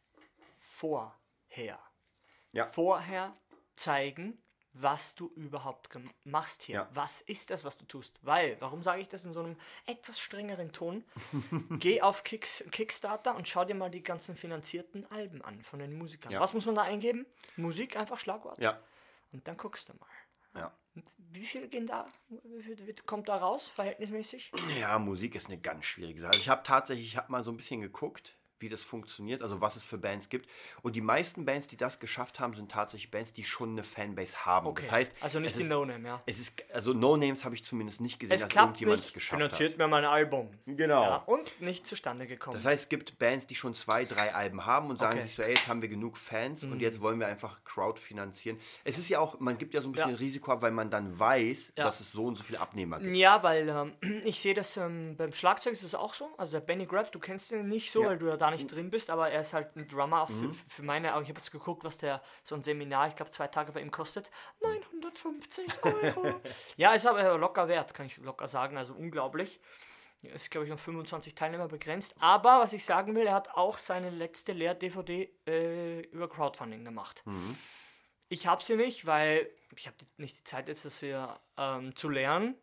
Vorher. 0.58 1.78
Ja. 2.52 2.64
Vorher 2.64 3.36
zeigen, 3.76 4.42
was 4.74 5.14
du 5.14 5.30
überhaupt 5.37 5.88
machst 6.24 6.62
hier. 6.62 6.74
Ja. 6.76 6.88
Was 6.94 7.20
ist 7.20 7.50
das, 7.50 7.64
was 7.64 7.76
du 7.76 7.85
tust? 7.85 8.18
Weil, 8.22 8.56
warum 8.61 8.82
sage 8.82 9.00
ich 9.02 9.08
das 9.08 9.24
in 9.24 9.32
so 9.35 9.40
einem 9.40 9.56
etwas 9.87 10.18
strengeren 10.20 10.72
Ton? 10.72 11.04
Geh 11.78 12.00
auf 12.02 12.22
Kicks, 12.24 12.64
Kickstarter 12.70 13.35
und 13.37 13.48
schau 13.48 13.64
dir 13.64 13.74
mal 13.74 13.90
die 13.90 14.02
ganzen 14.02 14.37
finanzierten 14.37 15.06
Alben 15.11 15.42
an 15.42 15.61
von 15.62 15.78
den 15.78 15.96
Musikern. 15.96 16.32
Ja. 16.32 16.40
Was 16.40 16.54
muss 16.54 16.66
man 16.66 16.74
da 16.74 16.82
eingeben? 16.82 17.26
Musik, 17.56 17.96
einfach 17.96 18.18
Schlagwort. 18.18 18.58
Ja, 18.61 18.80
Und 19.32 19.46
dann 19.46 19.56
guckst 19.56 19.88
du 19.88 19.92
mal. 19.94 20.61
ja. 20.61 20.72
Und 20.94 21.06
wie 21.32 21.44
viel 21.46 21.68
gehen 21.68 21.87
da, 21.87 22.06
wie 22.28 22.61
viel 22.61 22.94
kommt 23.06 23.26
da 23.28 23.37
raus, 23.37 23.68
verhältnismäßig? 23.68 24.52
Ja, 24.78 24.98
Musik 24.98 25.35
ist 25.35 25.46
eine 25.46 25.56
ganz 25.58 25.87
schwierige 25.87 26.20
Sache. 26.20 26.32
Also 26.32 26.40
ich 26.40 26.50
habe 26.50 26.62
tatsächlich, 26.64 27.06
ich 27.06 27.16
habe 27.16 27.32
mal 27.32 27.42
so 27.42 27.50
ein 27.50 27.56
bisschen 27.56 27.80
geguckt, 27.80 28.37
wie 28.62 28.68
das 28.68 28.83
funktioniert, 28.83 29.42
also 29.42 29.61
was 29.61 29.77
es 29.77 29.85
für 29.85 29.98
Bands 29.98 30.29
gibt. 30.29 30.48
Und 30.83 30.96
die 30.96 31.01
meisten 31.01 31.44
Bands, 31.44 31.68
die 31.68 31.77
das 31.77 32.01
geschafft 32.01 32.40
haben, 32.40 32.55
sind 32.55 32.70
tatsächlich 32.72 33.11
Bands, 33.11 33.33
die 33.33 33.44
schon 33.44 33.72
eine 33.72 33.83
Fanbase 33.83 34.46
haben. 34.46 34.75
Das 34.75 34.90
heißt, 34.90 35.12
also 35.20 35.40
nicht 35.40 35.59
die 35.59 35.64
No-Name, 35.64 36.09
ja. 36.09 36.22
es 36.27 36.38
ist, 36.38 36.62
also 36.72 36.92
No-Names 36.94 37.44
habe 37.44 37.55
ich 37.55 37.64
zumindest 37.64 38.01
nicht 38.01 38.18
gesehen, 38.18 38.35
Es 38.37 38.42
dass 38.42 38.55
irgendjemand 38.55 38.98
nicht, 38.98 39.09
es 39.09 39.12
geschafft 39.12 39.42
finanziert 39.42 39.72
hat. 39.72 39.79
mir 39.79 39.88
mein 39.88 40.05
Album. 40.05 40.48
Genau. 40.66 41.03
Ja, 41.03 41.16
und 41.27 41.61
nicht 41.61 41.87
zustande 41.87 42.27
gekommen. 42.27 42.55
Das 42.55 42.64
heißt, 42.64 42.85
es 42.85 42.88
gibt 42.88 43.18
Bands, 43.18 43.46
die 43.46 43.55
schon 43.55 43.75
zwei, 43.75 44.05
drei 44.05 44.35
Alben 44.35 44.64
haben 44.64 44.88
und 44.90 44.98
sagen 44.98 45.12
Okay. 45.14 45.22
Mhm. 45.22 45.27
sich 45.27 45.35
so, 45.35 45.42
ey, 45.42 45.51
jetzt 45.51 45.68
haben 45.68 45.83
wir 45.83 45.88
genug 45.88 46.16
Fans 46.16 46.64
und 46.64 46.81
jetzt 46.81 47.01
wollen 47.03 47.18
wir 47.20 47.27
einfach 47.27 47.62
Crowd 47.64 48.01
finanzieren. 48.01 48.59
Es 48.85 48.96
ist 48.98 49.09
ja 49.09 49.18
auch, 49.18 49.40
man 49.40 49.59
gibt 49.59 49.75
ja 49.75 49.83
so 49.83 49.88
ein 49.88 49.92
bisschen 49.92 50.11
Ja. 50.11 50.16
Risiko 50.16 50.53
ab, 50.53 50.62
weil 50.62 50.70
man 50.70 50.90
dann 50.90 51.18
weiß, 51.18 51.72
Ja. 51.77 51.85
dass 51.85 52.01
es 52.01 52.12
so 52.12 52.25
und 52.27 52.37
so 52.37 52.44
viele 52.44 52.61
Abnehmer 52.61 52.98
gibt. 53.01 53.16
Ja, 53.16 53.42
weil 53.42 53.68
ähm, 53.68 53.92
ich 54.25 54.40
sehe 54.40 54.55
das 54.55 54.77
ähm, 54.77 55.16
beim 55.16 55.33
Schlagzeug 55.33 55.72
ist 55.72 55.83
es 55.83 55.94
auch 55.94 56.14
so. 56.14 56.29
Also 56.38 56.53
der 56.53 56.61
Benny 56.61 56.87
Grab, 56.87 57.11
du 57.12 57.18
kennst 57.18 57.51
ihn 57.51 57.68
nicht 57.68 57.90
so, 57.90 58.05
weil 58.05 58.18
du 58.18 58.29
ja 58.29 58.37
da 58.37 58.51
nicht 58.52 58.70
drin 58.70 58.90
bist, 58.90 59.10
aber 59.10 59.30
er 59.30 59.40
ist 59.40 59.52
halt 59.52 59.76
ein 59.76 59.88
Drummer 59.88 60.22
auch 60.22 60.30
für, 60.30 60.52
für 60.54 60.82
meine 60.82 61.14
Augen. 61.14 61.24
Ich 61.24 61.28
habe 61.28 61.40
jetzt 61.40 61.50
geguckt, 61.50 61.84
was 61.84 61.98
der 61.98 62.22
so 62.44 62.54
ein 62.54 62.62
Seminar, 62.62 63.08
ich 63.08 63.16
glaube 63.16 63.30
zwei 63.30 63.48
Tage 63.48 63.72
bei 63.72 63.80
ihm 63.80 63.90
kostet. 63.90 64.30
950 64.60 65.66
Euro. 65.84 66.40
ja, 66.76 66.92
ist 66.94 67.06
aber 67.06 67.36
locker 67.38 67.68
wert, 67.68 67.94
kann 67.94 68.06
ich 68.06 68.16
locker 68.18 68.48
sagen. 68.48 68.76
Also 68.76 68.94
unglaublich. 68.94 69.60
Ist, 70.22 70.52
glaube 70.52 70.66
ich, 70.66 70.70
noch 70.70 70.78
25 70.78 71.34
Teilnehmer 71.34 71.66
begrenzt. 71.66 72.14
Aber 72.20 72.60
was 72.60 72.72
ich 72.72 72.84
sagen 72.84 73.16
will, 73.16 73.26
er 73.26 73.34
hat 73.34 73.50
auch 73.56 73.78
seine 73.78 74.08
letzte 74.08 74.52
Lehr-DVD 74.52 75.28
äh, 75.48 76.00
über 76.02 76.28
Crowdfunding 76.28 76.84
gemacht. 76.84 77.24
Ich 78.28 78.46
habe 78.46 78.62
sie 78.62 78.76
nicht, 78.76 79.04
weil 79.04 79.50
ich 79.76 79.88
habe 79.88 79.96
nicht 80.18 80.38
die 80.38 80.44
Zeit 80.44 80.68
jetzt, 80.68 80.84
das 80.84 81.00
hier 81.00 81.40
ähm, 81.56 81.96
zu 81.96 82.08
lernen. 82.08 82.54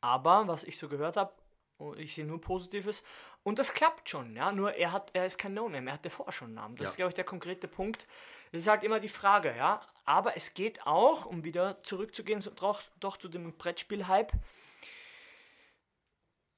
Aber 0.00 0.46
was 0.46 0.62
ich 0.62 0.78
so 0.78 0.88
gehört 0.88 1.16
habe, 1.16 1.34
Und 1.78 1.98
ich 1.98 2.14
sehe 2.14 2.24
nur 2.24 2.40
Positives. 2.40 3.02
Und 3.42 3.58
das 3.58 3.72
klappt 3.72 4.08
schon, 4.10 4.36
ja. 4.36 4.52
Nur 4.52 4.74
er 4.74 4.92
hat, 4.92 5.10
er 5.14 5.24
ist 5.26 5.38
kein 5.38 5.54
No-Name, 5.54 5.90
er 5.90 5.94
hatte 5.94 6.10
vorher 6.10 6.32
schon 6.32 6.48
einen 6.48 6.54
Namen. 6.56 6.76
Das 6.76 6.84
Ja. 6.86 6.90
ist, 6.90 6.96
glaube 6.96 7.08
ich, 7.10 7.14
der 7.14 7.24
konkrete 7.24 7.68
Punkt. 7.68 8.06
Das 8.52 8.62
ist 8.62 8.68
halt 8.68 8.82
immer 8.84 9.00
die 9.00 9.08
Frage, 9.08 9.54
ja. 9.56 9.80
Aber 10.04 10.36
es 10.36 10.52
geht 10.54 10.86
auch, 10.86 11.24
um 11.24 11.44
wieder 11.44 11.82
zurückzugehen, 11.82 12.40
so, 12.40 12.50
doch, 12.50 12.82
doch 12.98 13.16
zu 13.16 13.28
dem 13.28 13.56
Brettspiel-Hype. 13.56 14.32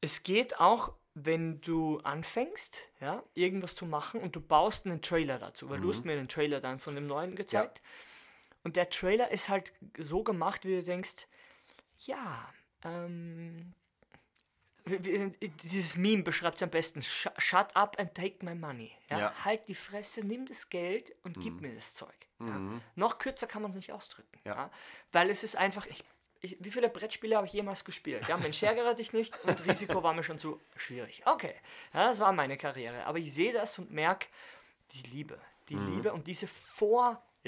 Es 0.00 0.22
geht 0.24 0.58
auch, 0.58 0.92
wenn 1.14 1.60
du 1.60 2.00
anfängst, 2.00 2.88
ja, 3.00 3.22
irgendwas 3.34 3.76
zu 3.76 3.86
machen 3.86 4.20
und 4.20 4.34
du 4.34 4.40
baust 4.40 4.86
einen 4.86 5.02
Trailer 5.02 5.38
dazu, 5.38 5.68
weil 5.70 5.80
du 5.80 5.90
hast 5.90 6.04
mir 6.04 6.16
den 6.16 6.28
Trailer 6.28 6.60
dann 6.60 6.78
von 6.80 6.94
dem 6.94 7.06
neuen 7.06 7.36
gezeigt. 7.36 7.82
Und 8.64 8.76
der 8.76 8.88
Trailer 8.90 9.30
ist 9.30 9.48
halt 9.48 9.72
so 9.98 10.22
gemacht, 10.24 10.64
wie 10.64 10.76
du 10.76 10.82
denkst, 10.82 11.26
ja, 11.98 12.48
ähm, 12.84 13.74
dieses 14.84 15.96
Meme 15.96 16.22
beschreibt 16.22 16.56
es 16.56 16.62
am 16.62 16.70
besten. 16.70 17.02
Sh 17.02 17.28
Shut 17.38 17.74
up 17.74 17.98
and 17.98 18.14
take 18.14 18.44
my 18.44 18.54
money. 18.54 18.92
Ja? 19.10 19.18
Ja. 19.18 19.44
Halt 19.44 19.68
die 19.68 19.74
Fresse, 19.74 20.24
nimm 20.24 20.46
das 20.46 20.68
Geld 20.68 21.14
und 21.22 21.38
gib 21.40 21.60
mir 21.60 21.74
das 21.74 21.94
Zeug. 21.94 22.14
Ja? 22.40 22.80
Noch 22.94 23.18
kürzer 23.18 23.46
kann 23.46 23.62
man 23.62 23.70
es 23.70 23.76
nicht 23.76 23.92
ausdrücken. 23.92 24.38
Ja. 24.44 24.70
Weil 25.12 25.30
es 25.30 25.44
ist 25.44 25.56
einfach, 25.56 25.86
ich, 25.86 26.04
ich, 26.40 26.56
wie 26.60 26.70
viele 26.70 26.88
Brettspiele 26.88 27.36
habe 27.36 27.46
ich 27.46 27.52
jemals 27.52 27.84
gespielt? 27.84 28.26
Ja, 28.28 28.36
Mensch, 28.36 28.62
ärgere 28.62 28.94
dich 28.94 29.12
nicht 29.12 29.32
und 29.44 29.64
Risiko 29.66 30.02
war 30.02 30.12
mir 30.12 30.24
schon 30.24 30.38
zu 30.38 30.60
schwierig. 30.76 31.22
Okay, 31.24 31.54
das 31.92 32.18
war 32.18 32.32
meine 32.32 32.56
Karriere. 32.56 33.06
Aber 33.06 33.18
ich 33.18 33.32
sehe 33.32 33.52
das 33.52 33.78
und 33.78 33.92
merke, 33.92 34.26
die 34.92 35.02
Liebe, 35.10 35.38
die 35.68 35.76
Liebe 35.76 36.12
und 36.12 36.26
diese 36.26 36.46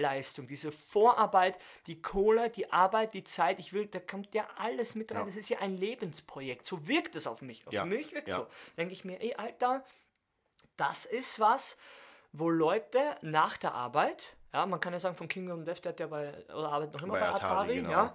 Vorleistung, 0.04 0.46
diese 0.46 0.72
Vorarbeit, 0.72 1.58
die 1.86 2.00
Kohle, 2.02 2.50
die 2.50 2.70
Arbeit, 2.72 3.14
die 3.14 3.24
Zeit, 3.24 3.58
ich 3.58 3.72
will, 3.72 3.86
da 3.86 4.00
kommt 4.00 4.34
ja 4.34 4.46
alles 4.56 4.94
mit 4.94 5.12
rein. 5.12 5.20
Ja. 5.20 5.24
Das 5.26 5.36
ist 5.36 5.48
ja 5.48 5.58
ein 5.60 5.76
Lebensprojekt. 5.76 6.66
So 6.66 6.86
wirkt 6.86 7.14
es 7.16 7.26
auf 7.26 7.42
mich. 7.42 7.66
Auf 7.66 7.72
Ja. 7.72 7.84
mich 7.84 8.12
wirkt 8.12 8.28
Ja. 8.28 8.38
so. 8.38 8.46
Denke 8.76 8.92
ich 8.92 9.04
mir, 9.04 9.20
ey, 9.20 9.34
Alter, 9.34 9.84
das 10.76 11.04
ist 11.04 11.38
was, 11.40 11.76
wo 12.32 12.50
Leute 12.50 12.98
nach 13.22 13.56
der 13.56 13.74
Arbeit, 13.74 14.34
ja, 14.52 14.66
man 14.66 14.80
kann 14.80 14.92
ja 14.92 14.98
sagen, 14.98 15.16
von 15.16 15.28
Kingdom 15.28 15.64
Death, 15.64 15.84
der 15.84 15.90
hat 15.92 16.00
ja 16.00 16.06
bei, 16.08 16.32
oder 16.48 16.70
arbeitet 16.72 16.94
noch 16.94 17.02
immer 17.02 17.12
Bei 17.14 17.20
bei, 17.20 17.28
Atari, 17.28 17.44
Atari, 17.52 17.74
genau. 17.76 17.90
ja. 17.90 18.14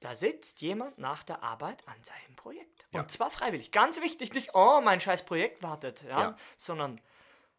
Da 0.00 0.14
sitzt 0.14 0.60
jemand 0.60 0.98
nach 0.98 1.24
der 1.24 1.42
Arbeit 1.42 1.82
an 1.88 1.96
seinem 2.04 2.36
Projekt. 2.36 2.86
Und 2.92 3.10
zwar 3.10 3.30
freiwillig. 3.30 3.72
Ganz 3.72 4.00
wichtig, 4.00 4.32
nicht, 4.32 4.50
oh, 4.54 4.80
mein 4.80 5.00
scheiß 5.00 5.24
Projekt 5.24 5.64
wartet, 5.64 6.04
Ja. 6.04 6.36
sondern 6.56 7.00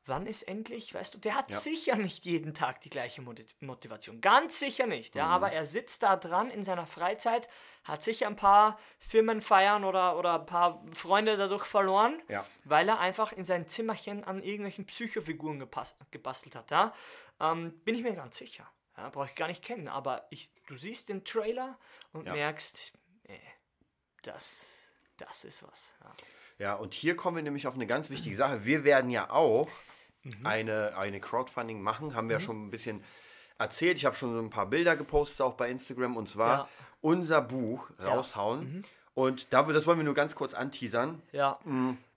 wann 0.10 0.26
ist 0.26 0.44
endlich, 0.44 0.94
weißt 0.94 1.14
du, 1.14 1.18
der 1.18 1.36
hat 1.36 1.50
Ja. 1.52 1.58
sicher 1.60 1.96
nicht 1.96 2.26
jeden 2.26 2.54
Tag 2.54 2.82
die 2.82 2.90
gleiche 2.90 3.22
Moti- 3.22 3.46
Motivation. 3.62 4.20
Ganz 4.22 4.60
sicher 4.60 4.86
nicht. 4.88 5.16
Mhm. 5.16 5.20
Ja, 5.20 5.28
aber 5.28 5.52
er 5.52 5.66
sitzt 5.66 6.04
da 6.04 6.16
dran 6.18 6.50
in 6.52 6.64
seiner 6.64 6.86
Freizeit, 6.88 7.48
hat 7.86 8.04
sicher 8.04 8.28
ein 8.28 8.36
paar 8.36 8.78
Firmenfeiern 9.00 9.84
oder, 9.86 10.18
oder 10.18 10.40
ein 10.42 10.46
paar 10.46 10.84
Freunde 10.94 11.38
dadurch 11.38 11.66
verloren, 11.66 12.22
Ja. 12.28 12.46
weil 12.66 12.90
er 12.90 13.00
einfach 13.00 13.32
in 13.32 13.46
sein 13.46 13.68
Zimmerchen 13.68 14.24
an 14.24 14.44
irgendwelchen 14.44 14.86
Psychofiguren 14.86 15.60
gebastelt 16.12 16.56
hat. 16.56 16.72
Ja? 16.72 16.94
Ähm, 17.40 17.80
bin 17.86 17.96
ich 17.96 18.02
mir 18.04 18.16
ganz 18.16 18.38
sicher. 18.38 18.70
Ja, 18.98 19.10
Brauche 19.10 19.28
ich 19.28 19.36
gar 19.36 19.48
nicht 19.48 19.64
kennen. 19.64 19.88
Aber 19.88 20.28
ich, 20.30 20.52
du 20.68 20.76
siehst 20.76 21.08
den 21.10 21.24
Trailer 21.24 21.78
und 22.12 22.26
merkst, 22.26 22.92
äh, 23.24 23.38
das, 24.24 24.84
das 25.18 25.44
ist 25.46 25.64
was. 25.64 25.94
Ja, 26.58 26.74
und 26.76 26.94
hier 26.94 27.16
kommen 27.16 27.38
wir 27.38 27.44
nämlich 27.44 27.68
auf 27.68 27.76
eine 27.76 27.88
ganz 27.88 28.10
wichtige 28.10 28.36
Sache. 28.36 28.66
Wir 28.66 28.84
werden 28.84 29.10
ja 29.10 29.30
auch 29.30 29.70
Mhm. 30.24 30.46
eine, 30.46 30.98
eine 30.98 31.20
Crowdfunding 31.20 31.82
machen, 31.82 32.14
haben 32.16 32.28
wir 32.30 32.38
ja 32.38 32.40
schon 32.40 32.66
ein 32.66 32.70
bisschen 32.72 33.04
erzählt. 33.58 33.98
Ich 33.98 34.06
habe 34.06 34.16
schon 34.16 34.34
so 34.34 34.40
ein 34.40 34.50
paar 34.50 34.66
Bilder 34.68 34.96
gepostet, 34.96 35.42
auch 35.42 35.54
bei 35.54 35.70
Instagram, 35.70 36.18
und 36.18 36.28
zwar 36.30 36.58
Ja. 36.58 36.68
unser 37.02 37.42
Buch 37.42 37.90
raushauen. 38.04 38.84
Und 39.16 39.48
da, 39.52 39.64
das 39.64 39.86
wollen 39.86 39.98
wir 39.98 40.06
nur 40.06 40.14
ganz 40.14 40.34
kurz 40.34 40.54
anteasern. 40.54 41.22
Ja. 41.34 41.60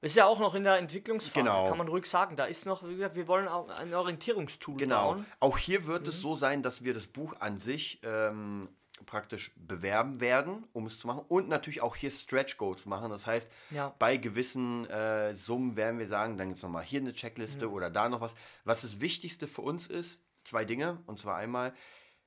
Ist 0.03 0.15
ja 0.15 0.25
auch 0.27 0.39
noch 0.39 0.55
in 0.55 0.63
der 0.63 0.79
Entwicklungsphase, 0.79 1.41
Mhm. 1.43 1.49
Genau. 1.49 1.69
kann 1.69 1.79
man 1.79 1.89
ruhig 1.89 2.07
sagen. 2.07 2.37
Da 2.37 2.45
ist 2.45 2.65
noch, 2.65 2.87
wie 2.87 2.95
gesagt, 2.95 3.17
wir 3.17 3.27
wollen 3.27 3.49
auch 3.49 3.69
ein 3.71 3.93
Orientierungstool 3.93 4.77
Genau. 4.77 5.15
bauen. 5.15 5.27
Auch 5.41 5.59
hier 5.59 5.87
wird 5.87 6.07
es 6.07 6.21
so 6.21 6.37
sein, 6.37 6.63
dass 6.63 6.85
wir 6.85 6.95
das 6.95 7.09
Buch 7.09 7.35
an 7.41 7.57
sich 7.57 7.99
ähm, 8.05 8.69
praktisch 9.07 9.53
bewerben 9.57 10.21
werden, 10.21 10.67
um 10.73 10.87
es 10.87 10.99
zu 10.99 11.07
machen. 11.07 11.25
Und 11.29 11.49
natürlich 11.49 11.81
auch 11.83 11.97
hier 11.97 12.11
Stretch 12.11 12.57
Goals 12.57 12.87
machen. 12.87 13.11
Das 13.11 13.27
heißt, 13.27 13.51
Ja. 13.71 13.95
bei 13.99 14.17
gewissen 14.17 14.87
äh, 14.91 15.35
Summen 15.35 15.77
werden 15.77 15.99
wir 15.99 16.07
sagen, 16.09 16.37
dann 16.37 16.49
gibt 16.49 16.59
es 16.59 16.63
nochmal 16.63 16.85
hier 16.85 17.01
eine 17.01 17.13
Checkliste 17.13 17.71
oder 17.71 17.91
da 17.91 18.09
noch 18.09 18.21
was. 18.21 18.35
Was 18.65 18.83
das 18.83 19.01
Wichtigste 19.01 19.49
für 19.49 19.63
uns 19.63 19.87
ist, 19.87 20.21
zwei 20.45 20.65
Dinge. 20.65 21.03
Und 21.07 21.19
zwar 21.21 21.37
einmal, 21.37 21.75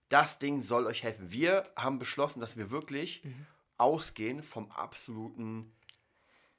das 0.09 0.39
Ding 0.39 0.61
soll 0.61 0.85
euch 0.85 1.03
helfen. 1.03 1.31
Wir 1.31 1.63
haben 1.75 1.99
beschlossen, 1.99 2.39
dass 2.39 2.57
wir 2.57 2.71
wirklich 2.71 3.23
Mhm. 3.23 3.45
ausgehen 3.77 4.43
vom 4.43 4.71
absoluten 4.71 5.74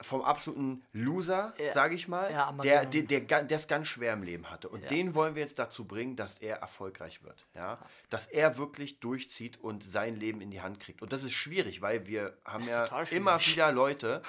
vom 0.00 0.22
absoluten 0.22 0.84
Loser, 0.92 1.54
Ja. 1.58 1.72
sage 1.72 1.94
ich 1.94 2.06
mal, 2.06 2.30
Ja, 2.30 2.52
der, 2.52 2.84
der, 2.86 3.02
der, 3.20 3.42
der 3.44 3.56
es 3.56 3.66
ganz 3.66 3.88
schwer 3.88 4.12
im 4.12 4.22
Leben 4.22 4.50
hatte. 4.50 4.68
Und 4.68 4.82
Ja. 4.82 4.88
den 4.88 5.14
wollen 5.14 5.34
wir 5.34 5.42
jetzt 5.42 5.58
dazu 5.58 5.86
bringen, 5.86 6.16
dass 6.16 6.38
er 6.38 6.56
erfolgreich 6.56 7.22
wird. 7.22 7.46
Ja? 7.56 7.78
Dass 8.10 8.26
er 8.26 8.58
wirklich 8.58 9.00
durchzieht 9.00 9.58
und 9.58 9.82
sein 9.84 10.16
Leben 10.16 10.40
in 10.40 10.50
die 10.50 10.60
Hand 10.60 10.80
kriegt. 10.80 11.00
Und 11.02 11.12
das 11.12 11.24
ist 11.24 11.32
schwierig, 11.32 11.80
weil 11.80 12.06
wir 12.06 12.36
haben 12.44 12.66
ja 12.68 12.84
immer 13.10 13.40
wieder 13.40 13.72
Leute 13.72 14.22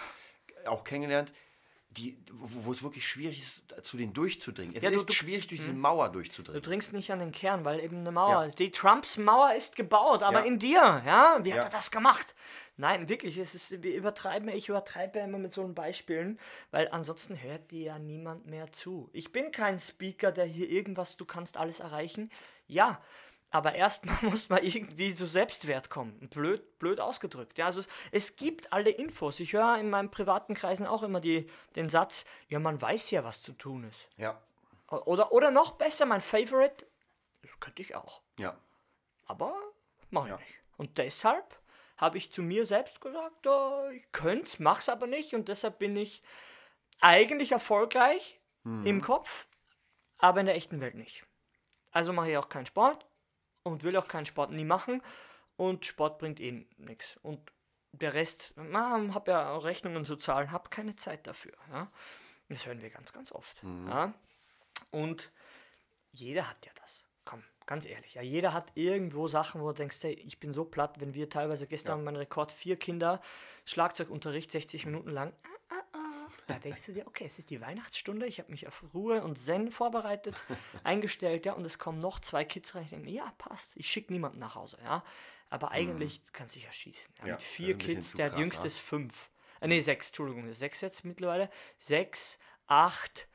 auch 0.66 0.84
kennengelernt, 0.84 1.34
die, 1.92 2.18
wo, 2.32 2.66
wo 2.66 2.74
es 2.74 2.84
wirklich 2.84 3.08
schwierig 3.08 3.40
ist, 3.42 3.64
zu 3.86 3.98
denen 3.98 4.14
durchzudringen. 4.14 4.76
Es 4.76 4.84
Ja, 4.84 4.90
du- 4.92 4.98
ist 4.98 5.10
du- 5.10 5.14
schwierig, 5.14 5.48
durch 5.48 5.62
diese 5.62 5.74
Mauer 5.74 6.08
Du 6.10 6.14
durchzudringen. 6.20 6.62
dringst 6.62 6.94
nicht 6.94 7.12
an 7.12 7.20
den 7.20 7.32
Kern, 7.32 7.66
weil 7.66 7.80
eben 7.80 7.98
eine 8.00 8.12
Mauer. 8.12 8.46
Ja. 8.46 8.52
Die 8.52 8.70
Trumps 8.72 9.18
Mauer 9.18 9.54
ist 9.56 9.76
gebaut, 9.76 10.22
aber 10.22 10.40
Ja. 10.42 10.46
in 10.46 10.60
dir, 10.60 11.02
ja? 11.06 11.40
Wie 11.42 11.54
hat 11.54 11.64
er 11.64 11.70
das 11.70 11.90
gemacht? 11.90 12.36
Nein, 12.76 13.10
wirklich, 13.10 13.38
es 13.38 13.56
ist, 13.56 13.82
wir 13.82 13.96
übertreiben, 13.96 14.50
ich 14.50 14.70
übertreibe 14.70 15.18
immer 15.20 15.40
mit 15.40 15.54
so 15.54 15.64
einen 15.64 15.74
Beispielen, 15.74 16.40
weil 16.70 16.88
ansonsten 16.92 17.42
hört 17.42 17.72
dir 17.72 17.82
ja 17.84 18.00
niemand 18.00 18.46
mehr 18.46 18.72
zu. 18.72 19.10
Ich 19.14 19.32
bin 19.32 19.52
kein 19.52 19.80
Speaker, 19.80 20.32
der 20.32 20.46
hier 20.46 20.70
irgendwas, 20.70 21.18
du 21.18 21.26
kannst 21.26 21.58
alles 21.58 21.80
erreichen. 21.80 22.30
Ja, 22.68 23.02
aber 23.52 23.76
erstmal 23.76 24.18
muss 24.24 24.50
man 24.50 24.64
irgendwie 24.64 25.14
zu 25.14 25.26
Selbstwert 25.26 25.90
kommen. 25.90 26.20
Blöd, 26.30 26.78
blöd 26.80 27.00
ausgedrückt. 27.00 27.58
Ja, 27.58 27.66
also 27.66 27.80
es, 27.82 27.88
es 28.12 28.36
gibt 28.36 28.74
alle 28.74 28.90
Infos. 28.90 29.40
Ich 29.40 29.54
höre 29.54 29.78
in 29.78 29.90
meinen 29.90 30.12
privaten 30.12 30.54
Kreisen 30.54 30.86
auch 30.86 31.04
immer 31.04 31.20
die, 31.22 31.48
den 31.76 31.90
Satz, 31.90 32.26
ja, 32.50 32.60
man 32.60 32.82
weiß 32.82 33.12
ja, 33.12 33.24
was 33.24 33.42
zu 33.42 33.54
tun 33.54 33.84
ist. 33.86 34.08
Ja, 34.18 34.42
Oder, 34.90 35.32
oder 35.32 35.52
noch 35.52 35.72
besser, 35.74 36.06
mein 36.06 36.22
Favorite, 36.22 36.86
das 37.42 37.52
könnte 37.60 37.82
ich 37.82 37.96
auch. 37.96 38.22
ja. 38.38 38.58
Aber 39.30 39.54
mache 40.10 40.28
ich 40.28 40.32
Ja. 40.32 40.38
nicht. 40.38 40.54
Und 40.78 40.98
deshalb 41.00 41.60
habe 41.98 42.18
ich 42.18 42.32
zu 42.32 42.42
mir 42.42 42.66
selbst 42.66 43.02
gesagt, 43.02 43.46
äh, 43.46 43.94
ich 43.94 44.10
könnte 44.14 44.46
es, 44.46 44.60
mach's 44.60 44.88
aber 44.88 45.06
nicht. 45.08 45.34
Und 45.34 45.50
deshalb 45.50 45.80
bin 45.80 45.98
ich 45.98 46.24
eigentlich 47.02 47.52
erfolgreich 47.52 48.40
im 48.64 49.02
Kopf, 49.02 49.48
aber 50.18 50.40
in 50.42 50.46
der 50.46 50.56
echten 50.56 50.80
Welt 50.82 50.96
nicht. 50.96 51.26
Also 51.92 52.12
mache 52.14 52.32
ich 52.32 52.38
auch 52.38 52.50
keinen 52.50 52.66
Sport 52.66 53.06
und 53.68 53.84
will 53.84 53.98
auch 53.98 54.08
keinen 54.08 54.26
Sport 54.26 54.52
nie 54.52 54.66
machen. 54.66 55.02
Und 55.56 55.86
Sport 55.86 56.20
bringt 56.20 56.40
eh 56.40 56.66
nichts. 56.78 57.18
Und 57.24 57.52
der 57.92 58.14
Rest, 58.14 58.54
na, 58.56 59.14
habe 59.14 59.32
ja 59.32 59.58
Rechnungen 59.58 60.06
zu 60.06 60.16
zahlen, 60.16 60.52
habe 60.52 60.70
keine 60.70 60.96
Zeit 60.96 61.26
dafür. 61.26 61.54
Ja? 61.72 61.92
Das 62.50 62.66
hören 62.66 62.82
wir 62.82 62.90
ganz, 62.90 63.14
ganz 63.14 63.32
oft. 63.32 63.64
Ja? 63.88 64.14
Und 64.92 65.32
jeder 66.12 66.50
hat 66.50 66.66
ja 66.66 66.72
das. 66.80 67.06
Komm, 67.26 67.44
ganz 67.66 67.86
ehrlich. 67.86 68.14
Ja, 68.14 68.22
jeder 68.22 68.54
hat 68.54 68.72
irgendwo 68.76 69.28
Sachen, 69.28 69.62
wo 69.62 69.68
du 69.68 69.74
denkst, 69.74 69.98
hey, 70.02 70.14
ich 70.14 70.40
bin 70.40 70.54
so 70.54 70.64
platt, 70.64 71.00
wenn 71.00 71.14
wir 71.14 71.30
teilweise 71.30 71.68
gestern 71.68 72.04
mein 72.04 72.16
Rekord 72.16 72.52
vier 72.52 72.78
Kinder, 72.78 73.22
Schlagzeugunterricht 73.66 74.52
60 74.52 74.86
Minuten 74.86 75.10
lang. 75.10 75.34
Ah, 75.44 75.76
ah. 75.76 75.77
Da 76.48 76.60
denkst 76.60 76.86
du 76.86 76.94
dir, 76.94 77.08
okay, 77.08 77.26
es 77.26 77.38
ist 77.40 77.50
die 77.50 77.60
Weihnachtsstunde, 77.62 78.26
ich 78.26 78.40
habe 78.40 78.52
mich 78.52 78.68
auf 78.68 78.84
Ruhe 78.94 79.22
und 79.22 79.38
Zen 79.38 79.72
vorbereitet, 79.72 80.42
eingestellt, 80.84 81.46
ja, 81.46 81.54
und 81.54 81.66
es 81.66 81.78
kommen 81.78 82.00
noch 82.00 82.20
zwei 82.20 82.46
Kids 82.46 82.74
rein. 82.74 82.84
Ich 82.84 82.90
denke, 82.90 83.10
ja, 83.10 83.32
passt, 83.38 83.76
ich 83.76 83.90
schicke 83.90 84.14
niemanden 84.14 84.40
nach 84.40 84.56
Hause, 84.56 84.78
ja. 84.84 85.04
Aber 85.50 85.72
eigentlich 85.72 86.22
kannst 86.34 86.56
du 86.56 86.60
dich 86.60 86.66
erschießen. 86.68 87.14
Ja, 87.20 87.26
Ja, 87.28 87.32
mit 87.34 87.44
vier 87.44 87.78
Kids, 87.78 88.14
der 88.14 88.30
krass, 88.30 88.40
jüngste 88.40 88.68
ist 88.68 88.80
fünf. 88.80 89.30
Äh, 89.62 89.68
nee, 89.68 89.82
sechs, 89.82 90.08
Entschuldigung, 90.08 90.52
sechs 90.54 90.82
jetzt 90.82 91.06
mittlerweile. 91.06 91.50
Sechs, 91.78 92.38
acht, 92.68 93.28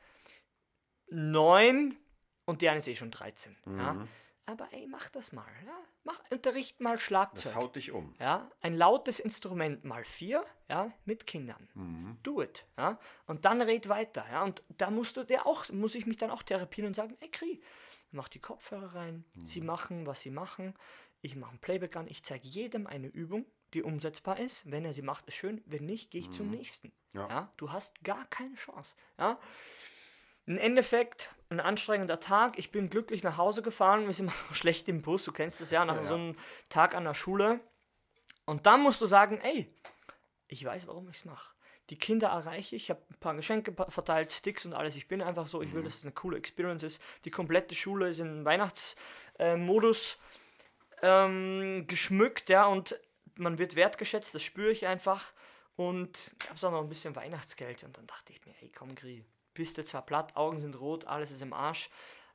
neun 1.07 1.97
und 2.45 2.61
die 2.61 2.69
eine 2.69 2.79
ist 2.79 2.87
eh 2.87 2.95
schon 2.95 3.11
13. 3.11 3.55
Ja? 3.65 4.07
Mhm. 4.45 4.51
Aber 4.53 4.67
ey, 4.73 4.87
mach 4.87 5.09
das 5.09 5.31
mal. 5.31 5.45
Ja? 5.65 5.77
Mach, 6.03 6.19
unterricht 6.29 6.79
mal 6.81 6.97
Schlagzeug. 6.99 7.43
Das 7.53 7.55
haut 7.55 7.75
dich 7.75 7.91
um. 7.91 8.13
Ja, 8.19 8.49
ein 8.61 8.73
lautes 8.75 9.19
Instrument 9.19 9.83
mal 9.85 10.03
vier, 10.03 10.45
ja, 10.69 10.91
mit 11.05 11.25
Kindern. 11.25 11.69
Mhm. 11.75 12.17
Do 12.23 12.41
it, 12.41 12.65
ja. 12.77 12.99
Und 13.25 13.45
dann 13.45 13.61
red 13.61 13.87
weiter, 13.89 14.25
ja. 14.31 14.43
Und 14.43 14.63
da 14.69 14.89
musst 14.89 15.15
du 15.17 15.23
dir 15.23 15.45
auch, 15.45 15.69
muss 15.71 15.95
ich 15.95 16.05
mich 16.05 16.17
dann 16.17 16.29
auch 16.31 16.43
therapieren 16.43 16.87
und 16.89 16.95
sagen, 16.95 17.15
ey 17.21 17.29
Kri, 17.29 17.61
mach 18.11 18.27
die 18.27 18.39
Kopfhörer 18.39 18.95
rein, 18.95 19.25
sie 19.43 19.61
Mhm. 19.61 19.67
machen, 19.67 20.05
was 20.07 20.21
sie 20.21 20.31
machen. 20.31 20.73
Ich 21.21 21.35
mache 21.37 21.53
ein 21.55 21.59
Playback 21.59 21.95
an, 21.95 22.07
ich 22.07 22.21
zeige 22.23 22.45
jedem 22.47 22.85
eine 22.85 23.07
Übung, 23.07 23.45
die 23.73 23.81
umsetzbar 23.81 24.39
ist. 24.39 24.69
Wenn 24.69 24.83
er 24.83 24.91
sie 24.93 25.01
macht, 25.01 25.25
ist 25.27 25.35
schön. 25.35 25.63
Wenn 25.65 25.85
nicht, 25.85 26.11
gehe 26.11 26.19
ich 26.21 26.31
zum 26.31 26.49
nächsten. 26.49 26.87
Mhm. 27.13 27.19
Ja. 27.19 27.29
Ja. 27.29 27.53
Du 27.57 27.71
hast 27.71 28.03
gar 28.03 28.25
keine 28.25 28.55
Chance. 28.55 28.93
Ja. 29.17 29.39
Im 30.45 30.57
Endeffekt 30.57 31.29
ein 31.49 31.59
anstrengender 31.59 32.19
Tag. 32.19 32.57
Ich 32.57 32.71
bin 32.71 32.89
glücklich 32.89 33.23
nach 33.23 33.37
Hause 33.37 33.61
gefahren. 33.61 34.05
Wir 34.05 34.13
sind 34.13 34.25
immer 34.45 34.53
schlecht 34.55 34.87
im 34.89 35.01
Bus. 35.01 35.25
Du 35.25 35.31
kennst 35.31 35.61
das 35.61 35.71
ja 35.71 35.85
nach 35.85 35.95
Ja, 35.95 36.07
so 36.07 36.15
ja. 36.15 36.19
einem 36.19 36.35
Tag 36.69 36.95
an 36.95 37.05
der 37.05 37.13
Schule. 37.13 37.59
Und 38.45 38.65
dann 38.65 38.81
musst 38.81 38.99
du 39.01 39.05
sagen, 39.05 39.39
ey, 39.41 39.73
ich 40.47 40.63
weiß, 40.65 40.87
warum 40.87 41.09
ich 41.09 41.17
es 41.17 41.25
mache. 41.25 41.53
die 41.89 41.97
Kinder 41.97 42.29
erreiche 42.29 42.75
ich, 42.75 42.83
ich 42.83 42.89
habe 42.89 43.01
ein 43.09 43.19
paar 43.19 43.35
Geschenke 43.35 43.73
verteilt, 43.89 44.31
Sticks 44.31 44.65
und 44.65 44.73
alles. 44.73 44.95
Ich 44.95 45.07
bin 45.07 45.21
einfach 45.21 45.47
so, 45.47 45.61
ich 45.61 45.73
will, 45.73 45.83
dass 45.83 45.95
es 45.95 46.03
eine 46.03 46.11
coole 46.13 46.37
Experience 46.37 46.83
ist. 46.83 47.01
Die 47.25 47.31
komplette 47.31 47.75
Schule 47.75 48.09
ist 48.09 48.19
in 48.19 48.45
Weihnachtsmodus 48.45 50.17
ähm, 51.01 51.85
geschmückt, 51.87 52.49
ja, 52.49 52.65
und 52.65 52.99
man 53.35 53.57
wird 53.57 53.75
wertgeschätzt, 53.75 54.33
das 54.35 54.43
spüre 54.43 54.71
ich 54.71 54.85
einfach. 54.87 55.33
Und 55.75 56.35
gab 56.45 56.55
es 56.55 56.63
auch 56.63 56.71
noch 56.71 56.81
ein 56.81 56.89
bisschen 56.89 57.15
Weihnachtsgeld. 57.15 57.83
Und 57.83 57.97
dann 57.97 58.05
dachte 58.07 58.31
ich 58.31 58.45
mir, 58.45 58.53
hey, 58.53 58.71
komm, 58.75 58.93
Grie, 58.95 59.25
bist 59.53 59.77
du 59.77 59.83
zwar 59.83 60.05
platt, 60.05 60.35
Augen 60.35 60.61
sind 60.61 60.79
rot, 60.79 61.05
alles 61.05 61.31
ist 61.31 61.41
im 61.41 61.53
Arsch, 61.53 61.89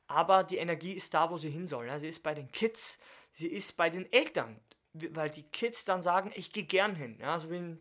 aber 0.07 0.43
die 0.43 0.57
Energie 0.57 0.93
ist 0.93 1.13
da, 1.13 1.29
wo 1.29 1.37
sie 1.37 1.49
hin 1.49 1.67
soll. 1.67 1.87
Ja? 1.87 1.99
Sie 1.99 2.07
ist 2.07 2.23
bei 2.23 2.33
den 2.33 2.51
Kids, 2.51 2.99
sie 3.31 3.47
ist 3.47 3.77
bei 3.77 3.89
den 3.89 4.11
Eltern, 4.11 4.59
weil 4.93 5.29
die 5.29 5.43
Kids 5.43 5.85
dann 5.85 6.01
sagen, 6.01 6.31
ich 6.35 6.51
gehe 6.51 6.63
gern 6.63 6.95
hin. 6.95 7.17
Ja? 7.19 7.33
Also 7.33 7.51
wie 7.51 7.57
in, 7.57 7.79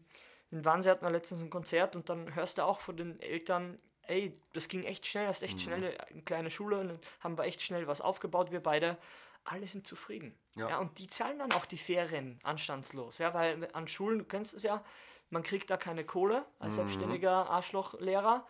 in 0.51 0.64
Wannsee 0.64 0.90
hatten 0.90 1.05
wir 1.05 1.11
letztens 1.11 1.40
ein 1.40 1.51
Konzert 1.51 1.96
und 1.96 2.09
dann 2.09 2.35
hörst 2.35 2.59
du 2.59 2.62
auch 2.62 2.81
von 2.81 2.96
den 2.96 3.18
Eltern, 3.20 3.77
ey, 4.03 4.37
das 4.53 4.68
ging 4.68 4.85
echt 4.85 5.07
schnell, 5.07 5.27
hast 5.27 5.42
echt 5.42 5.55
mhm. 5.55 5.61
schnell 5.61 5.98
eine 5.98 6.22
kleine 6.22 6.51
Schule 6.51 6.81
und 6.81 6.88
dann 6.88 7.01
haben 7.20 7.38
wir 7.38 7.44
echt 7.44 7.62
schnell 7.62 7.87
was 7.87 8.01
aufgebaut, 8.01 8.51
wir 8.51 8.62
beide. 8.62 8.96
Alle 9.44 9.66
sind 9.66 9.87
zufrieden. 9.87 10.38
Ja. 10.57 10.68
ja. 10.68 10.79
und 10.79 10.98
die 10.98 11.07
zahlen 11.07 11.38
dann 11.38 11.53
auch 11.53 11.64
die 11.64 11.79
Ferien 11.79 12.38
anstandslos. 12.42 13.16
Ja, 13.16 13.33
weil 13.33 13.66
an 13.72 13.88
Schulen, 13.88 14.18
du 14.18 14.24
kennst 14.27 14.53
es 14.53 14.62
ja, 14.62 14.85
man 15.31 15.42
kriegt 15.42 15.70
da 15.70 15.79
keine 15.79 16.05
Kohle 16.05 16.44
als 16.59 16.72
mhm. 16.72 16.77
selbstständiger 16.77 17.48
Arschlochlehrer 17.48 18.46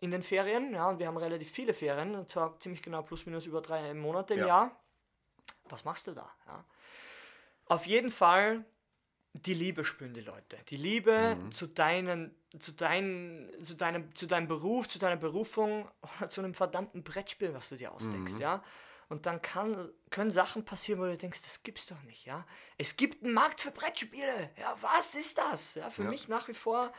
in 0.00 0.10
den 0.10 0.22
Ferien. 0.22 0.74
Ja, 0.74 0.88
und 0.88 0.98
wir 0.98 1.06
haben 1.06 1.16
relativ 1.16 1.50
viele 1.50 1.74
Ferien, 1.74 2.14
und 2.14 2.30
zwar 2.30 2.58
ziemlich 2.60 2.82
genau 2.82 3.02
plus 3.02 3.26
minus 3.26 3.46
über 3.46 3.60
drei 3.60 3.94
Monate 3.94 4.34
im 4.34 4.40
ja. 4.40 4.46
Jahr. 4.46 4.80
Was 5.68 5.84
machst 5.84 6.06
du 6.06 6.12
da? 6.12 6.30
Ja? 6.46 6.64
Auf 7.66 7.86
jeden 7.86 8.10
Fall 8.10 8.64
die 9.34 9.54
Liebe 9.54 9.84
spüren 9.84 10.14
die 10.14 10.22
Leute. 10.22 10.58
Die 10.68 10.76
Liebe 10.76 11.36
mhm. 11.36 11.52
zu, 11.52 11.66
deinen, 11.66 12.34
zu, 12.58 12.72
dein, 12.72 13.50
zu, 13.62 13.74
deinem, 13.74 14.14
zu 14.14 14.26
deinem 14.26 14.48
Beruf, 14.48 14.88
zu 14.88 14.98
deiner 14.98 15.16
Berufung 15.16 15.88
oder 16.18 16.28
zu 16.28 16.40
einem 16.40 16.54
verdammten 16.54 17.04
Brettspiel, 17.04 17.54
was 17.54 17.68
du 17.68 17.76
dir 17.76 17.92
ausdenkst, 17.92 18.34
mhm. 18.34 18.40
ja. 18.40 18.62
Und 19.10 19.24
dann 19.24 19.40
kann, 19.40 19.90
können 20.10 20.30
Sachen 20.30 20.66
passieren, 20.66 21.00
wo 21.00 21.04
du 21.04 21.16
denkst, 21.16 21.40
das 21.42 21.62
gibt's 21.62 21.86
doch 21.86 22.02
nicht, 22.02 22.26
ja. 22.26 22.46
Es 22.76 22.96
gibt 22.96 23.24
einen 23.24 23.32
Markt 23.32 23.60
für 23.60 23.70
Brettspiele, 23.70 24.50
ja, 24.58 24.76
was 24.80 25.14
ist 25.14 25.38
das? 25.38 25.76
Ja, 25.76 25.88
für 25.88 26.04
ja. 26.04 26.10
mich 26.10 26.28
nach 26.28 26.48
wie 26.48 26.54
vor 26.54 26.92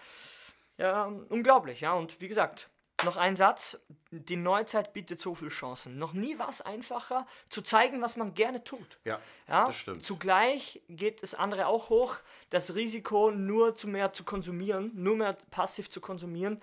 ja, 0.79 1.03
unglaublich, 1.03 1.81
ja. 1.81 1.93
Und 1.93 2.19
wie 2.21 2.27
gesagt, 2.29 2.69
noch 3.03 3.17
ein 3.17 3.35
Satz. 3.35 3.79
Die 4.12 4.35
Neuzeit 4.35 4.93
bietet 4.93 5.19
so 5.19 5.35
viele 5.35 5.51
Chancen. 5.51 5.97
Noch 5.97 6.13
nie 6.13 6.39
war 6.39 6.49
es 6.49 6.62
einfacher, 6.62 7.27
zu 7.49 7.62
zeigen, 7.62 8.01
was 8.01 8.15
man 8.15 8.33
gerne 8.33 8.63
tut. 8.63 8.99
Ja, 9.03 9.19
ja, 9.47 9.67
das 9.67 9.75
stimmt. 9.75 10.03
Zugleich 10.03 10.81
geht 10.89 11.21
das 11.21 11.33
andere 11.33 11.67
auch 11.67 11.89
hoch. 11.89 12.17
Das 12.49 12.75
Risiko, 12.75 13.31
nur 13.31 13.75
zu 13.75 13.88
mehr 13.88 14.13
zu 14.13 14.23
konsumieren, 14.23 14.91
nur 14.95 15.15
mehr 15.15 15.33
passiv 15.51 15.89
zu 15.89 16.01
konsumieren, 16.01 16.62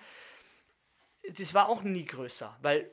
das 1.29 1.53
war 1.53 1.69
auch 1.69 1.83
nie 1.83 2.05
größer. 2.05 2.55
Weil 2.61 2.91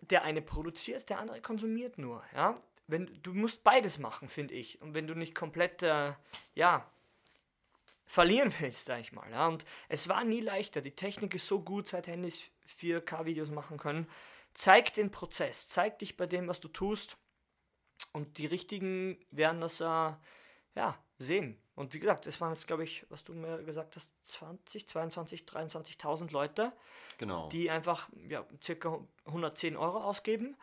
der 0.00 0.22
eine 0.22 0.42
produziert, 0.42 1.08
der 1.10 1.18
andere 1.18 1.40
konsumiert 1.40 1.98
nur. 1.98 2.22
Ja? 2.34 2.60
Wenn, 2.86 3.10
du 3.22 3.34
musst 3.34 3.64
beides 3.64 3.98
machen, 3.98 4.28
finde 4.28 4.54
ich. 4.54 4.80
Und 4.80 4.94
wenn 4.94 5.06
du 5.06 5.14
nicht 5.14 5.34
komplett, 5.34 5.82
äh, 5.82 6.12
ja, 6.54 6.90
verlieren 8.06 8.52
willst, 8.58 8.86
sag 8.86 9.00
ich 9.00 9.12
mal. 9.12 9.30
Ja? 9.30 9.46
Und 9.48 9.64
es 9.88 10.08
war 10.08 10.24
nie 10.24 10.40
leichter. 10.40 10.80
Die 10.80 10.92
Technik 10.94 11.34
ist 11.34 11.46
so 11.46 11.60
gut, 11.60 11.88
seit 11.88 12.06
Handys 12.06 12.50
4K-Videos 12.68 13.50
machen 13.50 13.78
können. 13.78 14.08
Zeig 14.54 14.94
den 14.94 15.10
Prozess, 15.10 15.68
zeig 15.68 15.98
dich 15.98 16.16
bei 16.16 16.26
dem, 16.26 16.48
was 16.48 16.60
du 16.60 16.68
tust. 16.68 17.16
Und 18.12 18.38
die 18.38 18.46
Richtigen 18.46 19.18
werden 19.30 19.60
das 19.60 19.80
äh, 19.80 19.84
ja, 19.84 20.98
sehen. 21.18 21.60
Und 21.74 21.94
wie 21.94 22.00
gesagt, 22.00 22.26
es 22.26 22.40
waren 22.40 22.52
jetzt, 22.52 22.66
glaube 22.66 22.82
ich, 22.82 23.06
was 23.08 23.22
du 23.22 23.34
mir 23.34 23.62
gesagt 23.62 23.94
hast, 23.94 24.10
20, 24.24 24.88
22, 24.88 25.42
23.000 25.42 26.32
Leute, 26.32 26.72
genau. 27.18 27.48
die 27.50 27.70
einfach 27.70 28.08
ja, 28.28 28.44
circa 28.62 28.98
110 29.26 29.76
Euro 29.76 29.98
ausgeben 29.98 30.56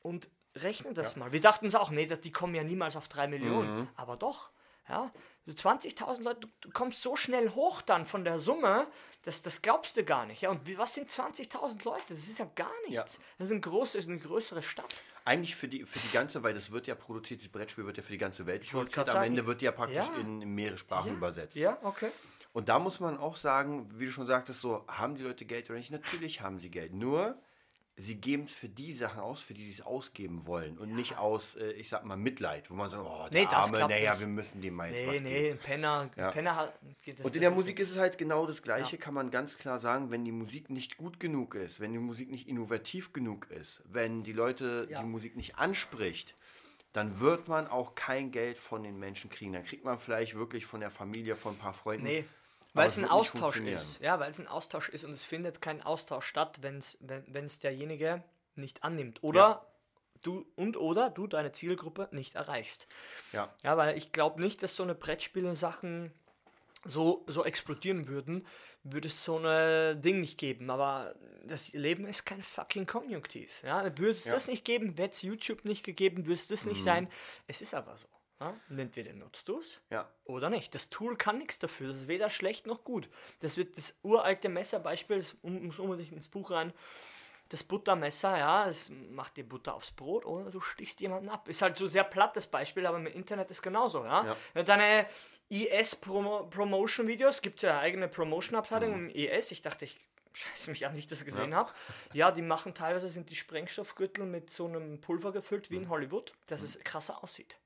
und 0.00 0.28
rechnen 0.56 0.94
das 0.94 1.12
ja. 1.14 1.20
mal. 1.20 1.32
Wir 1.32 1.40
dachten 1.40 1.66
uns 1.66 1.74
auch, 1.76 1.90
nee, 1.90 2.06
die 2.06 2.32
kommen 2.32 2.54
ja 2.54 2.64
niemals 2.64 2.96
auf 2.96 3.06
3 3.06 3.28
Millionen. 3.28 3.80
Mhm. 3.80 3.88
Aber 3.94 4.16
doch, 4.16 4.50
ja, 4.88 5.12
20.000 5.48 6.22
Leute, 6.22 6.48
du 6.60 6.70
kommst 6.70 7.02
so 7.02 7.16
schnell 7.16 7.50
hoch 7.50 7.82
dann 7.82 8.06
von 8.06 8.24
der 8.24 8.38
Summe, 8.38 8.86
das, 9.22 9.42
das 9.42 9.62
glaubst 9.62 9.96
du 9.96 10.04
gar 10.04 10.26
nicht. 10.26 10.42
Ja, 10.42 10.50
und 10.50 10.78
was 10.78 10.94
sind 10.94 11.10
20.000 11.10 11.84
Leute? 11.84 12.04
Das 12.08 12.28
ist 12.28 12.38
ja 12.38 12.46
gar 12.54 12.70
nichts. 12.86 12.94
Ja. 12.94 13.22
Das 13.38 13.48
ist, 13.48 13.52
ein 13.52 13.60
groß, 13.60 13.94
ist 13.96 14.08
eine 14.08 14.18
größere 14.18 14.62
Stadt. 14.62 15.02
Eigentlich 15.24 15.56
für 15.56 15.68
die, 15.68 15.84
für 15.84 15.98
die 15.98 16.12
ganze, 16.12 16.42
weil 16.42 16.54
das 16.54 16.70
wird 16.70 16.86
ja 16.86 16.94
produziert, 16.94 17.40
das 17.40 17.48
Brettspiel 17.48 17.84
wird 17.84 17.96
ja 17.96 18.02
für 18.02 18.12
die 18.12 18.18
ganze 18.18 18.46
Welt 18.46 18.68
produziert. 18.68 19.08
Am 19.08 19.14
sagen, 19.14 19.26
Ende 19.26 19.46
wird 19.46 19.62
ja 19.62 19.72
praktisch 19.72 20.06
ja. 20.06 20.14
In, 20.16 20.42
in, 20.42 20.54
mehrere 20.54 20.78
Sprachen 20.78 21.08
ja. 21.08 21.14
übersetzt. 21.14 21.56
Ja, 21.56 21.78
okay. 21.82 22.10
Und 22.52 22.68
da 22.68 22.78
muss 22.78 23.00
man 23.00 23.18
auch 23.18 23.36
sagen, 23.36 23.88
wie 23.94 24.06
du 24.06 24.12
schon 24.12 24.26
sagtest, 24.26 24.60
so, 24.60 24.84
haben 24.88 25.14
die 25.14 25.22
Leute 25.22 25.44
Geld 25.44 25.70
oder 25.70 25.78
nicht? 25.78 25.90
Natürlich 25.90 26.40
haben 26.40 26.58
sie 26.58 26.70
Geld. 26.70 26.92
Nur, 26.92 27.40
sie 27.96 28.16
geben 28.16 28.44
es 28.44 28.54
für 28.54 28.68
die 28.68 28.92
Sachen 28.92 29.20
aus, 29.20 29.40
für 29.40 29.54
die 29.54 29.64
sie 29.64 29.72
es 29.72 29.80
ausgeben 29.82 30.46
wollen 30.46 30.78
und 30.78 30.90
ja. 30.90 30.96
nicht 30.96 31.18
aus, 31.18 31.56
äh, 31.56 31.72
ich 31.72 31.88
sag 31.88 32.04
mal, 32.04 32.16
Mitleid, 32.16 32.70
wo 32.70 32.74
man 32.74 32.88
sagt, 32.88 33.04
oh, 33.04 33.28
der 33.30 33.42
nee, 33.42 33.46
Arme, 33.46 33.78
naja, 33.80 34.18
wir 34.18 34.26
müssen 34.26 34.60
dem 34.60 34.74
mal 34.74 34.90
jetzt 34.90 35.02
nee, 35.02 35.08
was 35.08 35.20
nee, 35.20 35.42
geben. 35.42 35.58
Penner, 35.58 36.10
ja. 36.16 36.30
Penner 36.30 36.56
hat, 36.56 36.78
das, 37.06 37.20
Und 37.20 37.34
in 37.34 37.42
der 37.42 37.50
Musik 37.50 37.78
ist 37.78 37.90
es 37.90 37.98
halt 37.98 38.18
genau 38.18 38.46
das 38.46 38.62
Gleiche, 38.62 38.96
ja. 38.96 39.02
kann 39.02 39.14
man 39.14 39.30
ganz 39.30 39.58
klar 39.58 39.78
sagen, 39.78 40.10
wenn 40.10 40.24
die 40.24 40.32
Musik 40.32 40.70
nicht 40.70 40.96
gut 40.96 41.20
genug 41.20 41.54
ist, 41.54 41.80
wenn 41.80 41.92
die 41.92 41.98
Musik 41.98 42.30
nicht 42.30 42.48
innovativ 42.48 43.12
genug 43.12 43.50
ist, 43.50 43.82
wenn 43.86 44.22
die 44.22 44.32
Leute 44.32 44.86
die 44.86 45.04
Musik 45.04 45.36
nicht 45.36 45.56
anspricht, 45.56 46.34
dann 46.92 47.20
wird 47.20 47.48
man 47.48 47.68
auch 47.68 47.94
kein 47.94 48.30
Geld 48.32 48.58
von 48.58 48.82
den 48.82 48.98
Menschen 48.98 49.30
kriegen. 49.30 49.52
Dann 49.52 49.64
kriegt 49.64 49.84
man 49.84 49.98
vielleicht 49.98 50.34
wirklich 50.34 50.66
von 50.66 50.80
der 50.80 50.90
Familie, 50.90 51.36
von 51.36 51.54
ein 51.54 51.58
paar 51.58 51.74
Freunden 51.74 52.04
nee. 52.04 52.24
Weil 52.72 52.88
es 52.88 52.98
ein 52.98 53.08
Austausch 53.08 53.60
ist. 53.60 54.00
Ja, 54.00 54.20
weil 54.20 54.30
es 54.30 54.38
ein 54.38 54.46
Austausch 54.46 54.88
ist 54.88 55.04
und 55.04 55.12
es 55.12 55.24
findet 55.24 55.60
kein 55.60 55.82
Austausch 55.82 56.26
statt, 56.26 56.58
wenn's, 56.60 56.98
wenn 57.00 57.44
es 57.44 57.58
derjenige 57.58 58.22
nicht 58.54 58.84
annimmt. 58.84 59.22
Oder 59.22 59.40
ja. 59.40 59.66
du 60.22 60.46
und 60.56 60.76
oder 60.76 61.10
du 61.10 61.26
deine 61.26 61.52
Zielgruppe 61.52 62.08
nicht 62.12 62.36
erreichst. 62.36 62.86
Ja. 63.32 63.52
Ja, 63.64 63.76
weil 63.76 63.96
ich 63.96 64.12
glaube 64.12 64.40
nicht, 64.40 64.62
dass 64.62 64.76
so 64.76 64.82
eine 64.82 64.94
Brettspiele-Sachen 64.94 66.12
so, 66.84 67.24
so 67.26 67.44
explodieren 67.44 68.08
würden, 68.08 68.46
würde 68.84 69.08
es 69.08 69.24
so 69.24 69.38
ein 69.38 70.00
Ding 70.00 70.20
nicht 70.20 70.38
geben. 70.38 70.70
Aber 70.70 71.14
das 71.44 71.72
Leben 71.72 72.06
ist 72.06 72.24
kein 72.24 72.42
fucking 72.42 72.86
Konjunktiv. 72.86 73.62
Ja? 73.62 73.84
Würde 73.84 74.12
es 74.12 74.24
ja. 74.24 74.32
das 74.32 74.48
nicht 74.48 74.64
geben, 74.64 74.94
hätte 74.96 75.14
es 75.14 75.22
YouTube 75.22 75.64
nicht 75.64 75.84
gegeben, 75.84 76.26
würde 76.26 76.40
es 76.40 76.46
das 76.46 76.64
mhm. 76.64 76.72
nicht 76.72 76.82
sein. 76.82 77.08
Es 77.46 77.60
ist 77.60 77.74
aber 77.74 77.96
so. 77.96 78.06
Ja? 78.40 78.54
entweder 78.76 79.12
nutzt 79.12 79.48
du 79.48 79.58
es 79.58 79.80
ja. 79.90 80.08
oder 80.24 80.48
nicht. 80.48 80.74
Das 80.74 80.88
Tool 80.88 81.16
kann 81.16 81.38
nichts 81.38 81.58
dafür. 81.58 81.88
Das 81.88 81.98
ist 81.98 82.08
weder 82.08 82.30
schlecht 82.30 82.66
noch 82.66 82.84
gut. 82.84 83.10
Das 83.40 83.56
wird 83.56 83.76
das 83.76 83.94
uralte 84.02 84.48
Messerbeispiel, 84.48 85.18
das 85.18 85.36
muss 85.42 85.78
unbedingt 85.78 86.12
ins 86.12 86.28
Buch 86.28 86.50
rein. 86.50 86.72
Das 87.50 87.64
Buttermesser, 87.64 88.38
ja, 88.38 88.64
das 88.66 88.90
macht 89.10 89.36
dir 89.36 89.46
Butter 89.46 89.74
aufs 89.74 89.90
Brot 89.90 90.24
oder 90.24 90.50
du 90.50 90.60
stichst 90.60 91.00
jemanden 91.00 91.28
ab. 91.28 91.48
Ist 91.48 91.62
halt 91.62 91.76
so 91.76 91.88
sehr 91.88 92.04
plattes 92.04 92.46
Beispiel, 92.46 92.86
aber 92.86 92.96
im 92.98 93.06
Internet 93.06 93.50
ist 93.50 93.60
genauso, 93.60 94.04
ja. 94.04 94.36
ja. 94.54 94.62
Deine 94.62 95.06
IS-Promotion-Videos, 95.48 97.42
gibt 97.42 97.56
es 97.56 97.62
ja 97.62 97.80
eigene 97.80 98.06
Promotion-Abteilung 98.06 99.02
mhm. 99.02 99.10
im 99.10 99.16
IS. 99.16 99.50
Ich 99.50 99.62
dachte, 99.62 99.84
ich 99.84 99.98
scheiße 100.32 100.70
mich 100.70 100.86
an, 100.86 100.94
wie 100.94 101.00
ich 101.00 101.08
das 101.08 101.24
gesehen 101.24 101.50
ja. 101.50 101.56
habe. 101.56 101.72
Ja, 102.12 102.30
die 102.30 102.42
machen 102.42 102.72
teilweise 102.72 103.08
sind 103.08 103.30
die 103.30 103.36
Sprengstoffgürtel 103.36 104.26
mit 104.26 104.50
so 104.50 104.66
einem 104.66 105.00
Pulver 105.00 105.32
gefüllt 105.32 105.70
wie 105.70 105.76
in 105.76 105.84
mhm. 105.84 105.90
Hollywood, 105.90 106.32
dass 106.46 106.60
mhm. 106.60 106.66
es 106.66 106.80
krasser 106.84 107.22
aussieht. 107.22 107.58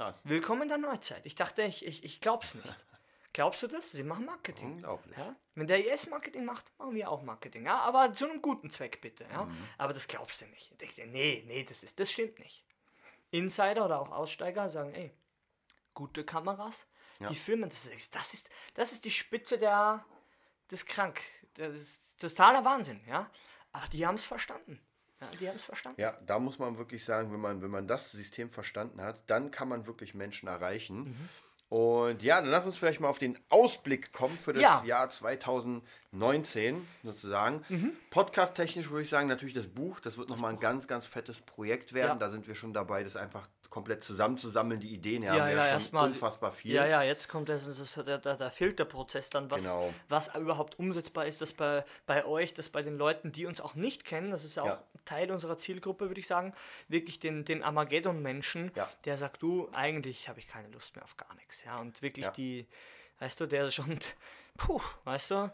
Krass. 0.00 0.22
Willkommen 0.24 0.62
in 0.62 0.68
der 0.68 0.78
Neuzeit. 0.78 1.26
Ich 1.26 1.34
dachte, 1.34 1.60
ich, 1.60 1.84
ich, 1.84 2.02
ich 2.04 2.22
glaub's 2.22 2.54
nicht. 2.54 2.74
Glaubst 3.34 3.62
du 3.62 3.66
das? 3.66 3.90
Sie 3.90 4.02
machen 4.02 4.24
Marketing. 4.24 4.76
Unglaublich. 4.76 5.14
Ja? 5.18 5.36
Wenn 5.54 5.66
der 5.66 5.92
IS 5.92 6.08
Marketing 6.08 6.46
macht, 6.46 6.64
machen 6.78 6.94
wir 6.94 7.10
auch 7.10 7.20
Marketing. 7.22 7.66
Ja? 7.66 7.80
Aber 7.80 8.10
zu 8.14 8.24
einem 8.24 8.40
guten 8.40 8.70
Zweck 8.70 9.02
bitte. 9.02 9.24
Ja? 9.30 9.44
Mhm. 9.44 9.68
Aber 9.76 9.92
das 9.92 10.08
glaubst 10.08 10.40
du 10.40 10.46
nicht. 10.46 10.72
Ich 10.72 10.78
denke, 10.78 11.06
nee, 11.06 11.44
nee, 11.46 11.64
das, 11.64 11.82
ist, 11.82 12.00
das 12.00 12.10
stimmt 12.10 12.38
nicht. 12.38 12.64
Insider 13.30 13.84
oder 13.84 14.00
auch 14.00 14.10
Aussteiger 14.10 14.70
sagen, 14.70 14.94
ey, 14.94 15.12
gute 15.92 16.24
Kameras, 16.24 16.86
ja. 17.18 17.28
die 17.28 17.34
filmen, 17.34 17.68
das 17.68 17.84
ist, 17.84 18.14
das 18.14 18.32
ist, 18.32 18.48
das 18.72 18.92
ist 18.92 19.04
die 19.04 19.10
Spitze 19.10 19.58
der, 19.58 20.02
des 20.70 20.86
Krank. 20.86 21.20
Das 21.54 21.74
ist 21.74 22.18
totaler 22.18 22.64
Wahnsinn. 22.64 23.02
Ja? 23.06 23.30
Aber 23.72 23.86
die 23.88 24.06
haben 24.06 24.14
es 24.14 24.24
verstanden. 24.24 24.80
Ja, 25.20 25.28
die 25.38 25.48
haben 25.48 25.56
es 25.56 25.64
verstanden. 25.64 26.00
Ja, 26.00 26.16
da 26.26 26.38
muss 26.38 26.58
man 26.58 26.78
wirklich 26.78 27.04
sagen, 27.04 27.32
wenn 27.32 27.40
man, 27.40 27.62
wenn 27.62 27.70
man 27.70 27.86
das 27.86 28.12
System 28.12 28.50
verstanden 28.50 29.02
hat, 29.02 29.20
dann 29.26 29.50
kann 29.50 29.68
man 29.68 29.86
wirklich 29.86 30.14
Menschen 30.14 30.48
erreichen. 30.48 31.04
Mhm. 31.04 31.28
Und 31.70 32.24
ja, 32.24 32.40
dann 32.40 32.50
lass 32.50 32.66
uns 32.66 32.78
vielleicht 32.78 32.98
mal 32.98 33.08
auf 33.08 33.20
den 33.20 33.38
Ausblick 33.48 34.12
kommen 34.12 34.36
für 34.36 34.52
das 34.52 34.62
ja. 34.62 34.82
Jahr 34.84 35.08
2019 35.08 36.84
sozusagen. 37.04 37.64
Mhm. 37.68 37.92
Podcast-technisch 38.10 38.90
würde 38.90 39.02
ich 39.02 39.08
sagen, 39.08 39.28
natürlich 39.28 39.54
das 39.54 39.68
Buch. 39.68 40.00
Das 40.00 40.18
wird 40.18 40.28
nochmal 40.28 40.52
ein 40.52 40.58
ganz, 40.58 40.88
ganz 40.88 41.06
fettes 41.06 41.42
Projekt 41.42 41.92
werden. 41.92 42.08
Ja. 42.08 42.14
Da 42.16 42.28
sind 42.28 42.48
wir 42.48 42.56
schon 42.56 42.72
dabei, 42.72 43.04
das 43.04 43.14
einfach 43.14 43.46
komplett 43.70 44.02
zusammenzusammeln, 44.02 44.80
die 44.80 44.92
Ideen 44.92 45.22
ja, 45.22 45.32
haben 45.32 45.38
ja, 45.38 45.66
ja 45.66 45.80
schon 45.80 45.98
unfassbar 45.98 46.52
viel. 46.52 46.74
Ja, 46.74 46.86
ja, 46.86 47.02
jetzt 47.02 47.28
kommt 47.28 47.48
das, 47.48 47.66
das 47.66 47.94
der, 48.04 48.18
der, 48.18 48.36
der 48.36 48.50
Filterprozess 48.50 49.30
dann, 49.30 49.50
was, 49.50 49.62
genau. 49.62 49.94
was 50.08 50.34
überhaupt 50.34 50.78
umsetzbar 50.78 51.26
ist, 51.26 51.40
das 51.40 51.52
bei, 51.52 51.84
bei 52.04 52.24
euch, 52.24 52.52
das 52.52 52.68
bei 52.68 52.82
den 52.82 52.98
Leuten, 52.98 53.32
die 53.32 53.46
uns 53.46 53.60
auch 53.60 53.74
nicht 53.74 54.04
kennen, 54.04 54.30
das 54.30 54.44
ist 54.44 54.56
ja 54.56 54.64
auch 54.64 54.66
ja. 54.66 54.84
Teil 55.04 55.30
unserer 55.30 55.56
Zielgruppe, 55.56 56.08
würde 56.08 56.20
ich 56.20 56.26
sagen, 56.26 56.52
wirklich 56.88 57.20
den, 57.20 57.44
den 57.44 57.62
Armageddon-Menschen, 57.62 58.72
ja. 58.74 58.88
der 59.04 59.16
sagt, 59.16 59.42
du, 59.42 59.70
eigentlich 59.72 60.28
habe 60.28 60.40
ich 60.40 60.48
keine 60.48 60.68
Lust 60.68 60.96
mehr 60.96 61.04
auf 61.04 61.16
gar 61.16 61.32
nichts. 61.36 61.64
Ja, 61.64 61.78
und 61.78 62.02
wirklich 62.02 62.28
die 62.28 62.66
weißt 63.20 63.40
du, 63.40 63.46
der 63.46 63.70
schon, 63.70 63.98
puh, 64.56 64.80
weißt 65.04 65.30
du, 65.30 65.52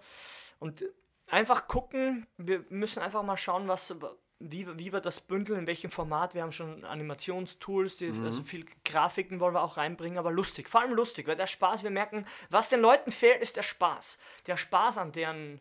und 0.58 0.84
einfach 1.26 1.68
gucken, 1.68 2.26
wir 2.38 2.64
müssen 2.70 3.02
einfach 3.02 3.22
mal 3.22 3.36
schauen, 3.36 3.68
was, 3.68 3.94
wie, 4.38 4.66
wie 4.78 4.92
wir 4.92 5.00
das 5.00 5.20
bündeln, 5.20 5.60
in 5.60 5.66
welchem 5.66 5.90
Format. 5.90 6.34
Wir 6.34 6.42
haben 6.42 6.52
schon 6.52 6.84
Animationstools, 6.84 7.96
die, 7.96 8.12
also 8.24 8.42
viel 8.42 8.66
Grafiken 8.84 9.40
wollen 9.40 9.54
wir 9.54 9.62
auch 9.62 9.76
reinbringen, 9.76 10.18
aber 10.18 10.30
lustig, 10.30 10.68
vor 10.68 10.82
allem 10.82 10.92
lustig, 10.92 11.26
weil 11.26 11.36
der 11.36 11.46
Spaß, 11.46 11.82
wir 11.82 11.90
merken, 11.90 12.26
was 12.50 12.68
den 12.68 12.80
Leuten 12.80 13.12
fehlt, 13.12 13.40
ist 13.40 13.56
der 13.56 13.62
Spaß. 13.62 14.18
Der 14.46 14.56
Spaß 14.56 14.98
an 14.98 15.12
deren, 15.12 15.60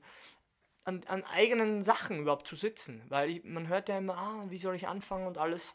an, 0.83 1.01
an 1.07 1.23
eigenen 1.23 1.81
Sachen 1.81 2.19
überhaupt 2.19 2.47
zu 2.47 2.55
sitzen, 2.55 3.01
weil 3.09 3.29
ich, 3.29 3.43
man 3.43 3.67
hört 3.67 3.89
ja 3.89 3.97
immer, 3.97 4.17
ah, 4.17 4.45
wie 4.49 4.57
soll 4.57 4.75
ich 4.75 4.87
anfangen 4.87 5.27
und 5.27 5.37
alles. 5.37 5.73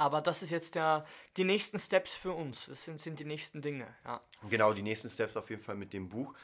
Aber 0.00 0.20
das 0.20 0.42
ist 0.42 0.50
jetzt 0.50 0.76
der, 0.76 1.04
die 1.36 1.42
nächsten 1.42 1.78
Steps 1.78 2.14
für 2.14 2.32
uns. 2.32 2.66
Das 2.66 2.84
sind, 2.84 3.00
sind 3.00 3.18
die 3.18 3.24
nächsten 3.24 3.62
Dinge. 3.62 3.96
Ja. 4.04 4.20
Genau, 4.48 4.72
die 4.72 4.82
nächsten 4.82 5.10
Steps 5.10 5.36
auf 5.36 5.50
jeden 5.50 5.60
Fall 5.60 5.74
mit 5.74 5.92
dem 5.92 6.08
Buch. 6.08 6.34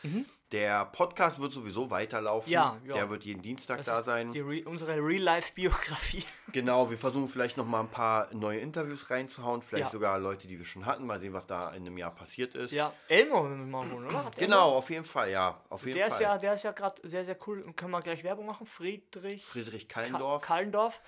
Der 0.55 0.85
Podcast 0.85 1.41
wird 1.41 1.51
sowieso 1.51 1.91
weiterlaufen. 1.91 2.53
Ja, 2.53 2.77
ja. 2.87 2.95
Der 2.95 3.11
wird 3.11 3.25
jeden 3.25 3.43
Dienstag 3.43 3.79
Das 3.79 3.87
da 3.87 4.03
sein. 4.03 4.31
Re 4.31 4.63
unsere 4.67 4.97
Real-Life-Biografie. 5.05 6.25
Genau, 6.53 6.89
wir 6.89 6.97
versuchen 6.99 7.27
vielleicht 7.27 7.57
noch 7.57 7.67
mal 7.67 7.81
ein 7.81 7.89
paar 7.89 8.33
neue 8.33 8.61
Interviews 8.61 9.11
reinzuhauen. 9.11 9.61
Vielleicht 9.61 9.87
Ja. 9.87 9.91
sogar 9.91 10.21
Leute, 10.21 10.47
die 10.47 10.57
wir 10.57 10.65
schon 10.65 10.87
hatten. 10.87 11.05
Mal 11.05 11.19
sehen, 11.19 11.33
was 11.33 11.49
da 11.49 11.71
in 11.71 11.85
einem 11.85 11.99
Jahr 11.99 12.13
passiert 12.15 12.55
ist. 12.55 12.71
ja, 12.73 12.93
Elmo 13.09 13.43
wenn 13.43 13.59
wir 13.59 13.67
mal 13.67 13.91
holen, 13.91 14.07
oder? 14.07 14.25
Hat 14.27 14.37
Genau, 14.37 14.69
Elmo- 14.69 14.77
auf 14.79 14.89
jeden 14.91 15.03
Fall, 15.05 15.33
ja. 15.33 15.61
Auf 15.69 15.85
jeden 15.85 15.99
Der 15.99 16.07
Fall. 16.11 16.13
ist 16.15 16.21
ja, 16.21 16.39
der 16.39 16.55
ist 16.55 16.63
ja 16.63 16.71
gerade 16.71 17.09
sehr, 17.09 17.25
sehr 17.25 17.37
cool. 17.49 17.61
Und 17.63 17.77
können 17.77 17.91
wir 17.91 18.03
gleich 18.03 18.23
Werbung 18.23 18.47
machen? 18.47 18.67
Friedrich, 18.67 19.45
Friedrich 19.45 19.89
Ka 19.89 20.03
Kallendorf. 20.39 21.01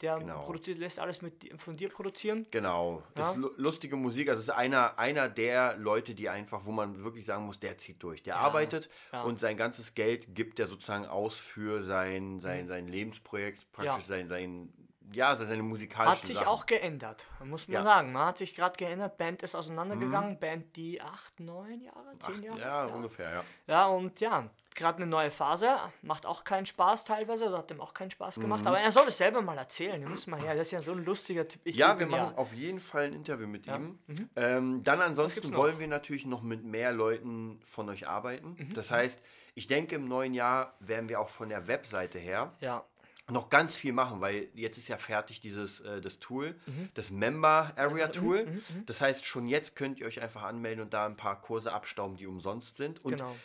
Der 0.00 0.18
Genau. 0.18 0.40
produziert, 0.40 0.78
lässt 0.78 0.98
alles 0.98 1.20
mit, 1.20 1.52
von 1.60 1.76
dir 1.76 1.90
produzieren. 1.90 2.46
Genau, 2.50 3.02
Ja. 3.16 3.28
ist 3.30 3.36
lu- 3.36 3.52
lustige 3.56 3.96
Musik. 3.96 4.28
Also 4.30 4.40
es 4.40 4.48
ist 4.48 4.54
einer, 4.54 4.98
einer 4.98 5.28
der 5.28 5.76
Leute, 5.76 6.14
die 6.14 6.28
einfach, 6.30 6.64
wo 6.64 6.70
man 6.72 7.02
wirklich 7.04 7.26
sagen 7.26 7.44
muss, 7.44 7.60
der 7.60 7.76
zieht 7.76 8.02
durch. 8.02 8.22
Der 8.22 8.36
arbeitet 8.36 8.88
ja. 9.12 9.22
und 9.22 9.38
sein 9.38 9.56
ganzes 9.58 9.94
Geld 9.94 10.34
gibt 10.34 10.58
er 10.58 10.66
sozusagen 10.66 11.04
aus 11.06 11.38
für 11.38 11.82
sein, 11.82 12.40
sein, 12.40 12.66
sein 12.66 12.88
Lebensprojekt, 12.88 13.70
praktisch 13.72 13.92
Mhm. 13.94 14.00
Ja. 14.00 14.06
sein, 14.06 14.28
sein, 14.28 14.72
ja, 15.12 15.34
seine 15.36 15.62
musikalischen 15.64 16.18
Hat 16.18 16.24
sich 16.24 16.36
Sachen. 16.36 16.46
auch 16.48 16.66
geändert, 16.66 17.26
muss 17.44 17.66
man 17.66 17.74
Ja. 17.74 17.80
Mhm. 17.80 17.84
sagen. 17.84 18.12
Man 18.12 18.26
hat 18.26 18.38
sich 18.38 18.54
gerade 18.54 18.76
geändert. 18.76 19.18
Band 19.18 19.42
ist 19.42 19.54
auseinandergegangen. 19.56 20.38
Band, 20.38 20.76
die 20.76 21.00
acht, 21.02 21.40
neun 21.40 21.80
Jahre, 21.82 22.16
zehn 22.20 22.34
Acht- 22.36 22.44
Jahre. 22.44 22.60
ja, 22.60 22.84
ungefähr, 22.86 23.30
ja. 23.32 23.44
Ja, 23.66 23.86
und 23.88 24.20
ja, 24.20 24.48
gerade 24.80 24.96
eine 24.96 25.06
neue 25.06 25.30
Phase. 25.30 25.76
Macht 26.02 26.26
auch 26.26 26.42
keinen 26.42 26.66
Spaß 26.66 27.04
teilweise. 27.04 27.46
Oder 27.46 27.58
hat 27.58 27.70
dem 27.70 27.80
auch 27.80 27.94
keinen 27.94 28.10
Spaß 28.10 28.40
gemacht. 28.40 28.66
Aber 28.66 28.80
er 28.80 28.90
soll 28.90 29.06
es 29.06 29.18
selber 29.18 29.40
mal 29.42 29.56
erzählen. 29.56 30.00
Wir 30.00 30.08
müssen 30.08 30.30
mal 30.30 30.40
her. 30.40 30.54
Das 30.56 30.68
ist 30.68 30.72
ja 30.72 30.82
so 30.82 30.92
ein 30.92 31.04
lustiger 31.04 31.46
Typ. 31.46 31.60
Ich 31.64 31.76
Ja, 31.76 31.98
wir 31.98 32.06
machen 32.06 32.34
auf 32.36 32.52
jeden 32.52 32.80
Fall 32.80 33.04
ein 33.04 33.12
Interview 33.12 33.46
mit 33.46 33.66
ihm. 33.66 33.98
Mhm. 34.06 34.30
Ähm, 34.36 34.82
dann 34.82 35.00
ansonsten 35.00 35.54
wollen 35.54 35.78
wir 35.78 35.86
natürlich 35.86 36.26
noch 36.26 36.42
mit 36.42 36.64
mehr 36.64 36.90
Leuten 36.92 37.60
von 37.64 37.88
euch 37.88 38.08
arbeiten. 38.08 38.56
Mhm. 38.58 38.74
Das 38.74 38.90
heißt, 38.90 39.22
ich 39.54 39.66
denke, 39.66 39.94
im 39.96 40.08
neuen 40.08 40.34
Jahr 40.34 40.74
werden 40.80 41.08
wir 41.08 41.20
auch 41.20 41.28
von 41.28 41.48
der 41.48 41.66
Webseite 41.68 42.18
her 42.18 42.52
Ja, 42.60 42.84
noch 43.28 43.48
ganz 43.48 43.76
viel 43.76 43.92
machen, 43.92 44.20
weil 44.20 44.48
jetzt 44.54 44.76
ist 44.76 44.88
ja 44.88 44.96
fertig 44.98 45.40
dieses 45.40 45.80
äh, 45.80 46.00
das 46.00 46.18
Tool, 46.18 46.56
Mhm. 46.66 46.88
das 46.94 47.10
Member 47.10 47.72
Area 47.76 48.08
Tool. 48.08 48.60
Das 48.86 49.00
heißt, 49.00 49.24
schon 49.24 49.46
jetzt 49.46 49.76
könnt 49.76 49.98
ihr 50.00 50.06
euch 50.06 50.20
einfach 50.20 50.42
anmelden 50.42 50.82
und 50.82 50.92
da 50.94 51.06
ein 51.06 51.16
paar 51.16 51.40
Kurse 51.40 51.72
abstauben, 51.72 52.16
die 52.16 52.26
umsonst 52.26 52.76
sind. 52.76 53.04
Und 53.04 53.12
genau. 53.18 53.36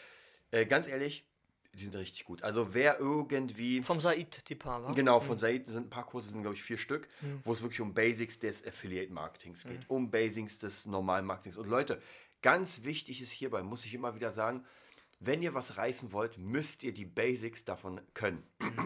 Äh, 0.56 0.66
ganz 0.66 0.88
ehrlich, 0.88 1.26
die 1.74 1.84
sind 1.84 1.96
richtig 1.96 2.24
gut. 2.26 2.42
Also 2.42 2.74
wer 2.74 3.00
irgendwie 3.00 3.82
Vom 3.84 4.00
Said, 4.00 4.48
die 4.48 4.56
paar, 4.56 4.84
wa? 4.84 4.94
Genau, 4.94 5.20
von 5.20 5.38
Said 5.38 5.68
sind 5.68 5.88
ein 5.88 5.90
paar 5.90 6.06
Kurse, 6.06 6.30
sind 6.30 6.42
glaube 6.42 6.56
ich 6.56 6.64
vier 6.64 6.78
Stück, 6.78 7.08
wo 7.44 7.52
es 7.52 7.62
wirklich 7.62 7.82
um 7.82 7.94
Basics 7.94 8.40
des 8.40 8.66
Affiliate 8.66 9.12
Marketings 9.12 9.64
geht, 9.64 9.82
um 9.90 10.10
Basics 10.10 10.58
des 10.58 10.86
normalen 10.86 11.26
Marketings. 11.26 11.58
Und 11.58 11.68
Leute, 11.68 12.02
ganz 12.42 12.84
wichtig 12.84 13.22
ist 13.22 13.32
hierbei, 13.32 13.62
muss 13.62 13.86
ich 13.86 13.94
immer 13.94 14.16
wieder 14.16 14.32
sagen, 14.32 14.64
wenn 15.20 15.42
ihr 15.42 15.54
was 15.54 15.78
reißen 15.78 16.12
wollt, 16.12 16.38
müsst 16.38 16.84
ihr 16.84 16.94
die 16.94 17.06
Basics 17.06 17.66
davon 17.66 18.02
können. 18.14 18.44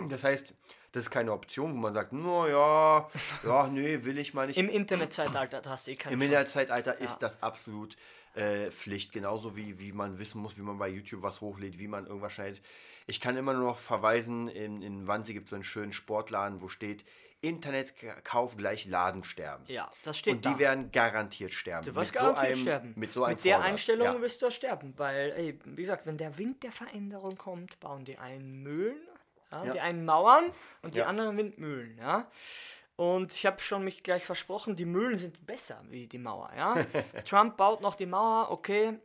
Das 0.10 0.24
heißt, 0.24 0.56
das 0.92 1.04
ist 1.04 1.10
keine 1.12 1.32
Option, 1.34 1.74
wo 1.74 1.78
man 1.78 1.94
sagt, 1.94 2.14
no 2.14 2.48
ja, 2.48 3.10
ja, 3.44 3.68
nee, 3.68 4.04
will 4.04 4.18
ich 4.18 4.34
mal 4.34 4.48
nicht. 4.48 4.58
Im 4.58 4.70
Internetzeitalter 4.70 5.62
hast 5.66 5.88
du 5.88 5.92
eh 5.92 5.96
keine 5.96 6.14
Im. 6.16 6.22
Internetzeitalter 6.22 6.98
ist 7.00 7.20
das 7.20 7.42
absolut 7.44 7.96
äh, 8.36 8.72
Pflicht, 8.72 9.12
genauso 9.12 9.56
wie, 9.56 9.80
wie 9.80 9.92
man 9.92 10.20
wissen 10.20 10.42
muss, 10.42 10.58
wie 10.58 10.62
man 10.62 10.78
bei 10.78 10.88
YouTube 10.88 11.22
was 11.24 11.42
hochlädt, 11.42 11.80
wie 11.80 11.88
man 11.88 12.06
irgendwas 12.08 12.34
schneidet. 12.34 12.62
Ich 13.08 13.20
kann 13.20 13.36
immer 13.38 13.54
nur 13.54 13.64
noch 13.66 13.80
verweisen, 13.80 14.48
in, 14.48 14.82
in 14.82 15.08
Wannsee 15.08 15.34
gibt 15.34 15.46
es 15.46 15.50
so 15.50 15.56
einen 15.56 15.64
schönen 15.64 15.94
Sportladen, 15.94 16.62
wo 16.62 16.68
steht, 16.68 17.04
Internetkauf 17.42 18.58
gleich 18.58 18.86
Ladensterben. 18.86 19.66
Ja, 19.68 19.92
das 20.04 20.18
steht 20.18 20.36
Und 20.36 20.46
die 20.46 20.50
da. 20.50 20.60
werden 20.60 20.92
garantiert 20.92 21.52
sterben. 21.52 21.86
Du 21.86 21.96
wirst 21.96 22.12
Mit 22.14 22.22
garantiert 22.22 22.46
einem- 22.48 22.56
sterben. 22.58 22.94
Mit 22.96 23.14
so 23.14 23.24
einem 23.24 23.36
Mit 23.36 23.46
der 23.46 23.56
Vorsatz, 23.56 23.72
Einstellung 23.72 24.06
ja. 24.08 24.22
wirst 24.22 24.42
du 24.42 24.52
sterben, 24.52 24.94
weil, 24.98 25.32
ey, 25.32 25.60
wie 25.66 25.82
gesagt, 25.82 26.06
wenn 26.06 26.18
der 26.18 26.38
Wind 26.38 26.64
der 26.64 26.72
Veränderung 26.72 27.38
kommt, 27.38 27.80
bauen 27.80 28.06
die 28.06 28.18
einen 28.18 28.62
Mühlen, 28.64 28.98
ja, 29.52 29.66
Ja. 29.66 29.72
die 29.74 29.80
einen 29.80 30.06
Mauern 30.06 30.46
und 30.82 30.96
die 30.96 31.00
Ja. 31.00 31.08
anderen 31.08 31.38
Windmühlen, 31.38 31.98
ja. 31.98 32.30
Und 32.96 33.32
ich 33.32 33.46
habe 33.46 33.62
schon 33.62 33.84
mich 33.84 34.04
gleich 34.04 34.26
versprochen, 34.26 34.76
die 34.76 34.86
Mühlen 34.86 35.18
sind 35.18 35.46
besser 35.46 35.82
wie 35.90 36.08
die 36.08 36.18
Mauer, 36.18 36.52
ja. 36.58 36.76
Trump 37.26 37.58
baut 37.58 37.82
noch 37.82 37.96
die 37.96 38.06
Mauer, 38.06 38.52
okay, 38.52 39.00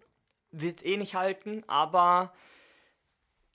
wird 0.51 0.84
eh 0.84 0.97
nicht 0.97 1.14
halten, 1.14 1.62
aber 1.66 2.32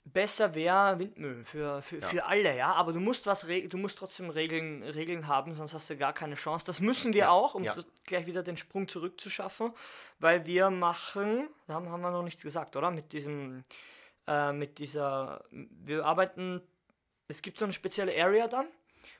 besser 0.04 0.54
wäre 0.54 0.98
Windmühlen 0.98 1.44
für, 1.44 1.82
für, 1.82 2.00
für 2.00 2.24
alle, 2.24 2.56
ja. 2.56 2.72
Aber 2.72 2.92
du 2.92 3.00
musst 3.00 3.26
was 3.26 3.46
du 3.46 3.76
musst 3.78 3.98
trotzdem 3.98 4.30
Regeln, 4.30 4.82
Regeln 4.82 5.26
haben, 5.26 5.54
sonst 5.54 5.74
hast 5.74 5.90
du 5.90 5.96
gar 5.96 6.12
keine 6.12 6.34
Chance. 6.34 6.64
Das 6.64 6.80
müssen 6.80 7.12
wir 7.12 7.30
auch, 7.30 7.54
um 7.54 7.64
ja. 7.64 7.74
gleich 8.04 8.26
wieder 8.26 8.42
den 8.42 8.56
Sprung 8.56 8.88
zurückzuschaffen, 8.88 9.72
weil 10.18 10.46
wir 10.46 10.70
machen, 10.70 11.48
da 11.66 11.74
haben, 11.74 11.88
haben 11.90 12.00
wir 12.00 12.10
noch 12.10 12.22
nicht 12.22 12.40
gesagt, 12.42 12.76
oder? 12.76 12.90
Mit 12.90 13.12
diesem, 13.12 13.64
äh, 14.26 14.52
mit 14.52 14.78
dieser, 14.78 15.44
wir 15.50 16.04
arbeiten, 16.04 16.62
es 17.30 17.42
gibt 17.42 17.58
so 17.58 17.64
eine 17.64 17.72
spezielle 17.72 18.12
Area 18.22 18.48
dann, 18.48 18.66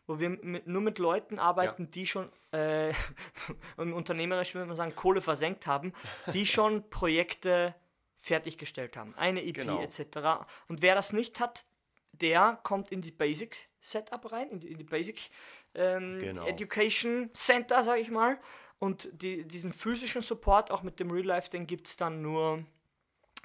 wo 0.07 0.19
wir 0.19 0.31
mit, 0.31 0.67
nur 0.67 0.83
mit 0.83 0.99
Leuten 0.99 1.39
arbeiten, 1.39 1.91
die 1.91 2.07
schon, 2.07 2.31
äh, 2.53 2.93
unternehmerisch 3.77 4.55
würde 4.55 4.67
man 4.67 4.77
sagen, 4.77 4.95
Kohle 4.95 5.21
versenkt 5.21 5.67
haben, 5.67 5.93
die 6.35 6.47
schon 6.47 6.89
Projekte 6.91 7.75
fertiggestellt 8.17 8.97
haben. 8.97 9.15
Eine 9.17 9.43
EP 9.45 9.55
Genau. 9.55 9.81
etc. 9.81 10.45
Und 10.69 10.83
wer 10.83 10.95
das 10.95 11.13
nicht 11.13 11.41
hat, 11.41 11.65
der 12.13 12.59
kommt 12.63 12.93
in 12.93 13.01
die 13.01 13.13
Basic 13.13 13.69
Setup 13.81 14.31
rein, 14.31 14.51
in 14.51 14.61
die, 14.61 14.69
in 14.69 14.79
die 14.79 14.85
Basic 14.85 15.31
ähm, 15.75 16.19
Genau. 16.21 16.47
Education 16.47 17.31
Center, 17.33 17.83
sage 17.83 18.01
ich 18.01 18.11
mal. 18.11 18.39
Und 18.79 19.09
die, 19.13 19.45
diesen 19.45 19.73
physischen 19.73 20.23
Support, 20.23 20.71
auch 20.71 20.83
mit 20.83 21.01
dem 21.01 21.11
Real 21.11 21.25
Life, 21.27 21.51
den 21.51 21.67
gibt 21.67 21.87
es 21.87 21.97
dann 21.97 22.21
nur, 22.23 22.65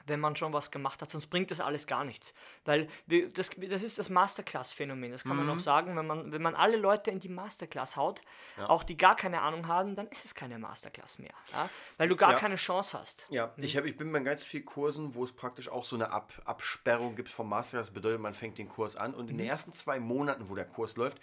wenn 0.08 0.20
man 0.20 0.36
schon 0.36 0.53
was 0.53 0.72
gemacht 0.72 1.01
hat, 1.01 1.12
sonst 1.12 1.28
bringt 1.28 1.51
das 1.51 1.60
alles 1.60 1.88
gar 1.88 2.03
nichts. 2.03 2.34
Weil 2.66 2.88
das, 3.34 3.49
das 3.70 3.84
ist 3.84 3.97
das 3.97 4.10
Masterclass-Phänomen, 4.10 5.12
das 5.12 5.24
kann 5.24 5.38
man 5.38 5.45
Mhm. 5.47 5.53
auch 5.53 5.60
sagen. 5.60 5.95
Wenn 5.95 6.08
man, 6.08 6.32
wenn 6.32 6.41
man 6.41 6.56
alle 6.56 6.78
Leute 6.78 7.12
in 7.12 7.20
die 7.20 7.30
Masterclass 7.30 7.95
haut, 7.95 8.22
auch 8.68 8.84
die 8.84 8.97
gar 8.97 9.16
keine 9.16 9.41
Ahnung 9.41 9.68
haben, 9.68 9.95
dann 9.95 10.08
ist 10.08 10.26
es 10.26 10.36
keine 10.36 10.60
Masterclass 10.60 11.20
mehr. 11.20 11.34
Ja? 11.51 11.70
Weil 11.97 12.08
du 12.10 12.16
gar 12.16 12.32
Ja. 12.34 12.38
keine 12.39 12.56
Chance 12.56 12.99
hast. 12.99 13.26
Ja, 13.30 13.53
ich, 13.58 13.78
hab, 13.78 13.86
ich 13.86 13.97
bin 13.97 14.12
bei 14.12 14.20
ganz 14.20 14.43
vielen 14.43 14.66
Kursen, 14.66 15.16
wo 15.16 15.24
es 15.24 15.32
praktisch 15.32 15.70
auch 15.70 15.84
so 15.86 15.95
eine 15.95 16.12
Ab 16.12 16.32
Absperrung 16.45 17.16
gibt 17.16 17.30
vom 17.30 17.49
Master. 17.49 17.78
Das 17.78 17.91
bedeutet, 17.91 18.20
man 18.22 18.34
fängt 18.34 18.58
den 18.58 18.70
Kurs 18.70 18.95
an 18.95 19.14
und 19.14 19.30
in 19.30 19.36
Mhm. 19.36 19.39
den 19.39 19.47
ersten 19.47 19.74
zwei 19.74 19.99
Monaten, 19.99 20.49
wo 20.49 20.56
der 20.56 20.66
Kurs 20.66 20.95
läuft, 20.97 21.18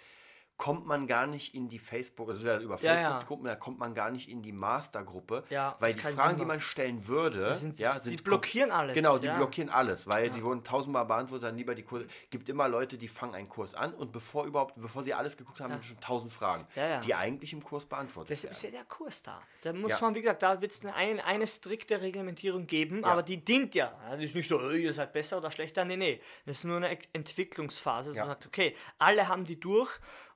kommt 0.57 0.85
man 0.85 1.07
gar 1.07 1.25
nicht 1.27 1.55
in 1.55 1.67
die 1.67 1.79
Facebook, 1.79 2.29
also 2.29 2.47
ja 2.47 2.59
über 2.59 2.79
Ja, 2.79 2.95
Facebook-Gruppen, 2.95 3.45
da 3.45 3.55
kommt 3.55 3.79
man 3.79 3.93
gar 3.93 4.11
nicht 4.11 4.29
in 4.29 4.41
die 4.41 4.51
Mastergruppe, 4.51 5.43
Ja, 5.49 5.75
weil 5.79 5.93
die 5.93 5.99
Fragen, 5.99 6.37
die 6.37 6.45
man 6.45 6.61
stellen 6.61 7.07
würde, 7.07 7.57
sind- 7.57 7.79
ja, 7.79 7.95
die 7.95 8.09
sind 8.09 8.23
blockieren 8.23 8.71
alles, 8.71 8.93
Genau, 8.93 9.17
die 9.17 9.25
ja. 9.27 9.35
blockieren 9.35 9.69
alles, 9.69 10.07
weil 10.07 10.29
die 10.29 10.43
wurden 10.43 10.63
tausendmal 10.63 11.05
beantwortet, 11.05 11.47
dann 11.49 11.57
lieber 11.57 11.75
die 11.75 11.83
Kurse. 11.83 12.05
Gibt 12.29 12.47
immer 12.49 12.67
Leute, 12.67 12.97
die 12.97 13.07
fangen 13.07 13.35
einen 13.35 13.49
Kurs 13.49 13.73
an 13.73 13.93
und 13.93 14.11
bevor 14.11 14.45
überhaupt, 14.45 14.75
bevor 14.79 15.03
sie 15.03 15.13
alles 15.13 15.35
geguckt 15.37 15.59
haben, 15.59 15.73
haben 15.73 15.83
schon 15.83 15.99
tausend 15.99 16.31
Fragen, 16.31 16.65
Ja, 16.75 16.87
ja. 16.87 16.99
die 17.01 17.15
eigentlich 17.15 17.51
im 17.53 17.63
Kurs 17.63 17.85
beantwortet 17.85 18.29
Deshalb 18.29 18.51
werden. 18.51 18.57
ist 18.57 18.63
ja 18.63 18.69
der 18.71 18.85
Kurs 18.85 19.23
da. 19.23 19.41
Da 19.63 19.73
muss 19.73 19.91
Ja. 19.93 20.01
man, 20.01 20.15
wie 20.15 20.21
gesagt, 20.21 20.43
da 20.43 20.61
wird 20.61 20.71
es 20.71 20.85
eine, 20.85 21.25
eine, 21.25 21.47
strikte 21.47 21.99
Reglementierung 22.01 22.67
geben, 22.67 23.03
aber 23.03 23.23
die 23.23 23.43
dient 23.43 23.75
ja. 23.75 23.91
Ja, 24.05 24.15
Das 24.15 24.23
ist 24.25 24.35
nicht 24.35 24.47
so, 24.47 24.59
"Oh, 24.59 24.69
ihr 24.69 24.93
seid 24.93 25.11
besser 25.13 25.37
oder 25.39 25.51
schlechter. 25.51 25.83
Nee, 25.83 25.97
nee. 25.97 26.21
Das 26.45 26.57
ist 26.59 26.63
nur 26.65 26.77
eine 26.77 26.89
Ent- 26.89 27.07
Entwicklungsphase. 27.13 28.11
Ja. 28.13 28.21
Man 28.25 28.29
sagt, 28.31 28.45
okay, 28.47 28.75
alle 28.97 29.27
haben 29.27 29.45
die 29.45 29.59
durch 29.59 29.89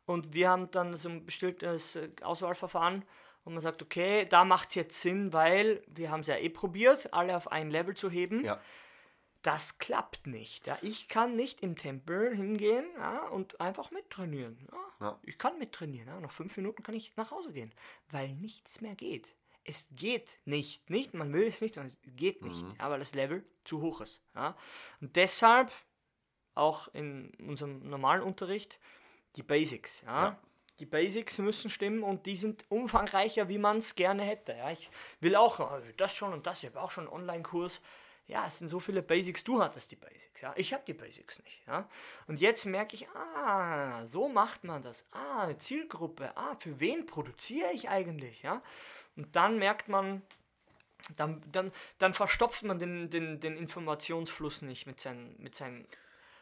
und 0.08 0.34
wir 0.34 0.50
haben 0.50 0.72
dann 0.72 0.98
so 0.98 1.10
ein 1.10 1.26
bestimmtes 1.26 1.96
äh, 1.98 2.10
Auswahlverfahren 2.24 3.06
und 3.46 3.54
man 3.54 3.62
sagt, 3.62 3.84
okay, 3.84 4.26
da 4.26 4.44
macht 4.44 4.70
es 4.70 4.76
jetzt 4.76 5.00
Sinn, 5.02 5.32
weil 5.34 5.84
wir 5.88 6.10
haben 6.10 6.22
es 6.22 6.28
ja 6.28 6.38
eh 6.38 6.50
probiert, 6.50 7.14
alle 7.14 7.38
auf 7.38 7.52
ein 7.52 7.70
Level 7.70 7.96
zu 7.96 8.10
heben. 8.10 8.44
Ja. 8.44 8.60
Das 9.44 9.78
klappt 9.78 10.26
nicht. 10.26 10.68
Ja. 10.68 10.78
Ich 10.82 11.08
kann 11.08 11.36
nicht 11.36 11.62
im 11.62 11.78
Tempel 11.78 12.36
hingehen 12.36 12.86
ja, 12.98 13.28
und 13.28 13.62
einfach 13.62 13.92
mittrainieren. 13.92 14.68
Ja. 15.00 15.20
Ich 15.24 15.38
kann 15.38 15.60
mittrainieren. 15.60 16.08
Ja. 16.08 16.20
Nach 16.20 16.32
fünf 16.32 16.58
Minuten 16.58 16.84
kann 16.84 16.96
ich 16.96 17.16
nach 17.16 17.32
Hause 17.32 17.52
gehen, 17.54 17.72
weil 18.10 18.30
nichts 18.30 18.82
mehr 18.82 18.96
geht. 18.96 19.34
Es 19.64 19.88
geht 19.92 20.40
nicht. 20.46 20.90
Nicht, 20.90 21.14
man 21.14 21.32
will 21.34 21.46
es 21.48 21.62
nicht, 21.62 21.76
sondern 21.76 21.92
es 21.94 22.16
geht 22.16 22.42
nicht, 22.42 22.64
Mhm. 22.64 22.76
weil 22.80 23.00
das 23.00 23.14
Level 23.14 23.46
zu 23.64 23.82
hoch 23.82 24.02
ist. 24.02 24.22
Ja. 24.36 24.56
Und 25.02 25.16
deshalb 25.16 25.72
auch 26.56 26.88
in 26.94 27.32
unserem 27.40 27.88
normalen 27.88 28.24
Unterricht 28.24 28.80
die 29.36 29.44
Basics. 29.44 30.02
Ja. 30.02 30.24
Ja. 30.24 30.40
Die 30.80 30.86
Basics 30.86 31.40
müssen 31.40 31.70
stimmen 31.72 32.04
und 32.04 32.26
die 32.28 32.36
sind 32.36 32.66
umfangreicher, 32.70 33.50
wie 33.50 33.58
man 33.58 33.78
es 33.78 33.96
gerne 33.96 34.24
hätte. 34.24 34.54
Ja. 34.54 34.72
Ich 34.72 34.90
will 35.20 35.36
auch 35.36 35.60
äh, 35.60 35.94
das 35.98 36.16
schon 36.16 36.34
und 36.34 36.46
das, 36.46 36.64
ich 36.64 36.70
habe 36.70 36.82
auch 36.82 36.92
schon 36.92 37.06
einen 37.06 37.14
Online-Kurs. 37.14 37.82
ja, 38.28 38.46
es 38.46 38.60
sind 38.60 38.68
so 38.68 38.80
viele 38.80 39.02
Basics, 39.02 39.44
du 39.44 39.64
hattest 39.64 39.92
die 39.92 39.96
Basics, 39.96 40.42
ja, 40.42 40.54
ich 40.58 40.74
habe 40.74 40.84
die 40.86 40.94
Basics 40.94 41.42
nicht, 41.44 41.66
ja. 41.66 41.90
Und 42.28 42.42
jetzt 42.42 42.66
merke 42.66 42.96
ich, 42.96 43.08
ah, 43.10 44.06
so 44.06 44.28
macht 44.28 44.66
man 44.66 44.82
das, 44.82 45.08
ah, 45.14 45.58
Zielgruppe, 45.58 46.36
ah, 46.36 46.56
für 46.58 46.80
wen 46.82 47.06
produziere 47.06 47.72
ich 47.72 47.90
eigentlich, 47.90 48.42
ja. 48.42 48.62
Und 49.16 49.36
dann 49.36 49.58
merkt 49.58 49.88
man, 49.88 50.22
dann, 51.16 51.42
dann, 51.52 51.72
dann 52.00 52.14
verstopft 52.14 52.64
man 52.64 52.80
den, 52.80 53.10
den, 53.10 53.40
den 53.40 53.56
Informationsfluss 53.56 54.62
nicht 54.62 54.88
mit 54.88 55.00
seinen, 55.00 55.42
mit 55.42 55.56
seinen 55.56 55.88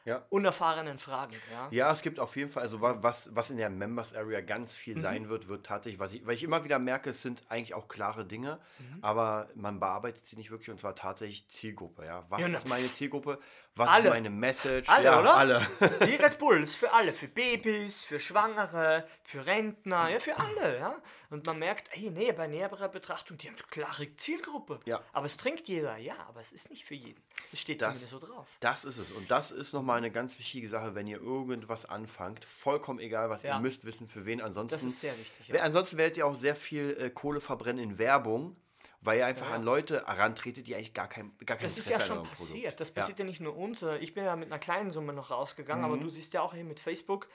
Ja. 0.06 0.24
unerfahrenen 0.30 0.98
Fragen, 1.00 1.36
ja. 1.52 1.68
Ja, 1.72 1.92
es 1.92 2.02
gibt 2.04 2.20
auf 2.20 2.36
jeden 2.36 2.50
Fall, 2.52 2.64
also 2.64 2.80
wa- 2.80 2.98
was, 3.02 3.36
was 3.36 3.50
in 3.50 3.58
der 3.58 3.70
Members 3.72 4.14
Area 4.14 4.42
ganz 4.42 4.74
Mhm. 4.74 4.78
viel 4.78 5.00
sein 5.00 5.30
wird, 5.30 5.48
wird 5.48 5.66
tatsächlich, 5.66 6.00
was 6.00 6.14
ich, 6.14 6.26
weil 6.26 6.36
ich 6.36 6.44
immer 6.44 6.64
wieder 6.64 6.78
merke, 6.80 7.10
es 7.10 7.22
sind 7.24 7.44
eigentlich 7.50 7.74
auch 7.74 7.88
klare 7.88 8.24
Dinge, 8.26 8.60
Mhm. 8.80 9.00
aber 9.04 9.50
man 9.56 9.80
bearbeitet 9.80 10.24
sie 10.26 10.36
nicht 10.36 10.52
wirklich 10.52 10.70
und 10.70 10.80
zwar 10.80 10.96
tatsächlich 10.96 11.48
Zielgruppe, 11.50 12.06
ja. 12.06 12.24
Was 12.30 12.40
Ja, 12.42 12.48
na, 12.50 12.58
ist 12.58 12.70
meine 12.70 12.88
Zielgruppe? 12.88 13.40
Was 13.78 13.90
alle. 13.90 14.04
ist 14.06 14.10
meine 14.12 14.30
Message? 14.30 14.88
Alle, 14.88 15.04
ja, 15.04 15.20
oder? 15.20 15.36
alle. 15.36 15.68
Die 16.06 16.16
Red 16.24 16.38
Bull 16.40 16.64
ist 16.64 16.76
für 16.76 16.94
alle, 16.94 17.12
für 17.12 17.28
Babys, 17.28 18.04
für 18.06 18.20
Schwangere, 18.22 19.06
für 19.24 19.46
Rentner, 19.46 20.08
ja, 20.10 20.20
für 20.20 20.38
alle, 20.40 20.78
ja. 20.80 20.96
Und 21.30 21.46
man 21.46 21.60
merkt, 21.60 21.90
ey, 21.92 22.10
nee, 22.12 22.32
bei 22.32 22.48
näherer 22.48 22.88
Betrachtung, 22.88 23.38
die 23.38 23.48
haben 23.48 23.56
eine 23.56 23.66
klare 23.70 24.16
Zielgruppe. 24.16 24.80
Ja. 24.86 25.02
Aber 25.12 25.26
es 25.26 25.36
trinkt 25.36 25.68
jeder, 25.68 25.98
ja, 25.98 26.14
aber 26.30 26.40
es 26.40 26.52
ist 26.54 26.70
nicht 26.70 26.86
für 26.86 26.96
jeden. 26.96 27.22
Es 27.52 27.60
steht 27.60 27.82
Das- 27.82 27.88
zumindest 28.00 28.12
so 28.12 28.20
drauf. 28.20 28.48
Das 28.62 28.86
ist 28.86 28.98
es. 28.98 29.12
Und 29.12 29.30
das 29.30 29.52
ist 29.52 29.74
nochmal 29.74 29.95
eine 29.98 30.12
ganz 30.12 30.38
wichtige 30.40 30.68
Sache, 30.70 30.96
wenn 30.96 31.08
ihr 31.08 31.20
irgendwas 31.22 31.86
anfangt. 31.86 32.46
Vollkommen 32.46 33.00
egal, 33.00 33.30
was 33.30 33.44
Ja. 33.44 33.56
ihr 33.56 33.62
müsst 33.62 33.86
wissen, 33.86 34.08
für 34.08 34.26
wen. 34.26 34.42
Ansonsten, 34.42 34.76
Das 34.76 34.84
ist 34.84 35.00
sehr 35.00 35.18
wichtig, 35.18 35.48
ja. 35.48 35.62
ansonsten 35.62 35.98
werdet 35.98 36.18
ihr 36.18 36.26
auch 36.28 36.36
sehr 36.36 36.56
viel 36.56 36.96
äh, 37.00 37.10
Kohle 37.10 37.42
verbrennen 37.42 37.84
in 37.84 37.98
Werbung, 37.98 38.56
weil 39.02 39.20
ihr 39.20 39.26
einfach 39.26 39.50
Ja. 39.50 39.56
an 39.56 39.64
Leute 39.64 40.06
herantretet, 40.08 40.68
die 40.68 40.76
eigentlich 40.76 40.94
gar 40.94 41.08
kein, 41.08 41.38
gar 41.46 41.58
kein 41.58 41.66
Das 41.68 41.78
ist 41.78 41.88
Interesse 41.88 41.92
ja 41.92 41.98
an 41.98 42.08
schon 42.08 42.18
Produkt. 42.28 42.38
passiert. 42.40 42.80
Das 42.80 42.92
passiert 42.92 43.20
ja. 43.20 43.26
nicht 43.26 43.40
nur 43.42 43.56
uns. 43.56 43.82
Ich 44.02 44.14
bin 44.14 44.24
ja 44.26 44.36
mit 44.36 44.48
einer 44.52 44.60
kleinen 44.60 44.92
Summe 44.92 45.14
noch 45.14 45.32
rausgegangen, 45.32 45.86
Mhm. 45.86 45.92
aber 45.94 46.02
du 46.02 46.10
siehst 46.10 46.34
ja 46.34 46.42
auch 46.42 46.54
hier 46.54 46.64
mit 46.64 46.80
Facebook 46.80 47.28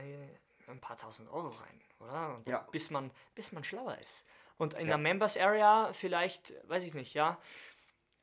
äh, 0.00 0.70
ein 0.70 0.80
paar 0.80 0.96
tausend 0.96 1.28
Euro 1.30 1.48
rein, 1.48 1.80
oder? 2.00 2.34
Und 2.36 2.48
Ja. 2.48 2.66
bis, 2.70 2.90
man, 2.90 3.10
bis 3.34 3.52
man 3.52 3.64
schlauer 3.64 3.96
ist. 3.98 4.24
Und 4.56 4.74
in 4.74 4.86
der 4.88 4.98
Members 4.98 5.36
Area 5.36 5.90
vielleicht, 5.92 6.52
weiß 6.68 6.82
ich 6.84 6.94
nicht, 6.94 7.14
ja, 7.14 7.38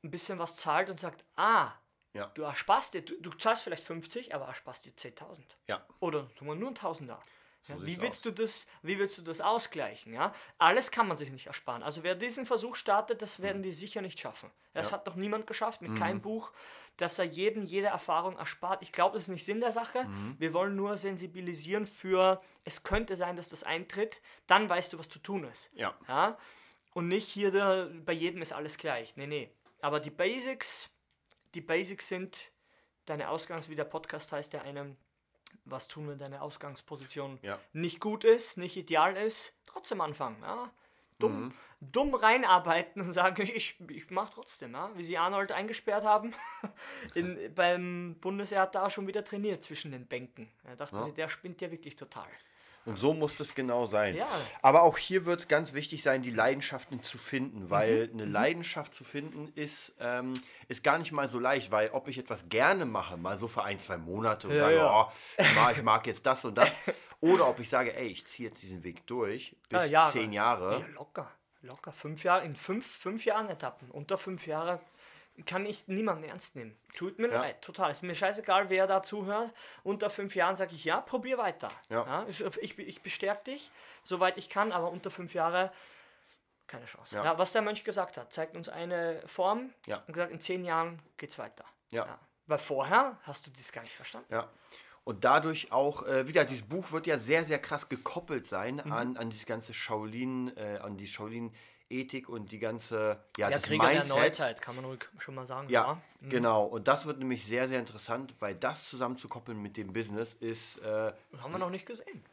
ein 0.04 0.12
bisschen 0.12 0.38
was 0.40 0.56
zahlt 0.56 0.90
und 0.90 0.98
sagt, 1.00 1.26
ah, 1.36 1.72
Ja. 2.14 2.28
du 2.34 2.44
ersparst 2.44 2.94
dir, 2.94 3.04
du, 3.04 3.16
du 3.22 3.30
zahlst 3.32 3.64
vielleicht 3.64 3.84
50, 3.84 4.34
aber 4.34 4.48
ersparst 4.48 4.86
dir 4.86 4.92
10.000. 4.94 5.40
Ja. 5.68 5.86
Oder 6.00 6.28
tun 6.36 6.48
wir 6.48 6.56
nur 6.56 6.70
ein 6.72 6.76
Tausender. 6.76 7.20
Ja, 7.68 7.76
wie, 7.82 8.00
willst 8.02 8.20
aus. 8.20 8.22
du 8.22 8.32
das, 8.32 8.66
wie 8.82 8.98
willst 8.98 9.18
du 9.18 9.22
das 9.24 9.42
ausgleichen? 9.42 10.14
Ja? 10.14 10.32
Alles 10.58 10.90
kann 10.90 11.06
man 11.06 11.18
sich 11.18 11.32
nicht 11.32 11.48
ersparen. 11.48 11.84
Also 11.84 12.02
wer 12.02 12.16
diesen 12.16 12.46
Versuch 12.46 12.78
startet, 12.78 13.22
das 13.22 13.42
werden 13.42 13.62
wir 13.62 13.74
sicher 13.74 14.02
nicht 14.02 14.20
schaffen. 14.22 14.50
Das 14.74 14.86
Mhm. 14.86 14.90
Ja. 14.92 14.98
hat 14.98 15.06
noch 15.08 15.16
niemand 15.16 15.48
geschafft, 15.48 15.82
mit 15.82 15.92
Mhm. 15.92 16.00
keinem 16.00 16.22
Buch, 16.22 16.52
dass 16.96 17.20
er 17.20 17.26
jedem 17.26 17.66
jede 17.66 17.88
Erfahrung 17.88 18.38
erspart. 18.38 18.82
Ich 18.84 18.94
glaube, 18.94 19.16
das 19.16 19.24
ist 19.24 19.30
nicht 19.30 19.44
Sinn 19.44 19.60
der 19.60 19.74
Sache. 19.74 20.06
Mhm. 20.06 20.36
Wir 20.40 20.54
wollen 20.54 20.78
nur 20.78 20.98
sensibilisieren 20.98 21.88
für, 21.88 22.42
es 22.64 22.84
könnte 22.84 23.18
sein, 23.18 23.36
dass 23.36 23.50
das 23.50 23.64
eintritt. 23.64 24.22
Dann 24.46 24.70
weißt 24.70 24.94
du, 24.94 25.00
was 25.00 25.10
zu 25.10 25.20
tun 25.20 25.44
ist. 25.44 25.70
Ja. 25.74 25.94
Ja? 26.08 26.38
Und 26.94 27.10
nicht 27.10 27.28
hier, 27.28 27.52
da, 27.52 27.90
bei 28.06 28.14
jedem 28.14 28.42
ist 28.42 28.54
alles 28.54 28.78
gleich. 28.78 29.18
Nee, 29.18 29.28
nee. 29.28 29.52
Aber 29.82 30.00
die 30.00 30.10
Basics, 30.12 30.90
die 31.58 31.62
Basics 31.62 32.08
sind 32.08 32.52
deine 33.08 33.30
Ausgangs, 33.30 33.68
wie 33.68 33.76
der 33.76 33.84
Podcast 33.86 34.32
heißt, 34.32 34.54
der 34.54 34.62
einem, 34.62 34.96
was 35.66 35.88
tun, 35.88 36.08
wenn 36.08 36.20
deine 36.20 36.42
Ausgangsposition 36.44 37.40
Ja. 37.42 37.60
nicht 37.74 38.00
gut 38.00 38.24
ist, 38.24 38.58
nicht 38.58 38.78
ideal 38.78 39.18
ist, 39.18 39.54
trotzdem 39.66 40.02
anfangen. 40.02 40.40
Ja? 40.44 40.72
Dumm, 41.18 41.46
Mhm. 41.48 41.54
dumm 41.82 42.14
reinarbeiten 42.14 43.02
und 43.02 43.12
sagen, 43.12 43.42
ich, 43.56 43.76
ich 43.90 44.12
mach 44.12 44.30
trotzdem, 44.30 44.74
ja? 44.74 44.92
wie 44.96 45.04
sie 45.04 45.18
Arnold 45.18 45.52
eingesperrt 45.52 46.04
haben. 46.04 46.36
In, 47.16 47.52
beim 47.56 48.18
Bundesheer 48.22 48.62
hat 48.62 48.78
auch 48.78 48.92
schon 48.92 49.08
wieder 49.08 49.24
trainiert 49.24 49.64
zwischen 49.64 49.92
den 49.92 50.06
Bänken. 50.06 50.52
Da 50.64 50.76
dachten 50.76 51.02
sie, 51.06 51.14
der 51.14 51.28
spinnt 51.28 51.60
ja 51.62 51.72
wirklich 51.72 51.96
total. 51.96 52.28
Und 52.88 52.98
so 52.98 53.14
muss 53.14 53.36
das 53.36 53.54
genau 53.54 53.86
sein. 53.86 54.16
Ja. 54.16 54.28
Aber 54.62 54.82
auch 54.84 54.98
hier 54.98 55.26
wird 55.26 55.42
es 55.42 55.48
ganz 55.48 55.74
wichtig 55.74 56.02
sein, 56.04 56.22
die 56.22 56.32
Leidenschaften 56.32 57.04
zu 57.04 57.18
finden, 57.18 57.70
weil 57.70 58.08
Mhm. 58.08 58.14
eine 58.14 58.26
Leidenschaft 58.26 58.94
zu 58.94 59.04
finden 59.04 59.52
ist, 59.56 59.94
ähm, 60.00 60.34
ist 60.70 60.84
gar 60.84 60.98
nicht 60.98 61.12
mal 61.12 61.28
so 61.30 61.38
leicht, 61.40 61.70
weil 61.72 61.90
ob 61.92 62.08
ich 62.08 62.18
etwas 62.18 62.50
gerne 62.50 62.86
mache, 62.86 63.18
mal 63.18 63.38
so 63.38 63.48
für 63.48 63.64
ein, 63.64 63.78
zwei 63.78 63.98
Monate 63.98 64.48
und 64.48 64.56
Ja, 64.56 64.62
sage, 64.62 64.76
ja. 64.78 65.02
oh, 65.02 65.12
ich, 65.38 65.84
mag, 65.84 66.08
jetzt 66.08 66.26
das 66.26 66.46
und 66.46 66.58
das, 66.58 66.78
oder 67.20 67.48
ob 67.50 67.60
ich 67.60 67.70
sage, 67.70 67.96
ey, 67.96 68.08
ich 68.08 68.26
ziehe 68.26 68.50
jetzt 68.50 68.62
diesen 68.64 68.84
Weg 68.84 69.06
durch 69.06 69.56
bis 69.70 69.80
Ah, 69.80 69.86
Jahre. 69.86 70.12
zehn 70.14 70.32
Jahre. 70.34 70.80
Ja, 70.80 70.86
locker. 70.94 71.30
Locker. 71.64 71.92
Fünf 71.92 72.24
Jahre, 72.24 72.46
in 72.46 72.56
fünf, 72.56 72.86
fünf 72.86 73.26
Jahren 73.26 73.50
Etappen. 73.50 73.92
Unter 73.92 74.18
fünf 74.18 74.48
Jahre 74.48 74.80
kann 75.46 75.66
ich 75.66 75.88
niemanden 75.88 76.24
ernst 76.24 76.56
nehmen. 76.56 76.76
Tut 76.96 77.20
mir 77.20 77.28
Ja. 77.30 77.42
leid, 77.42 77.62
total. 77.62 77.92
Ist 77.92 78.04
mir 78.04 78.16
scheißegal, 78.16 78.70
wer 78.70 78.88
da 78.88 79.04
zuhört. 79.04 79.54
Unter 79.84 80.10
fünf 80.10 80.36
Jahren 80.36 80.56
sage 80.56 80.74
ich, 80.74 80.84
ja, 80.86 81.00
probier 81.02 81.38
weiter. 81.38 81.70
Ja. 81.90 82.26
ich, 82.28 82.42
ich, 82.42 82.80
ich 82.80 83.02
bestärke 83.02 83.44
dich, 83.52 83.72
soweit 84.04 84.38
ich 84.38 84.50
kann, 84.50 84.72
aber 84.72 84.90
unter 84.92 85.12
fünf 85.12 85.34
Jahre 85.34 85.72
keine 86.66 86.86
Chance. 86.86 87.16
Ja. 87.16 87.24
Ja. 87.24 87.38
was 87.38 87.52
der 87.54 87.62
Mönch 87.62 87.84
gesagt 87.86 88.18
hat, 88.18 88.34
zeigt 88.34 88.56
uns 88.56 88.68
eine 88.68 89.22
Form 89.26 89.74
Ja. 89.86 90.00
und 90.06 90.14
gesagt, 90.14 90.32
in 90.32 90.40
zehn 90.40 90.66
Jahren 90.66 91.02
geht's 91.18 91.38
weiter. 91.38 91.64
Ja. 91.92 92.20
Weil 92.46 92.58
vorher 92.60 93.18
hast 93.24 93.46
du 93.48 93.52
das 93.52 93.72
gar 93.72 93.82
nicht 93.84 93.96
verstanden. 93.96 94.34
Ja. 94.34 94.50
Und 95.06 95.24
dadurch 95.24 95.72
auch, 95.72 96.06
äh, 96.06 96.28
wieder, 96.28 96.44
dieses 96.44 96.68
Buch 96.68 96.92
wird 96.92 97.08
ja 97.08 97.18
sehr, 97.18 97.46
sehr 97.46 97.60
krass 97.60 97.88
gekoppelt 97.88 98.46
sein 98.48 98.82
Mhm. 98.84 98.92
an, 98.92 99.18
an 99.18 99.30
dieses 99.30 99.46
ganze 99.46 99.74
Shaolin, 99.74 100.56
äh, 100.58 100.80
an 100.82 100.98
die 100.98 101.08
Shaolin-Ethik 101.90 102.30
und 102.30 102.52
die 102.52 102.60
ganze, 102.60 103.20
ja, 103.38 103.50
Ja, 103.50 103.56
das 103.58 103.64
Krieger 103.66 103.86
der 103.88 103.94
Mindset. 103.96 104.18
Neuzeit, 104.18 104.62
kann 104.62 104.76
man 104.76 104.86
ruhig 104.86 105.00
schon 105.18 105.36
mal 105.36 105.46
sagen. 105.48 105.70
Ja, 105.70 106.02
genau. 106.22 106.66
Und 106.66 106.88
das 106.88 107.06
wird 107.06 107.20
nämlich 107.20 107.46
sehr, 107.46 107.68
sehr 107.68 107.80
interessant, 107.80 108.34
weil 108.40 108.56
das 108.56 108.88
zusammenzukoppeln 108.88 109.62
mit 109.62 109.78
dem 109.78 109.94
Business 109.94 110.34
ist, 110.34 110.78
äh, 110.80 111.12
Haben 111.40 111.52
wir 111.52 111.60
noch 111.60 111.70
nicht 111.70 111.86
gesehen. 111.86 112.24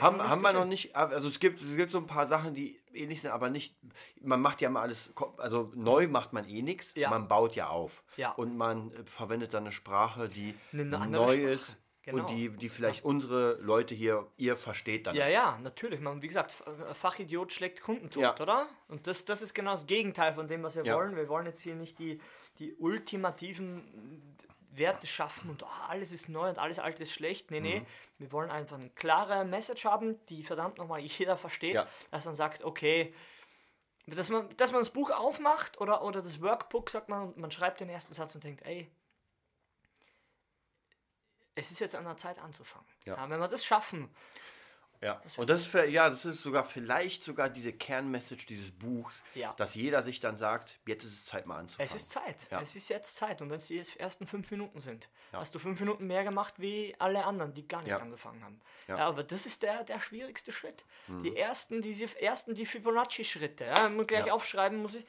haben, 0.00 0.20
haben 0.22 0.42
wir 0.42 0.52
noch 0.52 0.64
nicht, 0.64 0.96
also 0.96 1.28
es 1.28 1.38
gibt, 1.38 1.60
es 1.60 1.76
gibt 1.76 1.90
so 1.90 1.98
ein 1.98 2.06
paar 2.06 2.26
Sachen, 2.26 2.54
die 2.54 2.80
ähnlich 2.92 3.20
sind, 3.20 3.30
aber 3.30 3.48
nicht, 3.50 3.76
man 4.20 4.40
macht 4.40 4.60
ja 4.60 4.68
mal 4.70 4.82
alles, 4.82 5.12
also 5.38 5.70
neu 5.74 6.08
macht 6.08 6.32
man 6.32 6.48
eh 6.48 6.62
nichts, 6.62 6.92
Ja. 6.96 7.10
man 7.10 7.28
baut 7.28 7.54
ja 7.54 7.68
auf. 7.68 8.02
Ja. 8.16 8.32
Und 8.32 8.56
man 8.56 8.90
äh, 8.92 9.04
verwendet 9.06 9.54
dann 9.54 9.64
eine 9.64 9.72
Sprache, 9.72 10.28
die 10.28 10.54
Eine 10.72 10.84
neu 10.84 11.34
Sprache. 11.34 11.40
ist 11.40 11.80
Genau. 12.04 12.22
und 12.22 12.30
die, 12.30 12.50
die 12.50 12.68
vielleicht 12.68 13.04
unsere 13.04 13.54
Leute 13.62 13.94
hier, 13.94 14.26
ihr 14.36 14.56
versteht 14.58 15.06
dann. 15.06 15.16
Ja, 15.16 15.26
ja, 15.28 15.58
natürlich. 15.62 16.00
Man, 16.00 16.20
wie 16.20 16.28
gesagt, 16.28 16.54
äh, 16.66 16.92
Fachidiot 16.94 17.52
schlägt 17.52 17.80
Kundentod, 17.80 18.22
Ja. 18.22 18.38
oder? 18.40 18.66
Und 18.88 19.06
das, 19.06 19.24
das 19.24 19.40
ist 19.40 19.54
genau 19.54 19.70
das 19.70 19.86
Gegenteil 19.86 20.34
von 20.34 20.46
dem, 20.46 20.62
was 20.62 20.74
wir 20.76 20.84
Ja. 20.84 20.96
wollen. 20.96 21.16
Wir 21.16 21.28
wollen 21.28 21.46
jetzt 21.46 21.62
hier 21.62 21.74
nicht 21.74 21.98
die, 21.98 22.20
die 22.58 22.74
ultimativen 22.74 24.36
Werte 24.70 25.06
schaffen 25.06 25.50
und 25.50 25.62
oh, 25.62 25.66
alles 25.88 26.10
ist 26.12 26.28
neu 26.28 26.48
und 26.48 26.58
alles 26.58 26.78
alte 26.78 27.04
ist 27.04 27.12
schlecht. 27.12 27.50
Nee, 27.50 27.60
Mhm. 27.60 27.64
nee. 27.66 27.82
Wir 28.18 28.32
wollen 28.32 28.50
einfach 28.50 28.76
eine 28.78 28.90
klare 28.90 29.44
Message 29.44 29.84
haben, 29.84 30.18
die 30.26 30.42
verdammt 30.42 30.78
nochmal 30.78 31.00
jeder 31.00 31.36
versteht, 31.36 31.74
Ja. 31.74 31.86
dass 32.10 32.24
man 32.24 32.34
sagt, 32.34 32.64
okay, 32.64 33.14
dass 34.06 34.28
man, 34.28 34.48
dass 34.58 34.72
man 34.72 34.80
das 34.82 34.90
Buch 34.90 35.10
aufmacht 35.10 35.80
oder, 35.80 36.02
oder 36.04 36.20
das 36.20 36.42
Workbook, 36.42 36.90
sagt 36.90 37.08
man, 37.08 37.28
und 37.28 37.36
man 37.38 37.50
schreibt 37.50 37.80
den 37.80 37.88
ersten 37.88 38.12
Satz 38.12 38.34
und 38.34 38.44
denkt, 38.44 38.62
ey, 38.66 38.90
es 41.54 41.70
ist 41.70 41.80
jetzt 41.80 41.94
an 41.94 42.04
der 42.04 42.16
Zeit 42.16 42.38
anzufangen. 42.38 42.86
Ja. 43.04 43.16
Ja, 43.16 43.30
wenn 43.30 43.40
wir 43.40 43.48
das 43.48 43.64
schaffen, 43.64 44.10
Ja, 45.00 45.20
und 45.36 45.50
das 45.50 45.60
ist, 45.62 45.66
für, 45.66 45.86
ja, 45.86 46.08
das 46.08 46.24
ist 46.24 46.42
sogar 46.42 46.64
vielleicht 46.64 47.22
sogar 47.22 47.50
diese 47.50 47.74
Kernmessage 47.74 48.46
dieses 48.46 48.70
Buchs, 48.72 49.22
Ja. 49.34 49.52
dass 49.58 49.74
jeder 49.74 50.02
sich 50.02 50.18
dann 50.20 50.34
sagt, 50.34 50.78
jetzt 50.86 51.04
ist 51.04 51.12
es 51.12 51.24
Zeit 51.24 51.44
mal 51.44 51.56
anzufangen. 51.58 51.86
Es 51.86 51.94
ist 51.94 52.10
Zeit. 52.10 52.46
Es 52.50 52.74
ist 52.74 52.88
jetzt 52.88 53.14
Zeit. 53.14 53.42
Und 53.42 53.50
wenn 53.50 53.58
es 53.58 53.66
die 53.66 53.82
ersten 53.98 54.26
fünf 54.26 54.50
Minuten 54.50 54.80
sind, 54.80 55.10
hast 55.32 55.54
du 55.54 55.58
fünf 55.58 55.78
Minuten 55.80 56.06
mehr 56.06 56.24
gemacht 56.24 56.54
wie 56.56 56.94
alle 56.98 57.24
anderen, 57.24 57.52
die 57.52 57.68
gar 57.68 57.82
nicht 57.82 57.92
angefangen 57.92 58.42
haben. 58.42 58.60
Ja. 58.88 58.96
Aber 58.96 59.22
das 59.24 59.44
ist 59.44 59.62
der, 59.62 59.84
der 59.84 60.00
schwierigste 60.00 60.52
Schritt. 60.52 60.84
Die 61.08 61.36
ersten, 61.36 61.82
diese 61.82 62.06
ersten, 62.18 62.54
die 62.54 62.64
Fibonacci-Schritte, 62.64 63.64
ja, 63.64 63.88
gleich 64.04 64.30
aufschreiben 64.30 64.80
muss 64.80 64.94
ich. 64.94 65.04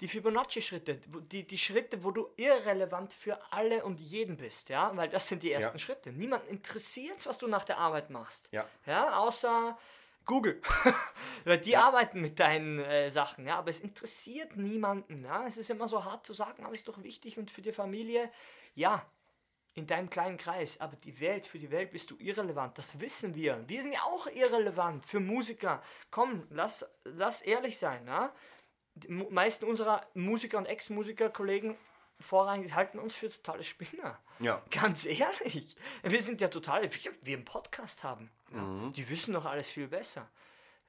Die 0.00 0.08
Fibonacci-Schritte, 0.08 1.00
die, 1.30 1.46
die 1.46 1.58
Schritte, 1.58 2.02
wo 2.02 2.10
du 2.10 2.28
irrelevant 2.36 3.12
für 3.12 3.38
alle 3.52 3.84
und 3.84 4.00
jeden 4.00 4.36
bist, 4.36 4.68
ja, 4.68 4.90
weil 4.96 5.08
das 5.08 5.28
sind 5.28 5.42
die 5.42 5.52
ersten 5.52 5.76
Ja. 5.76 5.78
Schritte. 5.78 6.12
Niemand 6.12 6.46
interessiert 6.48 7.24
was 7.26 7.38
du 7.38 7.46
nach 7.46 7.64
der 7.64 7.78
Arbeit 7.78 8.10
machst. 8.10 8.48
Ja. 8.50 8.68
Ja, 8.86 9.18
außer 9.18 9.78
Google. 10.26 10.60
Weil 11.44 11.58
die 11.58 11.76
arbeiten 11.76 12.20
mit 12.20 12.40
deinen 12.40 12.78
äh, 12.78 13.10
Sachen, 13.10 13.46
ja, 13.46 13.58
aber 13.58 13.70
es 13.70 13.80
interessiert 13.80 14.56
niemanden. 14.56 15.24
Ja? 15.24 15.46
Es 15.46 15.58
ist 15.58 15.70
immer 15.70 15.86
so 15.86 16.04
hart 16.04 16.26
zu 16.26 16.32
sagen, 16.32 16.64
aber 16.64 16.74
ist 16.74 16.88
doch 16.88 17.02
wichtig 17.02 17.38
und 17.38 17.50
für 17.50 17.62
die 17.62 17.72
Familie, 17.72 18.30
ja, 18.74 19.04
in 19.74 19.86
deinem 19.86 20.08
kleinen 20.08 20.36
Kreis, 20.36 20.80
aber 20.80 20.96
die 20.96 21.18
Welt, 21.20 21.46
für 21.46 21.58
die 21.58 21.70
Welt 21.70 21.90
bist 21.90 22.10
du 22.10 22.16
irrelevant, 22.18 22.78
das 22.78 23.00
wissen 23.00 23.34
wir. 23.34 23.62
Wir 23.66 23.82
sind 23.82 23.92
ja 23.92 24.02
auch 24.04 24.28
irrelevant 24.28 25.04
für 25.04 25.18
Musiker. 25.18 25.82
Komm, 26.10 26.46
lass, 26.50 26.88
lass 27.02 27.42
ehrlich 27.42 27.76
sein. 27.76 28.06
Ja? 28.06 28.32
Die 28.94 29.08
meisten 29.08 29.64
unserer 29.64 30.06
Musiker 30.14 30.58
und 30.58 30.66
Ex-Musiker-Kollegen 30.66 31.76
vorrangig 32.20 32.74
halten 32.74 32.98
uns 32.98 33.14
für 33.14 33.28
totale 33.28 33.64
Spinner. 33.64 34.18
Ja. 34.38 34.62
Ganz 34.70 35.04
ehrlich. 35.04 35.76
Wir 36.02 36.22
sind 36.22 36.40
ja 36.40 36.48
total, 36.48 36.88
wir 37.22 37.36
einen 37.36 37.44
Podcast 37.44 38.04
haben. 38.04 38.30
Ja, 38.52 38.90
Die 38.94 39.08
wissen 39.08 39.34
doch 39.34 39.44
alles 39.44 39.68
viel 39.68 39.88
besser. 39.88 40.28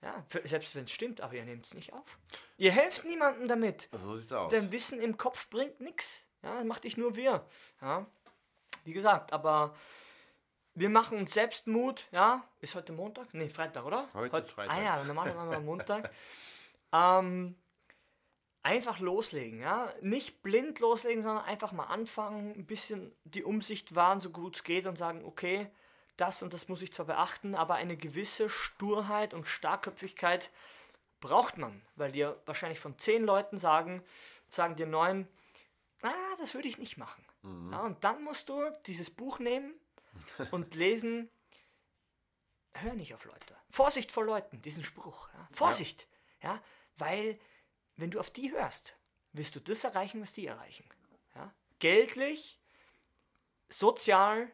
Ja, 0.02 0.24
selbst 0.44 0.76
wenn 0.76 0.84
es 0.84 0.92
stimmt, 0.92 1.22
aber 1.22 1.34
ihr 1.34 1.46
nehmt 1.46 1.66
es 1.66 1.74
nicht 1.74 1.94
auf. 1.94 2.20
Ihr 2.58 2.72
helft 2.72 3.06
niemandem 3.06 3.48
damit. 3.48 3.90
So 3.92 4.18
sieht's 4.18 4.32
aus. 4.32 4.52
Denn 4.52 4.72
Wissen 4.72 5.02
im 5.02 5.18
Kopf 5.18 5.50
bringt 5.50 5.80
nichts. 5.82 6.30
Ja, 6.44 6.56
das 6.56 6.64
macht 6.66 6.84
dich 6.84 6.96
nur 6.96 7.16
wir. 7.16 7.44
Ja, 7.82 8.06
wie 8.84 8.94
gesagt, 8.94 9.34
aber 9.34 9.76
wir 10.76 10.90
machen 10.90 11.18
uns 11.18 11.34
selbst 11.34 11.66
Mut. 11.66 12.08
Ja, 12.12 12.44
ist 12.60 12.76
heute 12.76 12.94
Montag? 12.94 13.34
Nee, 13.34 13.50
Freitag, 13.50 13.84
oder? 13.84 14.08
Heute 14.14 14.38
ist 14.38 14.52
Freitag. 14.52 14.78
Ah 14.78 14.82
ja, 14.84 15.04
normalerweise 15.04 15.38
machen 15.38 15.52
wir 15.52 15.60
Montag. 15.60 16.12
ähm, 16.94 17.56
einfach 18.66 19.00
loslegen, 19.00 19.60
ja. 19.60 19.94
Nicht 20.02 20.42
blind 20.42 20.80
loslegen, 20.80 21.22
sondern 21.22 21.46
einfach 21.46 21.72
mal 21.72 21.86
anfangen, 21.86 22.52
ein 22.56 22.66
bisschen 22.66 23.16
die 23.24 23.44
Umsicht 23.44 23.94
wahren, 23.94 24.20
so 24.20 24.32
gut 24.32 24.56
es 24.56 24.64
geht 24.64 24.88
und 24.88 24.98
sagen, 24.98 25.24
okay, 25.24 25.70
das 26.18 26.42
und 26.42 26.52
das 26.52 26.68
muss 26.68 26.82
ich 26.82 26.92
zwar 26.92 27.06
beachten, 27.06 27.54
aber 27.54 27.76
eine 27.76 27.96
gewisse 27.96 28.50
Sturheit 28.50 29.36
und 29.36 29.46
Starkköpfigkeit 29.46 30.50
braucht 31.20 31.60
man, 31.60 31.80
weil 31.96 32.12
dir 32.12 32.42
wahrscheinlich 32.48 32.80
von 32.80 32.98
zehn 32.98 33.24
Leuten 33.24 33.60
sagen, 33.60 34.04
sagen 34.50 34.76
dir 34.76 34.88
neun, 34.88 35.28
ah, 36.02 36.36
das 36.40 36.56
würde 36.56 36.68
ich 36.68 36.80
nicht 36.80 36.98
machen. 36.98 37.24
Mhm. 37.44 37.72
Ja, 37.72 37.82
und 37.82 38.04
dann 38.04 38.24
musst 38.24 38.50
du 38.50 38.60
dieses 38.88 39.12
Buch 39.12 39.38
nehmen 39.38 39.76
und 40.50 40.74
lesen, 40.74 41.30
hör 42.74 42.94
nicht 42.94 43.14
auf 43.14 43.26
Leute. 43.26 43.56
Vorsicht 43.70 44.12
vor 44.12 44.26
Leuten, 44.26 44.60
diesen 44.64 44.84
Spruch. 44.84 45.30
Ja. 45.34 45.48
Vorsicht, 45.52 46.08
ja. 46.42 46.56
ja, 46.56 46.62
weil 46.98 47.40
wenn 47.98 48.12
du 48.12 48.20
auf 48.20 48.30
die 48.30 48.52
hörst, 48.52 48.96
wirst 49.34 49.56
du 49.56 49.60
das 49.60 49.84
erreichen, 49.84 50.22
was 50.22 50.34
die 50.34 50.48
erreichen. 50.48 50.86
Ja. 51.36 51.54
Geldlich, 51.80 52.60
sozial, 53.70 54.50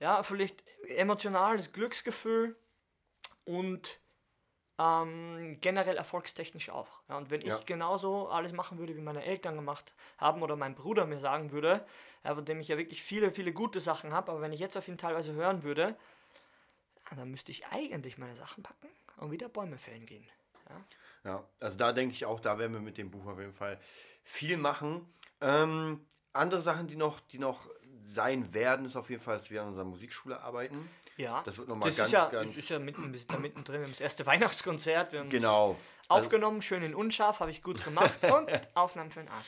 ja, 0.00 0.22
vielleicht 0.22 0.62
emotional, 0.88 1.56
das 1.56 1.72
Glücksgefühl 1.72 2.56
und 3.44 3.98
ähm, 4.78 5.58
generell 5.60 5.96
erfolgstechnisch 5.96 6.70
auch. 6.70 7.00
Ja, 7.08 7.16
und 7.16 7.30
wenn 7.30 7.40
ja. 7.40 7.56
ich 7.56 7.66
genauso 7.66 8.28
alles 8.28 8.52
machen 8.52 8.78
würde, 8.78 8.96
wie 8.96 9.00
meine 9.00 9.24
Eltern 9.24 9.56
gemacht 9.56 9.92
haben 10.18 10.42
oder 10.42 10.54
mein 10.54 10.74
Bruder 10.74 11.04
mir 11.06 11.18
sagen 11.18 11.50
würde, 11.50 11.84
ja, 12.24 12.34
von 12.34 12.44
dem 12.44 12.60
ich 12.60 12.68
ja 12.68 12.78
wirklich 12.78 13.02
viele, 13.02 13.32
viele 13.32 13.52
gute 13.52 13.80
Sachen 13.80 14.12
habe, 14.12 14.30
aber 14.30 14.40
wenn 14.40 14.52
ich 14.52 14.60
jetzt 14.60 14.76
auf 14.76 14.86
ihn 14.86 14.98
teilweise 14.98 15.32
hören 15.32 15.64
würde, 15.64 15.96
dann 17.16 17.30
müsste 17.30 17.50
ich 17.50 17.66
eigentlich 17.66 18.18
meine 18.18 18.36
Sachen 18.36 18.62
packen 18.62 18.88
und 19.16 19.30
wieder 19.30 19.48
Bäume 19.48 19.78
fällen 19.78 20.06
gehen. 20.06 20.28
Ja, 20.68 20.84
ja 21.24 21.44
also 21.60 21.76
da 21.76 21.92
denke 21.92 22.14
ich 22.14 22.24
auch, 22.24 22.40
da 22.40 22.58
werden 22.58 22.72
wir 22.72 22.80
mit 22.80 22.98
dem 22.98 23.10
Buch 23.10 23.26
auf 23.26 23.38
jeden 23.38 23.52
Fall 23.52 23.78
viel 24.22 24.56
machen. 24.56 25.06
Ähm, 25.40 26.06
andere 26.32 26.60
Sachen, 26.60 26.86
die 26.86 26.96
noch, 26.96 27.20
die 27.20 27.38
noch 27.38 27.68
sein 28.04 28.52
werden, 28.54 28.86
ist 28.86 28.96
auf 28.96 29.10
jeden 29.10 29.22
Fall, 29.22 29.36
dass 29.36 29.50
wir 29.50 29.62
an 29.62 29.68
unserer 29.68 29.84
Musikschule 29.84 30.40
arbeiten. 30.40 30.88
Ja. 31.16 31.42
Das 31.44 31.58
wird 31.58 31.68
nochmal 31.68 31.90
ganz, 31.90 31.98
ist 31.98 32.12
ja, 32.12 32.26
ganz. 32.26 32.56
ist 32.56 32.68
ja 32.68 32.78
mitten, 32.78 33.12
wir 33.12 33.18
sind 33.18 33.32
da 33.32 33.38
mittendrin. 33.38 33.80
Wir 33.80 33.84
haben 33.84 33.92
das 33.92 34.00
erste 34.00 34.24
Weihnachtskonzert. 34.26 35.12
Wir 35.12 35.20
haben 35.20 35.30
genau. 35.30 35.76
aufgenommen, 36.08 36.62
schön 36.62 36.82
in 36.82 36.94
unscharf, 36.94 37.40
habe 37.40 37.50
ich 37.50 37.62
gut 37.62 37.84
gemacht. 37.84 38.18
und 38.32 38.50
Aufnahmen 38.74 39.10
für 39.10 39.20
den 39.20 39.28
Arsch. 39.28 39.46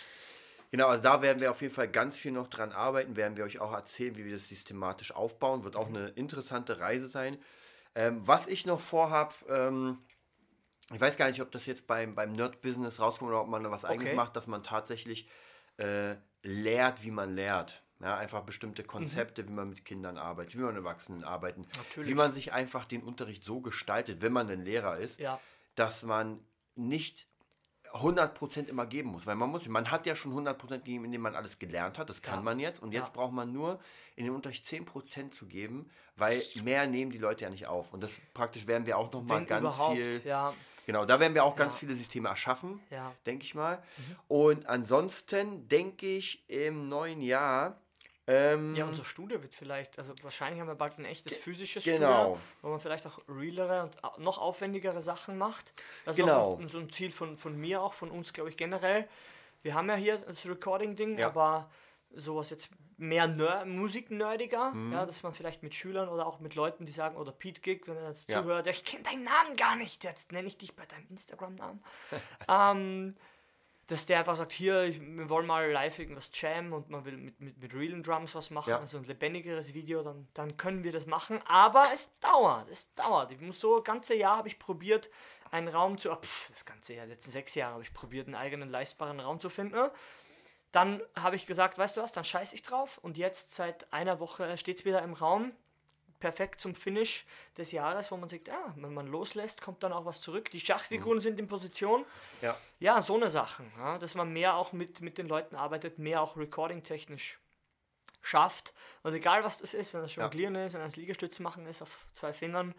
Genau, 0.72 0.86
also 0.86 1.02
da 1.02 1.20
werden 1.22 1.40
wir 1.40 1.50
auf 1.50 1.62
jeden 1.62 1.74
Fall 1.74 1.88
ganz 1.88 2.18
viel 2.18 2.30
noch 2.30 2.48
dran 2.48 2.70
arbeiten, 2.70 3.16
werden 3.16 3.36
wir 3.36 3.44
euch 3.44 3.58
auch 3.58 3.72
erzählen, 3.72 4.16
wie 4.16 4.24
wir 4.24 4.32
das 4.32 4.48
systematisch 4.48 5.12
aufbauen. 5.12 5.64
Wird 5.64 5.74
auch 5.74 5.88
eine 5.88 6.08
interessante 6.10 6.78
Reise 6.78 7.08
sein. 7.08 7.38
Ähm, 7.96 8.24
was 8.24 8.46
ich 8.46 8.66
noch 8.66 8.78
vorhabe, 8.78 9.34
ähm, 9.48 9.98
ich 10.92 11.00
weiß 11.00 11.16
gar 11.16 11.28
nicht, 11.28 11.40
ob 11.40 11.50
das 11.52 11.66
jetzt 11.66 11.86
beim, 11.86 12.14
beim 12.14 12.32
Nerd-Business 12.32 13.00
rauskommt 13.00 13.30
oder 13.30 13.42
ob 13.42 13.48
man 13.48 13.62
da 13.62 13.70
was 13.70 13.84
okay. 13.84 13.94
eigenes 13.94 14.14
macht, 14.14 14.36
dass 14.36 14.46
man 14.46 14.62
tatsächlich 14.62 15.28
äh, 15.76 16.16
lehrt, 16.42 17.04
wie 17.04 17.10
man 17.10 17.34
lehrt. 17.34 17.82
Ja, 18.02 18.16
einfach 18.16 18.44
bestimmte 18.44 18.82
Konzepte, 18.82 19.42
mhm. 19.42 19.48
wie 19.48 19.52
man 19.52 19.68
mit 19.68 19.84
Kindern 19.84 20.16
arbeitet, 20.16 20.54
wie 20.54 20.62
man 20.62 20.74
mit 20.74 20.84
Erwachsenen 20.84 21.22
arbeitet, 21.22 21.66
wie 21.96 22.14
man 22.14 22.30
sich 22.30 22.52
einfach 22.52 22.86
den 22.86 23.02
Unterricht 23.02 23.44
so 23.44 23.60
gestaltet, 23.60 24.22
wenn 24.22 24.32
man 24.32 24.48
ein 24.48 24.64
Lehrer 24.64 24.96
ist, 24.96 25.20
ja. 25.20 25.38
dass 25.74 26.02
man 26.02 26.40
nicht 26.76 27.28
100% 27.92 28.68
immer 28.68 28.86
geben 28.86 29.10
muss, 29.10 29.26
weil 29.26 29.34
man 29.34 29.50
muss, 29.50 29.66
man 29.68 29.90
hat 29.90 30.06
ja 30.06 30.14
schon 30.14 30.32
100% 30.32 30.68
gegeben, 30.78 31.04
indem 31.04 31.22
man 31.22 31.34
alles 31.34 31.58
gelernt 31.58 31.98
hat, 31.98 32.08
das 32.08 32.22
kann 32.22 32.36
ja. 32.36 32.42
man 32.42 32.60
jetzt 32.60 32.82
und 32.82 32.92
jetzt 32.92 33.08
ja. 33.08 33.12
braucht 33.14 33.32
man 33.32 33.52
nur 33.52 33.80
in 34.16 34.24
den 34.24 34.34
Unterricht 34.34 34.64
10% 34.64 35.30
zu 35.30 35.46
geben, 35.46 35.90
weil 36.16 36.42
mehr 36.62 36.86
nehmen 36.86 37.10
die 37.10 37.18
Leute 37.18 37.44
ja 37.44 37.50
nicht 37.50 37.66
auf 37.66 37.92
und 37.92 38.02
das 38.02 38.20
praktisch 38.32 38.66
werden 38.66 38.86
wir 38.86 38.96
auch 38.96 39.12
noch 39.12 39.22
mal 39.22 39.44
ganz 39.44 39.76
viel 39.92 40.22
ja. 40.24 40.54
Genau, 40.90 41.04
da 41.04 41.20
werden 41.20 41.34
wir 41.34 41.44
auch 41.44 41.54
ganz 41.54 41.76
viele 41.78 41.94
Systeme 41.94 42.28
erschaffen, 42.28 42.80
denke 43.24 43.44
ich 43.44 43.54
mal. 43.54 43.76
Mhm. 43.76 44.16
Und 44.26 44.66
ansonsten 44.66 45.68
denke 45.68 46.04
ich 46.04 46.42
im 46.48 46.88
neuen 46.88 47.22
Jahr 47.22 47.80
ähm, 48.26 48.74
ja, 48.74 48.84
unser 48.86 49.04
Studio 49.04 49.40
wird 49.40 49.54
vielleicht, 49.54 49.98
also 49.98 50.14
wahrscheinlich 50.22 50.60
haben 50.60 50.66
wir 50.66 50.74
bald 50.74 50.98
ein 50.98 51.04
echtes 51.04 51.36
physisches 51.36 51.84
genau. 51.84 52.34
Studio, 52.34 52.38
wo 52.62 52.68
man 52.70 52.80
vielleicht 52.80 53.06
auch 53.06 53.20
realere 53.28 53.84
und 53.84 54.18
noch 54.18 54.38
aufwendigere 54.38 55.00
Sachen 55.00 55.38
macht. 55.38 55.72
Das 56.04 56.16
genau. 56.16 56.58
ist 56.58 56.64
auch 56.64 56.68
so 56.70 56.78
ein 56.78 56.90
Ziel 56.90 57.12
von, 57.12 57.36
von 57.36 57.56
mir, 57.56 57.80
auch 57.82 57.94
von 57.94 58.10
uns, 58.10 58.32
glaube 58.32 58.50
ich, 58.50 58.56
generell. 58.56 59.08
Wir 59.62 59.74
haben 59.74 59.88
ja 59.88 59.94
hier 59.94 60.18
das 60.18 60.44
Recording-Ding, 60.44 61.18
ja. 61.18 61.28
aber 61.28 61.70
sowas 62.14 62.50
jetzt 62.50 62.68
mehr 63.00 63.26
Ner 63.26 63.64
musiknerdiger, 63.64 64.72
mhm. 64.72 64.92
ja, 64.92 65.06
dass 65.06 65.22
man 65.22 65.32
vielleicht 65.32 65.62
mit 65.62 65.74
Schülern 65.74 66.08
oder 66.08 66.26
auch 66.26 66.38
mit 66.38 66.54
Leuten, 66.54 66.84
die 66.84 66.92
sagen, 66.92 67.16
oder 67.16 67.32
Pete 67.32 67.60
Gig, 67.60 67.82
wenn 67.86 67.96
er 67.96 68.08
jetzt 68.08 68.30
ja. 68.30 68.42
zuhört, 68.42 68.66
ich 68.66 68.84
kenne 68.84 69.02
deinen 69.02 69.24
Namen 69.24 69.56
gar 69.56 69.74
nicht, 69.76 70.04
jetzt 70.04 70.32
nenne 70.32 70.46
ich 70.46 70.58
dich 70.58 70.76
bei 70.76 70.84
deinem 70.86 71.06
Instagram-Namen. 71.08 71.82
ähm, 72.48 73.16
dass 73.86 74.06
der 74.06 74.20
einfach 74.20 74.36
sagt, 74.36 74.52
hier, 74.52 74.84
ich, 74.84 75.00
wir 75.00 75.28
wollen 75.28 75.46
mal 75.46 75.68
live 75.68 75.98
irgendwas 75.98 76.30
jammen 76.32 76.72
und 76.72 76.90
man 76.90 77.04
will 77.04 77.16
mit, 77.16 77.40
mit, 77.40 77.58
mit 77.58 77.74
realen 77.74 78.02
Drums 78.02 78.34
was 78.36 78.50
machen, 78.50 78.70
ja. 78.70 78.78
also 78.78 78.98
ein 78.98 79.04
lebendigeres 79.04 79.74
Video, 79.74 80.02
dann, 80.02 80.28
dann 80.34 80.56
können 80.56 80.84
wir 80.84 80.92
das 80.92 81.06
machen. 81.06 81.40
Aber 81.46 81.84
es 81.92 82.16
dauert, 82.20 82.68
es 82.70 82.94
dauert. 82.94 83.32
Ich 83.32 83.40
muss 83.40 83.58
so, 83.58 83.78
das 83.78 83.84
ganze 83.84 84.14
Jahr 84.14 84.36
habe 84.36 84.48
ich 84.48 84.60
probiert, 84.60 85.10
einen 85.50 85.66
Raum 85.66 85.98
zu, 85.98 86.12
oh, 86.12 86.16
pff, 86.16 86.50
das 86.50 86.64
ganze 86.64 86.94
Jahr, 86.94 87.06
letzten 87.06 87.32
sechs 87.32 87.56
Jahre 87.56 87.72
habe 87.74 87.82
ich 87.82 87.92
probiert, 87.92 88.28
einen 88.28 88.36
eigenen 88.36 88.68
leistbaren 88.68 89.18
Raum 89.18 89.40
zu 89.40 89.50
finden. 89.50 89.90
Dann 90.72 91.00
habe 91.16 91.36
ich 91.36 91.46
gesagt, 91.46 91.78
weißt 91.78 91.96
du 91.96 92.02
was, 92.02 92.12
dann 92.12 92.24
scheiße 92.24 92.54
ich 92.54 92.62
drauf. 92.62 92.98
Und 92.98 93.16
jetzt 93.16 93.54
seit 93.54 93.92
einer 93.92 94.20
Woche 94.20 94.56
steht 94.56 94.78
es 94.78 94.84
wieder 94.84 95.02
im 95.02 95.14
Raum 95.14 95.52
perfekt 96.20 96.60
zum 96.60 96.74
Finish 96.74 97.24
des 97.56 97.72
Jahres, 97.72 98.10
wo 98.10 98.16
man 98.16 98.28
sagt, 98.28 98.50
ah, 98.50 98.74
wenn 98.76 98.92
man 98.92 99.06
loslässt, 99.06 99.62
kommt 99.62 99.82
dann 99.82 99.92
auch 99.92 100.04
was 100.04 100.20
zurück. 100.20 100.50
Die 100.50 100.60
Schachfiguren 100.60 101.16
mhm. 101.16 101.22
sind 101.22 101.40
in 101.40 101.48
Position. 101.48 102.04
Ja, 102.42 102.56
ja 102.78 103.02
so 103.02 103.14
eine 103.14 103.30
Sachen. 103.30 103.72
Ja, 103.78 103.98
dass 103.98 104.14
man 104.14 104.32
mehr 104.32 104.54
auch 104.54 104.72
mit, 104.72 105.00
mit 105.00 105.18
den 105.18 105.26
Leuten 105.26 105.56
arbeitet, 105.56 105.98
mehr 105.98 106.20
auch 106.20 106.36
recording-technisch 106.36 107.40
schafft. 108.22 108.74
Und 109.02 109.14
egal 109.14 109.42
was 109.42 109.58
das 109.58 109.74
ist, 109.74 109.94
wenn 109.94 110.02
das 110.02 110.14
Jonglieren 110.14 110.54
ja. 110.54 110.66
ist, 110.66 110.74
wenn 110.74 110.82
das 110.82 110.96
Liegestütze 110.96 111.42
machen 111.42 111.66
ist 111.66 111.82
auf 111.82 112.06
zwei 112.12 112.32
Fingern 112.32 112.74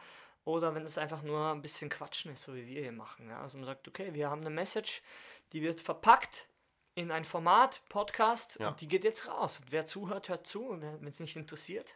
oder 0.45 0.73
wenn 0.75 0.83
es 0.83 0.97
einfach 0.97 1.23
nur 1.23 1.51
ein 1.51 1.61
bisschen 1.61 1.89
Quatschen 1.89 2.31
ist, 2.33 2.43
so 2.43 2.55
wie 2.55 2.67
wir 2.67 2.81
hier 2.81 2.91
machen. 2.91 3.27
Ja. 3.27 3.41
Also 3.41 3.57
man 3.57 3.65
sagt, 3.65 3.87
okay, 3.87 4.13
wir 4.13 4.29
haben 4.29 4.41
eine 4.41 4.51
Message, 4.51 5.01
die 5.51 5.61
wird 5.61 5.81
verpackt 5.81 6.47
in 6.95 7.11
ein 7.11 7.23
Format, 7.23 7.81
Podcast, 7.89 8.57
ja. 8.59 8.69
und 8.69 8.81
die 8.81 8.87
geht 8.87 9.03
jetzt 9.03 9.27
raus. 9.27 9.59
Und 9.59 9.71
wer 9.71 9.85
zuhört, 9.85 10.29
hört 10.29 10.45
zu. 10.45 10.65
Und 10.65 10.81
wenn 10.81 11.07
es 11.07 11.19
nicht 11.19 11.35
interessiert, 11.35 11.95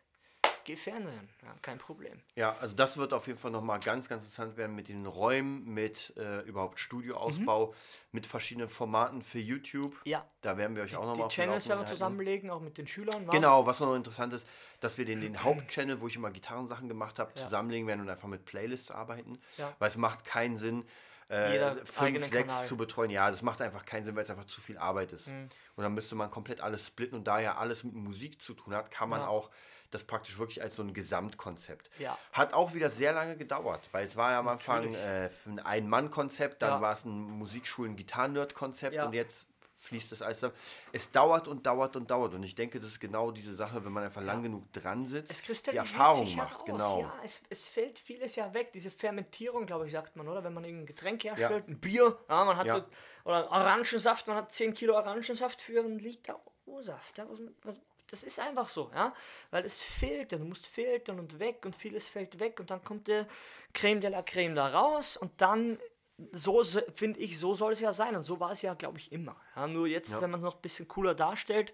geh 0.64 0.76
Fernsehen, 0.76 1.30
ja, 1.44 1.54
kein 1.62 1.78
Problem. 1.78 2.20
Ja, 2.36 2.56
also 2.60 2.76
das 2.76 2.98
wird 2.98 3.14
auf 3.14 3.28
jeden 3.28 3.38
Fall 3.38 3.52
nochmal 3.52 3.80
ganz, 3.80 4.10
ganz 4.10 4.24
interessant 4.24 4.58
werden 4.58 4.76
mit 4.76 4.88
den 4.88 5.06
Räumen, 5.06 5.66
mit 5.66 6.14
äh, 6.18 6.42
überhaupt 6.42 6.80
Studioausbau, 6.80 7.68
mhm. 7.68 7.74
mit 8.12 8.26
verschiedenen 8.26 8.68
Formaten 8.68 9.22
für 9.22 9.40
YouTube. 9.40 10.00
Ja. 10.06 10.26
Da 10.42 10.58
werden 10.58 10.76
wir 10.76 10.84
euch 10.84 10.96
auch 10.96 11.06
nochmal 11.06 11.28
Die 11.28 11.36
Channels 11.36 11.70
werden 11.70 11.82
wir 11.82 11.86
zusammenlegen, 11.88 12.50
auch 12.50 12.62
mit 12.62 12.78
den 12.78 12.88
Schülern. 12.88 13.28
Genau, 13.30 13.66
was 13.66 13.80
noch 13.80 13.96
interessant 13.96 14.34
ist, 14.34 14.48
dass 14.80 14.98
wir 14.98 15.06
den, 15.06 15.22
den 15.22 15.42
Hauptchannel, 15.44 16.02
wo 16.02 16.08
ich 16.08 16.16
immer 16.16 16.32
Gitarrensachen 16.32 16.88
gemacht 16.88 17.20
habe, 17.20 17.32
ja. 17.36 17.44
zusammenlegen 17.44 17.88
werden 17.88 18.02
und 18.02 18.10
einfach 18.10 18.28
mit 18.28 18.46
Playlists 18.46 18.92
arbeiten. 18.92 19.40
Ja. 19.58 19.74
Weil 19.80 19.90
es 19.90 19.98
macht 19.98 20.26
keinen 20.26 20.56
Sinn, 20.58 20.86
äh, 21.28 21.76
fünf, 21.86 22.28
sechs 22.28 22.52
Kanal. 22.52 22.66
zu 22.66 22.78
betreuen. 22.78 23.10
Ja, 23.10 23.32
das 23.32 23.42
macht 23.42 23.62
einfach 23.62 23.86
keinen 23.86 24.04
Sinn, 24.04 24.16
weil 24.16 24.24
es 24.24 24.30
einfach 24.30 24.46
zu 24.46 24.62
viel 24.62 24.78
Arbeit 24.78 25.12
ist. 25.12 25.30
Mhm. 25.30 25.48
Und 25.76 25.84
dann 25.84 25.94
müsste 25.94 26.16
man 26.16 26.30
komplett 26.30 26.62
alles 26.62 26.88
splitten 26.88 27.18
und 27.18 27.26
da 27.26 27.40
ja 27.40 27.56
alles 27.56 27.84
mit 27.84 27.96
Musik 27.96 28.42
zu 28.42 28.54
tun 28.54 28.74
hat, 28.74 28.92
kann 28.92 29.10
man 29.10 29.22
ja. 29.22 29.28
auch 29.28 29.50
das 29.92 30.04
praktisch 30.04 30.38
wirklich 30.38 30.62
als 30.62 30.76
so 30.76 30.84
ein 30.84 30.94
Gesamtkonzept. 30.94 31.90
Ja. 32.00 32.18
Hat 32.32 32.54
auch 32.54 32.74
wieder 32.74 32.90
sehr 32.90 33.14
lange 33.14 33.38
gedauert, 33.38 33.88
weil 33.92 34.06
es 34.06 34.16
war 34.18 34.32
ja 34.32 34.40
am 34.40 34.48
Anfang 34.48 34.94
äh, 34.94 35.30
ein 35.46 35.60
Ein-Mann-Konzept, 35.60 36.62
dann 36.62 36.72
ja. 36.72 36.82
war 36.82 36.94
es 36.94 37.06
ein 37.06 37.22
Musikschulen-Gitarren-Nerd-Konzept 37.38 38.98
und 38.98 39.14
jetzt 39.14 39.50
fließt 39.86 40.12
das 40.12 40.22
alles. 40.22 40.46
Es 40.92 41.12
dauert 41.12 41.48
und 41.48 41.66
dauert 41.66 41.96
und 41.96 42.10
dauert 42.10 42.34
und 42.34 42.44
ich 42.44 42.56
denke, 42.56 42.80
das 42.80 42.90
ist 42.90 43.00
genau 43.00 43.32
diese 43.32 43.54
Sache, 43.54 43.84
wenn 43.86 43.92
man 43.92 44.04
einfach 44.04 44.22
lang 44.22 44.44
genug 44.44 44.72
dran 44.74 45.06
sitzt, 45.06 45.48
die 45.72 45.78
Erfahrung 45.78 46.36
macht. 46.36 46.54
Heraus. 46.54 46.66
Genau. 46.66 47.02
Ja, 47.02 47.20
es, 47.24 47.42
es, 47.50 47.68
fällt 47.68 48.00
vieles 48.00 48.36
ja 48.36 48.54
weg. 48.54 48.72
Diese 48.74 48.92
Fermentierung, 48.92 49.66
glaube 49.66 49.86
ich, 49.86 49.92
sagt 49.92 50.16
man, 50.16 50.28
oder? 50.28 50.44
Wenn 50.44 50.54
man 50.54 50.64
irgendein 50.64 50.88
Getränk 50.88 51.24
herstellt, 51.24 51.68
ein 51.68 51.80
Bier, 51.80 52.18
ja, 52.30 52.46
man 52.46 52.58
hat 52.58 52.68
so, 52.70 52.84
oder 53.24 53.50
Orangensaft, 53.52 54.28
man 54.28 54.38
hat 54.38 54.52
10 54.52 54.74
Kilo 54.74 54.96
Orangensaft 54.96 55.62
für 55.62 55.80
einen 55.80 56.00
Liter 56.00 56.40
O-Saft. 56.66 57.18
Ja, 57.18 57.28
das 58.10 58.24
ist 58.24 58.40
einfach 58.40 58.70
so, 58.70 58.92
ja, 58.94 59.14
weil 59.52 59.66
es 59.66 59.82
fehlt, 59.82 60.32
du 60.32 60.38
musst 60.38 60.68
filtern 60.68 61.20
und 61.20 61.40
weg 61.40 61.66
und 61.66 61.76
vieles 61.76 62.08
fällt 62.08 62.40
weg 62.40 62.60
und 62.60 62.70
dann 62.70 62.84
kommt 62.84 63.08
der 63.08 63.28
Creme 63.74 64.00
de 64.00 64.12
la 64.12 64.22
Creme 64.22 64.56
da 64.56 64.68
raus 64.68 65.18
und 65.18 65.42
dann 65.42 65.80
so 66.32 66.64
finde 66.94 67.20
ich, 67.20 67.38
so 67.40 67.54
soll 67.54 67.74
es 67.74 67.80
ja 67.82 67.92
sein 67.94 68.16
und 68.16 68.24
so 68.24 68.40
war 68.40 68.52
es 68.52 68.62
ja, 68.62 68.74
glaube 68.74 68.98
ich, 68.98 69.12
immer. 69.12 69.36
Ja, 69.56 69.68
nur 69.68 69.88
jetzt, 69.88 70.14
ja. 70.14 70.22
wenn 70.22 70.32
man 70.32 70.40
es 70.40 70.44
noch 70.46 70.56
ein 70.56 70.62
bisschen 70.62 70.88
cooler 70.88 71.14
darstellt, 71.16 71.74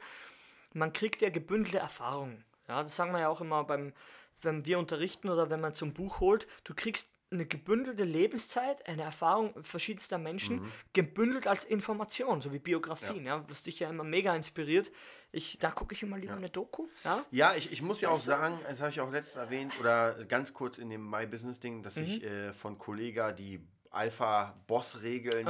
man 0.73 0.93
kriegt 0.93 1.21
ja 1.21 1.29
gebündelte 1.29 1.77
Erfahrungen. 1.79 2.43
Ja, 2.67 2.81
das 2.83 2.95
sagen 2.95 3.11
wir 3.11 3.19
ja 3.19 3.29
auch 3.29 3.41
immer 3.41 3.63
beim, 3.63 3.93
wenn 4.41 4.65
wir 4.65 4.79
unterrichten 4.79 5.29
oder 5.29 5.49
wenn 5.49 5.59
man 5.61 5.73
zum 5.73 5.93
Buch 5.93 6.19
holt, 6.19 6.47
du 6.63 6.73
kriegst 6.73 7.07
eine 7.33 7.45
gebündelte 7.45 8.03
Lebenszeit, 8.03 8.85
eine 8.89 9.03
Erfahrung 9.03 9.53
verschiedenster 9.63 10.17
Menschen, 10.17 10.61
Mhm. 10.63 10.71
gebündelt 10.91 11.47
als 11.47 11.63
Information, 11.63 12.41
so 12.41 12.51
wie 12.51 12.59
Biografien, 12.59 13.25
ja. 13.25 13.45
was 13.47 13.63
dich 13.63 13.79
ja 13.79 13.89
immer 13.89 14.03
mega 14.03 14.35
inspiriert. 14.35 14.91
Ich, 15.31 15.57
da 15.57 15.71
gucke 15.71 15.93
ich 15.93 16.03
immer 16.03 16.17
lieber 16.17 16.33
eine 16.33 16.49
Doku. 16.49 16.87
Ja? 17.05 17.23
Ja, 17.31 17.53
ich, 17.55 17.71
ich 17.71 17.81
muss 17.81 18.01
ja 18.01 18.09
auch 18.09 18.17
sagen, 18.17 18.59
das 18.67 18.81
habe 18.81 18.91
ich 18.91 18.99
auch 18.99 19.11
letztens 19.11 19.45
erwähnt, 19.45 19.71
oder 19.79 20.25
ganz 20.25 20.53
kurz 20.53 20.77
in 20.77 20.89
dem 20.89 21.09
My 21.09 21.25
Business 21.25 21.59
Ding, 21.61 21.83
dass 21.83 21.95
Mhm. 21.95 22.03
ich 22.03 22.23
äh, 22.23 22.51
von 22.51 22.77
Kollega 22.77 23.31
die 23.31 23.61
Alpha-Boss-Regeln 23.91 25.47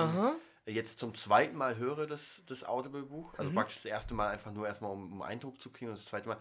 jetzt 0.65 0.99
zum 0.99 1.15
zweiten 1.15 1.57
Mal 1.57 1.77
höre, 1.77 2.07
das, 2.07 2.43
das 2.47 2.63
Audible-Buch. 2.63 3.33
Mhm. 3.33 3.39
Also 3.39 3.51
praktisch 3.51 3.77
das 3.77 3.85
erste 3.85 4.13
Mal 4.13 4.29
einfach 4.29 4.51
nur 4.51 4.67
erstmal, 4.67 4.91
um, 4.91 5.11
um 5.11 5.21
Eindruck 5.21 5.61
zu 5.61 5.71
kriegen 5.71 5.89
und 5.89 5.97
das 5.97 6.05
zweite 6.05 6.27
Mal. 6.27 6.37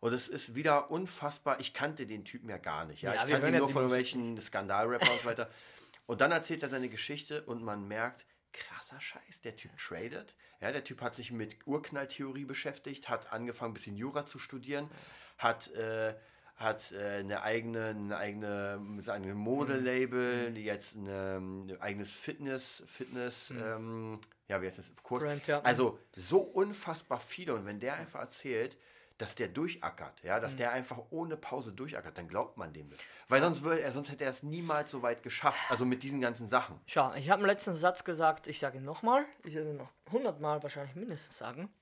Und 0.00 0.12
es 0.12 0.28
ist 0.28 0.54
wieder 0.54 0.90
unfassbar. 0.90 1.60
Ich 1.60 1.74
kannte 1.74 2.06
den 2.06 2.24
Typen 2.24 2.48
ja 2.48 2.58
gar 2.58 2.84
nicht. 2.84 3.02
Ja, 3.02 3.14
Ja, 3.14 3.24
ich 3.24 3.30
kannte 3.30 3.48
ihn 3.48 3.58
nur 3.58 3.68
von 3.68 3.82
irgendwelchen 3.82 4.40
Skandalrapper 4.40 5.12
und 5.12 5.20
so 5.20 5.26
weiter. 5.26 5.48
Und 6.06 6.20
dann 6.20 6.32
erzählt 6.32 6.64
er 6.64 6.68
seine 6.68 6.88
Geschichte 6.88 7.42
und 7.44 7.62
man 7.62 7.86
merkt, 7.86 8.26
krasser 8.52 9.00
Scheiß, 9.00 9.40
der 9.40 9.56
Typ 9.56 9.70
tradet. 9.76 10.34
Ja, 10.60 10.72
der 10.72 10.82
Typ 10.82 11.00
hat 11.00 11.14
sich 11.14 11.30
mit 11.30 11.64
Urknalltheorie 11.64 12.44
beschäftigt, 12.44 13.08
hat 13.08 13.32
angefangen, 13.32 13.70
ein 13.70 13.74
bisschen 13.74 13.96
Jura 13.96 14.26
zu 14.26 14.40
studieren, 14.40 14.90
hat, 15.38 15.70
äh, 15.74 16.14
hat 16.62 16.92
äh, 16.92 17.18
eine 17.20 17.42
eigene, 17.42 17.86
eine 17.88 18.16
eigene, 18.16 18.80
seinem 19.00 19.36
Modelabel, 19.36 20.50
Mhm. 20.50 20.56
jetzt 20.56 20.96
eine, 20.96 21.36
ein 21.38 21.80
eigenes 21.80 22.12
Fitness, 22.12 22.82
Fitness, 22.86 23.50
ähm, 23.50 24.18
ja, 24.48 24.60
wie 24.62 24.66
heißt 24.66 24.78
das? 24.78 24.94
Kurs. 25.02 25.22
Brand, 25.22 25.46
ja. 25.46 25.60
Also 25.62 25.98
so 26.16 26.38
unfassbar 26.40 27.20
viele. 27.20 27.54
Und 27.54 27.66
wenn 27.66 27.80
der 27.80 27.94
einfach 27.94 28.20
erzählt, 28.20 28.76
dass 29.18 29.34
der 29.36 29.48
durchackert, 29.48 30.22
ja, 30.24 30.38
Mhm. 30.38 30.42
dass 30.42 30.56
der 30.56 30.72
einfach 30.72 30.98
ohne 31.10 31.36
Pause 31.36 31.72
durchackert, 31.72 32.18
dann 32.18 32.26
glaubt 32.28 32.56
man 32.56 32.72
dem 32.72 32.88
nicht. 32.88 33.04
Weil 33.28 33.40
sonst, 33.40 33.62
würde 33.62 33.80
er, 33.82 33.92
sonst 33.92 34.10
hätte 34.10 34.24
er 34.24 34.30
es 34.30 34.42
niemals 34.42 34.90
so 34.90 35.02
weit 35.02 35.22
geschafft. 35.22 35.60
Also 35.70 35.84
mit 35.84 36.02
diesen 36.02 36.20
ganzen 36.20 36.48
Sachen. 36.48 36.80
Schau, 36.86 37.12
ich 37.14 37.30
habe 37.30 37.40
einen 37.40 37.46
letzten 37.48 37.74
Satz 37.74 38.02
gesagt, 38.04 38.46
ich 38.46 38.58
sage 38.58 38.78
ihn 38.78 38.84
nochmal, 38.84 39.24
ich 39.44 39.54
werde 39.54 39.74
noch 39.74 39.90
hundertmal 40.10 40.62
wahrscheinlich 40.62 40.96
mindestens 40.96 41.38
sagen. 41.38 41.72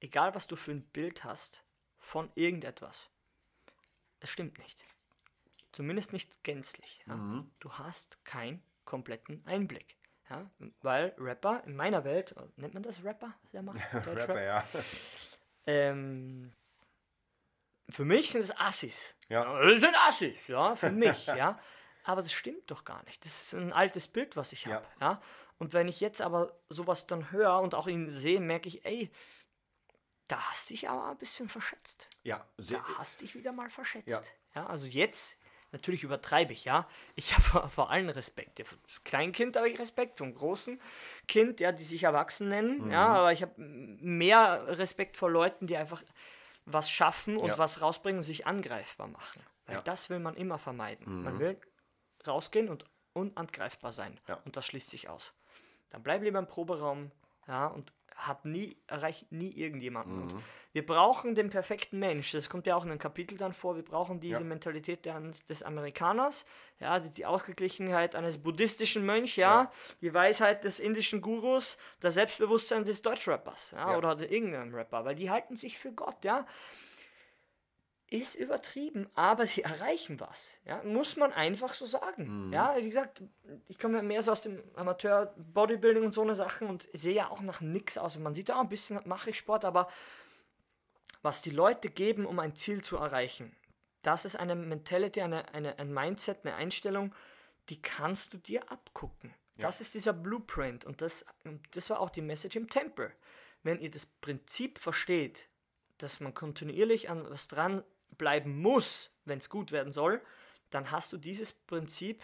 Egal, 0.00 0.34
was 0.34 0.46
du 0.46 0.54
für 0.56 0.70
ein 0.70 0.82
Bild 0.82 1.24
hast 1.24 1.64
von 1.98 2.30
irgendetwas, 2.34 3.08
es 4.20 4.30
stimmt 4.30 4.58
nicht. 4.58 4.82
Zumindest 5.72 6.12
nicht 6.12 6.42
gänzlich. 6.44 7.02
Ja? 7.06 7.16
Mhm. 7.16 7.50
Du 7.60 7.72
hast 7.72 8.24
keinen 8.24 8.62
kompletten 8.84 9.44
Einblick. 9.46 9.96
Ja? 10.30 10.50
Weil 10.82 11.14
Rapper 11.18 11.62
in 11.66 11.76
meiner 11.76 12.04
Welt, 12.04 12.32
äh, 12.36 12.42
nennt 12.56 12.74
man 12.74 12.82
das 12.82 13.02
Rapper? 13.04 13.34
Der 13.52 13.62
macht 13.62 13.78
Deutschrap? 14.06 14.36
ja. 14.36 14.64
Ähm, 15.66 16.52
für 17.88 18.04
mich 18.04 18.30
sind 18.30 18.40
es 18.42 18.56
Assis. 18.58 19.14
Ja. 19.28 19.60
Das 19.62 19.80
sind 19.80 19.94
Assis, 20.06 20.46
ja, 20.48 20.74
für 20.76 20.90
mich, 20.92 21.26
ja. 21.26 21.56
Aber 22.04 22.22
das 22.22 22.32
stimmt 22.32 22.70
doch 22.70 22.84
gar 22.84 23.02
nicht. 23.04 23.24
Das 23.24 23.42
ist 23.42 23.54
ein 23.54 23.72
altes 23.72 24.08
Bild, 24.08 24.36
was 24.36 24.52
ich 24.52 24.64
Ja. 24.64 24.76
habe, 24.76 24.86
ja. 25.00 25.20
Und 25.58 25.72
wenn 25.72 25.88
ich 25.88 26.00
jetzt 26.00 26.20
aber 26.20 26.58
sowas 26.68 27.06
dann 27.06 27.30
höre 27.30 27.60
und 27.60 27.74
auch 27.74 27.86
ihn 27.86 28.10
sehe, 28.10 28.40
merke 28.40 28.68
ich, 28.68 28.84
ey, 28.84 29.10
da 30.28 30.38
hast 30.50 30.70
dich 30.70 30.88
aber 30.88 31.06
ein 31.10 31.18
bisschen 31.18 31.48
verschätzt. 31.48 32.08
Ja, 32.22 32.46
sehr, 32.58 32.78
Da 32.80 32.98
hast 32.98 33.20
dich 33.20 33.34
wieder 33.34 33.52
mal 33.52 33.68
verschätzt. 33.70 34.08
Ja. 34.54 34.62
Ja, 34.62 34.66
also 34.68 34.86
jetzt, 34.86 35.38
natürlich 35.72 36.02
übertreibe 36.04 36.52
ich, 36.52 36.64
ja. 36.64 36.88
Ich 37.16 37.36
habe 37.36 37.68
vor, 37.68 37.90
allen 37.90 38.08
Respekt. 38.08 38.58
Ja, 38.58 38.64
vom 38.64 38.78
Kleinkind 39.04 39.56
habe 39.56 39.68
ich 39.68 39.78
Respekt, 39.78 40.18
vom 40.18 40.32
großen 40.34 40.80
Kind, 41.28 41.60
ja, 41.60 41.72
die 41.72 41.84
sich 41.84 42.04
erwachsen 42.04 42.48
nennen, 42.48 42.90
ja, 42.90 43.08
Mhm. 43.08 43.14
aber 43.16 43.32
ich 43.32 43.42
habe 43.42 43.52
mehr 43.58 44.66
Respekt 44.78 45.16
vor 45.16 45.30
Leuten, 45.30 45.66
die 45.66 45.76
einfach 45.76 46.02
was 46.66 46.88
schaffen 46.90 47.36
und 47.36 47.48
Ja. 47.48 47.58
was 47.58 47.82
rausbringen 47.82 48.18
und 48.20 48.22
sich 48.22 48.46
angreifbar 48.46 49.08
machen. 49.08 49.42
Weil 49.66 49.74
Ja. 49.76 49.80
Mhm. 49.80 49.84
das 49.84 50.08
will 50.10 50.20
man 50.20 50.34
immer 50.36 50.58
vermeiden. 50.58 51.22
Man 51.22 51.38
will 51.38 51.60
rausgehen 52.26 52.68
und 52.70 52.84
unangreifbar 53.12 53.92
sein. 53.92 54.18
Ja. 54.28 54.36
Und 54.44 54.56
das 54.56 54.66
schließt 54.66 54.88
sich 54.88 55.08
aus. 55.08 55.32
Dann 55.90 56.02
bleib 56.02 56.22
lieber 56.22 56.38
im 56.38 56.46
Proberaum, 56.48 57.10
ja, 57.46 57.66
und 57.66 57.92
hab 58.16 58.44
nie, 58.44 58.76
erreicht 58.86 59.30
nie 59.32 59.50
irgendjemanden. 59.50 60.26
Mhm. 60.26 60.42
Wir 60.72 60.84
brauchen 60.86 61.34
den 61.34 61.50
perfekten 61.50 61.98
Mensch. 61.98 62.32
Das 62.32 62.48
kommt 62.48 62.66
ja 62.66 62.74
auch 62.76 62.84
in 62.84 62.90
einem 62.90 62.98
Kapitel 62.98 63.36
dann 63.38 63.52
vor. 63.52 63.76
Wir 63.76 63.84
brauchen 63.84 64.18
diese 64.20 64.40
Ja. 64.40 64.44
Mentalität 64.44 65.04
der, 65.04 65.20
des 65.48 65.62
Amerikaners, 65.62 66.44
ja, 66.80 66.98
die, 67.00 67.10
die 67.10 67.26
Ausgeglichenheit 67.26 68.14
eines 68.16 68.38
buddhistischen 68.38 69.04
Mönchs, 69.06 69.36
ja, 69.36 69.62
Ja. 69.64 69.72
die 70.00 70.12
Weisheit 70.14 70.64
des 70.64 70.78
indischen 70.80 71.20
Gurus, 71.20 71.76
das 72.00 72.14
Selbstbewusstsein 72.14 72.84
des 72.84 73.02
Deutschrappers, 73.02 73.72
ja, 73.72 73.92
Ja. 73.92 73.98
oder 73.98 74.18
irgendeinem 74.30 74.74
Rapper, 74.74 75.04
weil 75.04 75.14
die 75.14 75.30
halten 75.30 75.56
sich 75.56 75.78
für 75.78 75.92
Gott, 75.92 76.24
ja 76.24 76.46
ist 78.10 78.34
übertrieben, 78.36 79.08
aber 79.14 79.46
sie 79.46 79.62
erreichen 79.62 80.20
was. 80.20 80.58
Ja, 80.64 80.82
muss 80.82 81.16
man 81.16 81.32
einfach 81.32 81.74
so 81.74 81.86
sagen. 81.86 82.52
Ja, 82.52 82.76
wie 82.76 82.84
gesagt, 82.88 83.22
ich 83.68 83.78
komme 83.78 83.96
ja 83.98 84.02
mehr 84.02 84.22
so 84.22 84.32
aus 84.32 84.42
dem 84.42 84.62
Amateur 84.76 85.34
Bodybuilding 85.36 86.04
und 86.04 86.14
so 86.14 86.22
eine 86.22 86.36
Sachen 86.36 86.68
und 86.68 86.86
sehe 86.92 87.14
ja 87.14 87.30
auch 87.30 87.40
nach 87.40 87.60
nichts 87.60 87.98
aus. 87.98 88.16
Und 88.16 88.22
man 88.22 88.34
sieht 88.34 88.48
ja 88.48 88.56
auch 88.56 88.60
ein 88.60 88.68
bisschen 88.68 89.00
mache 89.04 89.30
ich 89.30 89.38
Sport, 89.38 89.64
aber 89.64 89.88
was 91.22 91.42
die 91.42 91.50
Leute 91.50 91.88
geben, 91.88 92.26
um 92.26 92.38
ein 92.38 92.54
Ziel 92.54 92.82
zu 92.82 92.96
erreichen, 92.96 93.56
das 94.02 94.26
ist 94.26 94.36
eine 94.36 94.54
Mentality, 94.54 95.22
eine, 95.22 95.52
eine, 95.54 95.78
ein 95.78 95.92
Mindset, 95.92 96.44
eine 96.44 96.54
Einstellung, 96.54 97.14
die 97.70 97.80
kannst 97.80 98.34
du 98.34 98.38
dir 98.38 98.70
abgucken. 98.70 99.34
Das 99.56 99.80
ist 99.80 99.94
dieser 99.94 100.12
Blueprint 100.12 100.84
und 100.84 101.00
das, 101.00 101.24
und 101.44 101.64
das 101.76 101.88
war 101.88 102.00
auch 102.00 102.10
die 102.10 102.22
Message 102.22 102.56
im 102.56 102.68
Tempel. 102.68 103.12
Wenn 103.62 103.80
ihr 103.80 103.90
das 103.90 104.04
Prinzip 104.04 104.78
versteht, 104.78 105.48
dass 105.98 106.20
man 106.20 106.34
kontinuierlich 106.34 107.08
an 107.08 107.24
was 107.30 107.48
dran 107.48 107.84
bleiben 108.18 108.60
muss, 108.60 109.10
wenn 109.24 109.38
es 109.38 109.48
gut 109.48 109.72
werden 109.72 109.92
soll, 109.92 110.20
dann 110.70 110.90
hast 110.90 111.12
du 111.12 111.16
dieses 111.16 111.52
Prinzip 111.52 112.22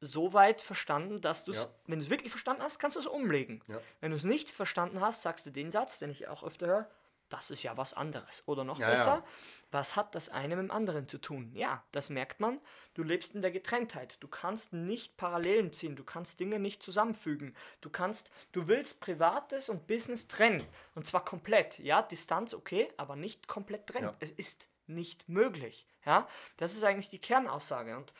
so 0.00 0.32
weit 0.34 0.60
verstanden, 0.60 1.20
dass 1.20 1.44
du 1.44 1.52
es, 1.52 1.62
Ja. 1.64 1.70
wenn 1.86 1.98
du 1.98 2.04
es 2.04 2.10
wirklich 2.10 2.30
verstanden 2.30 2.62
hast, 2.62 2.78
kannst 2.78 2.96
du 2.96 3.00
es 3.00 3.06
umlegen. 3.06 3.62
Ja. 3.66 3.80
Wenn 4.00 4.10
du 4.10 4.16
es 4.16 4.24
nicht 4.24 4.50
verstanden 4.50 5.00
hast, 5.00 5.22
sagst 5.22 5.46
du 5.46 5.50
den 5.50 5.70
Satz, 5.70 5.98
den 5.98 6.10
ich 6.10 6.28
auch 6.28 6.42
öfter 6.44 6.66
höre, 6.66 6.90
das 7.28 7.50
ist 7.50 7.64
ja 7.64 7.76
was 7.76 7.92
anderes. 7.92 8.44
Oder 8.46 8.62
noch 8.62 8.78
Ja, 8.78 8.88
besser, 8.90 9.24
was 9.72 9.96
hat 9.96 10.14
das 10.14 10.28
eine 10.28 10.54
mit 10.54 10.66
dem 10.66 10.70
anderen 10.70 11.08
zu 11.08 11.18
tun? 11.18 11.50
Ja, 11.56 11.82
das 11.90 12.08
merkt 12.08 12.38
man. 12.38 12.60
Du 12.94 13.02
lebst 13.02 13.34
in 13.34 13.40
der 13.42 13.50
Getrenntheit. 13.50 14.18
Du 14.20 14.28
kannst 14.28 14.72
nicht 14.72 15.16
Parallelen 15.16 15.72
ziehen. 15.72 15.96
Du 15.96 16.04
kannst 16.04 16.38
Dinge 16.38 16.60
nicht 16.60 16.84
zusammenfügen. 16.84 17.56
Du 17.80 17.90
kannst, 17.90 18.30
du 18.52 18.68
willst 18.68 19.00
Privates 19.00 19.68
und 19.68 19.88
Business 19.88 20.28
trennen. 20.28 20.62
Und 20.94 21.08
zwar 21.08 21.24
komplett. 21.24 21.80
Ja, 21.80 22.00
Distanz 22.00 22.54
okay, 22.54 22.92
aber 22.96 23.16
nicht 23.16 23.48
komplett 23.48 23.88
trennen. 23.88 24.14
Es 24.20 24.30
ist 24.30 24.68
nicht 24.88 25.28
möglich. 25.28 25.86
Ja, 26.04 26.28
das 26.56 26.74
ist 26.74 26.84
eigentlich 26.84 27.08
die 27.08 27.18
Kernaussage. 27.18 27.96
Und 27.96 28.12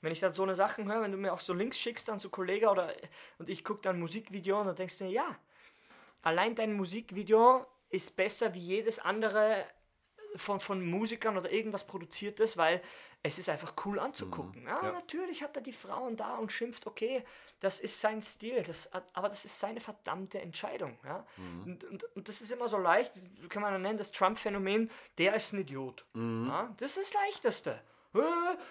wenn 0.00 0.12
ich 0.12 0.20
dann 0.20 0.32
so 0.32 0.42
eine 0.42 0.56
Sachen 0.56 0.90
höre, 0.90 1.02
wenn 1.02 1.12
du 1.12 1.18
mir 1.18 1.32
auch 1.32 1.40
so 1.40 1.52
Links 1.52 1.78
schickst 1.78 2.08
dann 2.08 2.20
zu 2.20 2.30
Kollegen 2.30 2.66
oder 2.66 2.92
und 3.38 3.48
ich 3.48 3.64
gucke 3.64 3.82
dann 3.82 3.98
Musikvideo 3.98 4.60
und 4.60 4.66
dann 4.66 4.76
denkst 4.76 4.98
du, 4.98 5.06
ja, 5.06 5.36
allein 6.22 6.54
dein 6.54 6.72
Musikvideo 6.74 7.66
ist 7.90 8.16
besser 8.16 8.54
wie 8.54 8.60
jedes 8.60 8.98
andere 8.98 9.64
von, 10.36 10.60
von 10.60 10.84
Musikern 10.84 11.36
oder 11.36 11.50
irgendwas 11.50 11.86
produziertes, 11.86 12.56
weil 12.56 12.80
es 13.22 13.38
ist 13.38 13.48
einfach 13.48 13.72
cool 13.84 13.98
anzugucken. 13.98 14.62
Ja, 14.64 14.80
Ja. 14.82 14.92
natürlich 14.92 15.42
hat 15.42 15.56
er 15.56 15.62
die 15.62 15.72
Frauen 15.72 16.16
da 16.16 16.36
und 16.36 16.52
schimpft, 16.52 16.86
okay, 16.86 17.24
das 17.60 17.80
ist 17.80 17.98
sein 18.00 18.22
Stil, 18.22 18.62
das, 18.62 18.90
aber 19.14 19.28
das 19.28 19.44
ist 19.44 19.58
seine 19.58 19.80
verdammte 19.80 20.40
Entscheidung. 20.40 20.98
Ja? 21.04 21.26
Und, 21.64 21.82
und, 21.84 22.04
und 22.16 22.28
das 22.28 22.40
ist 22.40 22.50
immer 22.52 22.68
so 22.68 22.78
leicht, 22.78 23.12
kann 23.48 23.62
man 23.62 23.80
nennen, 23.82 23.98
das 23.98 24.12
Trump-Phänomen, 24.12 24.90
der 25.18 25.34
ist 25.34 25.52
ein 25.52 25.60
Idiot. 25.60 26.04
Ja? 26.14 26.72
Das 26.78 26.96
ist 26.96 27.14
das 27.14 27.22
Leichteste. 27.22 27.80
Äh, 28.14 28.20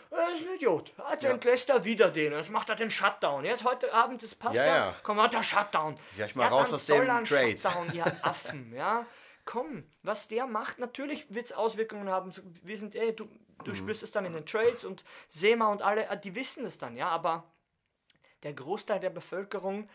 Er 0.10 0.34
ist 0.34 0.48
ein 0.48 0.56
Idiot. 0.56 0.92
Jetzt 1.12 1.24
Ja. 1.24 1.30
entlässt 1.30 1.70
er 1.70 1.86
wieder 1.86 2.10
den. 2.10 2.34
Jetzt 2.34 2.50
macht 2.50 2.70
er 2.70 2.76
den 2.76 2.90
Shutdown. 2.90 3.46
Jetzt 3.46 3.64
heute 3.64 3.94
Abend, 3.94 4.24
das 4.24 4.34
passt 4.34 4.56
Ja, 4.56 4.66
ja. 4.66 4.76
ja. 4.76 4.96
Komm, 5.04 5.22
hat 5.22 5.32
der 5.32 5.44
Shutdown. 5.44 5.96
Gleich 6.16 6.36
mal 6.36 6.48
raus 6.48 6.66
dann 6.70 6.74
aus 6.76 6.86
dem 6.88 7.08
er 7.08 7.24
Trade. 7.24 7.58
Shutdown, 7.58 7.94
ihr 7.94 8.06
Affen, 8.24 8.74
ja. 8.74 9.06
Komm, 9.48 9.84
was 10.04 10.28
der 10.28 10.46
macht, 10.46 10.78
natürlich 10.78 11.34
wird 11.34 11.46
es 11.46 11.54
Auswirkungen 11.54 12.10
haben. 12.10 12.32
Wir 12.64 12.78
sind, 12.78 12.94
ey, 12.96 13.16
du, 13.16 13.24
Mhm. 13.26 13.64
du 13.64 13.74
spürst 13.76 14.04
es 14.04 14.12
dann 14.12 14.26
in 14.26 14.34
den 14.34 14.46
Trades 14.46 14.84
und 14.84 15.04
Sema 15.30 15.68
und 15.72 15.82
alle, 15.82 16.06
äh, 16.08 16.20
die 16.20 16.36
wissen 16.36 16.66
es 16.66 16.78
dann, 16.78 16.96
ja, 16.98 17.08
aber 17.08 17.50
der 18.44 18.54
Großteil 18.54 19.00
der 19.00 19.10
Bevölkerung 19.10 19.90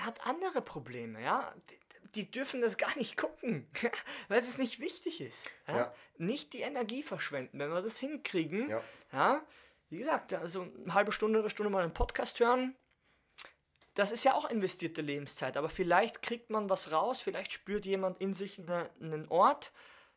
hat 0.00 0.24
andere 0.26 0.62
Probleme, 0.62 1.20
ja. 1.22 1.52
Die, 1.68 1.78
die 2.14 2.30
dürfen 2.30 2.62
das 2.62 2.78
gar 2.78 2.96
nicht 2.96 3.16
gucken, 3.18 3.68
weil 4.28 4.38
es 4.38 4.56
nicht 4.58 4.78
wichtig 4.80 5.20
ist. 5.20 5.50
Ja? 5.66 5.76
Ja. 5.76 5.94
Nicht 6.16 6.52
die 6.52 6.60
Energie 6.60 7.02
verschwenden, 7.02 7.58
wenn 7.58 7.70
wir 7.70 7.82
das 7.82 7.98
hinkriegen. 7.98 8.70
Ja. 8.70 8.80
Ja, 9.12 9.42
wie 9.90 9.98
gesagt, 9.98 10.32
also 10.34 10.62
eine 10.62 10.94
halbe 10.94 11.12
Stunde 11.12 11.40
oder 11.40 11.50
Stunde 11.50 11.70
mal 11.70 11.82
einen 11.82 11.92
Podcast 11.92 12.38
hören, 12.40 12.76
das 13.98 14.12
ist 14.12 14.22
ja 14.24 14.34
auch 14.34 14.48
investierte 14.48 15.02
Lebenszeit, 15.02 15.56
aber 15.56 15.68
vielleicht 15.68 16.22
kriegt 16.22 16.50
man 16.50 16.70
was 16.70 16.92
raus, 16.92 17.20
vielleicht 17.20 17.52
spürt 17.52 17.84
jemand 17.84 18.20
in 18.20 18.32
sich 18.32 18.58
eine, 18.58 18.88
einen 19.00 19.26
Ort, 19.28 19.72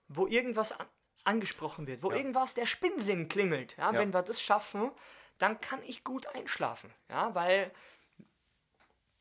wo 0.08 0.28
irgendwas 0.28 0.72
an, 0.72 0.86
angesprochen 1.24 1.88
wird, 1.88 2.04
wo 2.04 2.12
Ja. 2.12 2.18
irgendwas 2.18 2.54
der 2.54 2.68
Spinnsinn 2.68 3.28
klingelt. 3.28 3.76
Ja, 3.78 3.92
Ja. 3.92 4.00
Wenn 4.00 4.14
wir 4.14 4.22
das 4.22 4.40
schaffen, 4.42 4.92
dann 5.40 5.60
kann 5.62 5.80
ich 5.88 6.04
gut 6.04 6.28
einschlafen, 6.28 6.94
ja, 7.10 7.34
weil 7.34 7.72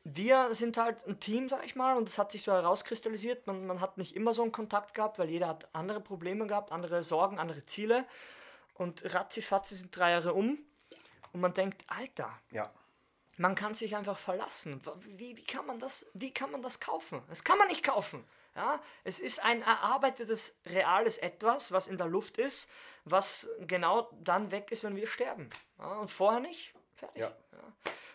wir 0.03 0.53
sind 0.53 0.77
halt 0.77 1.05
ein 1.07 1.19
Team, 1.19 1.47
sag 1.49 1.63
ich 1.65 1.75
mal, 1.75 1.95
und 1.97 2.09
es 2.09 2.17
hat 2.17 2.31
sich 2.31 2.41
so 2.43 2.51
herauskristallisiert. 2.51 3.45
Man, 3.47 3.65
man 3.67 3.81
hat 3.81 3.97
nicht 3.97 4.15
immer 4.15 4.33
so 4.33 4.41
einen 4.41 4.51
Kontakt 4.51 4.93
gehabt, 4.95 5.19
weil 5.19 5.29
jeder 5.29 5.47
hat 5.47 5.69
andere 5.73 6.01
Probleme 6.01 6.47
gehabt, 6.47 6.71
andere 6.71 7.03
Sorgen, 7.03 7.37
andere 7.39 7.65
Ziele. 7.67 8.05
Und 8.75 9.13
ratzifatzi 9.13 9.75
sind 9.75 9.95
drei 9.95 10.11
Jahre 10.11 10.33
um. 10.33 10.57
und 11.33 11.39
man 11.41 11.53
denkt, 11.53 11.83
Alter, 11.87 12.31
Ja. 12.51 12.71
Man 13.41 13.55
kann 13.55 13.73
sich 13.73 13.95
einfach 13.95 14.19
verlassen. 14.19 14.79
Wie, 15.17 15.35
wie, 15.35 15.43
kann 15.43 15.65
man 15.65 15.79
das, 15.79 16.05
wie 16.13 16.31
kann 16.31 16.51
man 16.51 16.61
das 16.61 16.79
kaufen? 16.79 17.23
Das 17.27 17.43
kann 17.43 17.57
man 17.57 17.67
nicht 17.69 17.83
kaufen. 17.83 18.23
Ja? 18.55 18.79
Es 19.03 19.19
ist 19.19 19.43
ein 19.43 19.63
erarbeitetes, 19.63 20.55
reales 20.67 21.17
Etwas, 21.17 21.71
was 21.71 21.87
in 21.87 21.97
der 21.97 22.05
Luft 22.05 22.37
ist, 22.37 22.69
was 23.03 23.49
genau 23.61 24.09
dann 24.23 24.51
weg 24.51 24.71
ist, 24.71 24.83
wenn 24.83 24.95
wir 24.95 25.07
sterben. 25.07 25.49
Ja? 25.79 25.93
Und 25.99 26.11
vorher 26.11 26.39
nicht. 26.39 26.75
Fertig. 26.93 27.19
Ja. 27.19 27.35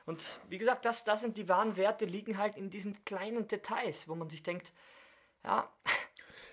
Und 0.05 0.39
wie 0.49 0.59
gesagt, 0.59 0.85
das, 0.85 1.03
das 1.03 1.23
sind 1.23 1.37
die 1.37 1.49
wahren 1.49 1.77
Werte, 1.77 2.05
liegen 2.05 2.39
halt 2.39 2.57
in 2.57 2.71
diesen 2.71 3.05
kleinen 3.05 3.49
Details, 3.49 4.07
wo 4.07 4.15
man 4.15 4.31
sich 4.31 4.45
denkt, 4.45 4.71
ja, 5.43 5.69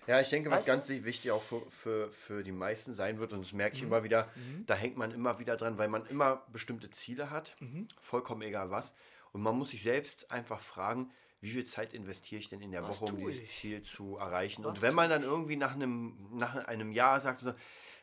Ja, 0.07 0.19
ich 0.19 0.29
denke, 0.29 0.49
was 0.51 0.59
Weißt 0.59 0.67
du? 0.67 0.71
ganz 0.73 0.89
wichtig 0.89 1.31
auch 1.31 1.41
für, 1.41 1.61
für, 1.69 2.11
für 2.11 2.43
die 2.43 2.51
meisten 2.51 2.93
sein 2.93 3.19
wird, 3.19 3.31
und 3.33 3.39
das 3.41 3.53
merke 3.53 3.75
ich 3.75 3.81
Mhm. 3.81 3.87
immer 3.87 4.03
wieder, 4.03 4.29
da 4.65 4.75
hängt 4.75 4.97
man 4.97 5.11
immer 5.11 5.39
wieder 5.39 5.55
dran, 5.55 5.77
weil 5.77 5.87
man 5.87 6.05
immer 6.07 6.43
bestimmte 6.51 6.89
Ziele 6.89 7.29
hat, 7.29 7.55
Mhm. 7.59 7.87
vollkommen 7.99 8.41
egal 8.41 8.69
was. 8.69 8.93
Und 9.31 9.41
man 9.41 9.57
muss 9.57 9.69
sich 9.71 9.81
selbst 9.81 10.29
einfach 10.31 10.59
fragen, 10.61 11.11
wie 11.41 11.51
viel 11.51 11.65
Zeit 11.65 11.93
investiere 11.93 12.39
ich 12.39 12.49
denn 12.49 12.61
in 12.61 12.71
der 12.71 12.83
Was 12.83 13.01
Woche, 13.01 13.05
um 13.13 13.17
dieses 13.17 13.41
ich? 13.41 13.49
Ziel 13.49 13.81
zu 13.81 14.17
erreichen? 14.17 14.63
Was 14.63 14.69
und 14.77 14.81
wenn 14.81 14.93
man 14.95 15.09
dann 15.09 15.23
irgendwie 15.23 15.55
nach 15.55 15.73
einem, 15.73 16.17
nach 16.37 16.55
einem 16.55 16.91
Jahr 16.91 17.19
sagt, 17.19 17.39
so, 17.41 17.53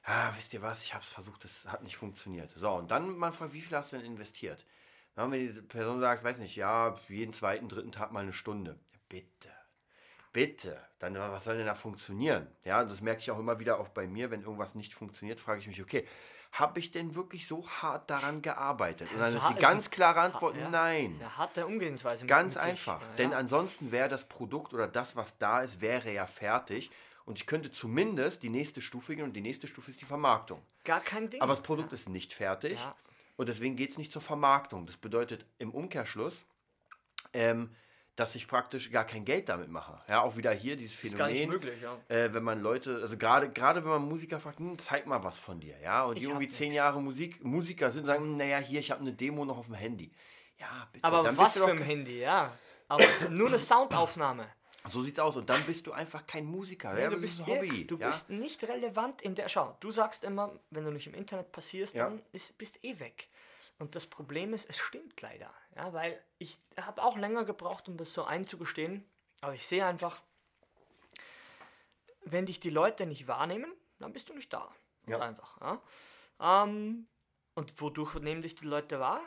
ah, 0.05 0.32
wisst 0.36 0.53
ihr 0.55 0.62
was, 0.62 0.82
ich 0.82 0.92
habe 0.94 1.05
es 1.05 1.11
versucht, 1.11 1.44
das 1.44 1.66
hat 1.66 1.82
nicht 1.82 1.96
funktioniert. 1.96 2.53
So, 2.57 2.70
und 2.70 2.90
dann 2.90 3.16
man 3.16 3.32
fragt, 3.32 3.53
wie 3.53 3.61
viel 3.61 3.76
hast 3.76 3.92
du 3.92 3.96
denn 3.96 4.07
investiert? 4.07 4.66
Dann, 5.14 5.30
wenn 5.32 5.40
diese 5.40 5.62
Person 5.62 6.01
sagt, 6.01 6.22
weiß 6.24 6.38
nicht, 6.38 6.57
ja, 6.57 6.98
jeden 7.09 7.32
zweiten, 7.32 7.68
dritten 7.68 7.92
Tag 7.92 8.12
mal 8.12 8.20
eine 8.20 8.32
Stunde. 8.32 8.78
Ja, 8.92 8.98
bitte. 9.09 9.48
Bitte, 10.32 10.80
dann 11.00 11.14
was 11.16 11.44
soll 11.44 11.56
denn 11.56 11.66
da 11.66 11.74
funktionieren? 11.74 12.46
Ja, 12.64 12.84
das 12.84 13.00
merke 13.00 13.20
ich 13.20 13.30
auch 13.30 13.38
immer 13.38 13.58
wieder 13.58 13.80
auch 13.80 13.88
bei 13.88 14.06
mir, 14.06 14.30
wenn 14.30 14.42
irgendwas 14.42 14.74
nicht 14.76 14.94
funktioniert, 14.94 15.40
frage 15.40 15.60
ich 15.60 15.66
mich, 15.66 15.82
okay, 15.82 16.06
habe 16.52 16.78
ich 16.78 16.90
denn 16.90 17.14
wirklich 17.14 17.46
so 17.46 17.68
hart 17.68 18.10
daran 18.10 18.42
gearbeitet? 18.42 19.10
Und 19.12 19.18
dann 19.18 19.30
so 19.32 19.38
ist 19.38 19.44
hart 19.44 19.58
die 19.58 19.62
ganz 19.62 19.90
klare 19.90 20.20
Antwort, 20.20 20.56
ja, 20.56 20.68
nein. 20.68 21.14
Sehr 21.14 21.36
harte 21.36 21.66
Umgehensweise. 21.66 22.26
Ganz 22.26 22.56
einfach. 22.56 23.00
Ja, 23.00 23.06
Denn 23.18 23.32
ja. 23.32 23.38
ansonsten 23.38 23.92
wäre 23.92 24.08
das 24.08 24.24
Produkt 24.28 24.72
oder 24.74 24.88
das, 24.88 25.16
was 25.16 25.38
da 25.38 25.62
ist, 25.62 25.80
wäre 25.80 26.12
ja 26.12 26.26
fertig. 26.26 26.90
Und 27.24 27.38
ich 27.38 27.46
könnte 27.46 27.70
zumindest 27.70 28.42
die 28.42 28.48
nächste 28.50 28.80
Stufe 28.80 29.14
gehen 29.14 29.24
und 29.24 29.34
die 29.34 29.40
nächste 29.40 29.68
Stufe 29.68 29.90
ist 29.90 30.00
die 30.00 30.06
Vermarktung. 30.06 30.62
Gar 30.84 31.00
kein 31.00 31.28
Ding. 31.28 31.40
Aber 31.40 31.54
das 31.54 31.62
Produkt 31.62 31.92
ist 31.92 32.08
nicht 32.08 32.32
fertig 32.34 32.80
Ja. 32.80 32.94
und 33.36 33.48
deswegen 33.48 33.76
geht 33.76 33.90
es 33.90 33.98
nicht 33.98 34.10
zur 34.10 34.22
Vermarktung. 34.22 34.86
Das 34.86 34.96
bedeutet 34.96 35.46
im 35.58 35.70
Umkehrschluss, 35.72 36.44
ähm, 37.32 37.74
dass 38.20 38.34
ich 38.34 38.46
praktisch 38.46 38.90
gar 38.90 39.06
kein 39.06 39.24
Geld 39.24 39.48
damit 39.48 39.70
mache. 39.70 39.98
Ja, 40.06 40.20
auch 40.20 40.36
wieder 40.36 40.52
hier 40.52 40.76
dieses 40.76 41.02
ist 41.02 41.16
gar 41.16 41.28
nicht 41.28 41.38
Phänomen, 41.38 41.60
möglich, 41.60 41.80
ja. 41.80 41.96
äh, 42.14 42.32
wenn 42.34 42.42
man 42.42 42.60
Leute, 42.60 43.00
also 43.00 43.16
gerade 43.16 43.50
gerade 43.50 43.82
wenn 43.82 43.90
man 43.90 44.02
Musiker 44.02 44.38
fragt, 44.38 44.58
hm, 44.58 44.78
zeig 44.78 45.06
mal 45.06 45.24
was 45.24 45.38
von 45.38 45.58
dir, 45.58 45.78
ja, 45.80 46.04
und 46.04 46.16
die 46.16 46.22
Ich 46.22 46.28
irgendwie 46.28 46.46
zehn 46.48 46.68
nix. 46.68 46.76
Jahre 46.76 47.00
Musik, 47.00 47.42
Musiker 47.42 47.90
sind, 47.90 48.04
sagen, 48.04 48.36
naja, 48.36 48.58
hier, 48.58 48.80
ich 48.80 48.90
habe 48.90 49.00
eine 49.00 49.14
Demo 49.14 49.46
noch 49.46 49.56
auf 49.56 49.66
dem 49.66 49.74
Handy. 49.74 50.12
Ja, 50.58 50.86
bitte. 50.92 51.02
Aber 51.04 51.22
dann 51.22 51.36
was 51.38 51.56
für 51.56 51.70
ein 51.70 51.80
Handy, 51.80 52.20
ja. 52.20 52.52
Aber 52.88 53.04
nur 53.30 53.48
eine 53.48 53.58
Soundaufnahme. 53.58 54.46
So 54.86 55.02
sieht's 55.02 55.18
aus. 55.18 55.36
Und 55.36 55.48
dann 55.48 55.62
bist 55.62 55.86
du 55.86 55.92
einfach 55.92 56.26
kein 56.26 56.44
Musiker. 56.44 56.92
Ja, 56.94 57.04
ja, 57.04 57.10
du 57.10 57.20
bist, 57.20 57.38
ist 57.38 57.46
ein 57.48 57.54
Hobby. 57.54 57.86
du 57.86 57.96
ja? 57.96 58.08
bist 58.08 58.28
nicht 58.28 58.62
relevant 58.64 59.22
in 59.22 59.34
der. 59.34 59.48
Schau, 59.48 59.76
du 59.80 59.90
sagst 59.90 60.24
immer, 60.24 60.58
wenn 60.70 60.84
du 60.84 60.90
nicht 60.90 61.06
im 61.06 61.14
Internet 61.14 61.52
passierst, 61.52 61.94
Ja. 61.94 62.04
dann 62.04 62.22
ist, 62.32 62.56
bist 62.58 62.84
eh 62.84 62.98
weg. 62.98 63.28
Und 63.78 63.94
das 63.94 64.06
Problem 64.06 64.52
ist, 64.52 64.68
es 64.68 64.78
stimmt 64.78 65.20
leider. 65.22 65.50
Ja, 65.76 65.92
weil 65.92 66.20
ich 66.38 66.58
habe 66.80 67.02
auch 67.02 67.16
länger 67.16 67.44
gebraucht, 67.44 67.88
um 67.88 67.96
das 67.96 68.12
so 68.12 68.24
einzugestehen. 68.24 69.08
Aber 69.40 69.54
ich 69.54 69.66
sehe 69.66 69.86
einfach, 69.86 70.20
wenn 72.24 72.46
dich 72.46 72.60
die 72.60 72.70
Leute 72.70 73.06
nicht 73.06 73.28
wahrnehmen, 73.28 73.72
dann 73.98 74.12
bist 74.12 74.28
du 74.28 74.34
nicht 74.34 74.52
da. 74.52 74.68
Ja. 75.06 75.18
Einfach. 75.20 75.60
Ja? 75.60 76.62
Ähm, 76.64 77.06
und 77.54 77.80
wodurch 77.80 78.14
nehmen 78.16 78.42
dich 78.42 78.54
die 78.54 78.66
Leute 78.66 79.00
wahr? 79.00 79.20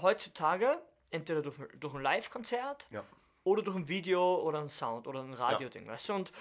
Heutzutage 0.00 0.80
entweder 1.10 1.42
durch, 1.42 1.56
durch 1.78 1.94
ein 1.94 2.02
Live-Konzert 2.02 2.86
Ja. 2.90 3.04
oder 3.44 3.62
durch 3.62 3.76
ein 3.76 3.88
Video 3.88 4.36
oder 4.42 4.60
ein 4.60 4.68
Sound 4.70 5.06
oder 5.06 5.20
ein 5.22 5.34
Radio-Ding, 5.34 5.86
weißt 5.86 6.08
du? 6.10 6.14
Und 6.14 6.32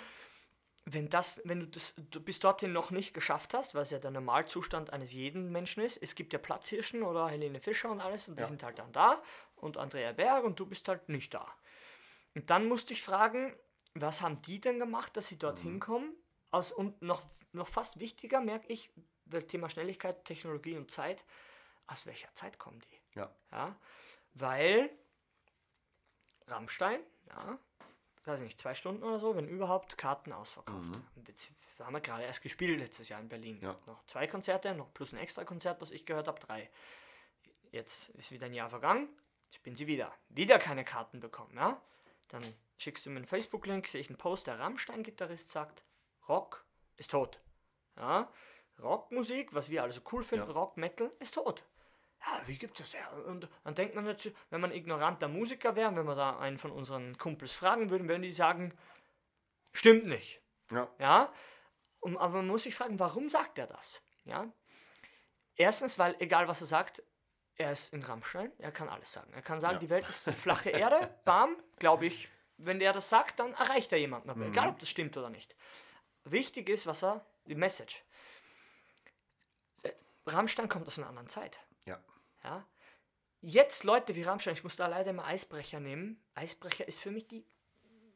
wenn 0.94 1.10
das, 1.10 1.42
wenn 1.46 1.60
du 1.62 1.68
das 1.68 1.94
du 1.98 2.20
bis 2.22 2.40
dorthin 2.40 2.74
noch 2.74 2.92
nicht 2.92 3.14
geschafft 3.14 3.54
hast, 3.54 3.76
was 3.76 3.92
ja 3.92 4.00
der 4.00 4.12
Normalzustand 4.12 4.92
eines 4.92 5.14
jeden 5.14 5.52
Menschen 5.52 5.84
ist, 5.84 5.98
es 6.02 6.16
gibt 6.16 6.34
ja 6.34 6.40
Platzhirschen 6.40 7.04
oder 7.04 7.28
Helene 7.30 7.60
Fischer 7.60 7.90
und 7.92 8.02
alles 8.02 8.28
und 8.28 8.38
die 8.38 8.42
Ja. 8.42 8.48
sind 8.48 8.64
halt 8.64 8.80
dann 8.80 8.92
da 8.92 9.22
und 9.56 9.78
Andrea 9.78 10.12
Berg 10.14 10.44
und 10.44 10.60
du 10.60 10.66
bist 10.66 10.88
halt 10.88 11.08
nicht 11.10 11.34
da. 11.34 11.48
Und 12.36 12.50
dann 12.50 12.68
musste 12.68 12.94
ich 12.94 13.04
fragen, 13.04 13.56
was 13.94 14.22
haben 14.22 14.42
die 14.44 14.60
denn 14.62 14.80
gemacht, 14.80 15.16
dass 15.18 15.28
sie 15.28 15.38
dorthin 15.38 15.76
Mhm. 15.76 15.80
kommen? 15.80 16.16
Aus, 16.50 16.72
und 16.72 17.02
noch, 17.02 17.22
noch 17.52 17.68
fast 17.68 18.00
wichtiger 18.00 18.42
merke 18.42 18.68
ich, 18.72 18.92
weil 19.26 19.44
Thema 19.44 19.70
Schnelligkeit, 19.70 20.26
Technologie 20.26 20.78
und 20.78 20.92
Zeit, 20.92 21.24
aus 21.88 22.06
welcher 22.06 22.34
Zeit 22.34 22.58
kommen 22.60 22.80
die? 22.80 23.20
Ja. 23.20 23.34
Ja, 23.52 23.76
weil 24.34 24.90
Rammstein, 26.48 27.02
ja, 27.28 27.60
weiß 28.28 28.42
nicht, 28.42 28.60
zwei 28.60 28.74
Stunden 28.74 29.04
oder 29.04 29.20
so, 29.20 29.36
wenn 29.36 29.48
überhaupt, 29.48 29.98
Karten 29.98 30.32
ausverkauft. 30.32 30.90
Jetzt, 31.28 31.50
wir 31.78 31.86
haben 31.86 31.94
ja 31.94 32.00
gerade 32.00 32.24
erst 32.24 32.42
gespielt 32.42 32.80
letztes 32.80 33.10
Jahr 33.10 33.20
in 33.20 33.30
Berlin. 33.30 33.60
Ja. 33.62 33.76
Noch 33.88 34.06
zwei 34.06 34.28
Konzerte, 34.28 34.74
noch 34.76 34.94
plus 34.94 35.14
ein 35.14 35.20
extra 35.20 35.44
Konzert, 35.44 35.82
was 35.82 35.92
ich 35.92 36.06
gehört 36.06 36.28
habe, 36.28 36.40
drei. 36.40 36.70
Jetzt 37.72 38.10
ist 38.10 38.32
wieder 38.32 38.46
ein 38.46 38.54
Jahr 38.54 38.70
vergangen, 38.70 39.10
jetzt 39.50 39.64
bin 39.64 39.76
sie 39.76 39.88
wieder. 39.88 40.14
Wieder 40.30 40.60
keine 40.60 40.84
Karten 40.84 41.20
bekommen, 41.20 41.56
ja. 41.56 41.82
Dann 42.28 42.44
schickst 42.78 43.06
du 43.06 43.10
mir 43.10 43.18
einen 43.18 43.26
Facebook-Link, 43.26 43.88
sehe 43.88 44.02
ich 44.02 44.10
einen 44.10 44.18
Post, 44.18 44.48
der 44.48 44.60
Rammstein-Gitarrist 44.60 45.50
sagt, 45.50 45.84
Rock 46.28 46.66
ist 46.98 47.12
tot. 47.12 47.40
Ja, 47.98 48.32
Rockmusik, 48.82 49.54
was 49.54 49.70
wir 49.70 49.84
alle 49.84 49.94
so 49.94 50.02
cool 50.12 50.24
finden, 50.24 50.48
Ja. 50.48 50.54
Rock, 50.54 50.78
Metal, 50.78 51.12
ist 51.20 51.36
tot. 51.36 51.64
Ja, 52.24 52.42
wie 52.48 52.58
gibt 52.58 52.80
es 52.80 52.92
das? 52.92 53.00
Ja, 53.02 53.10
und 53.26 53.50
dann 53.64 53.76
denkt 53.76 53.96
man 53.96 54.06
dazu, 54.06 54.30
wenn 54.52 54.62
man 54.62 54.72
ignoranter 54.72 55.28
Musiker 55.28 55.76
wäre, 55.76 55.96
wenn 55.96 56.06
wir 56.06 56.16
da 56.16 56.38
einen 56.40 56.58
von 56.60 56.72
unseren 56.72 57.18
Kumpels 57.18 57.52
fragen 57.54 57.90
würden, 57.90 58.08
würden 58.08 58.22
die 58.22 58.32
sagen, 58.32 58.78
stimmt 59.74 60.06
nicht. 60.06 60.42
Ja. 60.72 60.88
Ja, 61.00 61.34
und, 62.00 62.18
aber 62.18 62.38
man 62.38 62.48
muss 62.48 62.64
sich 62.64 62.76
fragen, 62.76 63.00
warum 63.00 63.28
sagt 63.30 63.58
er 63.58 63.68
das? 63.68 64.02
Ja, 64.26 64.52
erstens, 65.56 65.98
weil 65.98 66.16
egal 66.20 66.48
was 66.48 66.62
er 66.62 66.68
sagt, 66.68 67.02
er 67.56 67.72
ist 67.72 67.92
in 67.94 68.04
Rammstein, 68.04 68.52
er 68.60 68.72
kann 68.72 68.88
alles 68.90 69.12
sagen. 69.12 69.34
Er 69.34 69.42
kann 69.42 69.60
sagen, 69.60 69.74
Ja. 69.76 69.80
die 69.80 69.90
Welt 69.90 70.08
ist 70.08 70.28
eine 70.28 70.36
flache 70.38 70.70
Erde, 70.70 71.14
bam, 71.26 71.56
glaube 71.80 72.06
ich, 72.06 72.30
wenn 72.58 72.80
der 72.80 72.94
das 72.94 73.10
sagt, 73.10 73.40
dann 73.40 73.54
erreicht 73.54 73.92
er 73.92 73.98
jemanden, 73.98 74.30
aber 74.30 74.46
egal 74.46 74.70
ob 74.70 74.78
das 74.80 74.90
stimmt 74.90 75.18
oder 75.18 75.30
nicht. 75.32 75.56
Wichtig 76.24 76.70
ist, 76.70 76.86
was 76.86 77.04
er, 77.04 77.26
die 77.46 77.56
Message. 77.56 78.04
Äh, 79.82 79.92
Rammstein 80.28 80.70
kommt 80.70 80.86
aus 80.88 81.00
einer 81.00 81.08
anderen 81.10 81.28
Zeit. 81.30 81.60
Ja. 81.86 82.04
Ja. 82.44 82.66
Jetzt 83.42 83.84
Leute 83.84 84.16
wie 84.16 84.22
Rammstein, 84.24 84.54
ich 84.54 84.64
muss 84.64 84.76
da 84.76 84.88
leider 84.88 85.14
mal 85.14 85.26
Eisbrecher 85.26 85.80
nehmen. 85.80 86.24
Eisbrecher 86.36 86.88
ist 86.88 87.00
für 87.00 87.12
mich 87.12 87.28
die 87.28 87.44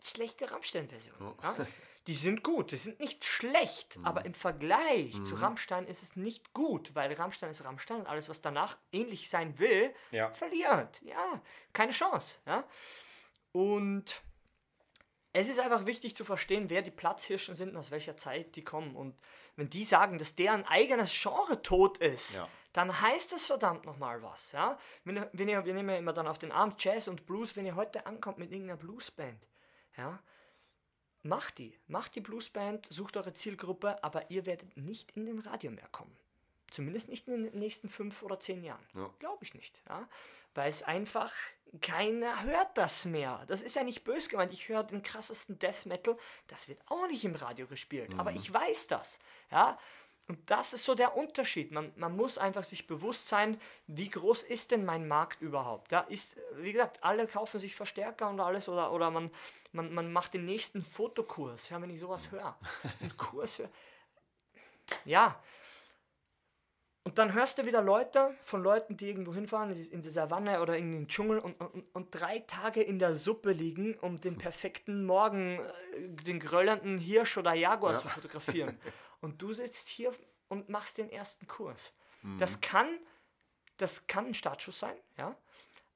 schlechte 0.03 0.51
Rammstein-Version. 0.51 1.35
Ja. 1.41 1.55
Die 2.07 2.13
sind 2.13 2.43
gut, 2.43 2.71
die 2.71 2.75
sind 2.77 2.99
nicht 2.99 3.25
schlecht, 3.25 3.97
Mhm. 3.97 4.05
aber 4.05 4.25
im 4.25 4.35
Vergleich 4.35 5.23
zu 5.23 5.33
Rammstein 5.33 5.87
ist 5.87 6.03
es 6.03 6.15
nicht 6.15 6.53
gut, 6.53 6.93
weil 6.93 7.11
Rammstein 7.13 7.49
ist 7.49 7.65
Rammstein 7.65 8.01
und 8.01 8.05
alles, 8.05 8.29
was 8.29 8.41
danach 8.41 8.77
ähnlich 8.91 9.27
sein 9.27 9.57
will, 9.57 9.91
Ja. 10.11 10.29
verliert. 10.31 11.01
Ja, 11.01 11.41
keine 11.73 11.93
Chance. 11.93 12.35
Ja. 12.45 12.63
Und 13.53 14.21
es 15.35 15.47
ist 15.49 15.59
einfach 15.59 15.85
wichtig 15.85 16.15
zu 16.15 16.23
verstehen, 16.23 16.69
wer 16.69 16.81
die 16.81 16.91
Platzhirschen 16.91 17.55
sind 17.55 17.69
und 17.71 17.77
aus 17.77 17.91
welcher 17.91 18.15
Zeit 18.17 18.55
die 18.55 18.63
kommen. 18.63 18.95
Und 18.95 19.15
wenn 19.55 19.69
die 19.69 19.83
sagen, 19.83 20.17
dass 20.17 20.35
deren 20.35 20.63
eigenes 20.65 21.11
Genre 21.21 21.61
tot 21.61 21.97
ist, 21.99 22.37
Ja. 22.37 22.47
dann 22.73 22.99
heißt 23.01 23.33
es 23.33 23.45
verdammt 23.47 23.85
nochmal 23.85 24.21
was. 24.23 24.51
Ja? 24.53 24.77
Wenn, 25.03 25.17
ihr- 25.17 25.29
wenn 25.33 25.47
ihr, 25.49 25.65
wir 25.65 25.73
nehmen 25.73 25.89
ja 25.89 25.97
immer 25.97 26.13
dann 26.13 26.27
auf 26.27 26.37
den 26.39 26.51
Arm 26.51 26.75
Jazz 26.79 27.07
und 27.07 27.25
Blues, 27.25 27.55
wenn 27.55 27.65
ihr 27.65 27.75
heute 27.75 28.05
ankommt 28.05 28.37
mit 28.37 28.51
irgendeiner 28.51 28.77
Bluesband, 28.77 29.47
ja, 29.97 30.19
macht 31.23 31.57
die. 31.57 31.77
Macht 31.87 32.15
die 32.15 32.21
Bluesband, 32.21 32.87
sucht 32.91 33.17
eure 33.17 33.33
Zielgruppe, 33.33 34.03
aber 34.03 34.29
ihr 34.31 34.45
werdet 34.45 34.75
nicht 34.77 35.11
in 35.11 35.25
den 35.25 35.39
Radio 35.39 35.71
mehr 35.71 35.87
kommen. 35.91 36.15
Zumindest 36.75 37.07
nicht 37.07 37.25
in 37.29 37.45
den 37.45 37.57
nächsten 37.57 37.87
fünf 37.87 38.21
oder 38.21 38.37
zehn 38.37 38.61
Jahren. 38.61 38.85
Ja. 38.95 39.09
Glaube 39.19 39.45
ich 39.45 39.53
nicht. 39.53 39.81
Ja? 39.87 40.09
Weil 40.53 40.69
es 40.69 40.83
einfach 40.83 41.33
keiner 41.79 42.43
hört 42.43 42.77
das 42.77 43.05
mehr. 43.05 43.45
Das 43.47 43.61
ist 43.61 43.77
ja 43.77 43.83
nicht 43.83 44.03
böse 44.03 44.27
gemeint. 44.27 44.51
Ich 44.51 44.67
höre 44.67 44.83
den 44.83 45.01
krassesten 45.01 45.57
Death 45.57 45.85
Metal. 45.85 46.17
Das 46.47 46.67
wird 46.67 46.81
auch 46.87 47.07
nicht 47.07 47.23
im 47.23 47.33
Radio 47.35 47.65
gespielt. 47.65 48.11
Aber 48.17 48.33
ich 48.33 48.53
weiß 48.53 48.87
das. 48.87 49.19
Ja? 49.51 49.77
Und 50.27 50.49
das 50.49 50.73
ist 50.73 50.83
so 50.83 50.95
der 50.95 51.15
Unterschied. 51.15 51.71
Man, 51.71 51.93
man 51.95 52.13
muss 52.13 52.37
einfach 52.37 52.65
sich 52.65 52.87
bewusst 52.87 53.27
sein, 53.27 53.57
wie 53.87 54.09
groß 54.09 54.43
ist 54.43 54.71
denn 54.71 54.83
mein 54.83 55.07
Markt 55.07 55.41
überhaupt? 55.41 55.93
Da 55.93 56.01
ist, 56.01 56.35
wie 56.55 56.73
gesagt, 56.73 57.01
alle 57.05 57.25
kaufen 57.25 57.57
sich 57.57 57.73
Verstärker 57.73 58.29
und 58.29 58.41
alles 58.41 58.67
oder, 58.67 58.91
oder 58.91 59.11
man, 59.11 59.31
man, 59.71 59.93
man 59.93 60.11
macht 60.11 60.33
den 60.33 60.45
nächsten 60.45 60.83
Fotokurs. 60.83 61.69
Ja, 61.69 61.81
wenn 61.81 61.89
ich 61.89 62.01
sowas 62.01 62.31
höre. 62.31 62.57
Einen 62.99 63.15
Kurs 63.15 63.59
höre. 63.59 63.69
Ja, 65.05 65.41
und 67.05 67.17
dann 67.17 67.33
hörst 67.33 67.57
du 67.57 67.65
wieder 67.65 67.81
Leute 67.81 68.35
von 68.41 68.61
Leuten, 68.61 68.97
die 68.97 69.07
irgendwo 69.07 69.33
hinfahren, 69.33 69.71
in 69.73 70.01
die- 70.01 70.09
Savanne 70.09 70.61
oder 70.61 70.75
in 70.77 70.91
den 70.91 71.07
Dschungel 71.07 71.39
und, 71.39 71.53
und, 71.61 71.85
und 71.93 72.07
drei 72.11 72.39
Tage 72.39 72.81
in 72.81 72.99
der 72.99 73.15
Suppe 73.15 73.51
liegen, 73.53 73.93
um 74.01 74.19
den 74.19 74.37
perfekten 74.37 75.05
Morgen, 75.05 75.59
äh, 75.93 76.07
den 76.25 76.39
gröllenden 76.39 76.97
Hirsch 76.97 77.37
oder 77.37 77.53
Jaguar 77.53 77.97
zu 77.97 78.07
fotografieren. 78.09 78.77
Und 79.21 79.41
du 79.41 79.53
sitzt 79.53 79.87
hier 79.87 80.11
und 80.49 80.69
machst 80.69 80.99
den 80.99 81.09
ersten 81.09 81.47
Kurs. 81.47 81.93
Das 82.37 82.61
kann 82.61 82.87
das 83.77 84.05
kann 84.07 84.27
ein 84.27 84.33
Startschuss 84.33 84.79
sein, 84.79 84.95
ja. 85.17 85.35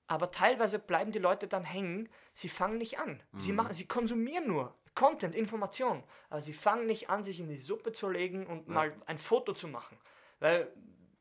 Aber 0.08 0.32
teilweise 0.32 0.80
bleiben 0.80 1.12
die 1.12 1.20
Leute 1.20 1.48
dann 1.48 1.64
hängen, 1.64 2.10
sie 2.34 2.50
fangen 2.50 2.78
nicht 2.80 2.98
an. 3.00 3.22
Sie, 3.38 3.54
machen, 3.54 3.74
sie 3.76 3.86
konsumieren 3.88 4.48
nur 4.48 4.74
Content, 4.96 5.36
Information. 5.36 6.04
Aber 6.30 6.42
sie 6.42 6.54
fangen 6.54 6.88
nicht 6.88 7.10
an, 7.10 7.22
sich 7.24 7.40
in 7.40 7.48
die 7.48 7.58
Suppe 7.60 7.92
zu 7.92 8.10
legen 8.10 8.48
und 8.48 8.68
mal 8.68 8.92
ein 9.06 9.18
Foto 9.20 9.54
zu 9.54 9.68
machen. 9.68 9.98
Weil, 10.40 10.74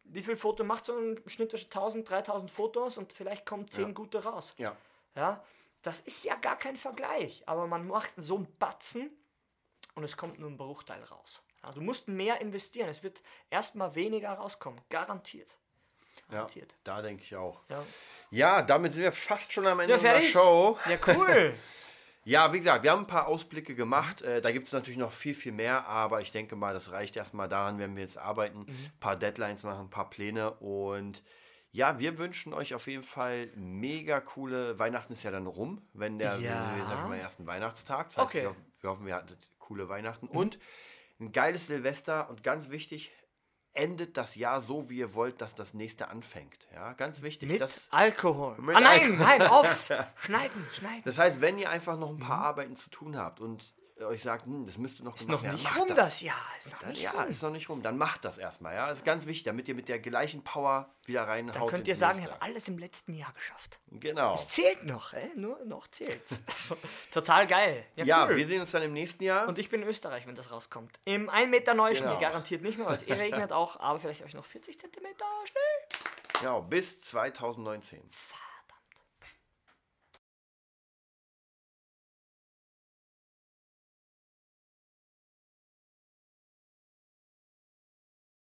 wie 0.09 0.23
viel 0.23 0.37
Foto 0.37 0.65
macht 0.65 0.85
so 0.85 0.97
ein 0.97 1.21
Schnitt 1.27 1.53
1000, 1.55 2.09
3000 2.09 2.51
Fotos 2.51 2.99
und 2.99 3.13
vielleicht 3.13 3.45
kommen 3.47 3.69
10 3.69 3.87
Ja. 3.89 3.93
gute 3.93 4.25
raus. 4.25 4.55
Ja. 4.59 4.77
Ja, 5.15 5.43
das 5.83 6.01
ist 6.01 6.25
ja 6.25 6.35
gar 6.37 6.57
kein 6.57 6.77
Vergleich, 6.77 7.43
aber 7.47 7.67
man 7.67 7.87
macht 7.87 8.11
so 8.17 8.37
einen 8.37 8.53
Batzen 8.59 9.11
und 9.95 10.05
es 10.05 10.17
kommt 10.17 10.39
nur 10.39 10.51
ein 10.51 10.57
Bruchteil 10.57 11.03
raus. 11.05 11.43
Ja, 11.65 11.73
du 11.73 11.81
musst 11.81 12.07
mehr 12.09 12.41
investieren, 12.41 12.89
es 12.89 13.03
wird 13.03 13.21
erstmal 13.51 13.95
weniger 13.95 14.31
rauskommen, 14.35 14.81
garantiert. 14.91 15.57
Ja, 16.29 16.35
Garantiert. 16.35 16.75
da 16.85 17.01
denke 17.03 17.23
ich 17.23 17.35
auch. 17.37 17.63
Ja. 17.69 17.85
Ja, 18.31 18.63
damit 18.63 18.93
sind 18.93 19.03
wir 19.05 19.13
fast 19.13 19.53
schon 19.53 19.67
am 19.67 19.81
Ende 19.81 19.99
fertig? 19.99 20.31
Show. 20.31 20.79
Ja, 20.89 20.99
cool. 21.15 21.55
Ja, 22.29 22.53
wie 22.53 22.59
gesagt, 22.59 22.83
wir 22.85 22.91
haben 22.91 23.05
ein 23.05 23.07
paar 23.07 23.27
Ausblicke 23.27 23.75
gemacht. 23.75 24.21
Äh, 24.21 24.43
da 24.43 24.53
gibt 24.53 24.67
es 24.67 24.75
natürlich 24.75 24.99
noch 24.99 25.13
viel, 25.13 25.35
viel 25.35 25.53
mehr, 25.53 25.87
aber 25.87 26.21
ich 26.21 26.31
denke 26.31 26.57
mal, 26.57 26.75
das 26.75 26.93
reicht 26.93 27.17
erstmal 27.17 27.49
daran, 27.49 27.79
wenn 27.79 27.97
wir 27.97 28.03
jetzt 28.03 28.19
arbeiten, 28.19 28.67
ein 28.69 28.93
paar 29.01 29.17
Deadlines 29.17 29.63
machen, 29.63 29.87
ein 29.87 29.91
paar 29.91 30.11
Pläne 30.11 30.51
und 30.51 31.25
ja, 31.73 31.99
wir 31.99 32.19
wünschen 32.19 32.53
euch 32.53 32.75
auf 32.75 32.87
jeden 32.87 33.03
Fall 33.03 33.49
mega 33.57 34.21
coole 34.21 34.79
Weihnachten 34.79 35.15
ist 35.15 35.23
ja 35.23 35.31
dann 35.31 35.47
rum, 35.47 35.81
wenn 35.95 36.19
der 36.19 36.37
Ja. 36.39 36.75
wir 36.77 36.97
mal, 37.09 37.17
ersten 37.17 37.47
Weihnachtstag. 37.47 38.09
Das 38.09 38.19
heißt, 38.19 38.29
Okay. 38.29 38.43
wir, 38.43 38.49
hoffen, 38.51 38.67
wir 38.83 38.91
hoffen, 38.91 39.07
wir 39.07 39.15
hatten 39.15 39.37
coole 39.59 39.89
Weihnachten 39.89 40.29
und 40.29 40.59
ein 41.21 41.33
geiles 41.33 41.67
Silvester 41.69 42.29
und 42.29 42.43
ganz 42.43 42.69
wichtig, 42.69 43.11
endet 43.75 44.17
das 44.17 44.35
Jahr 44.35 44.61
so, 44.61 44.91
wie 44.91 44.99
ihr 44.99 45.15
wollt, 45.15 45.41
dass 45.41 45.55
das 45.55 45.75
nächste 45.75 46.09
anfängt. 46.09 46.69
Ja, 46.75 46.93
ganz 46.95 47.23
wichtig. 47.23 47.51
Mit 47.51 47.61
das, 47.61 47.89
Alkohol. 47.91 48.57
Mit 48.59 48.77
ah, 48.77 48.81
nein, 48.81 49.01
Alkohol. 49.03 49.19
nein, 49.19 49.43
auf. 49.43 49.91
Schneiden, 50.17 50.67
schneiden. 50.73 51.03
das 51.05 51.19
heißt, 51.19 51.41
wenn 51.41 51.59
ihr 51.59 51.71
einfach 51.71 51.99
noch 51.99 52.11
ein 52.11 52.19
paar 52.19 52.39
Arbeiten 52.39 52.77
zu 52.77 52.91
tun 52.91 53.17
habt 53.17 53.41
und 53.41 53.73
euch 54.01 54.23
sagt, 54.23 54.45
hm, 54.47 54.65
das 54.65 54.79
müsste 54.79 55.05
noch 55.05 55.17
ist 55.17 55.27
gemacht 55.27 55.39
noch 55.39 55.43
werden, 55.45 55.55
nicht 55.57 55.65
macht 55.65 55.79
rum 55.81 55.89
das. 55.89 55.97
das 55.97 56.21
Jahr. 56.21 56.37
Ist 56.57 56.71
noch 56.73 56.79
Dann, 56.81 56.89
nicht 56.91 57.03
ja, 57.03 57.11
rum. 57.11 57.29
ist 57.29 57.43
noch 57.43 57.51
nicht 57.51 57.69
rum. 57.69 57.83
Dann 57.83 57.99
macht 57.99 58.25
das 58.25 58.39
erstmal. 58.39 58.75
Ja, 58.75 58.89
das 58.89 58.99
ist 58.99 59.05
ganz 59.05 59.27
wichtig, 59.27 59.45
damit 59.45 59.69
ihr 59.69 59.75
mit 59.75 59.89
der 59.89 59.99
gleichen 59.99 60.43
Power 60.45 60.89
wieder 61.07 61.27
reinhaut. 61.27 61.57
Dann 61.57 61.67
könnt 61.67 61.89
ihr 61.89 61.97
sagen, 61.97 62.19
ich 62.21 62.25
habe 62.27 62.41
alles 62.41 62.69
im 62.69 62.79
letzten 62.79 63.15
Jahr 63.15 63.33
geschafft. 63.33 63.79
Genau. 63.91 64.35
Es 64.35 64.49
zählt 64.49 64.85
noch, 64.85 65.13
ey? 65.15 65.31
nur 65.37 65.65
noch 65.65 65.89
zählt's. 65.89 66.37
Total 67.11 67.47
geil. 67.47 67.85
Ja, 67.97 68.05
Ja, 68.05 68.27
cool. 68.27 68.37
wir 68.37 68.47
sehen 68.47 68.61
uns 68.61 68.71
dann 68.71 68.83
im 68.83 68.93
nächsten 68.93 69.25
Jahr. 69.25 69.49
Und 69.49 69.59
ich 69.59 69.69
bin 69.69 69.83
in 69.83 69.89
Österreich, 69.89 70.27
wenn 70.27 70.35
das 70.35 70.51
rauskommt. 70.51 70.99
Im 71.05 71.29
1 71.29 71.51
Meter 71.51 71.75
Neuschnee 71.75 72.07
Genau. 72.09 72.21
garantiert 72.21 72.63
nicht 72.63 72.79
mehr, 72.79 72.87
weil 72.87 72.97
es 72.97 73.03
eh 73.03 73.15
regnet 73.15 73.53
auch, 73.53 73.81
aber 73.81 73.99
vielleicht 74.01 74.23
euch 74.25 74.35
noch 74.35 74.45
40 74.45 74.79
Zentimeter 74.79 75.25
Schnee. 75.45 76.45
ja, 76.45 76.59
bis 76.61 77.01
2019. 77.03 78.01
Fuck. 78.11 78.39